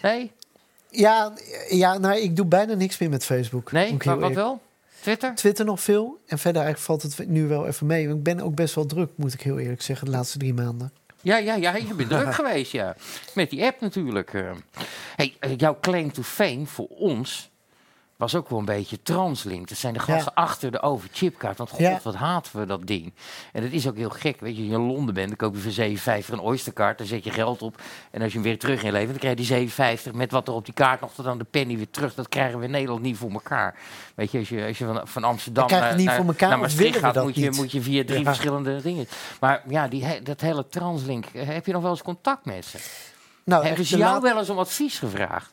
nee, 0.01 0.31
Ja, 0.89 1.33
ja 1.69 1.97
nou, 1.97 2.17
ik 2.17 2.35
doe 2.35 2.45
bijna 2.45 2.73
niks 2.73 2.97
meer 2.97 3.09
met 3.09 3.25
Facebook. 3.25 3.71
nee, 3.71 3.97
maar 4.05 4.19
wat 4.19 4.33
wel? 4.33 4.61
Twitter? 5.05 5.35
Twitter 5.35 5.65
nog 5.65 5.81
veel. 5.81 6.21
En 6.25 6.39
verder 6.39 6.61
eigenlijk 6.61 7.01
valt 7.01 7.17
het 7.17 7.29
nu 7.29 7.47
wel 7.47 7.67
even 7.67 7.87
mee. 7.87 8.07
Ik 8.09 8.23
ben 8.23 8.39
ook 8.39 8.55
best 8.55 8.75
wel 8.75 8.85
druk, 8.85 9.09
moet 9.15 9.33
ik 9.33 9.41
heel 9.41 9.59
eerlijk 9.59 9.81
zeggen, 9.81 10.05
de 10.05 10.11
laatste 10.11 10.37
drie 10.37 10.53
maanden. 10.53 10.91
Ja, 11.21 11.37
ja, 11.37 11.55
ja, 11.55 11.75
je 11.75 11.93
bent 11.93 12.09
druk 12.09 12.33
geweest, 12.41 12.71
ja. 12.71 12.95
Met 13.33 13.49
die 13.49 13.63
app 13.63 13.81
natuurlijk. 13.81 14.33
eh. 14.33 14.51
Hey, 15.15 15.33
eh, 15.39 15.57
jouw 15.57 15.77
claim 15.81 16.11
to 16.11 16.21
fame 16.21 16.65
voor 16.65 16.87
ons 16.87 17.49
was 18.17 18.35
ook 18.35 18.49
wel 18.49 18.59
een 18.59 18.65
beetje 18.65 19.01
translink. 19.01 19.67
Dat 19.67 19.77
zijn 19.77 19.93
de 19.93 19.99
gasten 19.99 20.33
achter 20.33 20.71
de 20.71 20.81
overchipkaart. 20.81 21.57
Want 21.57 21.69
god, 21.69 21.79
Ja. 21.79 21.99
wat 22.03 22.15
haten 22.15 22.59
we 22.59 22.65
dat 22.65 22.87
ding. 22.87 23.13
En 23.53 23.63
het 23.63 23.73
is 23.73 23.87
ook 23.87 23.95
heel 23.95 24.09
gek. 24.09 24.39
Weet 24.39 24.55
je, 24.55 24.61
als 24.61 24.69
je 24.71 24.77
in 24.77 24.81
Londen 24.87 25.13
bent, 25.13 25.27
dan 25.27 25.37
koop 25.37 25.55
je 25.55 25.61
voor 25.61 25.71
7,50 25.71 26.33
een 26.33 26.39
Oysterkaart. 26.39 26.97
Dan 26.97 27.07
zet 27.07 27.23
je 27.23 27.31
geld 27.31 27.61
op. 27.61 27.81
En 28.11 28.21
als 28.21 28.31
je 28.31 28.37
hem 28.37 28.47
weer 28.47 28.59
terug 28.59 28.83
inlevert, 28.83 29.09
dan 29.09 29.17
krijg 29.35 29.47
je 29.49 29.65
die 29.65 29.69
7,50 30.09 30.13
met 30.15 30.31
wat 30.31 30.47
er 30.47 30.53
op 30.53 30.65
die 30.65 30.73
kaart 30.73 31.01
nog 31.01 31.11
dan 31.13 31.37
de 31.37 31.43
penny 31.43 31.75
weer 31.77 31.89
terug. 31.89 32.13
Dat 32.15 32.29
krijgen 32.29 32.59
we 32.59 32.65
in 32.65 32.71
Nederland 32.71 33.01
niet 33.01 33.17
voor 33.17 33.31
elkaar. 33.31 33.75
Weet 34.15 34.31
je, 34.31 34.39
als 34.39 34.49
je, 34.49 34.65
als 34.67 34.77
je 34.77 34.85
van, 34.85 35.01
van 35.07 35.23
Amsterdam 35.23 35.67
Dat 35.67 35.79
naar, 35.79 35.95
niet 35.95 36.05
naar, 36.05 36.15
voor 36.15 36.25
elkaar, 36.25 36.49
naar 36.49 36.57
of 36.57 36.63
Maastricht 36.63 36.97
gaat, 36.97 37.13
dat 37.13 37.23
moet 37.23 37.35
je, 37.35 37.41
niet? 37.41 37.55
moet 37.57 37.71
je 37.71 37.81
via 37.81 38.03
drie 38.05 38.19
Ja. 38.19 38.25
verschillende 38.25 38.81
dingen. 38.81 39.07
Maar 39.39 39.63
ja, 39.67 39.87
die, 39.87 40.21
dat 40.21 40.41
hele 40.41 40.67
translink, 40.67 41.25
eh, 41.33 41.47
heb 41.47 41.65
je 41.65 41.71
nog 41.71 41.81
wel 41.81 41.91
eens 41.91 42.01
contact 42.01 42.45
met 42.45 42.65
ze? 42.65 42.77
Nou, 43.43 43.65
Hebben 43.65 43.85
ze 43.85 43.97
jou 43.97 44.13
laat- 44.13 44.21
wel 44.21 44.37
eens 44.39 44.49
om 44.49 44.57
advies 44.59 44.99
gevraagd? 44.99 45.51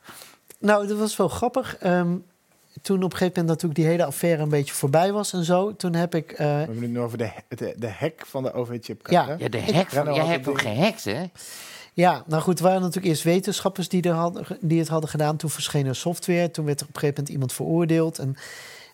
nou, 0.58 0.86
dat 0.86 0.98
was 0.98 1.16
wel 1.16 1.28
grappig. 1.28 1.76
Ehm, 1.76 2.16
toen 2.82 2.96
op 3.02 3.12
een 3.12 3.18
gegeven 3.18 3.40
moment 3.40 3.46
natuurlijk 3.48 3.80
die 3.80 3.86
hele 3.90 4.04
affaire 4.04 4.42
een 4.42 4.48
beetje 4.48 4.74
voorbij 4.74 5.12
was 5.12 5.32
en 5.32 5.44
zo. 5.44 5.76
Toen 5.76 5.94
heb 5.94 6.14
ik... 6.14 6.32
eh, 6.32 6.38
We 6.38 6.44
hebben 6.44 6.80
het 6.82 6.90
nu 6.90 7.00
over 7.00 7.18
de, 7.18 7.30
de, 7.48 7.74
de 7.78 7.90
hack 7.90 8.26
van 8.26 8.42
de 8.42 8.52
OV-chipkaart. 8.52 9.26
Ja. 9.26 9.26
hè? 9.26 9.42
Ja, 9.44 9.48
de 9.48 9.58
Ik- 9.58 9.74
hack 9.74 9.88
van, 9.88 9.98
Ja, 9.98 10.04
nou, 10.04 10.16
jij 10.16 10.26
hebt 10.26 10.44
dingen. 10.44 10.60
gehackt, 10.60 11.04
hè? 11.04 11.24
Ja, 11.94 12.22
nou 12.26 12.42
goed, 12.42 12.58
er 12.58 12.64
waren 12.64 12.80
natuurlijk 12.80 13.06
eerst 13.06 13.22
wetenschappers 13.22 13.88
die, 13.88 14.02
er 14.02 14.12
hadden, 14.14 14.46
die 14.60 14.78
het 14.78 14.88
hadden 14.88 15.10
gedaan. 15.10 15.36
Toen 15.36 15.50
verscheen 15.50 15.86
er 15.86 15.96
software. 15.96 16.50
Toen 16.50 16.64
werd 16.64 16.80
er 16.80 16.86
op 16.88 16.94
een 16.94 17.00
gegeven 17.00 17.14
moment 17.22 17.28
iemand 17.34 17.52
veroordeeld. 17.52 18.18
En 18.18 18.28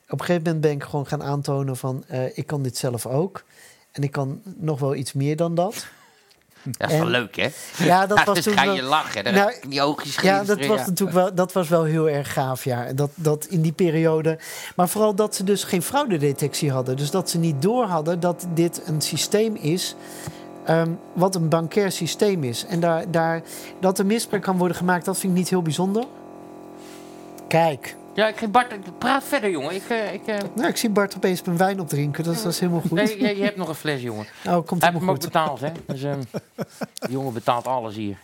op 0.09 0.21
een 0.21 0.27
gegeven 0.27 0.43
moment 0.43 0.61
ben 0.61 0.71
ik 0.73 0.83
gewoon 0.83 1.07
gaan 1.07 1.23
aantonen 1.23 1.77
van... 1.77 2.05
eh, 2.09 2.39
ik 2.39 2.47
kan 2.47 2.63
dit 2.63 2.77
zelf 2.77 3.07
ook. 3.07 3.45
En 3.93 4.03
ik 4.03 4.11
kan 4.13 4.43
nog 4.57 4.81
wel 4.81 4.95
iets 4.95 5.13
meer 5.13 5.37
dan 5.37 5.55
dat. 5.55 5.87
Dat 6.63 6.91
is 6.91 6.97
wel 6.99 7.07
leuk, 7.07 7.37
hè? 7.37 7.49
Ja, 7.85 8.07
dat 8.07 8.25
was 8.25 8.35
dus 8.35 8.45
toen 8.45 8.53
ga 8.53 8.65
wel- 8.65 8.75
je 8.75 8.83
lachen. 8.83 9.25
Dan 9.25 9.33
Nou, 9.35 9.47
heb 9.53 9.65
ik 9.65 9.71
die 9.71 9.83
oogjes 9.83 10.17
Ja, 10.17 10.45
dat 10.45 10.67
was 10.67 10.79
natuurlijk 10.87 11.17
wel, 11.19 11.35
dat 11.35 11.53
was 11.53 11.69
wel 11.69 11.85
heel 11.85 12.09
erg 12.09 12.33
gaaf, 12.33 12.65
ja. 12.65 12.93
Dat, 12.93 13.11
dat 13.15 13.45
in 13.45 13.61
die 13.63 13.73
periode. 13.73 14.39
Maar 14.77 14.89
vooral 14.89 15.15
dat 15.15 15.35
ze 15.35 15.45
dus 15.45 15.65
geen 15.65 15.83
fraudedetectie 15.83 16.71
hadden. 16.73 16.97
Dus 16.97 17.11
dat 17.11 17.31
ze 17.31 17.39
niet 17.39 17.63
door 17.63 17.85
hadden 17.85 18.21
dat 18.21 18.47
dit 18.55 18.83
een 18.87 19.01
systeem 19.01 19.55
is. 19.55 19.95
ehm, 20.65 20.91
wat 21.13 21.35
een 21.35 21.49
bankair 21.49 21.93
systeem 21.93 22.45
is. 22.45 22.65
En 22.67 22.81
daar, 22.81 23.11
daar, 23.11 23.43
dat 23.81 23.99
er 23.99 24.07
misbruik 24.07 24.43
kan 24.43 24.59
worden 24.59 24.77
gemaakt, 24.77 25.05
dat 25.05 25.19
vind 25.19 25.33
ik 25.33 25.39
niet 25.39 25.49
heel 25.49 25.63
bijzonder. 25.63 26.05
Kijk, 27.49 27.97
Ja, 28.19 28.29
ik 28.29 28.37
geef 28.37 28.51
Bart, 28.51 28.99
praat 28.99 29.25
verder, 29.25 29.51
jongen. 29.51 29.75
Ik, 29.75 29.89
eh, 29.89 30.13
ik, 30.13 30.27
eh, 30.27 30.37
nou, 30.55 30.69
ik 30.69 30.77
zie 30.77 30.91
Bart 30.91 31.17
opeens 31.17 31.43
mijn 31.43 31.57
wijn 31.57 31.81
opdrinken. 31.81 32.25
Dat, 32.25 32.43
dat 32.43 32.53
is 32.53 32.61
helemaal 32.61 32.81
goed. 32.81 32.91
nee, 32.91 33.23
je, 33.23 33.37
je 33.37 33.43
hebt 33.43 33.57
nog 33.57 33.69
een 33.69 33.75
fles, 33.75 34.03
jongen. 34.03 34.27
Nou, 34.45 34.65
komt 34.65 34.81
Hij 34.83 34.91
heeft 34.91 35.05
hem 35.05 35.11
ook 35.15 35.21
betaald, 35.21 35.61
hè? 35.61 35.73
Dus, 35.87 36.03
ehm, 36.03 36.21
jongen 37.11 37.33
betaalt 37.33 37.67
alles 37.67 37.95
hier. 37.95 38.19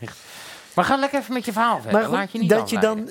Maar 0.74 0.84
ga 0.84 0.96
lekker 0.96 1.20
even 1.20 1.34
met 1.34 1.44
je 1.44 1.52
verhaal 1.52 1.80
verder. 1.80 2.00
Maar 2.00 2.10
Laat 2.10 2.32
je 2.32 2.38
niet 2.38 2.48
dat, 2.48 2.70
je 2.70 2.78
dan, 2.78 3.10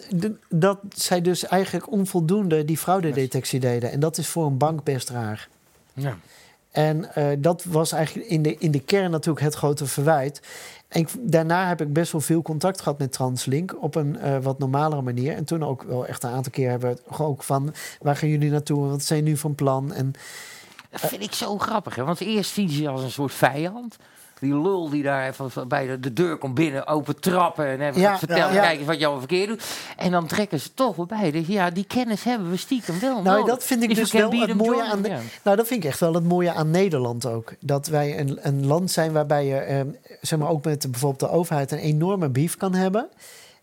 dat 0.50 0.80
zij 0.90 1.22
dus 1.22 1.46
eigenlijk 1.46 1.92
onvoldoende 1.92 2.66
die 2.66 2.78
fraudedetectie 2.78 3.60
deden. 3.60 3.92
En 3.92 4.00
dat 4.00 4.18
is 4.18 4.28
voor 4.28 4.46
een 4.46 4.58
bank 4.58 4.84
best 4.84 5.10
raar. 5.10 5.48
Ja. 5.94 6.18
En 6.72 7.16
eh, 7.16 7.28
dat 7.38 7.64
was 7.64 7.92
eigenlijk 7.92 8.28
in 8.28 8.42
de, 8.42 8.58
in 8.58 8.72
de 8.72 8.84
kern 8.84 9.12
natuurlijk 9.12 9.46
het 9.46 9.56
grote 9.56 9.86
verwijt. 9.86 10.42
Daarna 11.20 11.68
heb 11.68 11.82
ik 11.82 11.94
best 11.94 12.12
wel 12.12 12.22
veel 12.22 12.41
contact 12.41 12.82
gehad 12.82 13.00
met 13.00 13.12
Translink 13.12 13.84
op 13.84 13.96
een 13.96 14.20
eh, 14.20 14.38
wat 14.38 14.60
normalere 14.60 15.02
manier. 15.02 15.36
En 15.36 15.46
toen 15.46 15.64
ook 15.64 15.84
wel 15.84 16.06
echt 16.08 16.24
een 16.24 16.30
aantal 16.30 16.52
keer 16.52 16.70
hebben 16.70 16.98
we 17.08 17.24
ook 17.24 17.44
van 17.44 17.74
waar 18.02 18.16
gaan 18.16 18.30
jullie 18.30 18.52
naartoe? 18.52 18.88
Wat 18.88 19.04
zijn 19.04 19.20
jullie 19.20 19.39
van 19.39 19.56
plan? 19.56 19.94
En 19.94 20.14
Dat 20.89 21.02
vind 21.02 21.24
ik 21.24 21.34
zo 21.34 21.58
grappig, 21.58 21.96
hè? 21.96 22.04
want 22.04 22.22
eerst 22.22 22.54
zien 22.54 22.70
ze 22.70 22.82
je 22.82 22.89
als 22.89 23.04
een 23.04 23.12
soort 23.12 23.34
vijand. 23.34 23.98
Die 24.44 24.62
lul 24.62 24.89
die 24.89 25.04
daar 25.04 25.28
even 25.28 25.52
van 25.52 25.68
bij 25.68 25.88
de, 25.88 26.00
de 26.00 26.14
deur 26.14 26.38
komt 26.38 26.54
binnen, 26.54 26.88
open 26.88 27.20
trappen 27.20 27.66
en 27.68 27.82
even 27.82 28.02
Ja, 28.02 28.20
ja, 28.28 28.36
ja. 28.54 28.62
kijken 28.62 28.86
wat 28.86 28.96
je 29.00 29.02
allemaal 29.02 29.20
verkeerd 29.28 29.48
doet. 29.48 29.64
En 29.98 30.12
dan 30.12 30.28
trekken 30.28 30.60
ze 30.60 30.74
toch 30.74 30.96
wel 30.96 31.06
bij. 31.06 31.32
Dus 31.32 31.48
ja, 31.48 31.70
die 31.70 31.86
kennis 31.86 32.24
hebben 32.24 32.50
we 32.50 32.58
stiekem 32.58 33.00
wel 33.00 33.22
Nou, 33.22 33.24
nodig. 33.39 33.46
dat 33.54 33.64
vind 33.64 33.84
ik 33.84 33.89
If 33.89 33.98
dus 33.98 34.12
wel 34.12 34.32
het 34.32 34.54
mooie 34.54 34.76
join 34.78 34.91
aan. 34.91 35.02
de- 35.02 35.20
nou, 35.44 35.58
dat 35.58 35.68
vind 35.68 35.84
ik 35.84 35.89
echt 35.89 36.00
wel 36.00 36.14
het 36.14 36.24
mooie 36.28 36.54
aan 36.54 36.72
Nederland 36.72 37.26
ook. 37.26 37.54
Dat 37.60 37.88
wij 37.88 38.20
een, 38.20 38.39
een 38.41 38.66
land 38.66 38.91
zijn 38.91 39.12
waarbij 39.12 39.46
je, 39.46 39.56
eh, 39.56 39.82
zeg 40.22 40.39
maar, 40.39 40.50
ook 40.50 40.64
met 40.66 40.82
de, 40.82 40.89
bijvoorbeeld 40.89 41.20
de 41.32 41.38
overheid 41.38 41.72
een 41.72 41.78
enorme 41.78 42.30
beef 42.30 42.58
kan 42.58 42.74
hebben. 42.74 43.08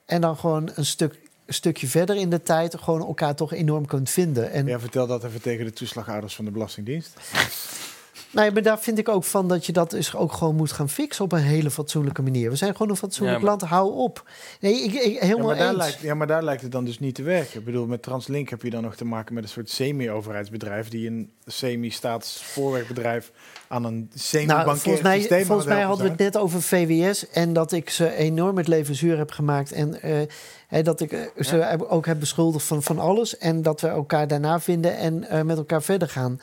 En 0.07 0.21
dan 0.21 0.37
gewoon 0.37 0.71
een 0.75 0.87
stuk 0.87 1.19
een 1.47 1.55
stukje 1.57 1.87
verder 1.87 2.17
in 2.17 2.31
de 2.31 2.43
tijd 2.43 2.77
gewoon 2.81 3.01
elkaar 3.07 3.35
toch 3.35 3.53
enorm 3.53 3.87
kunt 3.87 4.11
vinden. 4.11 4.53
En 4.53 4.67
Ja, 4.67 4.79
vertel 4.81 5.07
dat 5.07 5.25
even 5.25 5.41
tegen 5.43 5.65
de 5.65 5.73
toeslagouders 5.73 6.35
van 6.35 6.45
de 6.45 6.51
Belastingdienst. 6.51 7.17
Nou 8.31 8.53
maar 8.53 8.63
daar 8.63 8.81
vind 8.81 8.99
ik 8.99 9.09
ook 9.09 9.25
van 9.25 9.49
dat 9.49 9.67
je 9.67 9.73
dat 9.73 9.91
dus 9.91 10.15
ook 10.15 10.33
gewoon 10.33 10.57
moet 10.57 10.73
gaan 10.73 10.89
fixen 10.89 11.25
op 11.25 11.33
een 11.33 11.39
hele 11.39 11.71
fatsoenlijke 11.71 12.23
manier. 12.23 12.51
We 12.51 12.57
zijn 12.57 12.73
gewoon 12.73 12.91
een 12.91 12.97
fatsoenlijk 12.97 13.39
maar- 13.39 13.49
land, 13.49 13.63
hou 13.63 13.95
op. 13.95 14.31
Nee, 14.61 14.83
ik, 14.83 14.93
ik 14.93 15.03
Ja 15.13 15.27
helemaal 15.27 15.47
maar, 15.47 15.57
daar 15.57 15.75
lijkt, 15.75 16.01
ja, 16.01 16.15
maar 16.15 16.27
daar 16.27 16.43
lijkt 16.43 16.63
het 16.63 16.73
dan 16.73 16.85
dus 16.85 16.99
niet 16.99 17.15
te 17.15 17.23
werken. 17.23 17.59
Ik 17.59 17.65
bedoel, 17.65 17.87
met 17.87 18.03
Translink 18.03 18.49
heb 18.49 18.63
je 18.63 18.71
dan 18.71 18.83
nog 18.83 18.97
te 18.97 19.05
maken 19.05 19.35
met 19.35 19.43
een 19.43 19.49
soort 19.49 19.71
semi-overheidsbedrijf... 19.71 20.89
die 20.89 21.07
een 21.07 21.31
semi-staatsspoorwegbedrijf 21.47 23.33
aan 23.69 23.85
een 23.85 23.95
Nou, 23.95 24.07
semi-bankair 24.15 24.77
volgens 24.77 25.03
mij, 25.03 25.19
systeem 25.19 25.39
aan 25.39 25.47
volgens 25.47 25.69
mij 25.69 25.83
hadden 25.83 26.05
we 26.05 26.11
het 26.11 26.21
net 26.21 26.37
over 26.37 26.63
VWS 26.63 27.29
en 27.29 27.53
dat 27.53 27.73
ik 27.73 27.91
ze 27.91 28.15
enorm 28.15 28.57
het 28.57 28.69
leven 28.69 28.95
zuur 28.95 29.19
heb 29.19 29.31
gemaakt. 29.31 29.73
En 29.73 30.03
eh, 30.03 30.85
dat 30.85 31.01
ik 31.01 31.13
eh, 31.13 31.45
ze 31.45 31.87
ook 31.89 32.07
heb 32.07 32.21
beschuldigd 32.21 32.67
van, 32.67 32.83
van 32.83 32.99
alles. 32.99 33.39
En 33.39 33.63
dat 33.63 33.81
we 33.81 33.89
elkaar 33.89 34.29
daarna 34.29 34.61
vinden 34.61 34.97
en 34.97 35.29
eh, 35.29 35.43
met 35.43 35.57
elkaar 35.57 35.83
verder 35.83 36.09
gaan. 36.09 36.41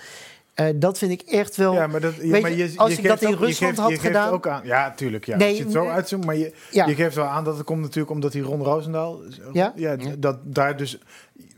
Eh, 0.57 0.65
dat 0.75 0.97
vind 0.97 1.11
ik 1.11 1.21
echt 1.21 1.55
wel. 1.55 1.73
Ja, 1.73 1.87
maar 1.87 2.01
dat, 2.01 2.13
ja, 2.21 2.39
maar 2.39 2.49
je, 2.51 2.57
je, 2.57 2.73
als 2.75 2.91
je 2.91 2.97
ik 2.97 3.07
dat 3.07 3.21
in 3.21 3.27
ook- 3.27 3.33
je 3.39 3.45
Rusland 3.45 3.69
geeft- 3.75 3.77
had 3.77 3.89
je 3.89 3.95
geeft 3.95 4.07
gedaan- 4.07 4.31
ook 4.33 4.47
aan, 4.47 4.61
ja, 4.63 4.91
tuurlijk. 4.91 5.25
Ja, 5.25 5.37
Nee, 5.37 5.47
als 5.49 5.57
je 5.57 5.63
het 5.63 5.71
zo 5.73 5.87
uitzoomt, 5.87 6.25
maar 6.25 6.35
je, 6.37 6.53
Ja. 6.71 6.85
je 6.87 6.95
geeft 6.95 7.15
wel 7.15 7.25
aan 7.25 7.43
dat 7.43 7.55
het 7.57 7.65
komt 7.65 7.81
natuurlijk 7.81 8.09
omdat 8.13 8.31
die 8.31 8.41
Ron 8.41 8.63
Roosendaal... 8.63 9.19
Ja? 9.53 9.73
dat 10.17 10.37
daar 10.43 10.77
dus... 10.77 10.97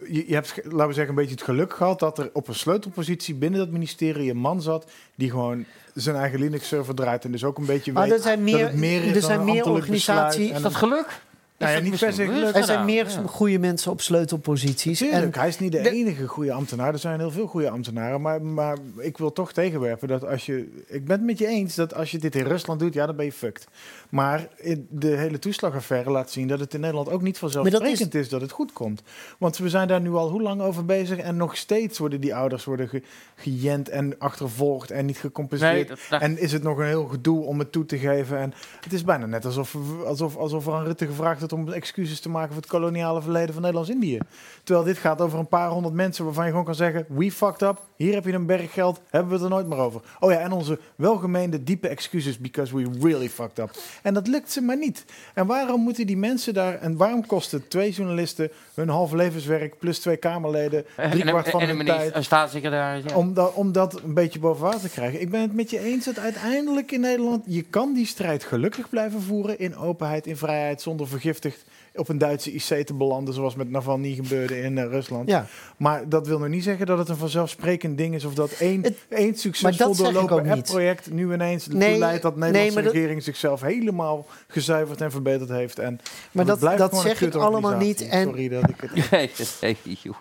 Je, 0.08 0.24
je 0.28 0.34
hebt, 0.34 0.54
laten 0.64 0.88
we 0.88 0.94
zeggen, 0.94 1.10
een 1.10 1.16
beetje 1.16 1.32
het 1.36 1.44
geluk 1.44 1.74
gehad... 1.74 2.00
dat 2.00 2.18
er 2.18 2.30
op 2.34 2.48
een 2.48 2.56
sleutelpositie 2.56 3.36
binnen 3.36 3.60
dat 3.60 3.70
ministerie 3.70 4.30
een 4.32 4.38
man 4.38 4.62
zat... 4.62 4.92
die 5.16 5.30
gewoon 5.30 5.66
zijn 5.94 6.16
eigen 6.16 6.40
Linux-server 6.40 6.96
draait... 6.96 7.26
en 7.26 7.32
dus 7.32 7.44
ook 7.44 7.58
een 7.58 7.66
beetje 7.66 7.92
Maar 7.92 8.04
weet 8.08 8.14
er 8.18 8.22
zijn 8.22 8.46
dat 8.46 8.54
meer- 8.54 8.66
het 8.68 8.76
meer 8.76 9.02
is 9.02 9.08
er 9.08 9.14
dan 9.14 9.22
zijn 9.22 9.40
een 9.40 9.46
meer 9.46 9.70
organisaties- 9.70 10.52
Is 10.52 10.62
dat 10.62 10.76
geluk? 10.76 11.22
Nou 11.60 11.72
ja, 11.72 11.78
Is 11.78 11.84
niet 11.90 12.00
per 12.00 12.14
se 12.14 12.24
er 12.54 12.64
zijn 12.64 12.86
meer? 12.86 13.10
Ja. 13.10 13.22
goede 13.26 13.60
mensen 13.60 13.92
op 13.92 14.02
sleutelposities. 14.02 15.02
En, 15.02 15.30
hij 15.34 15.48
is 15.48 15.60
niet 15.60 15.72
de, 15.72 15.82
de- 15.82 15.90
enige 15.90 16.28
goede 16.28 16.52
ambtenaar. 16.52 16.94
Er 16.94 17.00
zijn 17.00 17.20
heel 17.20 17.32
veel 17.32 17.48
goede 17.48 17.70
ambtenaren. 17.70 18.22
Maar, 18.22 18.42
maar 18.42 18.78
ik 18.98 19.18
wil 19.18 19.34
toch 19.34 19.52
tegenwerpen 19.54 20.08
dat 20.08 20.26
als 20.28 20.46
je... 20.46 20.84
Ik 20.88 21.06
ben 21.06 21.16
het 21.18 21.26
met 21.26 21.38
je 21.38 21.48
eens 21.48 21.76
dat 21.76 21.94
als 21.94 22.12
je 22.12 22.18
dit 22.18 22.36
in 22.36 22.46
Rusland 22.46 22.80
doet, 22.80 22.94
ja, 22.94 23.06
dan 23.06 23.16
ben 23.16 23.26
je 23.26 23.32
fucked. 23.32 23.68
Maar 24.10 24.48
de 24.90 25.08
hele 25.08 25.40
toeslagaffaire 25.40 26.12
laat 26.12 26.32
zien 26.32 26.48
dat 26.48 26.60
het 26.60 26.74
in 26.74 26.80
Nederland 26.80 27.10
ook 27.10 27.22
niet 27.22 27.38
vanzelfsprekend 27.38 28.16
is... 28.16 28.30
dat 28.30 28.42
het 28.42 28.52
goed 28.52 28.74
komt. 28.74 29.02
Want 29.38 29.58
we 29.58 29.70
zijn 29.70 29.88
daar 29.88 30.02
nu 30.02 30.14
al 30.14 30.30
hoe 30.30 30.42
lang 30.42 30.62
over 30.62 30.86
bezig... 30.86 31.18
en 31.18 31.38
nog 31.38 31.58
steeds 31.58 31.98
worden 31.98 32.22
die 32.22 32.36
ouders 32.36 32.64
worden 32.66 32.90
ge, 32.90 33.02
gejend 33.36 33.90
en 33.90 34.16
achtervolgd 34.20 34.92
en 34.92 35.06
niet 35.06 35.18
gecompenseerd. 35.18 35.74
Nee, 35.74 35.86
dat- 35.86 36.00
dat- 36.10 36.22
En 36.22 36.38
is 36.38 36.52
het 36.52 36.64
nog 36.64 36.78
een 36.78 36.86
heel 36.86 37.06
gedoe 37.06 37.44
om 37.44 37.60
het 37.60 37.72
toe 37.72 37.86
te 37.86 37.98
geven. 37.98 38.38
En 38.38 38.54
het 38.82 38.94
is 38.94 39.04
bijna 39.04 39.26
net 39.26 39.46
alsof, 39.46 39.76
alsof, 40.06 40.36
alsof 40.38 40.68
er 40.68 40.74
aan 40.74 40.84
Rutte 40.86 41.06
gevraagd 41.06 41.38
wordt 41.40 41.49
om 41.54 41.72
excuses 41.72 42.20
te 42.20 42.30
maken 42.30 42.54
voor 42.54 42.62
het 42.62 42.72
koloniale 42.72 43.22
verleden 43.22 43.54
van 43.54 43.62
Nederlands-Indië. 43.62 44.20
Terwijl 44.64 44.86
dit 44.86 44.98
gaat 44.98 45.22
over 45.22 45.40
een 45.40 45.48
paar 45.48 45.70
honderd 45.70 45.94
mensen 45.94 46.26
waarvan 46.26 46.44
je 46.44 46.50
gewoon 46.50 46.66
kan 46.66 46.76
zeggen: 46.76 47.06
We 47.08 47.32
fucked 47.32 47.62
up. 47.62 47.82
Hier 47.96 48.14
heb 48.14 48.26
je 48.26 48.34
een 48.34 48.46
berg 48.46 48.74
geld. 48.74 49.00
Hebben 49.10 49.30
we 49.30 49.36
het 49.36 49.44
er 49.44 49.50
nooit 49.50 49.68
meer 49.68 49.78
over. 49.78 50.02
Oh 50.20 50.32
ja, 50.32 50.40
en 50.40 50.52
onze 50.52 50.80
welgemeende 50.96 51.64
diepe 51.64 51.88
excuses 51.88 52.38
because 52.38 52.76
we 52.76 52.90
really 53.02 53.30
fucked 53.30 53.60
up. 53.60 53.72
En 54.02 54.14
dat 54.14 54.28
lukt 54.28 54.52
ze 54.52 54.62
maar 54.62 54.78
niet. 54.78 55.06
En 55.34 55.46
waarom 55.46 55.82
moeten 55.82 56.08
die 56.08 56.18
mensen 56.18 56.54
daar. 56.54 56.76
En 56.76 56.98
waarom 56.98 57.26
kosten 57.26 57.68
twee 57.68 57.92
journalisten 57.92 58.52
hun 58.74 58.90
half 58.90 59.12
levenswerk 59.12 59.80
plus 59.80 60.00
twee 60.00 60.18
Kamerleden 60.18 60.86
En, 60.96 61.10
drie 61.10 61.24
kwart 61.24 61.46
en, 61.46 61.52
van 61.52 61.62
en 61.62 61.68
hun 61.68 61.86
tijd? 61.86 62.16
een 62.16 62.24
staatssecretaris. 62.24 63.04
Ja. 63.08 63.16
Om 63.16 63.34
dat, 63.34 63.54
om 63.54 63.72
dat 63.72 64.02
een 64.04 64.14
beetje 64.14 64.40
boven 64.40 64.64
water 64.64 64.80
te 64.80 64.90
krijgen. 64.90 65.22
Ik 65.22 65.30
ben 65.30 65.42
het 65.42 65.54
met 65.54 65.70
je 65.70 65.80
eens 65.80 66.06
dat 66.06 66.20
uiteindelijk 66.20 66.92
in 66.92 67.00
Nederland... 67.00 67.44
je 67.46 67.62
kan 67.62 67.94
die 67.94 68.06
strijd 68.06 68.44
gelukkig 68.44 68.90
blijven 68.90 69.22
voeren 69.22 69.60
in 69.60 69.78
openheid, 69.78 70.28
in 70.28 70.38
vrijheid... 70.38 70.82
zonder 70.82 71.08
vergiftigd 71.40 71.66
op 71.96 72.10
een 72.10 72.18
Duitse 72.18 72.52
IC 72.54 72.86
te 72.86 72.94
belanden... 72.94 73.34
zoals 73.34 73.56
met 73.56 73.70
Navalny 73.70 74.14
gebeurde 74.16 74.62
in 74.62 74.78
eh, 74.78 74.84
Rusland. 74.86 75.30
ja. 75.30 75.46
Maar 75.78 76.10
dat 76.10 76.28
wil 76.28 76.40
nog 76.40 76.48
niet 76.48 76.64
zeggen 76.64 76.86
dat 76.86 76.98
het 76.98 77.10
een 77.10 77.16
vanzelfsprekend 77.18 77.98
ding 77.98 78.16
is... 78.16 78.26
of 78.26 78.34
dat 78.34 78.52
één, 78.52 78.82
Het- 78.84 78.98
één 79.10 79.30
maar 79.30 79.38
succesvol 79.38 79.88
dat 79.88 79.96
zeg 79.96 80.08
ik 80.10 80.16
ook 80.16 80.28
doorlopen 80.30 80.44
niet. 80.44 80.54
app-project... 80.54 81.12
nu 81.12 81.34
ineens 81.34 81.68
Nee, 81.68 81.98
leidt 81.98 82.22
dat 82.22 82.34
de 82.34 82.40
nee, 82.40 82.48
Nederlandse 82.52 82.74
maar 82.76 82.84
dat- 82.84 82.94
regering... 82.94 83.24
zichzelf 83.24 83.62
helemaal 83.62 84.26
gezuiverd 84.48 85.02
en 85.02 85.12
verbeterd 85.12 85.50
heeft. 85.50 85.80
En, 85.80 86.00
Maar 86.32 86.46
dat, 86.46 86.60
blijft 86.60 86.78
dat 86.80 86.98
zeg 86.98 87.22
ik 87.22 87.36
allemaal 87.36 87.76
niet. 87.78 88.08
En 88.08 88.24
Sorry 88.24 88.50
dat 88.50 88.70
ik 88.70 88.76
het... 88.82 88.92
Nee, 89.12 89.30
nee, 89.62 89.98
joh. 90.02 90.16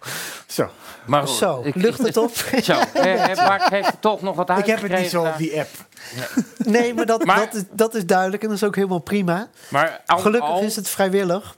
Zo, 0.46 0.68
Maar 1.06 1.26
goed, 1.26 1.36
zo, 1.36 1.60
ik- 1.64 1.74
lucht 1.74 1.98
het 2.02 2.16
op. 2.16 2.30
Zo, 2.62 2.72
eh, 2.94 3.30
eh, 3.30 3.60
heeft 3.70 3.88
er 3.88 3.98
toch 3.98 4.22
nog 4.22 4.36
wat 4.36 4.48
uit. 4.50 4.58
ik 4.58 4.66
heb 4.66 4.82
het 4.82 4.98
niet 5.00 5.10
zo 5.10 5.24
op 5.24 5.34
die 5.38 5.58
app. 5.60 5.68
Nee, 6.58 6.94
maar, 6.94 7.06
dat, 7.06 7.24
Maar- 7.24 7.38
dat, 7.38 7.54
is, 7.54 7.62
dat 7.72 7.94
is 7.94 8.06
duidelijk 8.06 8.42
en 8.42 8.48
dat 8.48 8.56
is 8.56 8.64
ook 8.64 8.74
helemaal 8.74 8.98
prima. 8.98 9.48
Maar 9.70 10.02
al, 10.06 10.18
Gelukkig 10.18 10.50
al- 10.50 10.60
is 10.62 10.76
het 10.76 10.88
vrijwillig. 10.88 11.56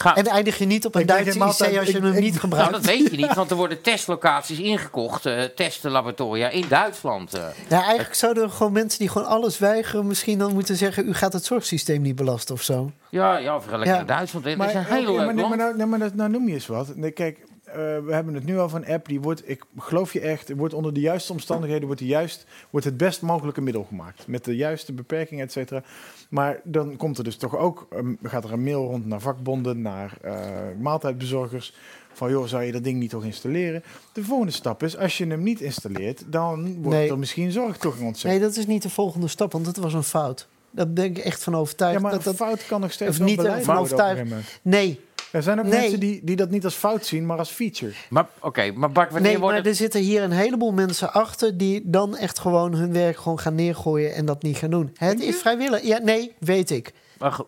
Ga- 0.00 0.16
En 0.16 0.26
eindig 0.26 0.58
je 0.58 0.66
niet 0.66 0.86
op 0.86 0.94
een 0.94 1.06
Duitse 1.06 1.38
IC 1.38 1.42
als 1.44 1.58
je 1.58 1.76
ik- 1.78 1.92
hem 2.02 2.06
ik- 2.12 2.14
niet 2.20 2.28
nou, 2.28 2.38
gebruikt. 2.40 2.72
dat 2.72 2.84
weet 2.84 3.10
je 3.10 3.16
niet, 3.16 3.34
want 3.34 3.50
er 3.50 3.56
worden 3.56 3.80
testlocaties 3.82 4.58
ingekocht, 4.58 5.26
eh 5.26 5.42
testenlaboratoria 5.42 6.48
in 6.48 6.64
Duitsland. 6.68 7.32
Ja, 7.68 7.82
eigenlijk 7.82 8.14
zouden 8.14 8.42
er 8.42 8.50
gewoon 8.50 8.72
mensen 8.72 8.98
die 8.98 9.08
gewoon 9.08 9.26
alles 9.28 9.58
weigeren... 9.58 10.06
misschien 10.06 10.38
dan 10.38 10.52
moeten 10.54 10.76
zeggen... 10.76 11.08
u 11.08 11.14
gaat 11.14 11.32
het 11.32 11.44
zorgsysteem 11.44 12.02
niet 12.02 12.16
belasten 12.16 12.54
of 12.54 12.62
zo. 12.62 12.90
Ja, 13.10 13.36
ja, 13.36 13.56
of 13.56 13.66
lekker 13.66 13.86
Ja. 13.86 13.94
naar 13.94 14.06
Duitsland. 14.06 14.44
Dat 14.44 14.56
Maar, 14.56 14.68
is 14.68 14.74
een 14.74 14.80
oké, 14.80 14.94
heel 14.94 15.02
leuk 15.06 15.16
maar, 15.24 15.34
nee, 15.34 15.46
maar, 15.48 15.58
land. 15.58 15.76
nou, 15.76 15.88
maar 15.88 15.98
dat, 15.98 16.14
nou 16.14 16.30
noem 16.30 16.48
je 16.48 16.54
eens 16.54 16.66
wat. 16.66 16.96
Nee, 16.96 17.10
kijk, 17.10 17.38
eh, 17.70 18.04
we 18.04 18.12
hebben 18.14 18.34
het 18.34 18.44
nu 18.44 18.58
over 18.58 18.76
een 18.78 18.94
app 18.94 19.08
die 19.08 19.20
wordt, 19.20 19.48
ik 19.48 19.64
geloof 19.78 20.12
je 20.12 20.20
echt, 20.20 20.52
wordt 20.56 20.74
onder 20.74 20.92
de 20.94 21.00
juiste 21.00 21.32
omstandigheden 21.32 21.86
wordt, 21.86 22.00
juist, 22.00 22.46
wordt 22.70 22.86
het 22.86 22.96
best 22.96 23.22
mogelijke 23.22 23.60
middel 23.60 23.84
gemaakt. 23.84 24.26
Met 24.26 24.44
de 24.44 24.56
juiste 24.56 24.92
beperkingen, 24.92 25.44
et 25.44 25.52
cetera. 25.52 25.82
Maar 26.28 26.60
dan 26.64 26.96
komt 26.96 27.18
er 27.18 27.24
dus 27.24 27.36
toch 27.36 27.56
ook, 27.56 27.86
um, 27.94 28.18
gaat 28.22 28.44
er 28.44 28.52
een 28.52 28.62
mail 28.62 28.86
rond 28.86 29.06
naar 29.06 29.20
vakbonden, 29.20 29.82
naar 29.82 30.16
eh, 30.22 30.34
maaltijdbezorgers. 30.80 31.74
Van 32.12 32.30
joh, 32.30 32.46
zou 32.46 32.62
je 32.62 32.72
dat 32.72 32.84
ding 32.84 32.98
niet 32.98 33.10
toch 33.10 33.24
installeren? 33.24 33.82
De 34.12 34.24
volgende 34.24 34.52
stap 34.52 34.82
is, 34.82 34.96
als 34.96 35.18
je 35.18 35.26
hem 35.26 35.42
niet 35.42 35.60
installeert, 35.60 36.22
dan 36.26 36.82
wordt 36.82 36.98
Nee. 36.98 37.10
er 37.10 37.18
misschien 37.18 37.52
zorgtoegang 37.52 38.06
ontzet. 38.06 38.30
Nee, 38.30 38.40
dat 38.40 38.56
is 38.56 38.66
niet 38.66 38.82
de 38.82 38.90
volgende 38.90 39.28
stap, 39.28 39.52
want 39.52 39.64
dat 39.64 39.76
was 39.76 39.94
een 39.94 40.02
fout. 40.02 40.48
Daar 40.70 40.90
ben 40.92 41.04
ik 41.04 41.18
echt 41.18 41.42
van 41.42 41.54
overtuigd. 41.56 41.94
ja, 41.96 42.00
maar 42.00 42.10
dat, 42.10 42.20
een 42.26 42.36
dat, 42.36 42.36
fout 42.48 42.66
kan 42.66 42.80
nog 42.80 42.92
steeds 42.92 43.18
of 43.20 43.26
niet 43.26 43.38
een 43.38 43.68
overtuigd. 43.68 44.60
nee, 44.62 45.00
Er 45.30 45.42
zijn 45.42 45.58
ook 45.58 45.64
Nee. 45.64 45.80
mensen 45.80 46.00
die, 46.00 46.20
die 46.24 46.36
dat 46.36 46.50
niet 46.50 46.64
als 46.64 46.74
fout 46.74 47.06
zien, 47.06 47.26
maar 47.26 47.38
als 47.38 47.50
feature. 47.50 47.92
Maar 48.08 48.26
oké, 48.40 48.72
maar 48.72 48.92
Bart, 48.92 49.12
wanneer 49.12 49.30
nee 49.30 49.40
maar 49.40 49.66
er 49.66 49.74
zitten 49.74 50.00
hier 50.00 50.22
een 50.22 50.30
heleboel 50.30 50.72
mensen 50.72 51.12
achter... 51.12 51.56
die 51.56 51.82
dan 51.84 52.16
echt 52.16 52.38
gewoon 52.38 52.74
hun 52.74 52.92
werk 52.92 53.16
gewoon 53.16 53.38
gaan 53.38 53.54
neergooien 53.54 54.14
en 54.14 54.24
dat 54.24 54.42
niet 54.42 54.56
gaan 54.56 54.70
doen. 54.70 54.90
Het 54.98 55.20
is 55.20 55.36
vrijwillig. 55.36 55.82
Ja, 55.82 55.98
nee, 55.98 56.34
weet 56.38 56.70
ik. 56.70 56.92
Maar 57.18 57.38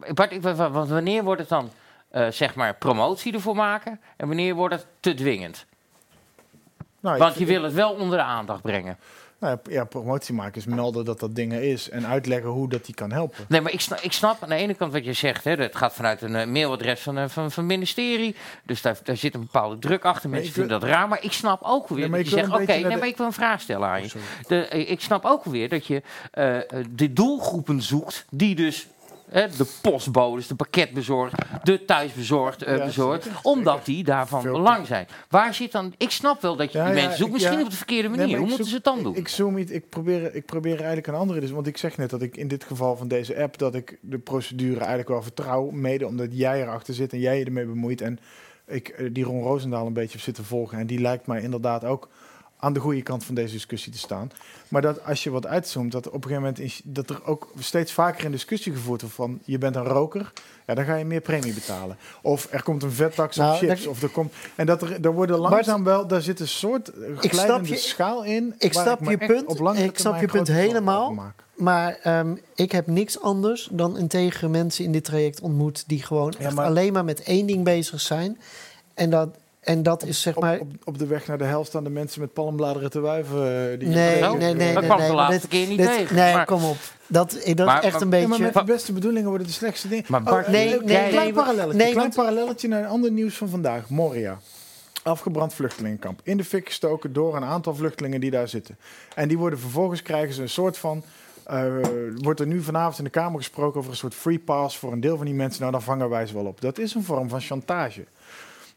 eh, 0.00 0.12
Bart, 0.12 0.32
ik, 0.32 0.42
want 0.42 0.88
wanneer 0.88 1.24
wordt 1.24 1.40
het 1.40 1.48
dan, 1.48 1.70
eh, 2.10 2.26
zeg 2.30 2.54
maar, 2.54 2.74
promotie 2.74 3.32
ervoor 3.32 3.56
maken? 3.56 4.00
En 4.16 4.26
wanneer 4.26 4.54
wordt 4.54 4.74
het 4.74 4.86
te 5.00 5.14
dwingend? 5.14 5.66
Nou, 7.00 7.18
Want 7.18 7.38
je 7.38 7.44
wil 7.44 7.62
het 7.62 7.72
wel 7.72 7.90
onder 7.92 8.18
de 8.18 8.24
aandacht 8.24 8.62
brengen. 8.62 8.98
Nou 9.40 9.58
ja, 9.70 9.84
promotie 9.84 10.34
maken 10.34 10.56
is 10.60 10.66
melden 10.66 11.04
dat 11.04 11.20
dat 11.20 11.34
ding 11.34 11.52
er 11.52 11.62
is 11.62 11.90
en 11.90 12.06
uitleggen 12.06 12.50
hoe 12.50 12.68
dat 12.68 12.84
die 12.84 12.94
kan 12.94 13.12
helpen. 13.12 13.44
Nee, 13.48 13.60
maar 13.60 13.72
ik 13.72 13.80
snap, 13.80 14.00
ik 14.00 14.12
snap 14.12 14.42
aan 14.42 14.48
de 14.48 14.54
ene 14.54 14.74
kant 14.74 14.92
wat 14.92 15.04
je 15.04 15.12
zegt. 15.12 15.44
Hè, 15.44 15.52
het 15.52 15.76
gaat 15.76 15.92
vanuit 15.94 16.22
een 16.22 16.36
eh, 16.36 16.46
mailadres 16.46 17.00
van, 17.00 17.18
eh, 17.18 17.22
van, 17.28 17.50
van 17.50 17.62
het 17.64 17.72
ministerie. 17.72 18.34
Dus 18.64 18.82
daar, 18.82 18.98
daar 19.04 19.16
zit 19.16 19.34
een 19.34 19.40
bepaalde 19.40 19.78
druk 19.78 20.04
achter. 20.04 20.30
Mensen 20.30 20.52
vinden 20.52 20.80
dat 20.80 20.88
raar. 20.88 21.08
Maar 21.08 21.22
ik 21.24 21.32
snap 21.32 21.60
ook 21.62 21.88
weer 21.88 22.10
dat 22.10 22.24
je 22.24 22.28
zegt... 22.30 22.46
een 22.46 22.52
Oké, 22.54 22.64
nee, 22.66 22.82
de- 22.82 22.96
maar 22.96 23.06
ik 23.06 23.16
wil 23.16 23.26
een 23.26 23.32
vraag 23.32 23.60
stellen 23.60 23.88
aan 23.88 24.02
je. 24.02 24.08
sorry. 24.08 24.26
De, 24.46 24.66
eh, 24.66 24.90
ik 24.90 25.00
snap 25.00 25.24
ook 25.24 25.44
weer 25.44 25.68
dat 25.68 25.86
je 25.86 26.02
de 26.90 27.12
doelgroepen 27.12 27.82
zoekt... 27.82 28.24
die 28.30 28.54
dus... 28.54 28.86
de 29.32 29.66
postbodes, 29.82 30.46
de 30.46 30.54
pakketbezorgd, 30.54 31.34
de 31.62 31.84
thuisbezorgd, 31.84 32.60
Ja, 32.60 32.84
bezorgd, 32.84 33.22
zeker, 33.22 33.38
omdat 33.42 33.84
die 33.84 34.04
daarvan 34.04 34.42
Veel 34.42 34.52
belang 34.52 34.86
zijn. 34.86 35.06
Waar 35.28 35.54
zit 35.54 35.72
dan... 35.72 35.94
Ik 35.96 36.10
snap 36.10 36.42
wel 36.42 36.56
dat 36.56 36.72
je 36.72 36.78
Ja, 36.78 36.84
die 36.84 36.94
mensen 36.94 37.16
zoekt, 37.16 37.28
ik- 37.28 37.32
misschien 37.36 37.62
op 37.62 37.70
de 37.70 37.76
verkeerde 37.76 38.08
manier. 38.08 38.38
Hoe 38.38 38.46
moeten 38.46 38.64
ze 38.66 38.74
het 38.74 38.84
dan 38.84 39.02
doen? 39.02 39.16
Ik 39.16 39.28
zoom 39.28 39.54
niet, 39.54 39.72
ik 39.72 39.88
probeer, 39.88 40.34
ik 40.34 40.46
probeer 40.46 40.76
eigenlijk 40.76 41.06
een 41.06 41.14
andere. 41.14 41.40
Dus, 41.40 41.50
want 41.50 41.66
ik 41.66 41.76
zeg 41.76 41.96
net 41.96 42.10
dat 42.10 42.22
ik 42.22 42.36
in 42.36 42.48
dit 42.48 42.64
geval 42.64 42.96
van 42.96 43.08
deze 43.08 43.36
app 43.42 43.58
dat 43.58 43.74
ik 43.74 43.98
de 44.00 44.18
procedure 44.18 44.78
eigenlijk 44.78 45.08
wel 45.08 45.22
vertrouw, 45.22 45.70
mede 45.70 46.06
omdat 46.06 46.28
jij 46.30 46.62
erachter 46.62 46.94
zit 46.94 47.12
en 47.12 47.18
jij 47.20 47.38
je 47.38 47.44
ermee 47.44 47.66
bemoeit 47.66 48.00
en 48.00 48.18
ik 48.66 48.88
eh, 48.88 49.08
die 49.12 49.24
Ron 49.24 49.42
Roosendaal 49.42 49.86
een 49.86 49.92
beetje 49.92 50.12
heb 50.12 50.20
zitten 50.20 50.44
volgen 50.44 50.78
en 50.78 50.86
die 50.86 51.00
lijkt 51.00 51.26
mij 51.26 51.42
inderdaad 51.42 51.84
ook 51.84 52.08
aan 52.58 52.72
de 52.72 52.80
goede 52.80 53.02
kant 53.02 53.24
van 53.24 53.34
deze 53.34 53.52
discussie 53.52 53.92
te 53.92 53.98
staan. 53.98 54.30
Maar 54.68 54.82
dat 54.82 55.04
als 55.04 55.22
je 55.22 55.30
wat 55.30 55.46
uitzoomt, 55.46 55.92
dat 55.92 56.06
op 56.06 56.14
een 56.14 56.22
gegeven 56.22 56.42
moment 56.42 56.58
is, 56.58 56.80
dat 56.84 57.10
er 57.10 57.24
ook 57.24 57.48
steeds 57.58 57.92
vaker 57.92 58.24
een 58.24 58.30
discussie 58.30 58.72
gevoerd 58.72 59.00
wordt 59.02 59.14
van 59.14 59.38
je 59.44 59.58
bent 59.58 59.76
een 59.76 59.84
roker, 59.84 60.32
ja, 60.66 60.74
dan 60.74 60.84
ga 60.84 60.94
je 60.94 61.04
meer 61.04 61.20
premie 61.20 61.54
betalen. 61.54 61.96
Of 62.22 62.48
er 62.50 62.62
komt 62.62 62.82
een 62.82 62.92
vettax 62.92 63.36
Nou, 63.36 63.52
op 63.52 63.58
chips. 63.58 63.80
daar- 63.82 63.90
Of 63.90 64.02
er 64.02 64.08
komt. 64.08 64.32
En 64.54 64.66
dat 64.66 64.82
er, 64.82 65.04
er 65.04 65.12
worden 65.12 65.38
langzaam 65.38 65.84
wel, 65.84 66.06
daar 66.06 66.22
zit 66.22 66.40
een 66.40 66.48
soort 66.48 66.90
glijdende 67.16 67.68
je- 67.68 67.76
schaal 67.76 68.24
in. 68.24 68.54
ik 68.58 68.72
snap 68.72 69.00
je 69.04 69.16
echt 69.16 69.26
punt. 69.26 69.46
op 69.46 69.74
Ik 69.76 69.98
snap 69.98 70.20
je 70.20 70.26
punt 70.26 70.48
helemaal. 70.48 71.34
Maar 71.54 71.98
ehm, 72.02 72.34
ik 72.54 72.72
heb 72.72 72.86
niks 72.86 73.20
anders 73.20 73.68
dan 73.72 73.98
integere 73.98 74.48
mensen 74.48 74.84
in 74.84 74.92
dit 74.92 75.04
traject 75.04 75.40
ontmoet... 75.40 75.84
die 75.86 76.02
gewoon 76.02 76.34
Ja, 76.38 76.44
echt 76.44 76.54
maar- 76.54 76.66
alleen 76.66 76.92
maar 76.92 77.04
met 77.04 77.22
één 77.22 77.46
ding 77.46 77.64
bezig 77.64 78.00
zijn. 78.00 78.38
En 78.94 79.10
dat, 79.10 79.28
en 79.66 79.82
dat 79.82 80.02
is 80.04 80.20
zeg 80.22 80.36
Op, 80.36 80.42
maar... 80.42 80.58
op, 80.58 80.68
op 80.84 80.98
de 80.98 81.06
weg 81.06 81.26
naar 81.26 81.38
de 81.38 81.44
hel 81.44 81.64
staan 81.64 81.84
de 81.84 81.90
mensen 81.90 82.20
met 82.20 82.32
palmbladeren 82.32 82.90
te 82.90 83.00
wuiven. 83.00 83.70
eh, 83.72 83.78
die 83.78 83.88
Nee, 83.88 84.18
Zo? 84.22 84.36
nee, 84.36 84.54
nee, 84.54 84.72
Dat 84.74 84.80
nee. 84.82 84.84
kwam 84.84 84.98
nee, 84.98 85.08
de 85.08 85.14
maar 85.14 85.28
laatste 85.30 85.48
keer 85.48 85.66
niet 85.68 85.78
dit- 85.78 85.86
tegen, 85.96 86.16
Nee, 86.16 86.34
maar- 86.34 86.46
kom 86.46 86.64
op. 86.64 86.76
Dat, 87.06 87.30
dat 87.30 87.66
Maar- 87.66 87.78
is 87.78 87.84
echt 87.84 87.92
maar- 87.92 88.02
een 88.02 88.08
Ja, 88.08 88.08
beetje... 88.08 88.28
maar 88.28 88.40
met 88.40 88.54
de 88.54 88.72
beste 88.72 88.92
bedoelingen 88.92 89.28
worden 89.28 89.46
de 89.46 89.52
slechtste 89.52 89.88
dingen. 89.88 90.04
Maar 90.08 90.22
Bart, 90.22 90.46
eh, 90.46 90.52
nee, 90.52 90.64
eh, 90.78 90.84
nee, 90.84 91.08
klein 91.08 91.14
nee, 91.14 91.32
parallelletje, 91.32 91.72
nee, 91.82 91.90
klein 91.92 91.94
want- 91.96 92.14
parallelletje 92.14 92.68
naar 92.68 92.80
een 92.82 92.88
ander 92.88 93.10
nieuws 93.12 93.36
van 93.36 93.48
vandaag. 93.48 93.88
Moria. 93.88 94.38
Afgebrand 95.02 95.54
vluchtelingenkamp. 95.54 96.20
In 96.22 96.36
de 96.36 96.44
fik 96.44 96.66
gestoken 96.66 97.12
door 97.12 97.36
een 97.36 97.44
aantal 97.44 97.74
vluchtelingen 97.74 98.20
die 98.20 98.30
daar 98.30 98.48
zitten. 98.48 98.76
En 99.14 99.28
die 99.28 99.38
worden 99.38 99.58
vervolgens 99.58 100.02
krijgen 100.02 100.34
ze 100.34 100.42
een 100.42 100.48
soort 100.48 100.78
van. 100.78 101.02
eh, 101.44 101.64
wordt 102.16 102.40
er 102.40 102.46
nu 102.46 102.62
vanavond 102.62 102.98
in 102.98 103.04
de 103.04 103.10
Kamer 103.10 103.38
gesproken 103.38 103.78
over 103.78 103.90
een 103.90 103.96
soort 103.96 104.14
free 104.14 104.38
pass 104.38 104.78
voor 104.78 104.92
een 104.92 105.00
deel 105.00 105.16
van 105.16 105.26
die 105.26 105.34
mensen. 105.34 105.60
Nou, 105.60 105.72
dan 105.72 105.82
vangen 105.82 106.08
wij 106.08 106.26
ze 106.26 106.34
wel 106.34 106.44
op. 106.46 106.60
Dat 106.60 106.78
is 106.78 106.94
een 106.94 107.04
vorm 107.04 107.28
van 107.28 107.40
chantage. 107.40 108.04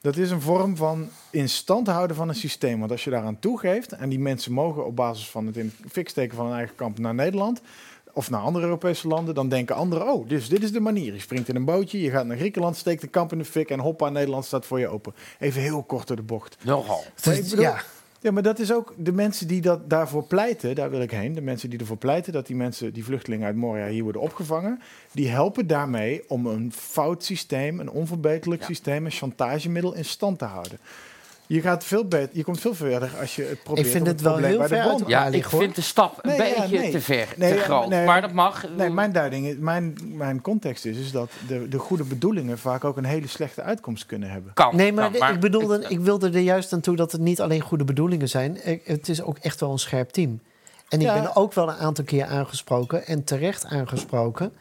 Dat 0.01 0.17
is 0.17 0.31
een 0.31 0.41
vorm 0.41 0.75
van 0.75 1.09
in 1.29 1.49
stand 1.49 1.87
houden 1.87 2.15
van 2.15 2.29
een 2.29 2.35
systeem. 2.35 2.79
Want 2.79 2.91
als 2.91 3.03
je 3.03 3.09
daaraan 3.09 3.39
toegeeft 3.39 3.91
en 3.91 4.09
die 4.09 4.19
mensen 4.19 4.51
mogen 4.51 4.85
op 4.85 4.95
basis 4.95 5.29
van 5.29 5.45
het 5.45 5.57
in 5.57 5.73
de 5.81 5.89
fik 5.89 6.09
steken 6.09 6.35
van 6.35 6.45
hun 6.45 6.55
eigen 6.55 6.75
kamp 6.75 6.99
naar 6.99 7.13
Nederland 7.15 7.61
of 8.13 8.29
naar 8.29 8.41
andere 8.41 8.65
Europese 8.65 9.07
landen, 9.07 9.35
dan 9.35 9.49
denken 9.49 9.75
anderen: 9.75 10.07
oh, 10.13 10.29
dus 10.29 10.49
dit 10.49 10.63
is 10.63 10.71
de 10.71 10.79
manier. 10.79 11.13
Je 11.13 11.19
springt 11.19 11.49
in 11.49 11.55
een 11.55 11.65
bootje, 11.65 12.01
je 12.01 12.09
gaat 12.09 12.25
naar 12.25 12.37
Griekenland, 12.37 12.77
steekt 12.77 13.03
een 13.03 13.09
kamp 13.09 13.31
in 13.31 13.37
de 13.37 13.45
fik 13.45 13.69
en 13.69 13.79
hoppa, 13.79 14.09
Nederland 14.09 14.45
staat 14.45 14.65
voor 14.65 14.79
je 14.79 14.87
open. 14.87 15.13
Even 15.39 15.61
heel 15.61 15.83
kort 15.83 16.07
door 16.07 16.15
de 16.15 16.21
bocht. 16.23 16.57
Nogal. 16.63 17.03
Maar 17.25 17.35
ik 17.35 17.43
bedoel- 17.43 17.61
ja, 17.61 17.81
Ja, 18.21 18.31
maar 18.31 18.43
dat 18.43 18.59
is 18.59 18.71
ook 18.73 18.93
de 18.97 19.11
mensen 19.11 19.47
die 19.47 19.61
dat 19.61 19.89
daarvoor 19.89 20.23
pleiten, 20.23 20.75
daar 20.75 20.89
wil 20.89 21.01
ik 21.01 21.11
heen. 21.11 21.33
De 21.33 21.41
mensen 21.41 21.69
die 21.69 21.79
ervoor 21.79 21.97
pleiten 21.97 22.33
dat 22.33 22.47
die 22.47 22.55
mensen, 22.55 22.93
die 22.93 23.03
vluchtelingen 23.03 23.45
uit 23.47 23.55
Moria 23.55 23.87
hier 23.87 24.03
worden 24.03 24.21
opgevangen, 24.21 24.81
die 25.11 25.29
helpen 25.29 25.67
daarmee 25.67 26.23
om 26.29 26.45
een 26.45 26.71
fout 26.73 27.23
systeem, 27.23 27.79
een 27.79 27.89
onverbeterlijk 27.89 28.61
Ja. 28.61 28.67
systeem, 28.67 29.05
een 29.05 29.11
chantagemiddel 29.11 29.93
in 29.95 30.05
stand 30.05 30.39
te 30.39 30.45
houden. 30.45 30.79
Je, 31.51 31.61
gaat 31.61 31.83
veel 31.83 32.05
beter, 32.05 32.29
je 32.37 32.43
komt 32.43 32.59
veel 32.59 32.73
verder 32.75 33.11
als 33.19 33.35
je 33.35 33.43
het 33.43 33.63
probeert. 33.63 33.87
vind 33.87 34.01
om 34.03 34.07
het 34.07 34.21
wel 34.21 34.37
heel 34.37 34.57
bij 34.57 34.67
ver 34.67 35.03
Ja, 35.07 35.25
ik 35.25 35.43
hoor. 35.43 35.59
vind 35.61 35.75
de 35.75 35.81
stap 35.81 36.19
een 36.21 36.37
Nee, 36.37 36.49
ja, 36.53 36.61
beetje 36.61 36.79
nee. 36.79 36.91
te 36.91 37.01
ver, 37.01 37.27
Nee, 37.37 37.53
te 37.53 37.59
groot. 37.59 37.87
nee. 37.89 38.05
maar 38.05 38.21
dat 38.21 38.31
mag. 38.31 38.65
Nee, 38.77 38.89
mijn 38.89 39.11
duiding, 39.11 39.45
is- 39.47 39.55
mijn, 39.59 39.97
mijn 40.13 40.41
context 40.41 40.85
is, 40.85 40.97
is 40.97 41.11
dat 41.11 41.31
de, 41.47 41.67
de 41.67 41.77
goede 41.77 42.03
bedoelingen 42.03 42.57
vaak 42.57 42.83
ook 42.83 42.97
een 42.97 43.05
hele 43.05 43.27
slechte 43.27 43.61
uitkomst 43.61 44.05
kunnen 44.05 44.29
hebben. 44.31 44.53
kan. 44.53 44.75
Nee, 44.75 44.93
maar, 44.93 45.11
kan, 45.11 45.33
ik, 45.33 45.39
bedoelde, 45.39 45.85
ik 45.87 45.99
wilde 45.99 46.27
er 46.29 46.39
juist 46.39 46.73
aan 46.73 46.79
toe 46.81 46.95
dat 46.95 47.11
het 47.11 47.21
niet 47.21 47.41
alleen 47.41 47.61
goede 47.61 47.83
bedoelingen 47.83 48.29
zijn. 48.29 48.67
Ik- 48.67 48.81
Het 48.85 49.09
is 49.09 49.21
ook 49.21 49.37
echt 49.37 49.59
wel 49.59 49.71
een 49.71 49.79
scherp 49.79 50.09
team. 50.09 50.39
En 50.89 50.99
ik 50.99 51.05
Ja. 51.05 51.21
ben 51.21 51.35
ook 51.35 51.53
wel 51.53 51.69
een 51.69 51.77
aantal 51.77 52.03
keer 52.03 52.25
aangesproken 52.25 53.05
en 53.07 53.23
terecht 53.23 53.65
aangesproken. 53.65 54.51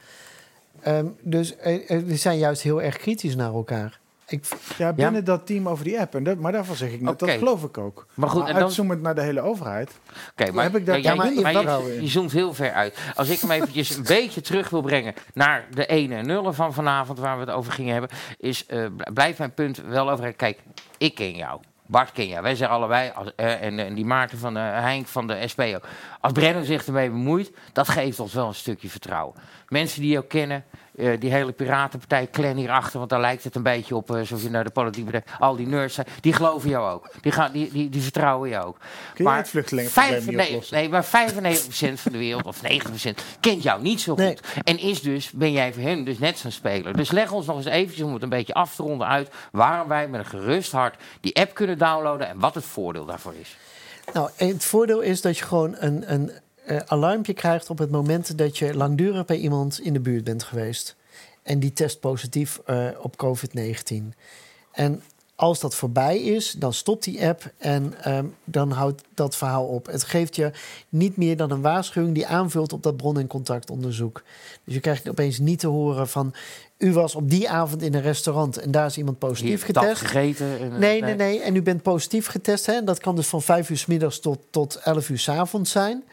Ehm, 0.82 1.06
dus 1.22 1.56
eh, 1.56 1.90
eh, 1.90 2.02
we 2.04 2.16
zijn 2.16 2.38
juist 2.38 2.62
heel 2.62 2.82
erg 2.82 2.96
kritisch 2.96 3.36
naar 3.36 3.52
elkaar. 3.52 3.98
Ik, 4.28 4.44
Ja, 4.76 4.92
binnen 4.92 5.24
dat 5.24 5.46
team 5.46 5.68
over 5.68 5.84
die 5.84 6.00
app. 6.00 6.14
En 6.14 6.24
dat, 6.24 6.38
maar 6.38 6.52
daarvan 6.52 6.76
zeg 6.76 6.90
ik 6.90 7.00
net, 7.00 7.18
dat 7.18 7.30
geloof 7.30 7.62
ik 7.64 7.78
ook. 7.78 8.06
Maar 8.14 8.28
goed, 8.28 8.38
maar 8.38 8.48
en 8.48 8.54
dan- 8.54 8.62
uitzoomend 8.62 9.02
naar 9.02 9.14
de 9.14 9.20
hele 9.22 9.40
overheid. 9.40 9.98
Oké, 10.38 10.52
maar, 10.52 10.64
heb 10.64 10.76
ik 10.76 10.86
daar 10.86 11.00
ja, 11.00 11.14
maar 11.14 11.32
je, 11.32 11.98
je 12.00 12.08
zoomt 12.08 12.32
heel 12.32 12.54
ver 12.54 12.72
uit. 12.72 12.98
Als 13.14 13.28
ik 13.28 13.40
hem 13.40 13.50
eventjes 13.50 13.96
een 13.96 14.02
beetje 14.02 14.40
terug 14.40 14.70
wil 14.70 14.82
brengen 14.82 15.14
naar 15.34 15.66
de 15.70 15.86
ene 15.86 16.14
en 16.14 16.26
nullen 16.26 16.54
van 16.54 16.72
vanavond, 16.74 17.18
waar 17.18 17.34
we 17.38 17.44
het 17.44 17.54
over 17.54 17.72
gingen 17.72 17.92
hebben, 17.92 18.10
is 18.38 18.66
eh, 18.66 18.86
blijft 19.12 19.38
mijn 19.38 19.54
punt 19.54 19.76
wel 19.76 20.10
over. 20.10 20.32
Kijk, 20.32 20.58
ik 20.98 21.14
ken 21.14 21.34
jou. 21.34 21.60
Bart 21.86 22.12
ken 22.12 22.28
jou. 22.28 22.42
Wij 22.42 22.54
zeggen 22.54 22.76
allebei, 22.76 23.12
als, 23.14 23.32
eh, 23.36 23.62
en, 23.62 23.78
en 23.78 23.94
die 23.94 24.04
Maarten 24.04 24.38
van 24.38 24.54
de 24.54 24.60
Henk 24.60 25.06
van 25.06 25.26
de 25.26 25.48
SPO. 25.48 25.78
Als 26.20 26.32
Brennan 26.32 26.64
zich 26.64 26.86
ermee 26.86 27.10
bemoeit, 27.10 27.50
dat 27.72 27.88
geeft 27.88 28.20
ons 28.20 28.34
wel 28.34 28.46
een 28.46 28.54
stukje 28.54 28.88
vertrouwen. 28.88 29.34
Mensen 29.68 30.00
die 30.00 30.10
jou 30.10 30.24
kennen, 30.24 30.64
eh, 30.96 31.20
die 31.20 31.30
hele 31.30 31.52
piratenpartij, 31.52 32.28
clan 32.30 32.56
hierachter, 32.56 32.98
want 32.98 33.10
daar 33.10 33.20
lijkt 33.20 33.44
het 33.44 33.54
een 33.54 33.62
beetje 33.62 33.96
op, 33.96 34.14
eh, 34.14 34.22
zoals 34.22 34.42
je 34.42 34.50
naar 34.50 34.64
de 34.64 34.70
politiek. 34.70 35.20
Al 35.38 35.56
die 35.56 35.66
nerds 35.66 35.94
zijn, 35.94 36.06
die 36.20 36.32
geloven 36.32 36.70
jou 36.70 36.92
ook. 36.92 37.10
Die, 37.20 37.32
gaan, 37.32 37.52
die, 37.52 37.72
die, 37.72 37.88
die 37.88 38.02
vertrouwen 38.02 38.48
jou 38.48 38.66
ook. 38.66 38.78
Kun 39.14 39.24
je 39.24 39.30
het 39.30 39.48
vluchtelingenprobleem 39.48 40.26
niet 40.26 40.36
nee, 40.36 40.62
nee, 40.70 40.88
maar 40.88 41.04
95% 41.04 41.08
van 42.00 42.12
de 42.12 42.18
wereld, 42.18 42.46
of 42.46 42.60
90%, 42.62 43.22
kent 43.40 43.62
jou 43.62 43.82
niet 43.82 44.00
zo 44.00 44.14
goed. 44.14 44.22
Nee. 44.22 44.38
En 44.64 44.78
is 44.78 45.02
dus, 45.02 45.30
ben 45.30 45.52
jij 45.52 45.72
voor 45.72 45.82
hem 45.82 46.04
dus 46.04 46.18
net 46.18 46.38
zo'n 46.38 46.50
speler. 46.50 46.96
Dus 46.96 47.10
leg 47.10 47.32
ons 47.32 47.46
nog 47.46 47.56
eens 47.56 47.66
eventjes, 47.66 48.06
om 48.06 48.12
het 48.12 48.22
een 48.22 48.28
beetje 48.28 48.54
af 48.54 48.74
te 48.74 48.82
ronden 48.82 49.06
uit... 49.06 49.30
waarom 49.52 49.88
wij 49.88 50.08
met 50.08 50.20
een 50.20 50.26
gerust 50.26 50.72
hart 50.72 51.02
die 51.20 51.36
app 51.36 51.54
kunnen 51.54 51.78
downloaden... 51.78 52.28
en 52.28 52.38
wat 52.38 52.54
het 52.54 52.64
voordeel 52.64 53.04
daarvoor 53.04 53.34
is. 53.40 53.56
nou, 54.12 54.30
het 54.36 54.64
voordeel 54.64 55.00
is 55.00 55.20
dat 55.20 55.38
je 55.38 55.44
gewoon 55.44 55.74
een, 55.78 56.12
een 56.12 56.30
eh, 56.68 56.76
alarmpje 56.86 57.32
krijgt 57.32 57.70
op 57.70 57.78
het 57.78 57.90
moment 57.90 58.38
dat 58.38 58.58
je 58.58 58.74
langdurig 58.74 59.24
bij 59.24 59.36
iemand 59.36 59.80
in 59.80 59.92
de 59.92 60.00
buurt 60.00 60.24
bent 60.24 60.42
geweest. 60.42 60.96
En 61.42 61.58
die 61.58 61.72
test 61.72 62.00
positief 62.00 62.60
eh, 62.66 62.86
op 63.00 63.16
COVID-19. 63.24 64.14
En 64.72 65.02
als 65.34 65.60
dat 65.60 65.74
voorbij 65.74 66.18
is, 66.18 66.52
dan 66.52 66.72
stopt 66.72 67.04
die 67.04 67.26
app 67.26 67.52
en 67.58 67.94
ehm, 68.02 68.26
dan 68.44 68.70
houdt 68.70 69.02
dat 69.14 69.36
verhaal 69.36 69.64
op. 69.64 69.86
Het 69.86 70.04
geeft 70.04 70.36
je 70.36 70.50
niet 70.88 71.16
meer 71.16 71.36
dan 71.36 71.50
een 71.50 71.60
waarschuwing 71.60 72.14
die 72.14 72.26
aanvult 72.26 72.72
op 72.72 72.82
dat 72.82 72.96
bron- 72.96 73.18
en 73.18 73.26
contactonderzoek. 73.26 74.22
Dus 74.64 74.74
je 74.74 74.80
krijgt 74.80 75.08
opeens 75.08 75.38
niet 75.38 75.58
te 75.58 75.66
horen 75.66 76.08
van... 76.08 76.34
u 76.78 76.92
was 76.92 77.14
op 77.14 77.30
die 77.30 77.48
avond 77.50 77.82
in 77.82 77.94
een 77.94 78.02
restaurant 78.02 78.56
en 78.56 78.70
daar 78.70 78.86
is 78.86 78.96
iemand 78.96 79.18
positief 79.18 79.64
getest. 79.64 80.00
gegeten. 80.00 80.58
en, 80.58 80.72
eh, 80.72 80.78
Nee, 80.78 81.02
nee, 81.02 81.14
nee. 81.14 81.40
En 81.40 81.56
u 81.56 81.62
bent 81.62 81.82
positief 81.82 82.26
getest. 82.26 82.66
Hè? 82.66 82.72
En 82.72 82.84
dat 82.84 82.98
kan 82.98 83.16
dus 83.16 83.26
van 83.26 83.42
5 83.42 83.70
uur 83.70 83.78
s 83.78 83.86
middags 83.86 84.20
tot, 84.20 84.38
tot 84.50 84.76
11 84.76 85.08
uur 85.08 85.18
s 85.18 85.28
avonds 85.28 85.70
zijn. 85.70 86.04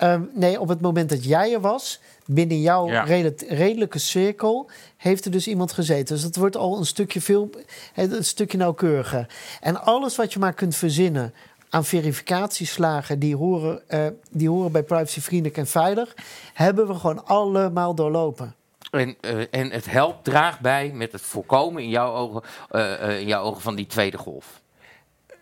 Ehm, 0.00 0.22
nee, 0.32 0.60
op 0.60 0.68
het 0.68 0.80
moment 0.80 1.08
dat 1.08 1.24
jij 1.24 1.52
er 1.52 1.60
was, 1.60 2.00
binnen 2.26 2.60
jouw 2.60 2.88
Ja. 2.88 3.02
redelijke 3.48 3.98
cirkel, 3.98 4.70
heeft 4.96 5.24
er 5.24 5.30
dus 5.30 5.48
iemand 5.48 5.72
gezeten. 5.72 6.14
Dus 6.14 6.22
dat 6.24 6.36
wordt 6.36 6.56
al 6.56 6.78
een 6.78 6.86
stukje, 6.86 7.20
veel, 7.20 7.50
een 7.94 8.24
stukje 8.24 8.58
nauwkeuriger. 8.58 9.26
En 9.60 9.82
alles 9.82 10.16
wat 10.16 10.32
je 10.32 10.38
maar 10.38 10.52
kunt 10.52 10.76
verzinnen 10.76 11.34
aan 11.70 11.84
verificatieslagen 11.84 13.18
die 13.18 13.36
horen, 13.36 13.88
eh, 13.88 14.06
die 14.30 14.48
horen 14.48 14.72
bij 14.72 14.82
privacyvriendelijk 14.82 15.56
en 15.56 15.66
veilig, 15.66 16.14
hebben 16.54 16.86
we 16.86 16.94
gewoon 16.94 17.26
allemaal 17.26 17.94
doorlopen. 17.94 18.54
En, 18.90 19.16
eh, 19.20 19.40
en 19.50 19.70
het 19.70 19.90
helpt, 19.90 20.24
draagt 20.24 20.60
bij 20.60 20.90
met 20.94 21.12
het 21.12 21.20
voorkomen 21.20 21.82
in 21.82 21.88
jouw 21.88 22.12
ogen, 22.12 22.42
eh, 22.70 23.20
in 23.20 23.26
jouw 23.26 23.42
ogen 23.42 23.62
van 23.62 23.74
die 23.74 23.86
tweede 23.86 24.18
golf. 24.18 24.59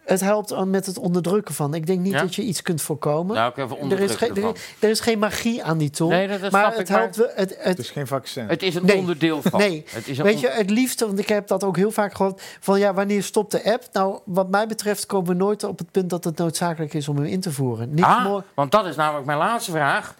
Het 0.09 0.21
helpt 0.21 0.65
met 0.65 0.87
het 0.87 0.99
onderdrukken 0.99 1.55
van. 1.55 1.75
Ik 1.75 1.87
denk 1.87 2.01
niet 2.01 2.13
Ja? 2.13 2.21
dat 2.21 2.35
je 2.35 2.43
iets 2.43 2.63
kunt 2.63 2.83
voorkomen. 2.83 3.35
Nou, 3.37 3.53
even 3.57 3.91
er, 3.91 4.01
is 4.01 4.15
er, 4.21 4.37
is- 4.39 4.75
er 4.79 4.89
is 4.91 5.01
geen 5.01 5.19
magie 5.19 5.65
aan 5.65 5.79
die 5.79 5.91
tool. 5.91 6.09
Nee, 6.09 6.29
dat, 6.29 6.41
dat 6.41 6.51
maar 6.53 6.61
snap 6.65 6.77
het 6.79 6.89
ik. 6.89 6.95
helpt. 6.97 7.17
we- 7.17 7.33
Het, 7.35 7.51
Het 7.51 7.65
het, 7.65 7.79
is 7.79 7.91
geen 7.91 8.07
vaccin. 8.07 8.49
Het 8.49 8.63
is 8.63 8.75
een 8.75 8.85
Nee. 8.87 8.97
onderdeel 8.97 9.43
van. 9.43 9.61
Nee. 9.61 9.85
Het 9.89 10.09
is 10.09 10.19
een 10.19 10.25
weet 10.25 10.35
on- 10.35 10.41
je, 10.41 10.49
het 10.49 10.71
liefste, 10.71 11.07
want 11.07 11.19
ik 11.19 11.29
heb 11.29 11.47
dat 11.47 11.65
ook 11.65 11.77
heel 11.77 11.91
vaak 11.91 12.15
gehoord. 12.15 12.43
Van 12.61 12.79
ja, 12.79 12.95
wanneer 12.95 13.23
stopt 13.23 13.51
de 13.53 13.73
app? 13.73 13.85
Nou, 13.93 14.19
wat 14.25 14.49
mij 14.51 14.67
betreft 14.67 15.07
komen 15.07 15.29
we 15.29 15.35
nooit 15.35 15.65
op 15.65 15.79
het 15.79 15.91
punt 15.91 16.11
dat 16.11 16.25
het 16.25 16.39
noodzakelijk 16.39 16.95
is 16.95 17.09
om 17.09 17.17
hem 17.17 17.25
in 17.27 17.41
te 17.41 17.53
voeren. 17.53 17.95
Niet 17.95 18.05
Ah, 18.05 18.39
want 18.55 18.71
dat 18.71 18.87
is 18.87 18.97
namelijk 18.97 19.27
mijn 19.27 19.39
laatste 19.39 19.71
vraag. 19.71 20.15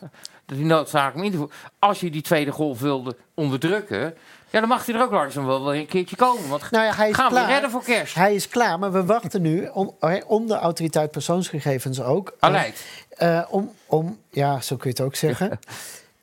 Dat 0.47 0.57
die 0.57 0.67
noodzaak 0.67 1.15
om 1.15 1.23
in 1.23 1.31
te 1.31 1.37
voeren. 1.37 1.55
Als 1.79 2.01
je 2.01 2.11
die 2.11 2.23
tweede 2.23 2.51
golf 2.53 2.81
wilde 2.81 3.17
onderdrukken, 3.35 4.15
ja, 4.51 4.61
dan 4.61 4.69
mag 4.69 4.87
hij 4.87 4.95
er 4.95 5.03
ook 5.03 5.11
langzaam 5.11 5.47
wel, 5.47 5.65
wel 5.65 5.75
een 5.75 5.87
keertje 5.87 6.17
komen. 6.17 6.49
Want 6.49 6.71
Nou 6.71 6.85
ja, 6.85 6.95
hij 6.95 7.09
is 7.09 7.15
gaan 7.15 7.29
we 7.29 7.35
klaar. 7.35 7.49
redden 7.49 7.71
voor 7.71 7.83
kerst. 7.85 8.15
Hij 8.15 8.35
is 8.35 8.49
klaar, 8.49 8.79
maar 8.79 8.93
we 8.93 9.05
wachten 9.05 9.43
nu 9.43 9.67
om, 9.73 9.97
om 10.27 10.47
de 10.47 10.55
autoriteit 10.55 11.11
persoonsgegevens 11.11 12.01
ook. 12.01 12.35
Aleid. 12.39 12.85
eh, 13.09 13.45
om, 13.51 13.73
om, 13.87 14.19
ja, 14.31 14.61
zo 14.61 14.77
kun 14.77 14.91
je 14.91 14.97
het 14.97 15.07
ook 15.07 15.15
zeggen. 15.15 15.59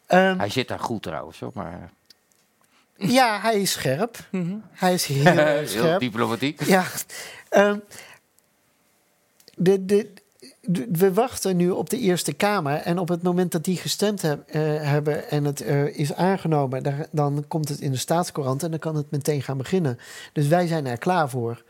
Ehm, 0.08 0.38
Hij 0.40 0.50
zit 0.50 0.68
daar 0.68 0.80
goed 0.80 1.02
trouwens, 1.04 1.40
hoor, 1.40 1.52
maar 1.54 1.90
ja, 2.98 3.40
hij 3.42 3.62
is 3.62 3.72
scherp. 3.72 4.18
Hij 4.72 4.94
is 4.94 5.06
heel 5.06 5.26
erg 5.26 5.60
heel 5.60 5.68
scherp. 5.82 6.00
diplomatiek. 6.00 6.64
Ja, 6.64 6.84
ehm, 7.50 7.78
de, 9.56 9.86
de, 9.86 10.14
de- 10.14 10.22
we 10.92 11.14
wachten 11.14 11.58
nu 11.58 11.70
op 11.70 11.90
de 11.90 12.00
Eerste 12.00 12.34
Kamer. 12.34 12.74
En 12.76 13.00
op 13.00 13.08
het 13.08 13.24
moment 13.24 13.52
dat 13.52 13.64
die 13.64 13.78
gestemd 13.78 14.22
heb- 14.22 14.50
eh, 14.50 14.62
hebben 14.82 15.30
en 15.30 15.44
het 15.44 15.62
eh, 15.62 15.98
is 16.00 16.14
aangenomen, 16.14 16.84
daar- 16.84 17.08
dan 17.12 17.46
komt 17.48 17.70
het 17.70 17.80
in 17.80 17.92
de 17.92 17.98
staatscourant 17.98 18.64
en 18.64 18.70
dan 18.70 18.80
kan 18.80 18.96
het 18.96 19.12
meteen 19.12 19.42
gaan 19.42 19.58
beginnen. 19.58 20.00
Dus 20.34 20.48
wij 20.48 20.68
zijn 20.68 20.86
er 20.86 20.98
klaar 20.98 21.30
voor. 21.30 21.64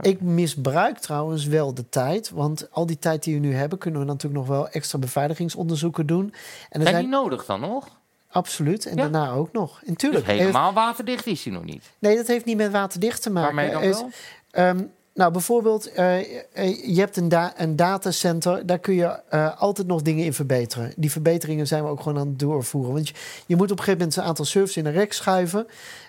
Ik 0.00 0.20
misbruik 0.20 0.98
trouwens 0.98 1.46
wel 1.46 1.74
de 1.74 1.88
tijd, 1.88 2.30
want 2.30 2.68
al 2.70 2.86
die 2.86 2.98
tijd 2.98 3.22
die 3.22 3.34
we 3.34 3.40
nu 3.40 3.54
hebben, 3.54 3.78
kunnen 3.78 4.00
we 4.00 4.06
natuurlijk 4.06 4.46
nog 4.46 4.56
wel 4.56 4.68
extra 4.68 4.98
beveiligingsonderzoeken 4.98 6.06
doen. 6.06 6.24
En 6.70 6.80
Zijn 6.82 6.86
zijn 6.94 7.00
die 7.00 7.08
nodig 7.12 7.44
dan 7.44 7.60
nog? 7.60 7.88
absoluut, 8.30 8.86
en 8.86 8.96
Ja. 8.96 9.02
daarna 9.02 9.30
ook 9.30 9.52
nog. 9.52 9.78
En 9.80 9.86
Dus 9.86 9.96
tuurlijk, 9.96 10.26
helemaal 10.26 10.72
waterdicht 10.72 11.26
is 11.26 11.44
hij 11.44 11.52
nog 11.52 11.64
niet. 11.64 11.84
nee, 11.98 12.16
dat 12.16 12.26
heeft 12.26 12.44
niet 12.44 12.56
met 12.56 12.72
waterdicht 12.72 13.22
te 13.22 13.30
maken. 13.30 13.54
Waarmee 13.54 13.72
dan 13.72 13.82
wel? 13.90 14.10
Ehm, 14.50 14.82
Nou, 15.16 15.32
bijvoorbeeld, 15.32 15.92
eh, 15.92 16.18
eh, 16.18 16.94
je 16.94 17.00
hebt 17.00 17.16
een, 17.16 17.32
een 17.56 17.76
datacenter, 17.76 18.66
daar 18.66 18.78
kun 18.78 18.94
je 18.94 19.20
eh, 19.28 19.60
altijd 19.60 19.86
nog 19.86 20.02
dingen 20.02 20.24
in 20.24 20.32
verbeteren. 20.32 20.92
Die 20.96 21.10
verbeteringen 21.10 21.66
zijn 21.66 21.82
we 21.82 21.88
ook 21.88 22.00
gewoon 22.00 22.18
aan 22.18 22.26
het 22.26 22.38
doorvoeren. 22.38 22.92
Want 22.92 23.08
je, 23.08 23.14
je 23.46 23.56
moet 23.56 23.70
op 23.70 23.78
een 23.78 23.84
gegeven 23.84 23.98
moment 23.98 24.16
een 24.16 24.22
aantal 24.22 24.44
servers 24.44 24.76
in 24.76 24.86
een 24.86 24.92
rek 24.92 25.12
schuiven. 25.12 25.66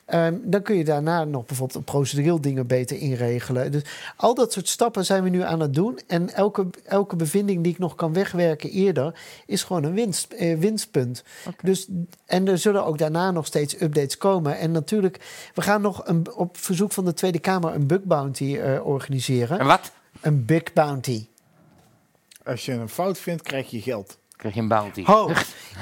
Ehm, 0.07 0.35
dan 0.43 0.61
kun 0.61 0.75
je 0.75 0.83
daarna 0.83 1.23
nog 1.23 1.45
bijvoorbeeld 1.45 1.85
procedureel 1.85 2.41
dingen 2.41 2.67
beter 2.67 2.97
inregelen. 2.97 3.71
Dus 3.71 3.81
al 4.15 4.33
dat 4.35 4.53
soort 4.53 4.67
stappen 4.67 5.05
zijn 5.05 5.23
we 5.23 5.29
nu 5.29 5.41
aan 5.41 5.59
het 5.59 5.73
doen. 5.73 5.99
En 6.07 6.33
elke, 6.33 6.67
elke 6.83 7.15
bevinding 7.15 7.63
die 7.63 7.71
ik 7.71 7.79
nog 7.79 7.95
kan 7.95 8.13
wegwerken 8.13 8.69
eerder, 8.69 9.19
is 9.45 9.63
gewoon 9.63 9.83
een 9.83 9.93
winst, 9.93 10.33
eh, 10.33 10.57
winstpunt. 10.57 11.23
Dus, 11.61 11.87
en 12.25 12.47
er 12.47 12.57
zullen 12.57 12.85
ook 12.85 12.97
daarna 12.97 13.31
nog 13.31 13.45
steeds 13.45 13.81
updates 13.81 14.17
komen. 14.17 14.57
En 14.57 14.71
natuurlijk, 14.71 15.19
we 15.53 15.61
gaan 15.61 15.81
nog 15.81 16.07
een, 16.07 16.33
op 16.35 16.57
verzoek 16.57 16.91
van 16.91 17.05
de 17.05 17.13
Tweede 17.13 17.39
Kamer 17.39 17.73
een 17.73 17.87
bug 17.87 18.03
bounty 18.03 18.57
eh, 18.57 18.85
organiseren. 18.85 19.59
En 19.59 19.65
wat? 19.65 19.91
Een 20.21 20.45
bug 20.45 20.73
bounty. 20.73 21.27
Als 22.43 22.65
je 22.65 22.71
een 22.71 22.89
fout 22.89 23.17
vindt, 23.17 23.41
krijg 23.41 23.69
je 23.69 23.81
geld. 23.81 24.17
Krijg 24.37 24.55
je 24.55 24.61
een 24.61 24.67
bounty. 24.67 25.03
Ho, 25.05 25.31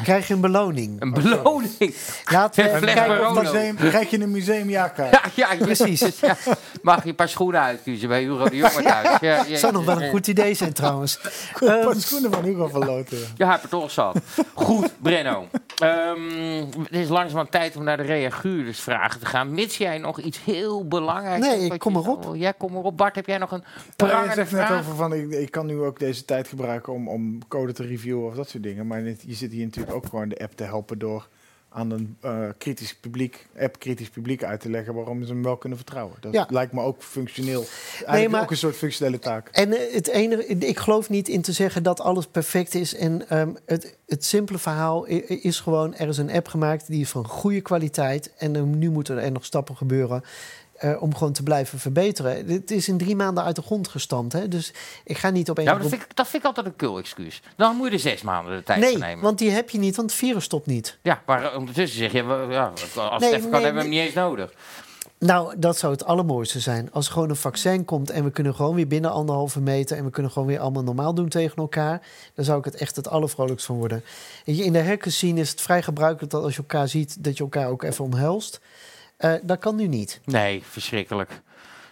krijg 0.04 0.28
je 0.28 0.34
een 0.34 0.42
beloning. 0.42 1.02
Een 1.02 1.14
beloning. 1.14 1.96
Laten 2.32 2.64
we 2.64 2.70
even 2.70 2.82
kijken 2.94 3.30
of. 3.30 3.42
Museum, 3.42 3.76
krijg 3.76 4.10
je 4.10 4.22
een 4.22 4.32
museumjaarkaart. 4.32 5.36
Ja, 5.36 5.52
ja, 5.54 5.56
precies. 5.66 6.04
Ja. 6.22 6.36
Mag 6.82 7.04
je 7.04 7.10
een 7.10 7.16
paar 7.16 7.30
schoenen 7.30 7.62
uitkiezen 7.62 8.08
bij 8.08 8.22
Hugo 8.22 8.50
de 8.50 8.56
Jonge 8.56 8.82
thuis? 8.84 9.20
Ja, 9.22 9.44
ja, 9.48 9.58
zou 9.58 9.74
nog 9.74 9.86
wel 9.86 10.02
een 10.02 10.10
goed 10.10 10.28
idee 10.28 10.54
zijn 10.54 10.74
trouwens. 10.74 11.20
Een 11.60 11.86
paar 11.86 11.96
schoenen 11.96 12.32
van 12.32 12.44
Hugo 12.44 12.68
van 12.68 12.86
Loten. 12.86 13.18
Ja, 13.38 13.52
heb 13.52 13.64
er 13.64 13.70
toch 13.70 13.92
zat. 13.92 14.18
Goed, 14.54 14.92
Brenno. 15.02 15.48
Ehm, 15.78 16.20
het 16.84 16.92
is 16.92 17.08
langzamerhand 17.08 17.52
tijd 17.52 17.76
om 17.76 17.84
naar 17.84 17.98
de 17.98 18.04
reaguurdersvragen 18.04 19.20
te 19.20 19.26
gaan. 19.26 19.52
Mits 19.54 19.78
jij 19.78 19.98
nog 19.98 20.20
iets 20.20 20.40
heel 20.44 20.88
belangrijks... 20.88 21.48
Nee, 21.48 21.70
ik 21.72 21.80
kom 21.80 21.96
erop. 21.96 22.24
zou- 22.24 22.38
Jij 22.38 22.54
kom 22.54 22.76
erop. 22.76 22.98
Bart, 22.98 23.16
heb 23.16 23.26
jij 23.26 23.38
nog 23.38 23.52
een 23.52 23.64
Ja, 23.66 23.82
je 23.86 23.92
prangende 23.96 24.34
zegt 24.34 24.52
net 24.52 24.66
vraag? 24.66 24.80
over 24.80 24.96
van, 24.96 25.14
ik, 25.14 25.32
ik 25.32 25.52
kan 25.52 25.66
nu 25.66 25.80
ook 25.82 26.00
deze 26.00 26.26
tijd 26.26 26.48
gebruiken 26.48 26.94
om, 26.94 27.08
om 27.10 27.48
code 27.48 27.74
te 27.74 27.84
reviewen 27.84 28.28
of 28.28 28.36
dat 28.36 28.45
soort 28.50 28.64
dingen. 28.64 28.88
Maar 28.88 29.02
je 29.04 29.34
zit 29.34 29.52
hier 29.52 29.66
natuurlijk 29.66 29.96
ook 29.96 30.06
gewoon 30.06 30.30
de 30.30 30.38
app 30.38 30.56
te 30.56 30.64
helpen 30.64 31.00
door 31.00 31.28
aan 31.70 31.92
een 31.92 32.18
eh, 32.22 32.48
kritisch 32.58 32.96
publiek, 32.96 33.48
app 33.60 33.80
kritisch 33.80 34.10
publiek 34.10 34.44
uit 34.44 34.60
te 34.60 34.70
leggen 34.70 34.94
waarom 34.94 35.24
ze 35.24 35.32
hem 35.34 35.44
wel 35.44 35.58
kunnen 35.58 35.78
vertrouwen. 35.78 36.18
Dat 36.20 36.34
Ja. 36.34 36.48
lijkt 36.50 36.74
me 36.74 36.82
ook 36.82 37.04
functioneel. 37.04 37.66
Eigenlijk 37.96 38.30
maar- 38.30 38.42
ook 38.42 38.52
een 38.52 38.58
soort 38.58 38.76
functionele 38.76 39.20
taak. 39.20 39.50
En 39.52 39.74
eh, 39.74 39.94
het 39.94 40.08
enige, 40.08 40.46
ik 40.46 40.78
geloof 40.80 41.10
niet 41.10 41.28
in 41.28 41.42
te 41.42 41.52
zeggen 41.52 41.84
dat 41.84 42.00
alles 42.00 42.28
perfect 42.28 42.76
is. 42.76 42.96
En 42.96 43.30
ehm, 43.30 43.50
het, 43.66 43.98
het 44.08 44.26
simpele 44.26 44.58
verhaal 44.58 45.06
is 45.28 45.60
gewoon: 45.60 45.96
er 45.96 46.08
is 46.08 46.18
een 46.18 46.32
app 46.32 46.48
gemaakt 46.48 46.88
die 46.88 47.02
is 47.02 47.10
van 47.10 47.28
goede 47.28 47.62
kwaliteit. 47.62 48.34
En 48.38 48.80
nu 48.80 48.90
moeten 48.90 49.18
er 49.22 49.32
nog 49.32 49.46
stappen 49.46 49.76
gebeuren. 49.78 50.24
Eh, 50.76 51.02
om 51.02 51.16
gewoon 51.16 51.34
te 51.34 51.44
blijven 51.44 51.80
verbeteren. 51.80 52.48
Het 52.48 52.72
is 52.72 52.88
in 52.88 52.98
drie 52.98 53.16
maanden 53.16 53.44
uit 53.44 53.56
de 53.56 53.62
grond 53.62 53.88
gestampt. 53.88 54.34
Hè? 54.34 54.48
Dus 54.48 54.74
ik 55.04 55.18
ga 55.18 55.30
niet 55.30 55.50
op 55.50 55.58
één 55.58 55.66
Ja, 55.68 55.74
maar 55.74 55.82
dat, 55.82 55.92
vind 55.92 56.02
ik, 56.02 56.16
dat 56.16 56.28
vind 56.28 56.42
ik 56.42 56.48
altijd 56.48 56.66
een 56.66 56.76
kul 56.76 56.98
excuus. 56.98 57.42
Dan 57.56 57.76
moet 57.76 57.88
je 57.88 57.94
er 57.94 58.00
zes 58.00 58.22
maanden 58.22 58.58
de 58.58 58.64
tijd 58.64 58.80
voor 58.80 58.90
Nee, 58.90 58.98
nemen. 58.98 59.24
want 59.24 59.38
die 59.38 59.50
heb 59.52 59.70
je 59.70 59.78
niet, 59.78 59.96
want 59.96 60.10
het 60.10 60.20
virus 60.20 60.44
stopt 60.44 60.66
niet. 60.66 60.98
Ja, 61.02 61.22
maar 61.26 61.56
ondertussen 61.58 62.00
zeg 62.00 62.12
je, 62.12 62.48
ja, 62.50 62.72
als 62.96 63.22
Nee, 63.22 63.30
het 63.30 63.40
even 63.40 63.42
kan, 63.42 63.52
nee, 63.52 63.62
hebben 63.64 63.74
we 63.74 63.80
hem 63.80 63.90
niet 63.90 64.00
eens 64.00 64.14
nodig. 64.14 64.54
Nou, 65.20 65.54
dat 65.58 65.78
zou 65.78 65.94
het 65.94 66.06
allermooiste 66.06 66.60
zijn. 66.60 66.90
Als 66.92 67.06
er 67.06 67.12
gewoon 67.14 67.30
een 67.30 67.36
vaccin 67.36 67.86
komt 67.86 68.10
en 68.10 68.24
we 68.24 68.32
kunnen 68.32 68.56
gewoon 68.56 68.76
weer 68.76 68.88
binnen 68.88 69.12
anderhalve 69.12 69.62
meter... 69.62 69.98
en 69.98 70.04
we 70.04 70.10
kunnen 70.10 70.32
gewoon 70.32 70.48
weer 70.48 70.60
allemaal 70.60 70.84
normaal 70.84 71.14
doen 71.14 71.30
tegen 71.30 71.56
elkaar... 71.56 72.02
dan 72.34 72.46
zou 72.46 72.60
ik 72.60 72.66
het 72.66 72.76
echt 72.76 72.96
het 72.96 73.10
allervrolijkst 73.10 73.66
van 73.66 73.76
worden. 73.76 74.04
In 74.44 74.74
de 74.74 74.98
zien 75.04 75.38
is 75.38 75.50
het 75.50 75.62
vrij 75.62 75.82
gebruikelijk 75.82 76.32
dat 76.32 76.44
als 76.44 76.54
je 76.54 76.60
elkaar 76.60 76.88
ziet... 76.88 77.24
dat 77.24 77.38
je 77.38 77.44
elkaar 77.44 77.70
ook 77.70 77.84
even 77.84 78.04
omhelst. 78.04 78.60
Eh, 79.18 79.34
dat 79.42 79.60
kan 79.60 79.76
nu 79.76 79.88
niet. 79.88 80.20
Nee, 80.26 80.64
verschrikkelijk. 80.70 81.32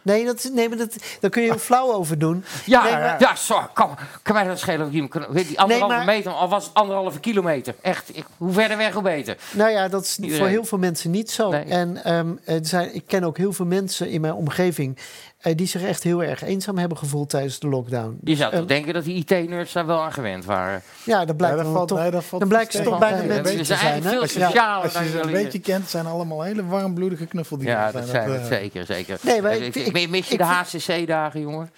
Nee, 0.01 0.25
dat, 0.25 0.49
nee 0.53 0.69
maar 0.69 0.77
dat, 0.77 0.95
daar 1.19 1.29
kun 1.29 1.41
je 1.41 1.47
heel 1.49 1.57
flauw 1.57 1.91
over 1.93 2.17
doen. 2.19 2.43
Ja, 2.65 2.83
Nee, 2.83 2.91
ja, 2.91 2.97
maar- 2.99 3.19
ja, 3.19 3.35
zo, 3.35 3.61
kan, 3.73 3.97
kan 4.21 4.35
mij 4.35 4.43
dat 4.43 4.59
schelen? 4.59 4.91
weet 5.29 5.47
Die 5.47 5.59
anderhalve 5.59 5.95
maar- 5.95 6.05
meter, 6.05 6.31
al 6.31 6.49
was 6.49 6.65
het 6.65 6.73
anderhalve 6.73 7.19
kilometer. 7.19 7.75
Echt, 7.81 8.17
ik, 8.17 8.25
hoe 8.37 8.51
verder 8.53 8.77
weg, 8.77 8.93
hoe 8.93 9.01
beter. 9.03 9.37
Nou 9.51 9.69
ja, 9.71 9.87
dat 9.87 10.03
is 10.03 10.17
Iedereen. 10.17 10.37
voor 10.39 10.47
heel 10.47 10.63
veel 10.65 10.77
mensen 10.77 11.11
niet 11.11 11.31
zo. 11.31 11.49
Nee. 11.49 11.63
En 11.63 12.03
ehm, 12.03 12.31
er 12.45 12.59
zijn, 12.65 12.95
ik 12.95 13.03
ken 13.07 13.23
ook 13.23 13.37
heel 13.37 13.53
veel 13.53 13.65
mensen 13.65 14.09
in 14.09 14.21
mijn 14.21 14.33
omgeving... 14.33 14.97
eh, 15.43 15.55
die 15.55 15.67
zich 15.67 15.81
echt 15.83 16.03
heel 16.03 16.23
erg 16.23 16.43
eenzaam 16.43 16.77
hebben 16.77 16.97
gevoeld 16.97 17.29
tijdens 17.29 17.59
de 17.59 17.67
lockdown. 17.67 18.17
Je 18.23 18.35
zou 18.35 18.49
toch 18.51 18.59
Ehm, 18.59 18.67
denken 18.67 18.93
dat 18.93 19.03
die 19.03 19.15
IT-nerds 19.15 19.73
daar 19.73 19.85
wel 19.85 20.01
aan 20.01 20.13
gewend 20.13 20.45
waren. 20.45 20.81
Ja, 21.03 21.25
dat 21.25 21.37
blijkt 21.37 21.57
Ja, 21.57 21.63
dat 21.63 21.73
valt- 21.73 21.87
toch... 21.87 21.99
nee, 21.99 22.11
dat 22.11 22.23
valt 22.23 22.41
dan 22.41 22.49
blijkt 22.49 22.71
ze 22.71 22.81
toch 22.83 22.99
bijna 22.99 23.17
Ja, 23.21 23.23
mensen 23.41 23.57
te 23.57 23.63
zijn 23.63 24.01
veel 24.03 24.21
Ja. 24.21 24.27
socialer 24.27 24.83
Als 24.83 24.93
je 24.93 24.99
dan 24.99 25.07
ze 25.07 25.21
een 25.21 25.31
beetje 25.31 25.59
kent, 25.59 25.89
zijn 25.89 26.05
allemaal 26.05 26.41
hele 26.41 26.65
warmbloedige 26.65 27.25
knuffeldieren. 27.25 27.77
Ja, 27.77 27.91
dat 27.91 28.07
zijn 28.07 28.29
we 28.29 28.35
eh, 28.35 28.45
zeker, 28.45 28.85
zeker. 28.85 29.17
Nee, 29.21 29.41
maar 29.41 29.55
Ik- 29.55 29.75
ik- 29.75 29.75
ik- 29.87 29.97
ik- 29.97 30.09
mis 30.09 30.27
je 30.27 30.33
ik 30.33 30.39
de 30.39 30.43
HCC-dagen, 30.45 31.41
jongen? 31.41 31.71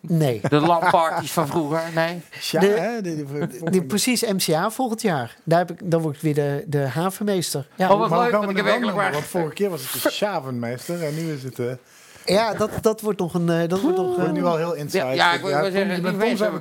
Nee. 0.00 0.40
De 0.48 0.60
LAN-parties 0.60 1.32
van 1.32 1.46
vroeger? 1.46 1.82
Nee? 1.94 2.20
De- 2.50 2.66
hè, 2.66 3.00
die- 3.02 3.70
Die, 3.70 3.82
precies 3.84 4.22
MCA 4.22 4.70
volgend 4.70 5.02
jaar. 5.02 5.36
Daar 5.44 5.58
heb 5.58 5.70
ik, 5.70 5.78
dan 5.90 6.00
word 6.02 6.14
ik 6.16 6.20
weer 6.22 6.34
de, 6.34 6.64
de 6.66 6.78
havenmeester. 6.78 7.66
Ja, 7.74 7.92
Oh, 7.92 7.98
wat 7.98 8.08
maar 8.10 8.18
leuk, 8.22 8.30
want 8.32 8.50
ik 8.50 8.56
heb 8.56 8.64
wel 8.64 8.64
werkelijk 8.64 8.80
noemen, 8.80 9.04
waar... 9.04 9.12
want 9.12 9.24
vorige 9.24 9.54
keer 9.54 9.70
was 9.70 9.92
het 9.92 10.02
de 10.02 10.10
Schavenmeester 10.10 11.04
en 11.04 11.14
nu 11.14 11.32
is 11.32 11.42
het... 11.42 11.58
eh 12.28 12.34
ja 12.34 12.54
dat, 12.54 12.70
dat 12.80 13.00
wordt 13.00 13.18
nog 13.18 13.34
een... 13.34 13.48
eh, 13.48 13.68
Dat 13.68 13.80
wordt 13.80 13.96
nog, 13.96 14.06
wordt 14.06 14.24
eh, 14.28 14.30
nu 14.30 14.42
wel 14.42 14.56
heel 14.56 14.74
insight. 14.74 15.06
Ja, 15.06 15.12
ja, 15.12 15.32
ik 15.32 15.40
wil 15.40 15.50
Ja, 15.50 15.70
zeggen, 15.70 16.02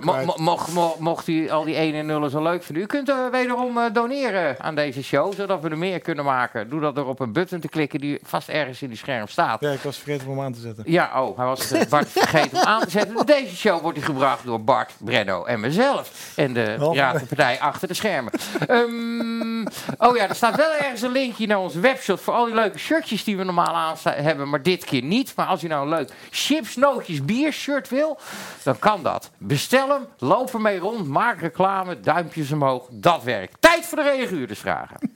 Tom 0.01 0.33
mocht, 0.35 0.71
mo- 0.73 0.95
mocht 0.99 1.27
u 1.27 1.49
al 1.49 1.63
die 1.63 1.75
1 1.75 1.93
en 1.93 2.05
0 2.05 2.29
zo 2.29 2.43
leuk 2.43 2.63
vinden, 2.63 2.83
u 2.83 2.85
kunt 2.87 3.09
er 3.09 3.31
wederom 3.31 3.77
eh, 3.77 3.83
doneren 3.93 4.55
aan 4.59 4.75
deze 4.75 5.03
show, 5.03 5.33
zodat 5.33 5.61
we 5.61 5.69
er 5.69 5.77
meer 5.77 5.99
kunnen 5.99 6.25
maken. 6.25 6.69
Doe 6.69 6.79
dat 6.81 6.95
door 6.95 7.05
op 7.05 7.19
een 7.19 7.33
button 7.33 7.59
te 7.59 7.67
klikken 7.69 7.99
die 7.99 8.19
vast 8.23 8.49
ergens 8.49 8.81
in 8.81 8.87
die 8.87 8.97
scherm 8.97 9.27
staat. 9.27 9.61
Ja, 9.61 9.71
ik 9.71 9.79
was 9.81 9.97
vergeten 9.97 10.27
om 10.27 10.35
hem 10.37 10.45
aan 10.45 10.53
te 10.53 10.59
zetten. 10.59 10.83
Ja, 10.87 11.23
oh, 11.23 11.37
hij 11.37 11.45
was 11.45 11.69
het, 11.69 11.89
Bart 11.89 12.09
vergeten 12.09 12.57
om 12.57 12.63
aan 12.63 12.81
te 12.81 12.89
zetten. 12.89 13.25
Deze 13.35 13.55
show 13.55 13.81
wordt 13.81 13.97
hier 13.97 14.05
gebracht 14.05 14.45
door 14.45 14.61
Bart, 14.63 14.91
Brenno 14.97 15.43
en 15.45 15.59
mezelf. 15.59 16.31
En 16.35 16.53
de. 16.53 16.75
Piratenpartij 16.91 17.59
achter 17.59 17.87
de 17.87 17.93
schermen. 17.93 18.31
Ehm, 18.67 19.61
oh 19.97 20.15
ja, 20.15 20.29
er 20.29 20.35
staat 20.35 20.55
wel 20.55 20.71
ergens 20.79 21.01
een 21.01 21.11
linkje 21.11 21.47
naar 21.47 21.59
onze 21.59 21.79
webshop 21.79 22.19
voor 22.19 22.33
al 22.33 22.45
die 22.45 22.53
leuke 22.53 22.77
shirtjes 22.77 23.23
die 23.23 23.37
we 23.37 23.43
normaal 23.43 23.75
aan 23.75 23.95
hebben, 24.03 24.49
maar 24.49 24.61
dit 24.61 24.85
keer 24.85 25.03
niet. 25.03 25.33
Maar 25.35 25.45
als 25.45 25.56
u 25.63 25.67
nou 25.67 25.83
een 25.83 25.89
leuk 25.97 26.09
chips, 26.31 26.75
nootjes, 26.75 27.25
bier 27.25 27.51
shirt 27.51 27.89
wil, 27.89 28.19
dan 28.63 28.79
kan 28.79 29.03
dat. 29.03 29.29
Bestel 29.37 29.89
hem, 29.89 30.05
loop 30.17 30.53
ermee 30.53 30.79
rond, 30.79 31.07
maak 31.07 31.39
reclame, 31.41 31.99
duimpjes 31.99 32.51
omhoog. 32.51 32.87
Dat 32.91 33.23
werkt. 33.23 33.55
Tijd 33.59 33.85
voor 33.85 33.97
de 33.97 34.03
reaguurdersvragen. 34.03 34.97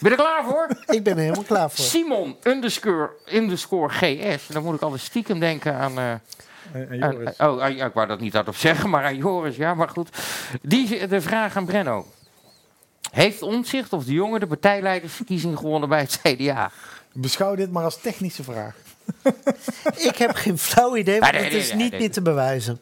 Ben 0.00 0.10
je 0.10 0.16
er 0.16 0.22
klaar 0.22 0.44
voor? 0.44 0.68
ik 0.86 1.02
ben 1.02 1.12
er 1.16 1.22
helemaal 1.22 1.42
klaar 1.44 1.70
voor. 1.70 1.84
Simon 1.84 2.36
underscore, 2.42 3.10
underscore 3.32 3.88
GS. 3.88 4.48
En 4.48 4.54
dan 4.54 4.62
moet 4.62 4.74
ik 4.74 4.80
altijd 4.82 5.00
stiekem 5.02 5.38
denken 5.40 5.74
aan... 5.74 5.98
eh, 5.98 6.10
En, 6.10 6.20
en 6.72 7.02
aan- 7.02 7.12
Joris. 7.12 7.36
oh, 7.38 7.68
ik 7.86 7.92
wou 7.94 8.06
dat 8.06 8.20
niet 8.20 8.32
hardop 8.34 8.56
zeggen, 8.56 8.90
maar 8.90 9.04
aan 9.04 9.16
Joris, 9.16 9.56
ja, 9.56 9.74
maar 9.74 9.88
goed. 9.88 10.08
Die, 10.62 11.06
de 11.06 11.20
vraag 11.20 11.56
aan 11.56 11.64
Brenno. 11.66 12.06
Heeft 13.10 13.42
Omtzigt 13.42 13.92
of 13.92 14.04
de 14.04 14.12
jongen 14.12 14.40
de 14.40 14.46
partijleidersverkiezing 14.46 15.58
gewonnen 15.58 15.88
bij 15.88 16.00
het 16.00 16.20
CDA? 16.22 16.70
Beschouw 17.12 17.54
dit 17.54 17.70
maar 17.72 17.84
als 17.84 18.00
technische 18.00 18.42
vraag. 18.42 18.74
Ik 19.96 20.16
heb 20.16 20.34
geen 20.34 20.58
flauw 20.58 20.96
idee, 20.96 21.20
nee, 21.20 21.30
het 21.32 21.52
is 21.52 21.68
nee, 21.72 21.82
niet 21.82 21.90
nee. 21.90 22.00
meer 22.00 22.10
te 22.10 22.22
bewijzen. 22.22 22.80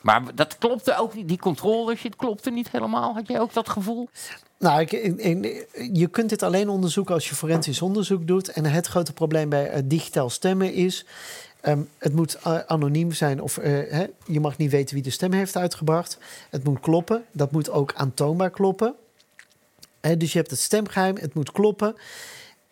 Maar 0.00 0.22
dat 0.34 0.58
klopte 0.58 0.96
ook 0.96 1.14
niet. 1.14 1.28
Die 1.28 1.38
controles, 1.38 2.02
het 2.02 2.16
klopte 2.16 2.50
niet 2.50 2.70
helemaal. 2.70 3.14
Had 3.14 3.28
jij 3.28 3.40
ook 3.40 3.52
dat 3.52 3.68
gevoel? 3.68 4.08
Nou, 4.58 4.80
ik, 4.80 4.92
ik- 4.92 5.18
ik- 5.20 5.68
je 5.92 6.06
kunt 6.06 6.28
dit 6.28 6.42
alleen 6.42 6.68
onderzoeken 6.68 7.14
als 7.14 7.28
je 7.28 7.34
forensisch 7.34 7.82
onderzoek 7.82 8.26
doet. 8.26 8.48
En 8.48 8.64
het 8.64 8.86
grote 8.86 9.12
probleem 9.12 9.48
bij 9.48 9.70
eh, 9.70 9.82
digitaal 9.84 10.30
stemmen 10.30 10.72
is... 10.72 11.04
ehm, 11.60 11.80
het 11.98 12.12
moet 12.14 12.34
eh, 12.42 12.58
anoniem 12.66 13.12
zijn 13.12 13.42
of 13.42 13.58
eh, 13.58 13.72
hè, 13.92 14.06
je 14.26 14.40
mag 14.40 14.56
niet 14.56 14.70
weten 14.70 14.94
wie 14.94 15.02
de 15.04 15.10
stem 15.10 15.32
heeft 15.32 15.56
uitgebracht. 15.56 16.18
Het 16.50 16.64
moet 16.64 16.80
kloppen. 16.80 17.24
Dat 17.32 17.50
moet 17.52 17.70
ook 17.70 17.92
aantoonbaar 17.94 18.50
kloppen. 18.50 18.94
Hè, 20.00 20.16
dus 20.16 20.32
je 20.32 20.38
hebt 20.38 20.50
het 20.50 20.60
stemgeheim, 20.60 21.16
het 21.16 21.34
moet 21.34 21.52
kloppen. 21.52 21.94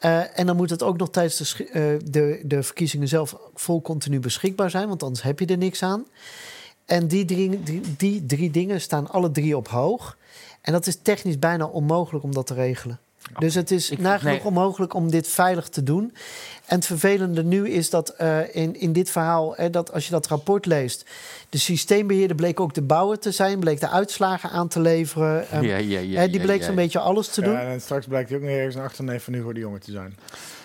Eh, 0.05 0.39
en 0.39 0.47
dan 0.47 0.57
moet 0.57 0.71
het 0.71 0.83
ook 0.83 0.97
nog 0.97 1.11
tijdens 1.11 1.37
de, 1.37 1.65
eh, 1.65 1.83
de, 2.11 2.41
de 2.45 2.63
verkiezingen 2.63 3.09
zelf 3.09 3.37
vol 3.55 3.83
continu 3.83 4.21
beschikbaar 4.21 4.71
zijn, 4.71 4.89
want 4.89 5.03
anders 5.03 5.23
heb 5.23 5.39
je 5.39 5.47
er 5.47 5.59
niks 5.59 5.83
aan. 5.83 6.07
En 6.85 7.09
die 7.09 7.25
drie, 7.25 7.63
die, 7.63 7.97
die 7.97 8.27
drie 8.27 8.51
dingen 8.51 8.81
staan 8.81 9.11
alle 9.11 9.31
drie 9.31 9.57
op 9.57 9.69
hoog. 9.69 10.17
En 10.61 10.73
dat 10.73 10.87
is 10.87 10.99
technisch 11.03 11.39
bijna 11.39 11.65
onmogelijk 11.65 12.25
om 12.25 12.33
dat 12.33 12.47
te 12.47 12.55
regelen. 12.55 12.99
Dus 13.39 13.55
het 13.55 13.71
is 13.71 13.91
nagenoeg 13.91 14.35
nee. 14.35 14.45
onmogelijk 14.45 14.95
om 14.95 15.11
dit 15.11 15.29
veilig 15.29 15.69
te 15.69 15.83
doen. 15.83 16.15
En 16.67 16.77
het 16.77 16.87
vervelende 16.87 17.45
nu 17.45 17.69
is 17.71 17.91
dat 17.91 18.09
eh, 18.09 18.39
in, 18.57 18.81
in 18.81 18.93
dit 18.93 19.11
verhaal, 19.11 19.55
hè, 19.57 19.71
dat 19.71 19.93
als 19.93 20.05
je 20.05 20.11
dat 20.11 20.27
rapport 20.27 20.67
leest, 20.67 21.05
de 21.49 21.59
systeembeheerder 21.59 22.37
bleek 22.37 22.61
ook 22.61 22.75
de 22.75 22.83
bouwer 22.83 23.19
te 23.19 23.31
zijn, 23.31 23.59
bleek 23.59 23.81
de 23.81 23.89
uitslagen 23.89 24.51
aan 24.51 24.69
te 24.69 24.81
leveren. 24.81 25.51
ehm, 25.51 25.65
ja, 25.65 25.77
ja, 25.77 26.21
hè, 26.21 26.29
die 26.29 26.41
bleek 26.41 26.62
zo'n 26.62 26.75
beetje 26.75 26.99
alles 26.99 27.29
te 27.29 27.41
doen. 27.43 27.53
Ja, 27.53 27.61
en 27.61 27.81
straks 27.81 28.07
blijkt 28.07 28.29
hij 28.29 28.39
ook 28.39 28.45
nog 28.45 28.53
ergens 28.55 28.75
een 28.75 28.83
achterneef 28.83 29.25
van 29.25 29.33
Hugo 29.33 29.53
de 29.53 29.61
Jonge 29.61 29.79
te 29.79 29.91
zijn. 29.93 30.17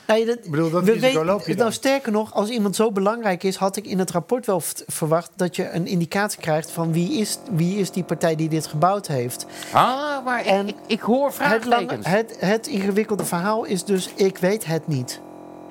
Nee, 0.08 0.26
dat, 0.26 0.38
Ik 0.44 0.52
bedoel, 0.52 0.70
dat 0.70 0.84
we 0.84 0.92
risico 0.92 1.08
weten- 1.08 1.26
loop 1.26 1.40
je 1.42 1.48
dan. 1.48 1.58
nou, 1.58 1.72
sterker 1.72 2.12
nog, 2.12 2.34
als 2.34 2.50
iemand 2.50 2.76
zo 2.76 2.92
belangrijk 2.92 3.44
is, 3.44 3.56
had 3.56 3.76
ik 3.76 3.86
in 3.86 4.00
het 4.00 4.12
rapport 4.12 4.46
wel 4.46 4.62
verwacht 4.88 5.32
dat 5.36 5.56
je 5.56 5.70
een 5.70 5.88
indicatie 5.88 6.40
krijgt 6.42 6.72
van 6.72 6.92
wie 6.92 7.12
is, 7.20 7.38
wie 7.52 7.78
is 7.78 7.92
die 7.92 8.04
partij 8.04 8.36
die 8.36 8.50
dit 8.50 8.68
gebouwd 8.68 9.08
heeft. 9.08 9.46
Ah, 9.74 10.26
maar 10.26 10.46
En 10.46 10.68
ik, 10.68 10.76
ik 10.88 11.00
hoor 11.00 11.32
Het, 11.38 11.66
lange- 11.66 11.88
vraagtekens. 11.88 12.08
het, 12.08 12.36
het 12.40 12.68
ingewikkelde 12.68 13.26
verhaal 13.26 13.64
is 13.64 13.84
dus, 13.84 14.10
ik 14.16 14.38
weet 14.38 14.66
het 14.66 14.88
niet. 14.88 15.20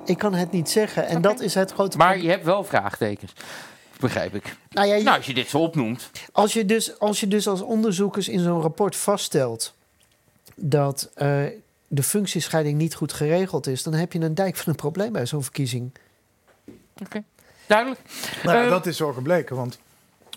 Ik 0.05 0.17
kan 0.17 0.33
het 0.33 0.51
niet 0.51 0.69
zeggen. 0.69 1.07
En 1.07 1.21
dat 1.21 1.39
is 1.39 1.53
het 1.53 1.71
grote 1.71 1.97
Maar 1.97 2.19
je 2.19 2.29
hebt 2.29 2.45
wel 2.45 2.63
vraagtekens. 2.63 3.33
Begrijp 3.99 4.35
ik. 4.35 4.55
Nou 4.69 4.87
ja, 4.87 4.95
je- 4.95 5.03
Nou, 5.03 5.17
als 5.17 5.25
je 5.25 5.33
dit 5.33 5.47
zo 5.49 5.57
opnoemt. 5.59 6.09
Als 6.31 6.53
je 6.53 6.65
dus 6.65 6.99
als, 6.99 7.19
je 7.19 7.27
dus 7.27 7.47
als 7.47 7.61
onderzoekers 7.61 8.27
in 8.29 8.39
zo'n 8.39 8.61
rapport 8.61 8.95
vaststelt 8.95 9.73
dat 10.55 11.09
eh, 11.15 11.43
de 11.87 12.03
functiescheiding 12.03 12.77
niet 12.77 12.95
goed 12.95 13.13
geregeld 13.13 13.67
is, 13.67 13.83
dan 13.83 13.93
heb 13.93 14.13
je 14.13 14.19
een 14.19 14.35
dijk 14.35 14.55
van 14.55 14.65
een 14.67 14.75
probleem 14.75 15.11
bij 15.11 15.25
zo'n 15.25 15.43
verkiezing. 15.43 15.91
Oké. 17.03 17.23
Duidelijk. 17.67 17.99
Nou, 18.43 18.63
Eh, 18.63 18.69
dat 18.69 18.85
is 18.85 18.97
zo 18.97 19.13
gebleken, 19.13 19.55
want 19.55 19.79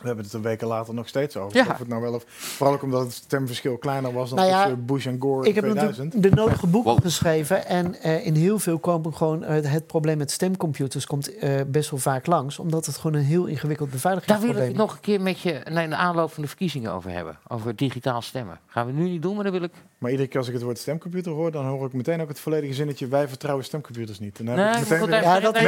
we 0.02 0.06
hebben 0.06 0.24
het 0.24 0.34
een 0.34 0.42
weken 0.42 0.66
later 0.66 0.94
nog 0.94 1.08
steeds 1.08 1.36
over. 1.36 1.56
Ja. 1.56 1.66
Of 1.70 1.78
het 1.78 1.88
nou 1.88 2.02
wel 2.02 2.14
of, 2.14 2.24
vooral 2.26 2.74
ook 2.74 2.82
omdat 2.82 3.02
het 3.02 3.12
stemverschil 3.12 3.76
kleiner 3.78 4.12
was 4.12 4.28
dan 4.28 4.38
Nou 4.38 4.50
ja, 4.50 4.62
tussen 4.62 4.84
Bush 4.86 5.06
en 5.06 5.16
Gore 5.20 5.40
Ik 5.48 5.48
in 5.48 5.54
heb 5.54 5.64
2000. 5.64 6.04
natuurlijk 6.04 6.34
de 6.34 6.40
nodige 6.40 6.66
boeken 6.66 6.92
Wow. 6.92 7.02
geschreven. 7.02 7.66
En 7.66 7.94
eh, 8.02 8.26
in 8.26 8.34
heel 8.34 8.58
veel 8.58 8.78
komen 8.78 9.14
gewoon 9.14 9.44
eh, 9.44 9.70
het 9.72 9.86
probleem 9.86 10.18
met 10.18 10.30
stemcomputers 10.30 11.06
komt 11.06 11.36
eh, 11.38 11.60
best 11.66 11.90
wel 11.90 12.00
vaak 12.00 12.26
langs. 12.26 12.58
Omdat 12.58 12.86
het 12.86 12.96
gewoon 12.96 13.16
een 13.16 13.24
heel 13.26 13.46
ingewikkeld 13.46 13.88
Daar 13.90 13.96
beveiligingsprobleem 14.00 14.54
wil 14.54 14.62
ik 14.64 14.72
is. 14.72 14.78
het 14.78 14.86
nog 14.86 14.92
een 14.94 15.00
keer 15.00 15.20
met 15.20 15.40
je 15.40 15.60
naar 15.70 15.88
de 15.88 15.96
aanloop 15.96 16.32
van 16.32 16.42
de 16.42 16.48
verkiezingen 16.48 16.92
over 16.92 17.10
hebben. 17.10 17.38
Over 17.48 17.76
digitaal 17.76 18.22
stemmen. 18.22 18.58
Gaan 18.66 18.86
we 18.86 18.92
nu 18.92 19.08
niet 19.08 19.22
doen, 19.22 19.34
maar 19.34 19.44
dan 19.44 19.52
wil 19.52 19.62
ik... 19.62 19.70
Maar 19.98 20.10
iedere 20.10 20.28
keer 20.28 20.38
als 20.38 20.48
ik 20.48 20.54
het 20.54 20.62
woord 20.62 20.78
stemcomputer 20.78 21.32
hoor, 21.32 21.50
dan 21.50 21.64
hoor 21.66 21.86
ik 21.86 21.92
meteen 21.92 22.20
ook 22.22 22.28
het 22.28 22.40
volledige 22.40 22.74
zinnetje: 22.74 23.06
wij 23.08 23.28
vertrouwen 23.28 23.64
stemcomputers 23.64 24.18
niet. 24.18 24.38
En 24.38 24.44
dan 24.46 24.54
heb 24.58 24.64
Nee, 24.64 24.74
ik 24.74 24.80
maar 24.80 24.82
meteen 24.82 24.98
goed, 24.98 25.08
weer- 25.08 25.20
daar- 25.22 25.34
Ja, 25.34 25.40
dat 25.40 25.54
daar- 25.54 25.62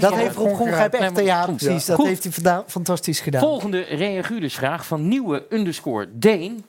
Dat 0.00 0.10
van 0.10 0.18
heeft 0.18 0.36
Rob 0.36 0.46
echt, 0.68 1.14
Nee, 1.14 1.24
ja 1.24 1.44
precies. 1.46 1.66
Ja. 1.86 1.86
Dat 1.86 1.96
Goed. 1.96 2.06
heeft 2.06 2.44
hij 2.44 2.62
fantastisch 2.66 3.20
gedaan. 3.20 3.40
Volgende 3.40 3.79
reaguurdersvraag 3.88 4.86
van 4.86 5.08
nieuwe 5.08 5.46
underscore 5.50 6.08
Deen. 6.12 6.64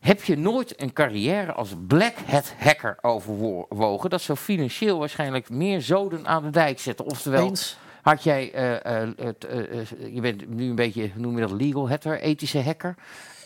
Heb 0.00 0.22
je 0.22 0.38
nooit 0.38 0.80
een 0.80 0.92
carrière 0.92 1.52
als 1.52 1.74
black 1.86 2.14
hat 2.26 2.54
hacker 2.58 2.96
overwogen? 3.00 4.10
Dat 4.10 4.22
zou 4.22 4.38
financieel 4.38 4.98
waarschijnlijk 4.98 5.50
meer 5.50 5.80
zoden 5.80 6.26
aan 6.26 6.42
de 6.42 6.50
dijk 6.50 6.80
zetten. 6.80 7.04
Oftewel, 7.04 7.46
Eens. 7.46 7.78
had 8.02 8.22
jij, 8.22 8.52
eh, 8.52 9.02
eh, 9.02 9.08
eh, 9.08 9.86
je 10.14 10.20
bent 10.20 10.48
nu 10.48 10.68
een 10.68 10.74
beetje, 10.74 11.10
noem 11.14 11.34
je 11.34 11.40
dat, 11.40 11.50
legal 11.50 11.88
hacker, 11.88 12.20
ethische 12.20 12.62
hacker. 12.62 12.94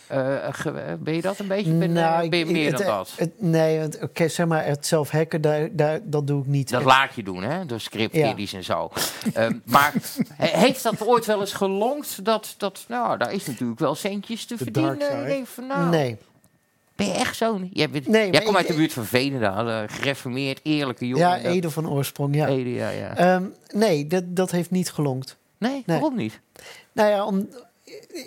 Eh, 0.06 0.34
ge- 0.50 0.96
ben 1.00 1.14
je 1.14 1.20
dat 1.20 1.38
een 1.38 1.46
beetje? 1.46 1.72
Ben, 1.72 1.92
Nou, 1.92 2.24
eh, 2.24 2.28
ben 2.30 2.38
je 2.38 2.44
ik- 2.44 2.50
meer 2.50 2.68
het- 2.68 2.78
dan 2.78 2.86
dat? 2.86 3.12
het- 3.16 3.32
nee, 3.42 3.78
het- 3.78 3.98
oké, 4.02 4.28
zeg 4.28 4.46
maar, 4.46 4.64
het 4.66 4.86
zelf 4.86 5.10
hacken, 5.10 5.40
daar, 5.40 5.68
daar, 5.72 6.00
dat 6.02 6.26
doe 6.26 6.40
ik 6.40 6.46
niet. 6.46 6.70
Dat 6.70 6.84
laat 6.84 7.14
je 7.14 7.22
doen, 7.22 7.42
hè? 7.42 7.66
Door 7.66 7.80
scriptkiddies 7.80 8.50
Ja. 8.50 8.56
en 8.58 8.64
zo. 8.64 8.90
Ehm, 9.34 9.52
maar 9.64 9.92
he- 10.36 10.58
heeft 10.58 10.82
dat 10.82 11.06
ooit 11.06 11.26
wel 11.26 11.40
eens 11.40 11.52
gelongd? 11.52 12.24
Dat, 12.24 12.54
dat, 12.58 12.84
nou, 12.88 13.18
daar 13.18 13.32
is 13.32 13.46
natuurlijk 13.46 13.78
wel 13.80 13.94
centjes 13.94 14.44
te 14.44 14.56
verdienen. 14.56 14.92
Ik 15.20 15.26
denk 15.26 15.46
van, 15.46 15.66
nou, 15.66 15.88
Nee. 15.90 16.16
ben 16.96 17.06
je 17.06 17.12
echt 17.12 17.36
zo? 17.36 17.60
Jij, 17.72 17.90
bent, 17.90 18.06
Nee, 18.08 18.30
jij 18.30 18.42
komt 18.42 18.56
uit 18.56 18.66
de 18.66 18.74
buurt 18.74 18.92
van 18.92 19.04
Veenendaal. 19.04 19.68
eh, 19.68 19.82
gereformeerd, 19.86 20.60
eerlijke 20.62 21.06
jongen. 21.06 21.28
Ja, 21.28 21.36
Dat- 21.38 21.52
Ede 21.52 21.70
van 21.70 21.88
oorsprong, 21.90 22.34
ja. 22.34 22.46
Ede, 22.46 22.72
ja, 22.72 22.88
ja. 22.90 23.16
Ehm, 23.16 23.44
nee, 23.72 24.06
dat, 24.06 24.22
dat 24.26 24.50
heeft 24.50 24.70
niet 24.70 24.90
gelongd. 24.92 25.36
nee, 25.58 25.82
waarom 25.86 26.16
niet? 26.16 26.40
Nou 26.92 27.08
ja, 27.10 27.24
om, 27.24 27.48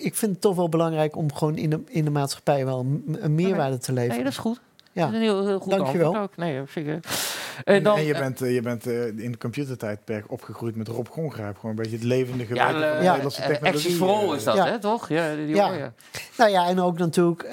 ik 0.02 0.16
vind 0.16 0.32
het 0.32 0.42
toch 0.42 0.56
wel 0.56 0.70
belangrijk 0.70 1.16
om 1.16 1.34
gewoon 1.34 1.58
in 1.58 1.70
de, 1.70 1.80
in 1.88 2.06
de 2.06 2.12
maatschappij 2.12 2.66
wel 2.66 2.80
een, 2.80 3.18
een 3.20 3.36
meerwaarde 3.36 3.78
te 3.78 3.94
leveren. 3.94 4.16
Nee, 4.16 4.24
dat 4.24 4.34
is 4.34 4.38
goed. 4.40 4.60
Ja. 4.92 5.02
Dat 5.06 5.14
is 5.14 5.18
een 5.18 5.24
heel, 5.24 5.48
heel 5.48 5.60
goed 5.60 5.72
Dankjewel. 5.72 6.06
antwoord 6.08 6.30
ook. 6.30 6.38
Nee, 6.38 6.62
zeker. 6.70 6.94
En, 6.94 7.76
En, 7.76 7.84
dan, 7.84 7.98
en 7.98 8.06
je 8.06 8.14
bent, 8.14 8.42
eh, 8.42 8.54
je 8.54 8.62
bent 8.62 8.88
eh, 8.88 9.06
in 9.06 9.32
de 9.32 9.38
computertijdperk 9.38 10.32
opgegroeid 10.32 10.76
met 10.76 10.88
Rob 10.88 11.08
Gongrijp. 11.08 11.56
Gewoon 11.56 11.72
een 11.72 11.82
beetje 11.82 11.98
het 11.98 12.06
levende 12.06 12.46
ja, 12.54 12.72
van 12.72 12.80
de 12.80 12.86
eh, 12.86 13.02
Nederlandse 13.02 13.42
eh, 13.42 13.48
technologie. 13.48 14.06
Eh. 14.06 14.36
is 14.36 14.44
dat, 14.44 14.56
Ja. 14.56 14.68
hè, 14.68 14.80
toch? 14.80 15.10
Ja, 15.10 15.36
die 15.36 15.48
Ja. 15.48 15.68
hoor 15.68 15.78
je. 15.78 15.92
Nou 16.38 16.52
ja, 16.52 16.68
en 16.68 16.80
ook 16.80 16.98
natuurlijk 16.98 17.48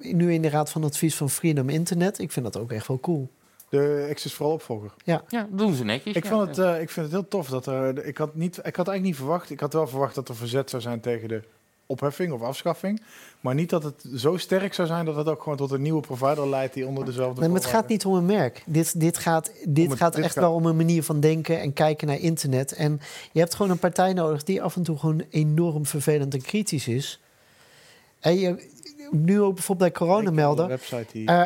nu 0.00 0.32
in 0.32 0.42
de 0.42 0.48
Raad 0.48 0.70
van 0.70 0.84
Advies 0.84 1.16
van 1.16 1.30
Freedom 1.30 1.68
Internet. 1.68 2.18
Ik 2.18 2.32
vind 2.32 2.44
dat 2.52 2.62
ook 2.62 2.72
echt 2.72 2.86
wel 2.86 3.00
cool. 3.00 3.30
De 3.78 4.06
Access 4.10 4.34
for 4.34 4.46
All 4.46 4.52
opvolger. 4.52 4.90
Ja, 5.04 5.22
dat 5.28 5.46
doen 5.58 5.74
ze 5.74 5.84
netjes. 5.84 6.16
Ik, 6.16 6.24
ja. 6.24 6.30
vond 6.30 6.48
het, 6.48 6.58
eh, 6.58 6.80
ik 6.80 6.90
vind 6.90 7.06
het 7.06 7.14
heel 7.14 7.28
tof 7.28 7.48
dat 7.48 7.66
er. 7.66 8.04
Ik 8.06 8.18
had, 8.18 8.34
niet, 8.34 8.56
ik 8.56 8.76
had 8.76 8.88
eigenlijk 8.88 9.02
niet 9.02 9.16
verwacht. 9.16 9.50
Ik 9.50 9.60
had 9.60 9.72
wel 9.72 9.86
verwacht 9.86 10.14
dat 10.14 10.28
er 10.28 10.36
verzet 10.36 10.70
zou 10.70 10.82
zijn 10.82 11.00
tegen 11.00 11.28
de 11.28 11.42
opheffing 11.86 12.32
of 12.32 12.42
afschaffing. 12.42 13.02
Maar 13.40 13.54
niet 13.54 13.70
dat 13.70 13.82
het 13.82 14.04
zo 14.16 14.36
sterk 14.36 14.74
zou 14.74 14.88
zijn 14.88 15.04
dat 15.04 15.16
het 15.16 15.28
ook 15.28 15.42
gewoon 15.42 15.58
tot 15.58 15.70
een 15.70 15.82
nieuwe 15.82 16.00
provider 16.00 16.48
leidt 16.48 16.74
die 16.74 16.86
onder 16.86 17.04
dezelfde. 17.04 17.40
Nee, 17.40 17.48
maar 17.48 17.60
het 17.60 17.68
gaat 17.70 17.88
niet 17.88 18.04
om 18.04 18.14
een 18.14 18.26
merk. 18.26 18.62
Dit, 18.66 19.00
dit 19.00 19.18
gaat, 19.18 19.52
dit 19.68 19.88
het- 19.90 19.98
gaat 19.98 20.14
dit 20.14 20.24
echt 20.24 20.32
gaat- 20.34 20.42
wel 20.42 20.54
om 20.54 20.66
een 20.66 20.76
manier 20.76 21.02
van 21.02 21.20
denken 21.20 21.60
en 21.60 21.72
kijken 21.72 22.06
naar 22.06 22.18
internet. 22.20 22.72
En 22.72 23.00
je 23.32 23.38
hebt 23.40 23.54
gewoon 23.54 23.70
een 23.70 23.78
partij 23.78 24.12
nodig 24.12 24.44
die 24.44 24.62
af 24.62 24.76
en 24.76 24.82
toe 24.82 24.98
gewoon 24.98 25.22
enorm 25.30 25.86
vervelend 25.86 26.34
en 26.34 26.42
kritisch 26.42 26.88
is. 26.88 27.20
En 28.22 28.38
je, 28.38 28.70
nu 29.10 29.40
ook 29.40 29.54
bijvoorbeeld 29.54 29.92
bij 29.92 29.98
corona 30.06 30.30
melden. 30.30 30.68
website 30.68 31.06
die. 31.12 31.26
Eh, 31.26 31.42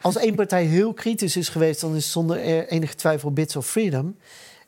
als 0.00 0.16
één 0.16 0.34
partij 0.34 0.64
heel 0.64 0.92
kritisch 0.92 1.36
is 1.36 1.48
geweest, 1.48 1.80
dan 1.80 1.94
is 1.96 2.12
zonder 2.12 2.36
eh, 2.36 2.70
enige 2.72 2.94
twijfel 2.94 3.32
Bits 3.32 3.56
of 3.56 3.66
Freedom. 3.66 4.16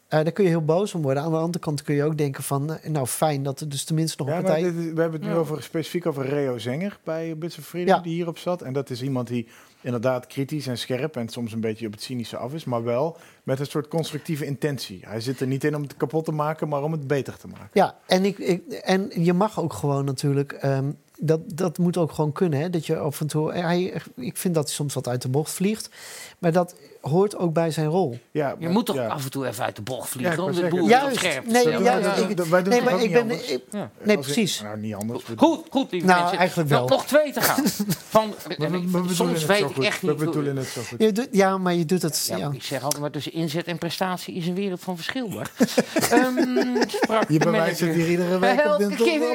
Eh 0.09 0.22
daar 0.22 0.32
kun 0.32 0.44
je 0.44 0.51
heel 0.51 0.64
boos 0.64 0.94
om 0.94 1.02
worden. 1.02 1.22
Aan 1.22 1.30
de 1.30 1.36
andere 1.36 1.59
kant 1.64 1.82
kun 1.82 1.94
je 1.94 2.05
ook 2.05 2.18
denken 2.18 2.43
van, 2.43 2.72
eh, 2.74 2.90
nou 2.90 3.06
fijn 3.06 3.43
dat 3.43 3.60
er 3.60 3.68
dus 3.68 3.85
tenminste 3.85 4.16
nog 4.22 4.28
ja, 4.32 4.36
een 4.36 4.43
partij... 4.43 4.62
is- 4.62 4.72
we 4.74 4.80
hebben 5.01 5.12
het 5.12 5.22
nu 5.22 5.28
Ja. 5.28 5.35
over, 5.35 5.62
specifiek 5.62 6.06
over 6.06 6.26
Reo 6.26 6.59
Zenger 6.59 6.98
bij 7.05 7.36
Bits 7.39 7.59
of 7.59 7.64
Freedom, 7.64 7.94
Ja. 7.94 8.01
die 8.01 8.14
hierop 8.14 8.39
zat. 8.39 8.62
En 8.62 8.72
dat 8.72 8.90
is 8.90 9.02
iemand 9.02 9.28
die 9.28 9.47
inderdaad 9.80 10.26
kritisch 10.26 10.66
en 10.66 10.78
scherp 10.78 11.16
en 11.16 11.28
soms 11.28 11.52
een 11.52 11.60
beetje 11.60 11.86
op 11.86 11.93
het 11.93 12.02
cynische 12.02 12.36
af 12.36 12.52
is, 12.55 12.64
maar 12.64 12.85
wel 12.85 13.16
met 13.43 13.60
een 13.60 13.66
soort 13.66 13.89
constructieve 13.89 14.47
intentie. 14.47 15.01
Hij 15.06 15.20
zit 15.20 15.40
er 15.40 15.47
niet 15.47 15.64
in 15.64 15.76
om 15.76 15.82
het 15.82 15.97
kapot 15.97 16.24
te 16.24 16.32
maken, 16.32 16.68
maar 16.68 16.82
om 16.82 16.93
het 16.93 17.06
beter 17.06 17.36
te 17.39 17.47
maken. 17.48 17.68
Ja, 17.72 17.97
en, 18.06 18.24
ik, 18.24 18.39
ik, 18.39 18.62
en 18.72 19.10
je 19.24 19.32
mag 19.32 19.60
ook 19.60 19.72
gewoon 19.72 20.05
natuurlijk... 20.05 20.52
ehm, 20.52 20.90
dat, 21.19 21.40
dat 21.55 21.78
moet 21.78 21.97
ook 21.97 22.12
gewoon 22.12 22.32
kunnen, 22.32 22.61
hè? 22.61 22.70
Dat 22.70 22.86
je 22.86 22.99
af 22.99 23.20
en 23.20 23.27
toe... 23.27 23.53
Hij, 23.53 24.03
ik 24.15 24.36
vind 24.36 24.55
dat 24.55 24.65
hij 24.65 24.74
soms 24.74 24.95
wat 24.95 25.09
uit 25.09 25.23
de 25.23 25.28
bocht 25.28 25.53
vliegt. 25.53 25.90
Maar 26.39 26.53
dat 26.53 26.74
hoort 27.01 27.37
ook 27.37 27.53
bij 27.53 27.70
zijn 27.70 27.87
rol. 27.87 28.19
Ja, 28.31 28.49
Je 28.49 28.57
maar- 28.65 28.70
moet 28.73 28.87
toch 28.87 28.97
ja. 28.97 29.07
af 29.07 29.25
en 29.25 29.31
toe 29.31 29.47
even 29.47 29.65
uit 29.65 29.77
de 29.77 29.83
bocht 29.83 30.09
vliegen 30.09 30.45
om 30.45 30.53
de 30.53 30.66
boel 30.69 30.89
Juist, 30.89 31.16
scherp 31.16 31.45
te 31.45 31.51
nee, 31.51 31.61
stellen. 31.61 31.83
juist, 31.83 32.07
Ja, 32.07 32.15
ja. 32.16 32.29
ik- 32.29 32.37
Dat- 32.37 32.49
wij 32.49 32.62
doen 32.62 32.69
Nee, 32.73 32.81
het 32.81 32.91
maar 32.91 32.99
ik 32.99 33.05
niet 33.05 33.12
ben... 33.12 33.23
anders. 33.23 33.49
ik- 33.51 33.62
Ja. 33.70 33.91
nee, 34.03 34.19
precies. 34.19 34.61
nou, 34.62 34.79
niet 34.79 34.95
anders. 34.95 35.25
Goed, 35.37 35.61
goed, 35.70 35.91
lieve 35.93 36.07
Nou, 36.07 36.20
mensen. 36.20 36.39
eigenlijk 36.39 36.69
wel. 36.69 36.89
Nog 36.89 37.07
twee 37.07 37.33
te 37.33 37.41
gaan. 37.41 37.65
Van, 38.09 38.35
We- 38.49 38.55
we- 38.59 38.70
we 38.70 38.81
bedoelen 38.81 39.15
soms 39.16 39.45
weet 39.45 39.61
ik 39.61 39.66
goed. 39.75 39.85
echt 39.85 40.01
We 40.01 40.07
niet... 40.07 40.16
hoe- 40.16 40.25
bedoelen 40.27 40.57
het 40.57 40.66
zo 40.66 40.83
goed. 40.83 41.03
Je 41.03 41.12
doet, 41.12 41.29
ja, 41.31 41.59
maar 41.59 41.75
je 41.75 41.85
doet 41.85 42.03
het... 42.03 42.27
Ja, 42.31 42.37
Ja, 42.37 42.51
Ik 42.53 42.62
zeg 42.62 42.83
altijd 42.83 43.01
maar 43.03 43.11
tussen 43.11 43.33
inzet 43.33 43.66
en 43.66 43.79
prestatie 43.79 44.35
is 44.35 44.47
een 44.47 44.55
wereld 44.55 44.81
van 44.81 44.97
verschil. 44.97 45.29
Maar. 45.29 45.51
Ehm, 46.11 46.83
sprak 46.89 47.31
Je 47.31 47.39
bewijst 47.39 47.81
het 47.81 47.95
hier 47.95 48.09
iedere 48.11 48.39
week 48.39 48.65
op, 48.66 48.79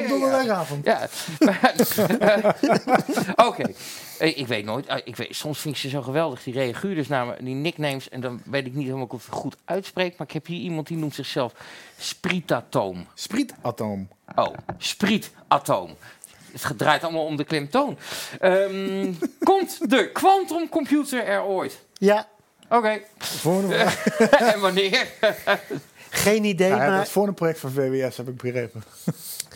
donderdagavond. 0.08 0.84
Ja. 0.84 1.08
Oké. 3.48 3.64
Eh, 4.18 4.38
Ik 4.38 4.46
weet 4.46 4.64
nooit. 4.64 4.86
eh, 4.86 4.96
Ik 5.04 5.16
weet, 5.16 5.36
soms 5.36 5.58
vind 5.60 5.74
ik 5.74 5.80
ze 5.80 5.88
zo 5.88 6.02
geweldig, 6.02 6.42
die 6.42 6.54
reaguurders, 6.54 7.08
namen, 7.08 7.44
die 7.44 7.54
nicknames. 7.54 8.08
En 8.08 8.20
dan 8.20 8.42
weet 8.44 8.66
ik 8.66 8.74
niet 8.74 8.84
helemaal 8.86 9.06
of 9.10 9.22
ik 9.26 9.26
het 9.30 9.34
goed 9.40 9.56
uitspreek. 9.64 10.16
Maar 10.18 10.26
ik 10.26 10.32
heb 10.32 10.46
hier 10.46 10.60
iemand 10.60 10.86
die 10.86 10.96
noemt 10.96 11.14
zichzelf 11.14 11.52
Spritatoom. 11.98 13.06
Sprietatoom. 13.14 14.08
Oh, 14.34 14.54
Sprietatoom. 14.78 15.96
Het 16.52 16.78
draait 16.78 17.02
allemaal 17.02 17.24
om 17.24 17.36
de 17.36 17.44
klemtoon. 17.44 17.98
Ehm, 18.40 19.12
komt 19.50 19.90
de 19.90 20.10
quantumcomputer 20.12 21.24
er 21.24 21.42
ooit? 21.42 21.78
ja 21.94 22.28
Oké. 22.68 23.00
Vraag. 23.18 24.06
en 24.54 24.60
wanneer? 24.60 25.06
geen 26.10 26.44
idee, 26.44 26.70
dat 26.70 26.78
maar 26.78 27.02
is 27.02 27.08
voor 27.10 27.26
een 27.28 27.34
project 27.34 27.58
van 27.60 27.70
VWS, 27.70 28.16
heb 28.16 28.28
ik 28.28 28.36
begrepen. 28.36 28.82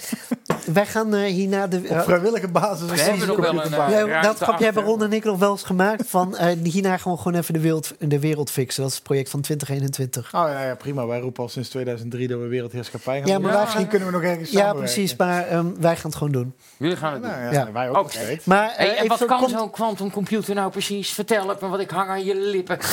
wij 0.72 0.86
gaan 0.86 1.14
eh, 1.14 1.32
hierna 1.32 1.66
de... 1.66 1.76
Op 1.88 2.02
vrijwillige 2.02 2.48
basis. 2.48 2.90
We 2.90 3.00
hebben 3.00 3.26
nog 3.26 3.36
wel 3.36 3.64
een, 3.64 3.72
eh, 3.74 4.06
Ja, 4.06 4.22
dat 4.22 4.36
grapje 4.38 4.64
hebben. 4.64 4.82
Ron 4.84 5.02
en 5.02 5.12
ik 5.12 5.24
nog 5.24 5.38
wel 5.38 5.50
eens 5.50 5.62
gemaakt. 5.62 6.02
Van, 6.06 6.36
eh, 6.36 6.56
hierna 6.62 6.96
gaan 6.96 7.12
we 7.12 7.18
gewoon 7.18 7.38
even 7.38 7.54
de 7.54 7.60
wereld, 7.60 7.94
de 7.98 8.18
wereld 8.18 8.50
fixen. 8.50 8.80
Dat 8.82 8.90
is 8.90 8.96
het 8.96 9.06
project 9.06 9.30
van 9.30 9.40
2021. 9.40 10.34
Oh 10.34 10.40
ja, 10.46 10.64
ja, 10.64 10.74
prima. 10.74 11.06
Wij 11.06 11.20
roepen 11.20 11.42
al 11.42 11.48
sinds 11.48 11.68
2003 11.68 12.28
dat 12.28 12.40
we 12.40 12.46
wereldheerschappij 12.46 13.18
gaan 13.18 13.26
Ja, 13.28 13.34
doen. 13.34 13.42
maar 13.42 13.52
wij 13.52 13.62
Misschien 13.62 13.88
kunnen 13.88 14.08
we 14.08 14.14
nog 14.14 14.22
ergens 14.22 14.50
Ja, 14.50 14.72
precies. 14.72 15.16
Maar 15.16 15.46
ehm, 15.46 15.66
wij 15.78 15.94
gaan 15.96 16.10
het 16.10 16.14
gewoon 16.18 16.32
doen. 16.32 16.54
Jullie 16.76 16.96
gaan 16.96 17.12
het 17.12 17.22
doen. 17.22 17.30
Nou, 17.30 17.42
ja, 17.42 17.50
Ja. 17.50 17.72
wij 17.72 17.88
ook 17.90 18.12
steeds. 18.12 18.44
Maar, 18.44 18.68
eh, 18.70 18.76
Hey, 18.76 18.96
en 18.96 19.06
wat 19.06 19.24
kan 19.24 19.48
zo'n 19.48 19.70
quantumcomputer 19.70 20.54
nou 20.54 20.70
precies? 20.70 21.10
Vertel 21.10 21.48
het 21.48 21.60
me, 21.60 21.68
want 21.68 21.82
ik 21.82 21.90
hang 21.90 22.08
aan 22.08 22.24
je 22.24 22.34
lippen. 22.36 22.78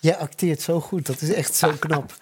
Jij 0.00 0.16
acteert 0.16 0.60
zo 0.60 0.80
goed. 0.80 1.06
Dat 1.06 1.20
is 1.20 1.32
echt 1.32 1.54
zo 1.54 1.72
knap. 1.78 2.12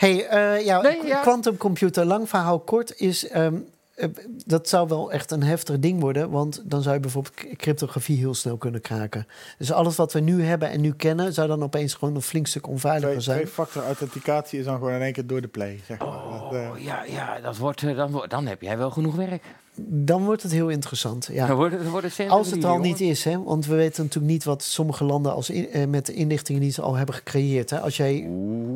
hey, 0.00 0.26
eh, 0.26 0.64
ja, 0.64 0.80
Nee, 0.80 1.06
ja. 1.06 1.20
quantumcomputer, 1.20 2.04
lang 2.04 2.28
verhaal 2.28 2.58
kort, 2.60 3.00
is... 3.00 3.28
ehm, 3.28 3.54
eh, 3.94 4.08
dat 4.46 4.68
zou 4.68 4.88
wel 4.88 5.12
echt 5.12 5.30
een 5.30 5.42
heftig 5.42 5.78
ding 5.78 6.00
worden, 6.00 6.30
want 6.30 6.62
dan 6.64 6.82
zou 6.82 6.94
je 6.94 7.00
bijvoorbeeld 7.00 7.56
cryptografie 7.56 8.16
heel 8.18 8.34
snel 8.34 8.56
kunnen 8.56 8.80
kraken. 8.80 9.26
Dus 9.58 9.72
alles 9.72 9.96
wat 9.96 10.12
we 10.12 10.20
nu 10.20 10.42
hebben 10.44 10.70
en 10.70 10.80
nu 10.80 10.92
kennen, 10.92 11.32
zou 11.32 11.48
dan 11.48 11.62
opeens 11.62 11.94
gewoon 11.94 12.14
een 12.14 12.22
flink 12.22 12.46
stuk 12.46 12.66
onveiliger 12.66 13.08
Twee, 13.10 13.20
zijn. 13.20 13.36
twee-factor 13.38 13.84
authenticatie 13.84 14.58
is 14.58 14.64
dan 14.64 14.74
gewoon 14.78 14.92
in 14.92 15.02
één 15.02 15.12
keer 15.12 15.26
door 15.26 15.40
de 15.40 15.48
play. 15.48 15.80
Zeg 15.86 15.98
maar. 15.98 16.08
Dat, 16.08 16.52
eh, 16.52 16.70
Oh, 16.70 16.78
ja, 16.78 17.04
ja 17.04 17.40
dat 17.40 17.56
wordt, 17.56 17.96
dan, 17.96 18.24
dan 18.28 18.46
heb 18.46 18.62
jij 18.62 18.78
wel 18.78 18.90
genoeg 18.90 19.14
werk. 19.14 19.42
Dan 19.74 20.24
wordt 20.24 20.42
het 20.42 20.52
heel 20.52 20.68
interessant. 20.68 21.28
Ja. 21.32 21.46
Dan 21.46 21.56
wordt 21.56 21.72
het, 21.72 21.82
dan 21.82 21.90
wordt 21.90 22.16
het 22.16 22.28
Als 22.28 22.50
het 22.50 22.64
al 22.64 22.70
jongen. 22.72 22.86
niet 22.88 23.00
is, 23.00 23.24
hè? 23.24 23.42
want 23.42 23.66
we 23.66 23.74
weten 23.74 24.02
natuurlijk 24.04 24.32
niet 24.32 24.44
wat 24.44 24.62
sommige 24.62 25.04
landen 25.04 25.32
als 25.34 25.50
in- 25.50 25.70
eh, 25.70 25.86
met 25.86 26.06
de 26.06 26.12
inlichtingen 26.12 26.60
die 26.60 26.70
ze 26.70 26.82
al 26.82 26.94
hebben 26.94 27.14
gecreëerd. 27.14 27.70
Hè? 27.70 27.80
Als 27.80 27.96
jij, 27.96 28.20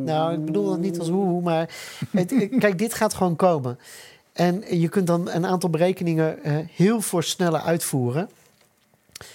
nou, 0.04 0.32
ik 0.34 0.44
bedoel 0.44 0.68
dat 0.68 0.78
niet 0.78 0.98
als 0.98 1.08
hoe, 1.08 1.42
maar 1.42 1.70
het, 2.10 2.32
eh, 2.32 2.58
kijk, 2.58 2.78
dit 2.78 2.94
gaat 2.94 3.14
gewoon 3.14 3.36
komen. 3.36 3.78
En 4.32 4.62
je 4.80 4.88
kunt 4.88 5.06
dan 5.06 5.30
een 5.30 5.46
aantal 5.46 5.70
berekeningen 5.70 6.42
eh, 6.42 6.56
heel 6.74 7.00
voor 7.00 7.22
sneller 7.24 7.60
uitvoeren. 7.60 8.28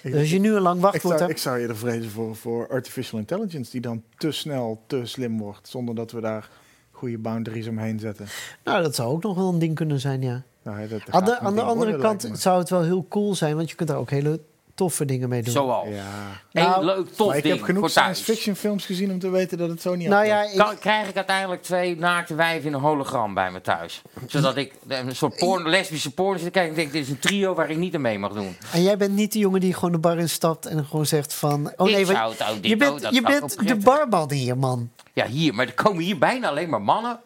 Ik- 0.02 0.12
Dus 0.12 0.20
als 0.20 0.32
je 0.32 0.40
nu 0.40 0.56
een 0.56 0.62
lang 0.62 0.76
ik, 0.76 0.82
wachtwoord 0.82 1.18
zou, 1.18 1.20
hebt... 1.20 1.32
ik 1.32 1.38
zou 1.38 1.60
eerder 1.60 1.78
vrezen 1.78 2.12
voor, 2.12 2.36
voor 2.36 2.68
artificial 2.70 3.20
intelligence, 3.20 3.72
die 3.72 3.82
dan 3.82 4.04
te 4.18 4.32
snel, 4.32 4.82
te 4.88 5.02
slim 5.06 5.38
wordt, 5.38 5.68
zonder 5.68 5.96
dat 5.96 6.12
we 6.12 6.22
daar 6.22 6.50
goede 6.92 7.18
boundaries 7.18 7.68
omheen 7.68 8.00
zetten. 8.00 8.26
Nou, 8.64 8.84
dat 8.84 8.96
zou 8.96 9.10
ook 9.12 9.24
nog 9.24 9.36
wel 9.36 9.50
een 9.50 9.60
ding 9.60 9.76
kunnen 9.76 10.00
zijn, 10.00 10.22
ja. 10.22 10.44
Nou, 10.64 10.80
dat, 10.80 10.90
dat 10.90 11.02
Aan 11.16 11.26
de, 11.26 11.40
aan 11.40 11.56
de 11.56 11.62
andere 11.62 11.98
worden, 11.98 12.18
kant 12.18 12.40
zou 12.40 12.60
het 12.60 12.70
wel 12.70 12.82
heel 12.84 13.06
cool 13.10 13.36
zijn, 13.36 13.56
want 13.56 13.70
je 13.70 13.76
kunt 13.76 13.90
daar 13.90 13.98
ook 13.98 14.10
hele 14.10 14.40
toffe 14.80 15.06
dingen 15.06 15.30
mee 15.30 15.44
doen. 15.44 15.54
Zoals. 15.54 15.88
Ja. 15.88 16.04
Eén 16.52 16.64
Nou, 16.64 16.86
leuk 16.86 17.08
tof 17.16 17.28
maar 17.28 17.38
ik 17.38 17.44
ding 17.44 17.56
heb 17.56 17.64
genoeg 17.64 17.90
science 17.90 18.24
fiction 18.24 18.56
films 18.56 18.86
gezien 18.86 19.12
om 19.12 19.20
te 19.20 19.30
weten 19.30 19.58
dat 19.58 19.70
het 19.70 19.82
zo 19.82 19.96
niet 19.96 20.08
Nou 20.08 20.26
ja, 20.26 20.44
ik, 20.44 20.58
Kan, 20.58 20.78
krijg 20.78 21.10
ik 21.10 21.16
uiteindelijk 21.16 21.62
twee 21.62 21.98
naakte 21.98 22.36
wijven 22.36 22.68
in 22.68 22.74
een 22.74 22.80
hologram 22.80 23.34
bij 23.34 23.52
me 23.52 23.62
thuis. 23.62 24.02
Zodat 24.28 24.56
ik 24.56 24.74
een 24.88 25.16
soort 25.16 25.36
porn, 25.36 25.70
lesbische 25.70 26.14
porn 26.14 26.38
zit 26.38 26.46
te 26.46 26.52
kijken. 26.52 26.72
en 26.72 26.78
denk, 26.78 26.92
dit 26.92 27.04
is 27.04 27.10
een 27.10 27.20
trio 27.20 27.54
waar 27.54 27.70
ik 27.70 27.78
niet 27.78 27.96
aan 27.96 28.02
mee 28.02 28.20
mag 28.20 28.34
doen. 28.34 28.58
en 28.74 28.84
jij 28.84 28.98
bent 28.98 29.14
niet 29.14 29.34
de 29.34 29.40
jongen 29.40 29.60
die 29.60 29.74
gewoon 29.74 29.92
de 29.92 29.98
bar 30.00 30.18
instapt 30.18 30.66
en 30.66 30.86
gewoon 30.86 31.06
zegt 31.06 31.34
van... 31.34 31.74
Oh 31.78 31.90
Ik 31.90 31.96
nee, 31.96 32.06
zou 32.06 32.18
wat- 32.18 32.38
het 32.40 32.50
ook 32.50 32.66
je 32.66 32.78
bent, 32.78 33.02
dat 33.02 33.14
je 33.14 33.22
zou 33.22 33.36
ik 33.36 33.40
bent 33.40 33.68
de 33.68 33.76
barman 33.76 34.32
hier, 34.32 34.58
man. 34.58 34.90
Ja, 35.14 35.26
hier. 35.26 35.54
Maar 35.54 35.66
er 35.66 35.74
komen 35.74 36.04
hier 36.04 36.18
bijna 36.18 36.50
alleen 36.50 36.70
maar 36.70 36.82
mannen. 36.82 37.20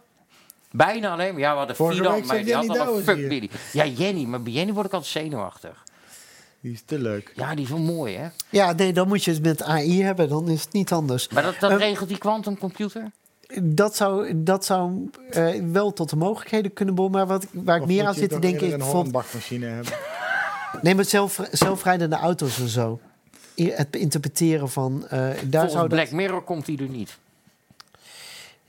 Bijna 0.75 1.11
alleen 1.11 1.31
maar. 1.31 1.39
Ja, 1.41 1.51
we 1.51 1.57
hadden 1.57 1.75
Vorige 1.75 1.97
Fidan, 1.97 2.13
week 2.13 2.25
maar 2.25 2.43
die 2.43 2.53
had 2.53 2.77
een 2.87 3.03
fuck. 3.03 3.27
Billy. 3.27 3.49
Ja, 3.73 3.85
Jenny. 3.85 4.23
Maar 4.25 4.41
bij 4.43 4.51
Jenny 4.53 4.73
word 4.73 4.85
ik 4.85 4.93
altijd 4.93 5.11
zenuwachtig. 5.11 5.83
Die 6.61 6.71
is 6.73 6.81
te 6.85 6.99
leuk. 6.99 7.31
Ja, 7.35 7.55
die 7.55 7.63
is 7.63 7.69
wel 7.69 7.79
mooi, 7.79 8.15
hè? 8.15 8.27
Ja, 8.49 8.71
nee, 8.73 8.93
dan 8.93 9.07
moet 9.07 9.23
je 9.23 9.31
het 9.31 9.41
met 9.43 9.63
AI 9.63 10.03
hebben, 10.03 10.29
dan 10.29 10.49
is 10.49 10.63
het 10.63 10.73
niet 10.73 10.91
anders. 10.91 11.29
Maar 11.29 11.43
dat, 11.43 11.55
dat 11.59 11.71
Eh, 11.71 11.77
regelt 11.77 12.09
die 12.09 12.17
quantumcomputer? 12.17 13.11
Dat 13.61 13.95
zou, 13.95 14.43
dat 14.43 14.65
zou 14.65 15.09
eh, 15.29 15.47
wel 15.71 15.93
tot 15.93 16.09
de 16.09 16.15
mogelijkheden 16.15 16.73
kunnen 16.73 16.95
behoren, 16.95 17.17
maar 17.17 17.27
wat, 17.27 17.45
waar 17.51 17.77
ik 17.81 17.85
meer 17.85 18.05
aan 18.05 18.13
zit 18.13 18.29
te 18.29 18.39
denken 18.39 18.65
is 18.65 18.71
eerder 18.71 18.87
een. 18.87 18.93
Hornbach-machine 18.93 19.65
hebben. 19.65 19.93
Nee, 20.81 20.95
maar 20.95 21.05
zelf, 21.05 21.39
zelfrijdende 21.51 22.15
auto's 22.15 22.59
en 22.59 22.67
zo. 22.67 22.99
Het 23.55 23.95
interpreteren 23.95 24.69
van... 24.69 25.03
eh, 25.05 25.19
daar 25.19 25.35
Volgens 25.49 25.71
zou 25.71 25.87
dat- 25.87 25.97
Black 25.99 26.11
Mirror 26.11 26.43
komt 26.43 26.65
die 26.65 26.77
er 26.81 26.89
niet. 26.89 27.17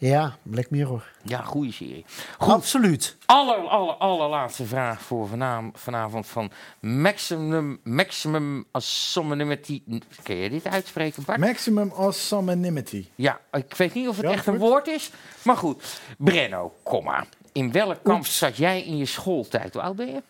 Ja, 0.05 0.37
Black 0.43 0.71
Mirror. 0.71 1.05
Ja, 1.23 1.43
goede 1.43 1.73
serie. 1.73 2.05
Goed, 2.39 2.53
Absoluut. 2.53 3.17
aller, 3.27 3.57
aller, 3.69 3.95
allerlaatste 3.95 4.65
vraag 4.65 5.01
voor 5.01 5.29
vanavond, 5.29 5.81
vanavond 5.81 6.27
van 6.27 6.51
Maximum, 6.81 7.81
maximum 7.83 8.65
Anonymity. 9.15 9.83
Kun 10.23 10.37
je 10.37 10.51
dit 10.51 10.67
uitspreken, 10.67 11.23
Bart? 11.25 11.39
Maximum 11.39 11.93
Awesomenimity. 11.97 13.07
Ja, 13.15 13.41
ik 13.53 13.75
weet 13.77 13.95
niet 13.95 14.09
of 14.09 14.17
het 14.17 14.27
Ja, 14.27 14.33
echt 14.33 14.47
een 14.47 14.59
woord 14.59 14.87
is. 14.87 15.11
Maar 15.45 15.57
goed, 15.57 16.01
Brenno, 16.19 16.75
kom 16.83 17.05
maar. 17.05 17.27
In 17.53 17.73
welk 17.73 17.99
kamp 18.03 18.27
zat 18.27 18.57
jij 18.57 18.83
in 18.83 18.97
je 18.97 19.07
schooltijd? 19.07 19.73
Hoe 19.73 19.83
oud 19.83 19.97
ben 19.97 20.07
je? 20.07 20.23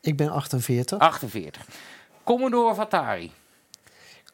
Ik 0.00 0.16
ben 0.16 0.30
48. 0.30 0.98
48. 0.98 1.66
Commodore 2.24 2.70
of 2.70 2.78
Atari? 2.78 3.32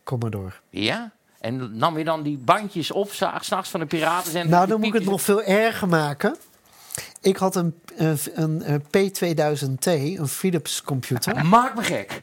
Commodore. 0.03 0.53
Ja? 0.71 1.13
En 1.43 1.77
nam 1.77 1.99
je 1.99 2.05
dan 2.05 2.23
die 2.23 2.39
bandjes 2.39 2.91
op, 2.91 3.13
s'nachts 3.41 3.69
van 3.69 3.81
de 3.81 3.87
piraten? 3.87 4.49
Nou, 4.49 4.67
dan 4.67 4.79
moet 4.79 4.89
ik 4.89 4.95
het 4.95 5.05
nog 5.05 5.23
veel 5.23 5.43
erger 5.43 5.89
maken. 5.89 6.37
Ik 7.21 7.37
had 7.37 7.57
een, 7.57 7.75
een, 7.97 8.19
een, 8.35 8.73
een 8.73 8.83
P2000T, 8.83 9.87
een 10.19 10.29
Philips 10.29 10.83
computer. 10.83 11.47
Maak 11.47 11.75
me 11.75 11.83
gek. 11.83 12.23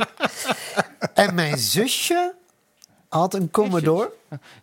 en 1.14 1.34
mijn 1.34 1.58
zusje 1.58 2.34
had 3.12 3.34
een 3.34 3.50
Commodore. 3.50 4.10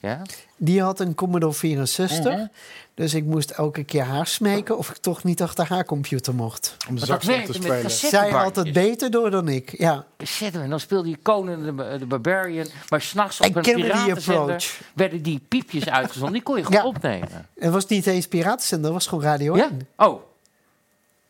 Ja? 0.02 0.22
Die 0.58 0.82
had 0.82 1.00
een 1.00 1.16
Commodore 1.16 1.54
64. 1.54 2.34
Mhm. 2.34 2.46
Dus 2.94 3.14
ik 3.14 3.24
moest 3.24 3.50
elke 3.50 3.84
keer 3.84 4.04
haar 4.04 4.28
smeken 4.28 4.78
of 4.78 4.90
ik 4.90 4.98
toch 4.98 5.24
niet 5.24 5.42
achter 5.42 5.68
haar 5.68 5.86
computer 5.86 6.36
mocht. 6.36 6.78
Om 6.90 6.96
dat 7.00 7.08
zakjes 7.08 7.30
werkte 7.36 7.52
te 7.52 7.60
met 7.60 7.92
spelen. 7.92 8.12
Zij 8.12 8.30
had 8.30 8.56
het 8.56 8.74
beter 8.74 9.12
door 9.12 9.32
dan 9.32 9.48
ik. 9.48 9.78
Ja, 9.78 10.06
en 10.54 10.70
dan 10.70 10.80
speelde 10.80 11.10
je 11.10 11.18
Conan 11.22 11.64
de, 11.64 11.98
de 12.00 12.06
Barbarian. 12.06 12.68
Maar 12.90 13.02
s'nachts 13.02 13.40
op 13.40 13.56
een 13.56 13.62
piratenzender 13.62 14.78
werden 14.94 15.22
die 15.22 15.42
piepjes 15.48 15.90
uitgezonden. 15.90 16.34
Die 16.34 16.44
kon 16.44 16.58
je 16.58 16.64
gewoon 16.64 16.82
Ja. 16.82 16.88
opnemen. 16.88 17.48
het 17.60 17.72
was 17.74 17.86
niet 17.88 18.06
eens 18.08 18.28
piratenzender, 18.28 18.86
het 18.86 18.94
was 18.94 19.08
gewoon 19.08 19.24
Radio 19.24 19.56
Ja? 19.56 19.70
1. 19.70 19.88
Oh. 19.98 20.22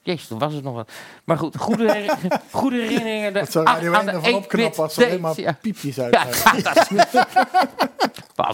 Jezus, 0.10 0.27
toen 0.27 0.40
was 0.40 0.53
het 0.53 0.64
nog 0.64 0.73
wat. 0.73 0.91
Maar 1.23 1.38
goed, 1.38 1.57
goede, 1.57 1.91
her- 1.94 2.41
goede 2.52 2.76
herinneringen. 2.81 3.34
De, 3.34 3.40
Wat 3.40 3.52
zou 3.52 3.65
Radio 3.65 3.94
aan 3.94 3.98
1 3.99 4.06
de 4.06 4.11
ervan 4.11 4.34
opknappen 4.34 4.69
8-bit 4.69 4.80
als 4.84 4.98
er 4.98 5.06
alleen 5.06 5.22
maar 5.22 5.40
ja. 5.40 5.57
piepjes 5.61 5.99
uit 5.99 6.14
Ja, 6.14 6.23
dat 6.73 6.88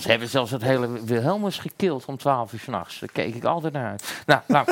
ze 0.01 0.09
hebben 0.09 0.29
zelfs 0.29 0.51
het 0.51 0.61
hele 0.61 1.03
Wilhelmus 1.05 1.57
gekild 1.57 2.05
om 2.05 2.17
12 2.17 2.53
uur 2.53 2.59
s'nachts. 2.59 2.99
Daar 2.99 3.09
keek 3.13 3.35
ik 3.35 3.43
altijd 3.43 3.73
naar 3.73 3.89
uit. 3.89 4.03
Nou, 4.25 4.41
nou 4.47 4.67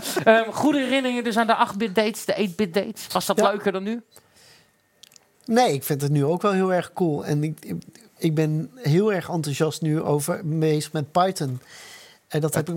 goede 0.51 0.77
herinneringen 0.79 1.23
dus 1.23 1.37
aan 1.37 1.47
de 1.47 1.67
8-bit 1.73 1.95
dates, 1.95 2.25
de 2.25 2.49
8-bit 2.49 2.73
dates. 2.73 3.07
Was 3.11 3.25
dat 3.25 3.39
Ja. 3.39 3.49
leuker 3.49 3.71
dan 3.71 3.83
nu? 3.83 4.01
Nee, 5.45 5.73
ik 5.73 5.83
vind 5.83 6.01
het 6.01 6.11
nu 6.11 6.25
ook 6.25 6.41
wel 6.41 6.51
heel 6.51 6.73
erg 6.73 6.93
cool. 6.93 7.25
En 7.25 7.43
ik, 7.43 7.57
ik- 7.65 7.83
ik 8.17 8.35
ben 8.35 8.71
heel 8.75 9.13
erg 9.13 9.29
enthousiast 9.29 9.81
nu 9.81 10.01
over 10.01 10.41
bezig 10.43 10.91
met 10.91 11.11
Python. 11.11 11.59
En 12.33 12.41
dat, 12.41 12.53
heb 12.53 12.69
ik, 12.69 12.75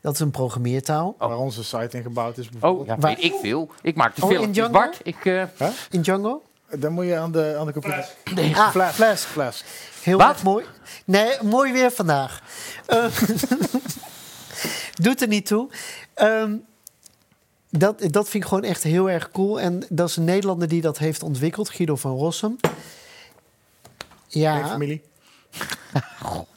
dat 0.00 0.14
is 0.14 0.20
een 0.20 0.30
programmeertaal. 0.30 1.14
Waar 1.18 1.36
onze 1.36 1.64
site 1.64 1.96
in 1.96 2.02
gebouwd 2.02 2.38
is 2.38 2.48
Oh, 2.60 2.86
ja, 2.86 2.96
Waar- 2.96 3.14
weet 3.14 3.24
ik 3.24 3.34
veel. 3.40 3.70
Ik 3.82 3.96
maak 3.96 4.16
de 4.16 4.24
Oh, 4.24 4.32
in 4.32 4.52
Django? 4.52 4.72
Bart. 4.72 5.00
Ik, 5.02 5.24
eh, 5.24 5.42
In 5.90 6.00
Django. 6.00 6.42
Dan 6.78 6.92
moet 6.92 7.04
je 7.06 7.16
aan 7.18 7.32
de, 7.32 7.56
aan 7.58 7.66
de 7.66 7.72
computer... 7.72 8.08
Ah, 8.54 8.70
Flash. 8.70 8.94
Flash. 8.94 9.22
Flash. 9.22 9.62
Heel 10.02 10.18
Wat? 10.18 10.28
erg 10.28 10.42
mooi. 10.42 10.64
Nee, 11.04 11.42
mooi 11.42 11.72
weer 11.72 11.90
vandaag. 11.90 12.42
Eh, 12.86 13.06
doet 15.04 15.20
er 15.22 15.28
niet 15.28 15.46
toe. 15.46 15.68
Ehm, 16.14 16.56
dat, 17.70 17.98
dat 18.10 18.28
vind 18.28 18.42
ik 18.42 18.48
gewoon 18.48 18.64
echt 18.64 18.82
heel 18.82 19.10
erg 19.10 19.30
cool. 19.30 19.60
En 19.60 19.82
dat 19.88 20.08
is 20.08 20.16
een 20.16 20.24
Nederlander 20.24 20.68
die 20.68 20.80
dat 20.80 20.98
heeft 20.98 21.22
ontwikkeld, 21.22 21.68
Guido 21.70 21.96
van 21.96 22.16
Rossum. 22.16 22.56
Ja, 24.28 24.68
familie. 24.68 25.02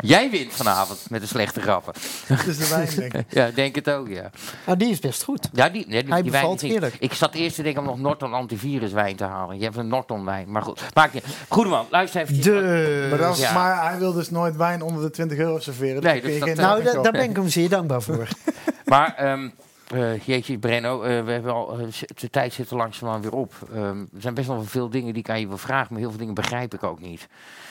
jij 0.00 0.30
wint 0.30 0.52
vanavond 0.52 1.10
met 1.10 1.20
de 1.20 1.26
slechte 1.26 1.60
grappen. 1.60 1.92
Het 2.26 2.46
is 2.46 2.58
de 2.58 2.68
wijn, 2.68 2.88
denk 2.96 3.14
ik. 3.14 3.24
Ja, 3.38 3.46
ik 3.46 3.54
denk 3.54 3.74
het 3.74 3.90
ook, 3.90 4.08
ja. 4.08 4.30
nou, 4.66 4.78
die 4.78 4.90
is 4.90 4.98
best 4.98 5.22
goed. 5.24 5.48
Ja, 5.52 5.68
die, 5.68 5.86
nee, 5.88 6.02
die, 6.02 6.12
Hij 6.12 6.22
die 6.22 6.30
wijn 6.30 6.42
bevalt 6.42 6.62
is 6.62 6.70
niet-. 6.80 6.96
Ik 6.98 7.12
zat 7.12 7.34
eerst 7.34 7.56
te 7.56 7.62
denken 7.62 7.82
om 7.82 7.88
nog 7.88 7.98
Norton 7.98 8.32
antiviruswijn 8.32 9.16
te 9.16 9.24
halen. 9.24 9.58
Je 9.58 9.64
hebt 9.64 9.76
een 9.76 9.88
Norton 9.88 10.24
wijn, 10.24 10.50
maar 10.52 10.62
goed. 10.62 10.80
Maak 10.94 11.12
je. 11.12 11.22
Goedeman, 11.48 11.86
luister 11.90 12.20
even. 12.20 12.42
De... 12.42 13.06
Maar, 13.10 13.18
dat 13.18 13.34
is- 13.36 13.42
Ja. 13.42 13.52
maar 13.52 13.88
hij 13.90 13.98
wil 13.98 14.12
dus 14.12 14.30
nooit 14.30 14.56
wijn 14.56 14.82
onder 14.82 15.02
de 15.02 15.10
20 15.10 15.38
euro 15.38 15.58
serveren. 15.58 16.02
Nee, 16.02 16.20
dus 16.20 16.30
geen 16.38 16.40
dat- 16.54 16.56
Nou, 16.56 17.02
daar 17.02 17.12
ben 17.12 17.30
ik 17.30 17.36
hem 17.36 17.48
zeer 17.48 17.68
dankbaar 17.68 18.02
voor. 18.02 18.28
Maar, 18.84 19.14
ehm 19.16 19.48
eh, 19.94 20.20
jeetje, 20.20 20.58
Brenno, 20.58 21.02
eh, 21.02 21.24
we 21.24 21.30
hebben 21.32 21.52
al, 21.52 21.78
eh, 21.78 21.86
de 22.14 22.30
tijd 22.30 22.52
zit 22.52 22.70
er 22.70 22.76
langzaamaan 22.76 23.22
weer 23.22 23.32
op. 23.34 23.52
Ehm, 23.74 23.98
er 23.98 24.20
zijn 24.20 24.34
best 24.34 24.46
wel 24.46 24.62
veel 24.64 24.90
dingen 24.90 25.12
die 25.12 25.22
ik 25.22 25.30
aan 25.30 25.40
je 25.40 25.48
wil 25.48 25.58
vragen, 25.58 25.86
maar 25.90 26.00
heel 26.00 26.08
veel 26.10 26.18
dingen 26.18 26.34
begrijp 26.34 26.74
ik 26.74 26.82
ook 26.82 27.00
niet. 27.00 27.26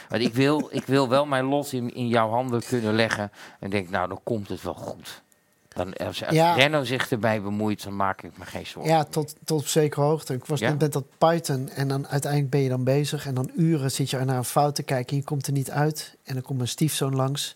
Want 0.10 0.22
ik 0.22 0.34
wil, 0.34 0.68
ik 0.72 0.86
wil 0.86 1.10
wel 1.10 1.26
mijn 1.26 1.46
lot 1.46 1.74
in, 1.74 1.94
in 1.94 2.08
jouw 2.08 2.30
handen 2.30 2.64
kunnen 2.64 2.94
leggen. 2.94 3.32
En 3.60 3.70
denk, 3.70 3.90
nou, 3.90 4.08
dan 4.08 4.20
komt 4.24 4.48
het 4.48 4.62
wel 4.62 4.74
goed. 4.74 5.22
Dan, 5.68 5.94
als 5.94 6.26
als 6.26 6.36
Ja. 6.36 6.84
Zich 6.84 7.12
erbij 7.12 7.42
bemoeit, 7.42 7.84
dan 7.84 7.96
maak 7.96 8.22
ik 8.22 8.38
me 8.38 8.46
geen 8.46 8.66
zorgen. 8.66 8.92
Ja, 8.92 9.04
tot, 9.04 9.36
tot 9.44 9.60
op 9.60 9.68
zekere 9.68 10.02
hoogte. 10.02 10.34
Ik 10.34 10.46
was 10.46 10.60
Ja? 10.60 10.70
net 10.70 10.80
met 10.80 10.94
dat 10.94 11.06
Python 11.18 11.70
en 11.70 11.88
dan 11.88 12.08
uiteindelijk 12.08 12.52
ben 12.52 12.62
je 12.62 12.70
dan 12.70 12.84
bezig. 12.84 13.26
En 13.26 13.34
dan 13.34 13.52
uren 13.56 13.92
zit 13.92 14.10
je 14.10 14.18
naar 14.18 14.38
een 14.38 14.44
fout 14.46 14.76
te 14.76 14.84
kijken 14.84 15.10
en 15.12 15.18
je 15.18 15.24
komt 15.24 15.48
er 15.48 15.54
niet 15.54 15.72
uit. 15.72 16.16
En 16.24 16.34
dan 16.34 16.44
komt 16.44 16.58
mijn 16.58 16.70
stiefzoon 16.70 17.16
langs 17.16 17.54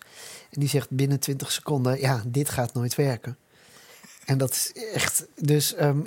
en 0.50 0.60
die 0.60 0.68
zegt 0.68 0.90
binnen 0.90 1.20
20 1.20 1.52
seconden... 1.52 2.00
ja, 2.00 2.22
dit 2.26 2.48
gaat 2.48 2.74
nooit 2.74 2.94
werken. 2.94 3.36
En 4.24 4.38
dat 4.38 4.50
is 4.50 4.72
echt... 4.92 5.26
Dus 5.34 5.74
ehm, 5.74 5.98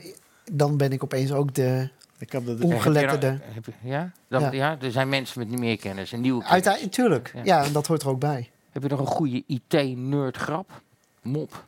dan 0.51 0.77
ben 0.77 0.91
ik 0.91 1.03
opeens 1.03 1.31
ook 1.31 1.53
de 1.53 1.89
Ik 2.19 2.31
heb 2.31 2.45
dat 2.45 2.61
ongeletterde. 2.61 3.39
ja? 3.81 4.11
Dan, 4.27 4.41
ja? 4.41 4.51
Ja. 4.51 4.77
er 4.81 4.91
zijn 4.91 5.09
mensen 5.09 5.39
met 5.39 5.59
meer 5.59 5.77
kennis 5.77 6.11
en 6.11 6.21
nieuwe 6.21 6.37
kennis. 6.37 6.53
Uiteindelijk, 6.53 6.93
tuurlijk. 6.93 7.31
Ja. 7.35 7.41
Ja. 7.43 7.63
en 7.65 7.71
dat 7.73 7.87
hoort 7.87 8.01
er 8.01 8.09
ook 8.09 8.19
bij. 8.19 8.49
Heb 8.71 8.83
je 8.83 8.89
nog 8.89 8.99
een 8.99 9.05
goede 9.05 9.43
IT-nerd 9.47 10.37
grap? 10.37 10.81
Mop? 11.21 11.63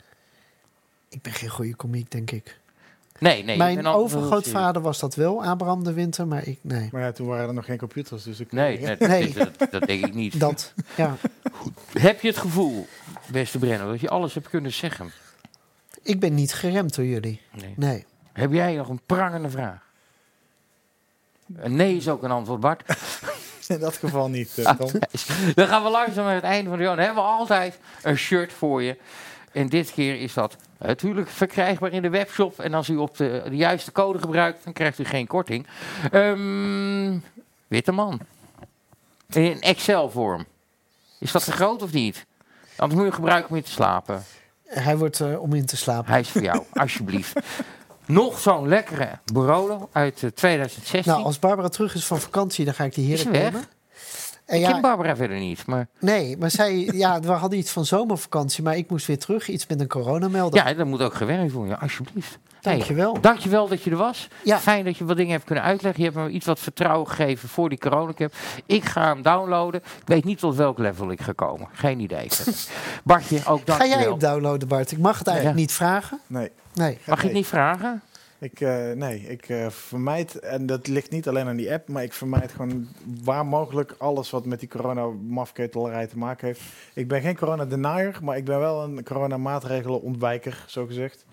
Ik 1.10 1.22
ben 1.22 1.34
geen 1.34 1.50
goede 1.50 1.76
komiek, 1.76 2.12
denk 2.12 2.32
ik. 2.32 2.60
Nee, 3.20 3.44
nee. 3.44 3.58
Mijn 3.58 3.86
al- 3.86 3.96
overgrootvader 3.96 4.82
was 4.82 5.00
dat 5.00 5.16
wel, 5.16 5.44
Abraham 5.44 5.84
de 5.84 5.94
Winter, 5.94 6.28
maar 6.28 6.48
ik, 6.48 6.60
nee. 6.62 6.90
Maar 6.92 7.02
ja, 7.02 7.12
toen 7.12 7.28
waren 7.28 7.48
er 7.48 7.54
nog 7.54 7.66
geen 7.66 7.78
computers, 7.78 8.24
dus 8.24 8.40
ik... 8.40 8.52
Nee, 8.52 8.80
nee, 8.80 8.96
Nee. 9.00 9.34
Dat, 9.34 9.58
dat, 9.60 9.72
dat 9.72 9.82
denk 9.88 10.06
ik 10.06 10.14
niet. 10.14 10.40
Dat, 10.40 10.74
ja. 10.96 11.16
Heb 12.00 12.22
je 12.22 12.28
het 12.28 12.38
gevoel, 12.38 12.88
beste 13.32 13.60
Brenno, 13.60 13.92
dat 13.92 14.00
je 14.00 14.10
alles 14.10 14.34
hebt 14.34 14.50
kunnen 14.50 14.74
zeggen? 14.74 15.12
Ik 16.02 16.20
ben 16.20 16.34
niet 16.34 16.54
geremd 16.54 16.96
door 16.96 17.06
jullie. 17.06 17.42
Nee. 17.62 17.74
Nee. 17.78 18.06
Heb 18.34 18.52
jij 18.52 18.76
nog 18.76 18.90
een 18.90 19.02
prangende 19.06 19.50
vraag? 19.50 19.88
Een 21.56 21.76
nee 21.76 21.96
is 21.96 22.10
ook 22.10 22.24
een 22.24 22.32
antwoord, 22.32 22.60
Bart. 22.60 22.84
In 23.68 23.80
dat 23.80 23.98
geval 23.98 24.30
niet, 24.30 24.58
eh, 24.58 24.72
Tom. 24.72 24.92
Dan 25.56 25.68
gaan 25.68 25.84
we 25.84 25.90
langzaam 25.90 26.26
naar 26.26 26.36
het 26.36 26.44
einde 26.44 26.70
van 26.70 26.78
de 26.78 26.84
show. 26.84 26.96
Dan 26.96 27.06
hebben 27.06 27.24
we 27.24 27.30
altijd 27.30 27.80
een 28.02 28.18
shirt 28.18 28.54
voor 28.54 28.84
je. 28.84 28.98
En 29.52 29.70
dit 29.70 29.92
keer 29.92 30.22
is 30.22 30.34
dat 30.34 30.56
natuurlijk 30.78 31.30
verkrijgbaar 31.30 31.92
in 31.92 32.02
de 32.02 32.10
webshop. 32.10 32.60
En 32.60 32.74
als 32.74 32.90
u 32.90 32.96
op 32.96 33.18
de, 33.18 33.42
de 33.50 33.56
juiste 33.56 33.92
code 33.92 34.20
gebruikt, 34.20 34.64
dan 34.64 34.74
krijgt 34.74 35.00
u 35.00 35.06
geen 35.06 35.28
korting. 35.28 35.68
Ehm, 36.12 37.18
witte 37.68 37.92
man. 37.92 38.20
In 39.30 39.62
Excel-vorm. 39.62 40.46
Is 41.20 41.32
dat 41.32 41.44
te 41.44 41.52
groot 41.52 41.82
of 41.82 41.92
niet? 41.92 42.26
Anders 42.76 43.00
moet 43.00 43.10
je 43.10 43.16
gebruiken 43.16 43.50
om 43.50 43.56
in 43.56 43.64
te 43.64 43.72
slapen. 43.72 44.24
Hij 44.66 44.98
wordt 44.98 45.20
eh, 45.20 45.42
om 45.42 45.54
in 45.54 45.66
te 45.66 45.78
slapen. 45.78 46.12
Hij 46.12 46.20
is 46.20 46.30
voor 46.30 46.42
jou, 46.42 46.64
alsjeblieft. 46.74 47.34
nog 48.10 48.40
zo'n 48.40 48.68
lekkere 48.68 49.10
Barolo 49.34 49.90
uit 49.92 50.24
eh, 50.24 50.30
2016. 50.30 51.12
Nou, 51.14 51.24
als 51.26 51.40
Barbara 51.40 51.68
terug 51.70 51.96
is 51.96 52.06
van 52.06 52.20
vakantie, 52.20 52.66
dan 52.66 52.74
ga 52.74 52.84
ik 52.84 52.94
die 52.96 53.06
heerlijk 53.06 53.30
weg? 53.32 53.42
nemen. 53.44 53.64
En 54.46 54.58
ik 54.58 54.64
ken 54.66 54.76
ja, 54.76 54.80
Barbara 54.82 55.16
verder 55.16 55.38
niet, 55.40 55.66
maar 55.66 55.88
nee, 56.00 56.38
maar 56.38 56.52
zij, 56.52 56.90
ja, 56.94 57.20
we 57.20 57.32
hadden 57.32 57.60
iets 57.60 57.72
van 57.72 57.86
zomervakantie, 57.86 58.64
maar 58.64 58.78
ik 58.78 58.90
moest 58.90 59.08
weer 59.08 59.20
terug. 59.20 59.48
Iets 59.50 59.68
met 59.68 59.80
een 59.80 59.88
coronamelder. 59.88 60.66
ja, 60.68 60.74
daar 60.74 60.88
moet 60.88 61.02
ook 61.02 61.14
gewerkt 61.14 61.52
worden, 61.52 61.80
alsjeblieft. 61.80 62.38
Hey, 62.62 62.74
Dankjewel. 62.76 63.22
Dankjewel 63.22 63.68
dat 63.68 63.84
je 63.84 63.90
er 63.92 63.98
was. 63.98 64.28
Ja. 64.44 64.60
Fijn 64.60 64.86
dat 64.86 64.98
je 64.98 65.06
wat 65.06 65.18
dingen 65.18 65.32
hebt 65.32 65.44
kunnen 65.44 65.64
uitleggen. 65.64 66.04
Je 66.04 66.10
hebt 66.10 66.24
me 66.26 66.30
iets 66.34 66.46
wat 66.46 66.60
vertrouwen 66.60 67.08
gegeven 67.08 67.50
voor 67.50 67.70
die 67.70 67.78
coronacap. 67.78 68.34
Ik 68.66 68.86
ga 68.86 69.08
hem 69.14 69.22
downloaden. 69.22 69.82
Ik 69.82 70.02
weet 70.08 70.24
niet 70.24 70.40
tot 70.40 70.56
welk 70.56 70.78
level 70.78 71.12
ik 71.12 71.22
ga 71.22 71.32
komen. 71.32 71.68
Geen 71.74 72.00
idee. 72.00 72.28
Bartje, 73.04 73.38
ook 73.46 73.60
Ga 73.60 73.66
dankjewel. 73.66 73.98
jij 74.00 74.10
hem 74.10 74.20
downloaden, 74.20 74.68
Bart? 74.68 74.92
Ik 74.92 74.98
mag 74.98 75.18
het 75.18 75.28
eigenlijk 75.28 75.58
Ja. 75.58 75.64
niet 75.64 75.74
vragen. 75.74 76.20
Nee. 76.28 76.50
Nee. 76.80 76.98
Mag 77.06 77.06
je 77.06 77.12
het 77.14 77.24
Nee. 77.24 77.34
niet 77.34 77.48
vragen? 77.48 78.02
Ik, 78.40 78.62
eh, 78.62 78.92
nee, 78.92 79.20
ik 79.20 79.50
eh, 79.50 79.70
vermijd, 79.70 80.40
en 80.40 80.66
dat 80.66 80.88
ligt 80.88 81.12
niet 81.12 81.28
alleen 81.28 81.48
aan 81.48 81.56
die 81.56 81.72
app, 81.72 81.88
maar 81.88 82.04
ik 82.04 82.14
vermijd 82.14 82.52
gewoon 82.52 82.88
waar 83.24 83.46
mogelijk 83.46 83.96
alles 83.98 84.30
wat 84.30 84.46
met 84.46 84.60
die 84.60 84.70
corona-mafketelarij 84.70 86.08
te 86.08 86.18
maken 86.18 86.48
heeft. 86.48 86.62
Ik 86.94 87.08
ben 87.08 87.22
geen 87.22 87.38
corona-denier, 87.38 88.20
maar 88.24 88.38
ik 88.38 88.46
ben 88.46 88.60
wel 88.60 88.84
een 88.84 89.04
corona-maatregelen-ontwijker, 89.04 90.64
zo 90.68 90.86
gezegd. 90.86 91.26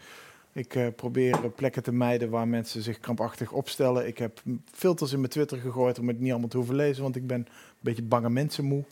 Ik 0.52 0.74
eh, 0.74 0.86
probeer 0.96 1.50
plekken 1.56 1.82
te 1.82 1.92
mijden 1.92 2.30
waar 2.30 2.48
mensen 2.48 2.82
zich 2.82 3.00
krampachtig 3.00 3.52
opstellen. 3.52 4.06
Ik 4.06 4.18
heb 4.18 4.42
filters 4.72 5.12
in 5.12 5.18
mijn 5.18 5.30
Twitter 5.30 5.58
gegooid 5.58 5.98
om 5.98 6.08
het 6.08 6.20
niet 6.20 6.30
allemaal 6.30 6.48
te 6.48 6.56
hoeven 6.56 6.74
lezen, 6.74 7.02
want 7.02 7.16
ik 7.16 7.26
ben 7.26 7.38
een 7.38 7.46
beetje 7.80 8.02
bange 8.02 8.30
mensen 8.30 8.64
moe. 8.64 8.84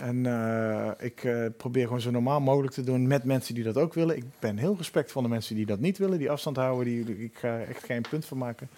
En 0.00 0.26
eh, 0.26 0.90
ik 1.06 1.24
eh, 1.24 1.46
probeer 1.56 1.84
gewoon 1.84 2.00
zo 2.00 2.10
normaal 2.10 2.40
mogelijk 2.40 2.72
te 2.72 2.84
doen 2.84 3.06
met 3.06 3.24
mensen 3.24 3.54
die 3.54 3.64
dat 3.64 3.76
ook 3.76 3.94
willen. 3.94 4.16
Ik 4.16 4.24
ben 4.38 4.56
heel 4.56 4.74
respect 4.76 5.12
van 5.12 5.22
de 5.22 5.28
mensen 5.28 5.54
die 5.54 5.66
dat 5.66 5.80
niet 5.80 5.98
willen, 5.98 6.18
die 6.18 6.30
afstand 6.30 6.56
houden. 6.56 6.84
Die, 6.84 7.24
ik 7.24 7.38
ga 7.38 7.58
echt 7.58 7.84
geen 7.84 8.04
punt 8.10 8.24
van 8.24 8.38
maken. 8.38 8.68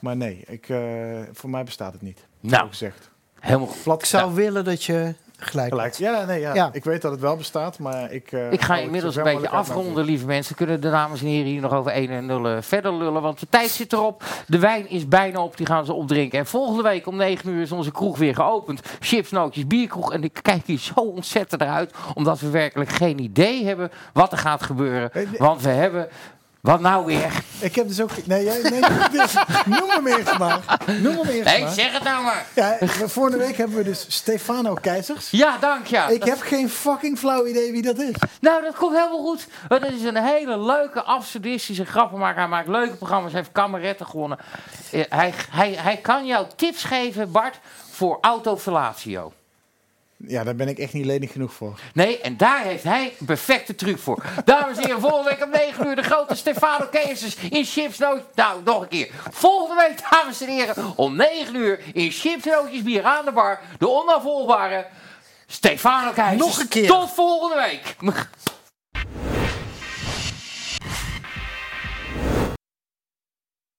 Maar 0.00 0.16
nee, 0.16 0.44
ik, 0.46 0.68
eh, 0.68 1.20
voor 1.32 1.50
mij 1.50 1.64
bestaat 1.64 1.92
het 1.92 2.02
niet. 2.02 2.26
Nou. 2.40 2.62
Zo 2.62 2.68
gezegd. 2.68 3.10
Helemaal. 3.40 3.74
Plat 3.82 4.00
Ik 4.00 4.06
zou 4.06 4.34
willen 4.34 4.64
dat 4.64 4.84
je 4.84 5.14
gelijk. 5.40 5.94
Ja, 5.94 6.24
nee, 6.24 6.40
ja. 6.40 6.54
Ja. 6.54 6.70
ik 6.72 6.84
weet 6.84 7.02
dat 7.02 7.10
het 7.12 7.20
wel 7.20 7.36
bestaat, 7.36 7.78
maar 7.78 8.12
ik. 8.12 8.32
eh, 8.32 8.52
Ik 8.52 8.60
ga 8.62 8.76
inmiddels 8.78 9.16
een 9.16 9.22
beetje 9.22 9.48
afronden, 9.48 10.04
lieve 10.04 10.26
mensen. 10.26 10.54
Kunnen 10.56 10.80
de 10.80 10.90
dames 10.90 11.20
en 11.20 11.26
heren 11.26 11.46
hier 11.46 11.60
nog 11.60 11.72
over 11.72 11.92
1 11.92 12.10
en 12.10 12.26
0 12.26 12.62
verder 12.62 12.94
lullen? 12.94 13.22
Want 13.22 13.40
de 13.40 13.46
tijd 13.50 13.70
zit 13.70 13.92
erop. 13.92 14.22
De 14.46 14.58
wijn 14.58 14.90
is 14.90 15.08
bijna 15.08 15.40
op. 15.42 15.56
Die 15.56 15.66
gaan 15.66 15.84
ze 15.84 15.92
opdrinken. 15.92 16.38
En 16.38 16.46
volgende 16.46 16.82
week 16.82 17.06
om 17.06 17.16
9 17.16 17.50
uur 17.50 17.62
is 17.62 17.72
onze 17.72 17.92
kroeg 17.92 18.18
weer 18.18 18.34
geopend. 18.34 18.80
Chips, 19.00 19.30
nootjes, 19.30 19.66
bierkroeg. 19.66 20.12
En 20.12 20.22
ik 20.24 20.38
kijk 20.42 20.62
hier 20.66 20.78
zo 20.78 21.00
ontzettend 21.00 21.60
naar 21.60 21.70
uit. 21.74 21.94
Omdat 22.14 22.40
we 22.40 22.50
werkelijk 22.50 22.90
geen 22.90 23.18
idee 23.18 23.64
hebben 23.64 23.90
wat 24.12 24.32
er 24.32 24.38
gaat 24.38 24.62
gebeuren. 24.62 25.12
Eh. 25.12 25.22
Want 25.38 25.62
we 25.62 25.68
hebben... 25.68 26.08
Wat 26.68 26.80
nou 26.80 27.04
weer? 27.04 27.42
Ik 27.60 27.74
heb 27.74 27.88
dus 27.88 28.00
ook. 28.00 28.10
Nee, 28.26 28.44
jij, 28.44 28.60
nee 28.62 28.80
noem 29.78 29.90
hem 29.90 30.06
eerst 30.06 30.38
maar. 30.38 30.60
Noem 31.00 31.16
hem 31.16 31.26
eerst 31.26 31.60
maar. 31.60 31.72
zeg 31.72 31.92
het 31.92 32.02
nou 32.02 32.24
maar. 32.24 32.46
Ja, 32.54 32.76
vorige 33.06 33.38
week 33.38 33.56
hebben 33.56 33.76
we 33.76 33.84
dus 33.84 34.04
Stefano 34.08 34.74
Keizers. 34.74 35.30
Ja, 35.30 35.58
dank 35.58 35.86
ja. 35.86 36.08
Ik 36.08 36.24
heb 36.24 36.40
geen 36.40 36.68
fucking 36.70 37.18
flauw 37.18 37.46
idee 37.46 37.72
wie 37.72 37.82
dat 37.82 37.98
is. 37.98 38.14
Nou, 38.40 38.62
dat 38.62 38.74
komt 38.74 38.96
helemaal 38.96 39.24
goed. 39.24 39.46
Het 39.68 39.92
is 39.92 40.02
een 40.02 40.16
hele 40.16 40.58
leuke, 40.58 41.02
absurdistische 41.02 41.84
grappenmaker. 41.84 42.38
Hij 42.38 42.48
maakt 42.48 42.68
leuke 42.68 42.96
programma's. 42.96 43.32
Heeft 43.32 43.52
kameretten 43.52 44.06
gewonnen. 44.06 44.38
Eh, 44.90 45.04
hij, 45.08 45.34
hij, 45.50 45.72
hij 45.72 45.96
kan 45.96 46.26
jou 46.26 46.46
tips 46.56 46.84
geven, 46.84 47.30
Bart, 47.30 47.60
voor 47.90 48.18
autofellatio. 48.20 49.32
Ja, 50.26 50.44
daar 50.44 50.54
ben 50.54 50.68
ik 50.68 50.78
echt 50.78 50.92
niet 50.92 51.04
lenig 51.04 51.32
genoeg 51.32 51.52
voor. 51.52 51.80
Nee, 51.94 52.20
en 52.20 52.36
daar 52.36 52.62
heeft 52.62 52.82
hij 52.82 53.14
een 53.18 53.26
perfecte 53.26 53.74
truc 53.74 53.98
voor. 53.98 54.24
Dames 54.44 54.76
en 54.76 54.84
heren, 54.84 55.00
volgende 55.00 55.30
week 55.30 55.44
om 55.44 55.50
9 55.50 55.86
uur 55.86 55.96
de 55.96 56.02
grote 56.02 56.34
Stefano 56.34 56.86
Keizers 56.90 57.36
in 57.36 57.64
Chips 57.64 57.98
Nootjes. 57.98 58.24
Nou, 58.34 58.62
nog 58.64 58.82
een 58.82 58.88
keer. 58.88 59.10
Volgende 59.30 59.82
week, 59.88 60.10
dames 60.10 60.40
en 60.40 60.48
heren, 60.48 60.96
om 60.96 61.16
9 61.16 61.54
uur 61.54 61.80
in 61.92 62.10
Chips 62.10 62.44
Nootjes 62.44 62.82
Bier 62.82 63.04
aan 63.04 63.24
de 63.24 63.32
bar. 63.32 63.60
De 63.78 63.88
onafvolgbare 63.88 64.86
Stefano 65.46 66.12
Keizers. 66.12 66.46
Nog 66.48 66.60
een 66.60 66.68
keer. 66.68 66.86
Tot 66.86 67.10
volgende 67.10 67.56
week. 67.56 68.14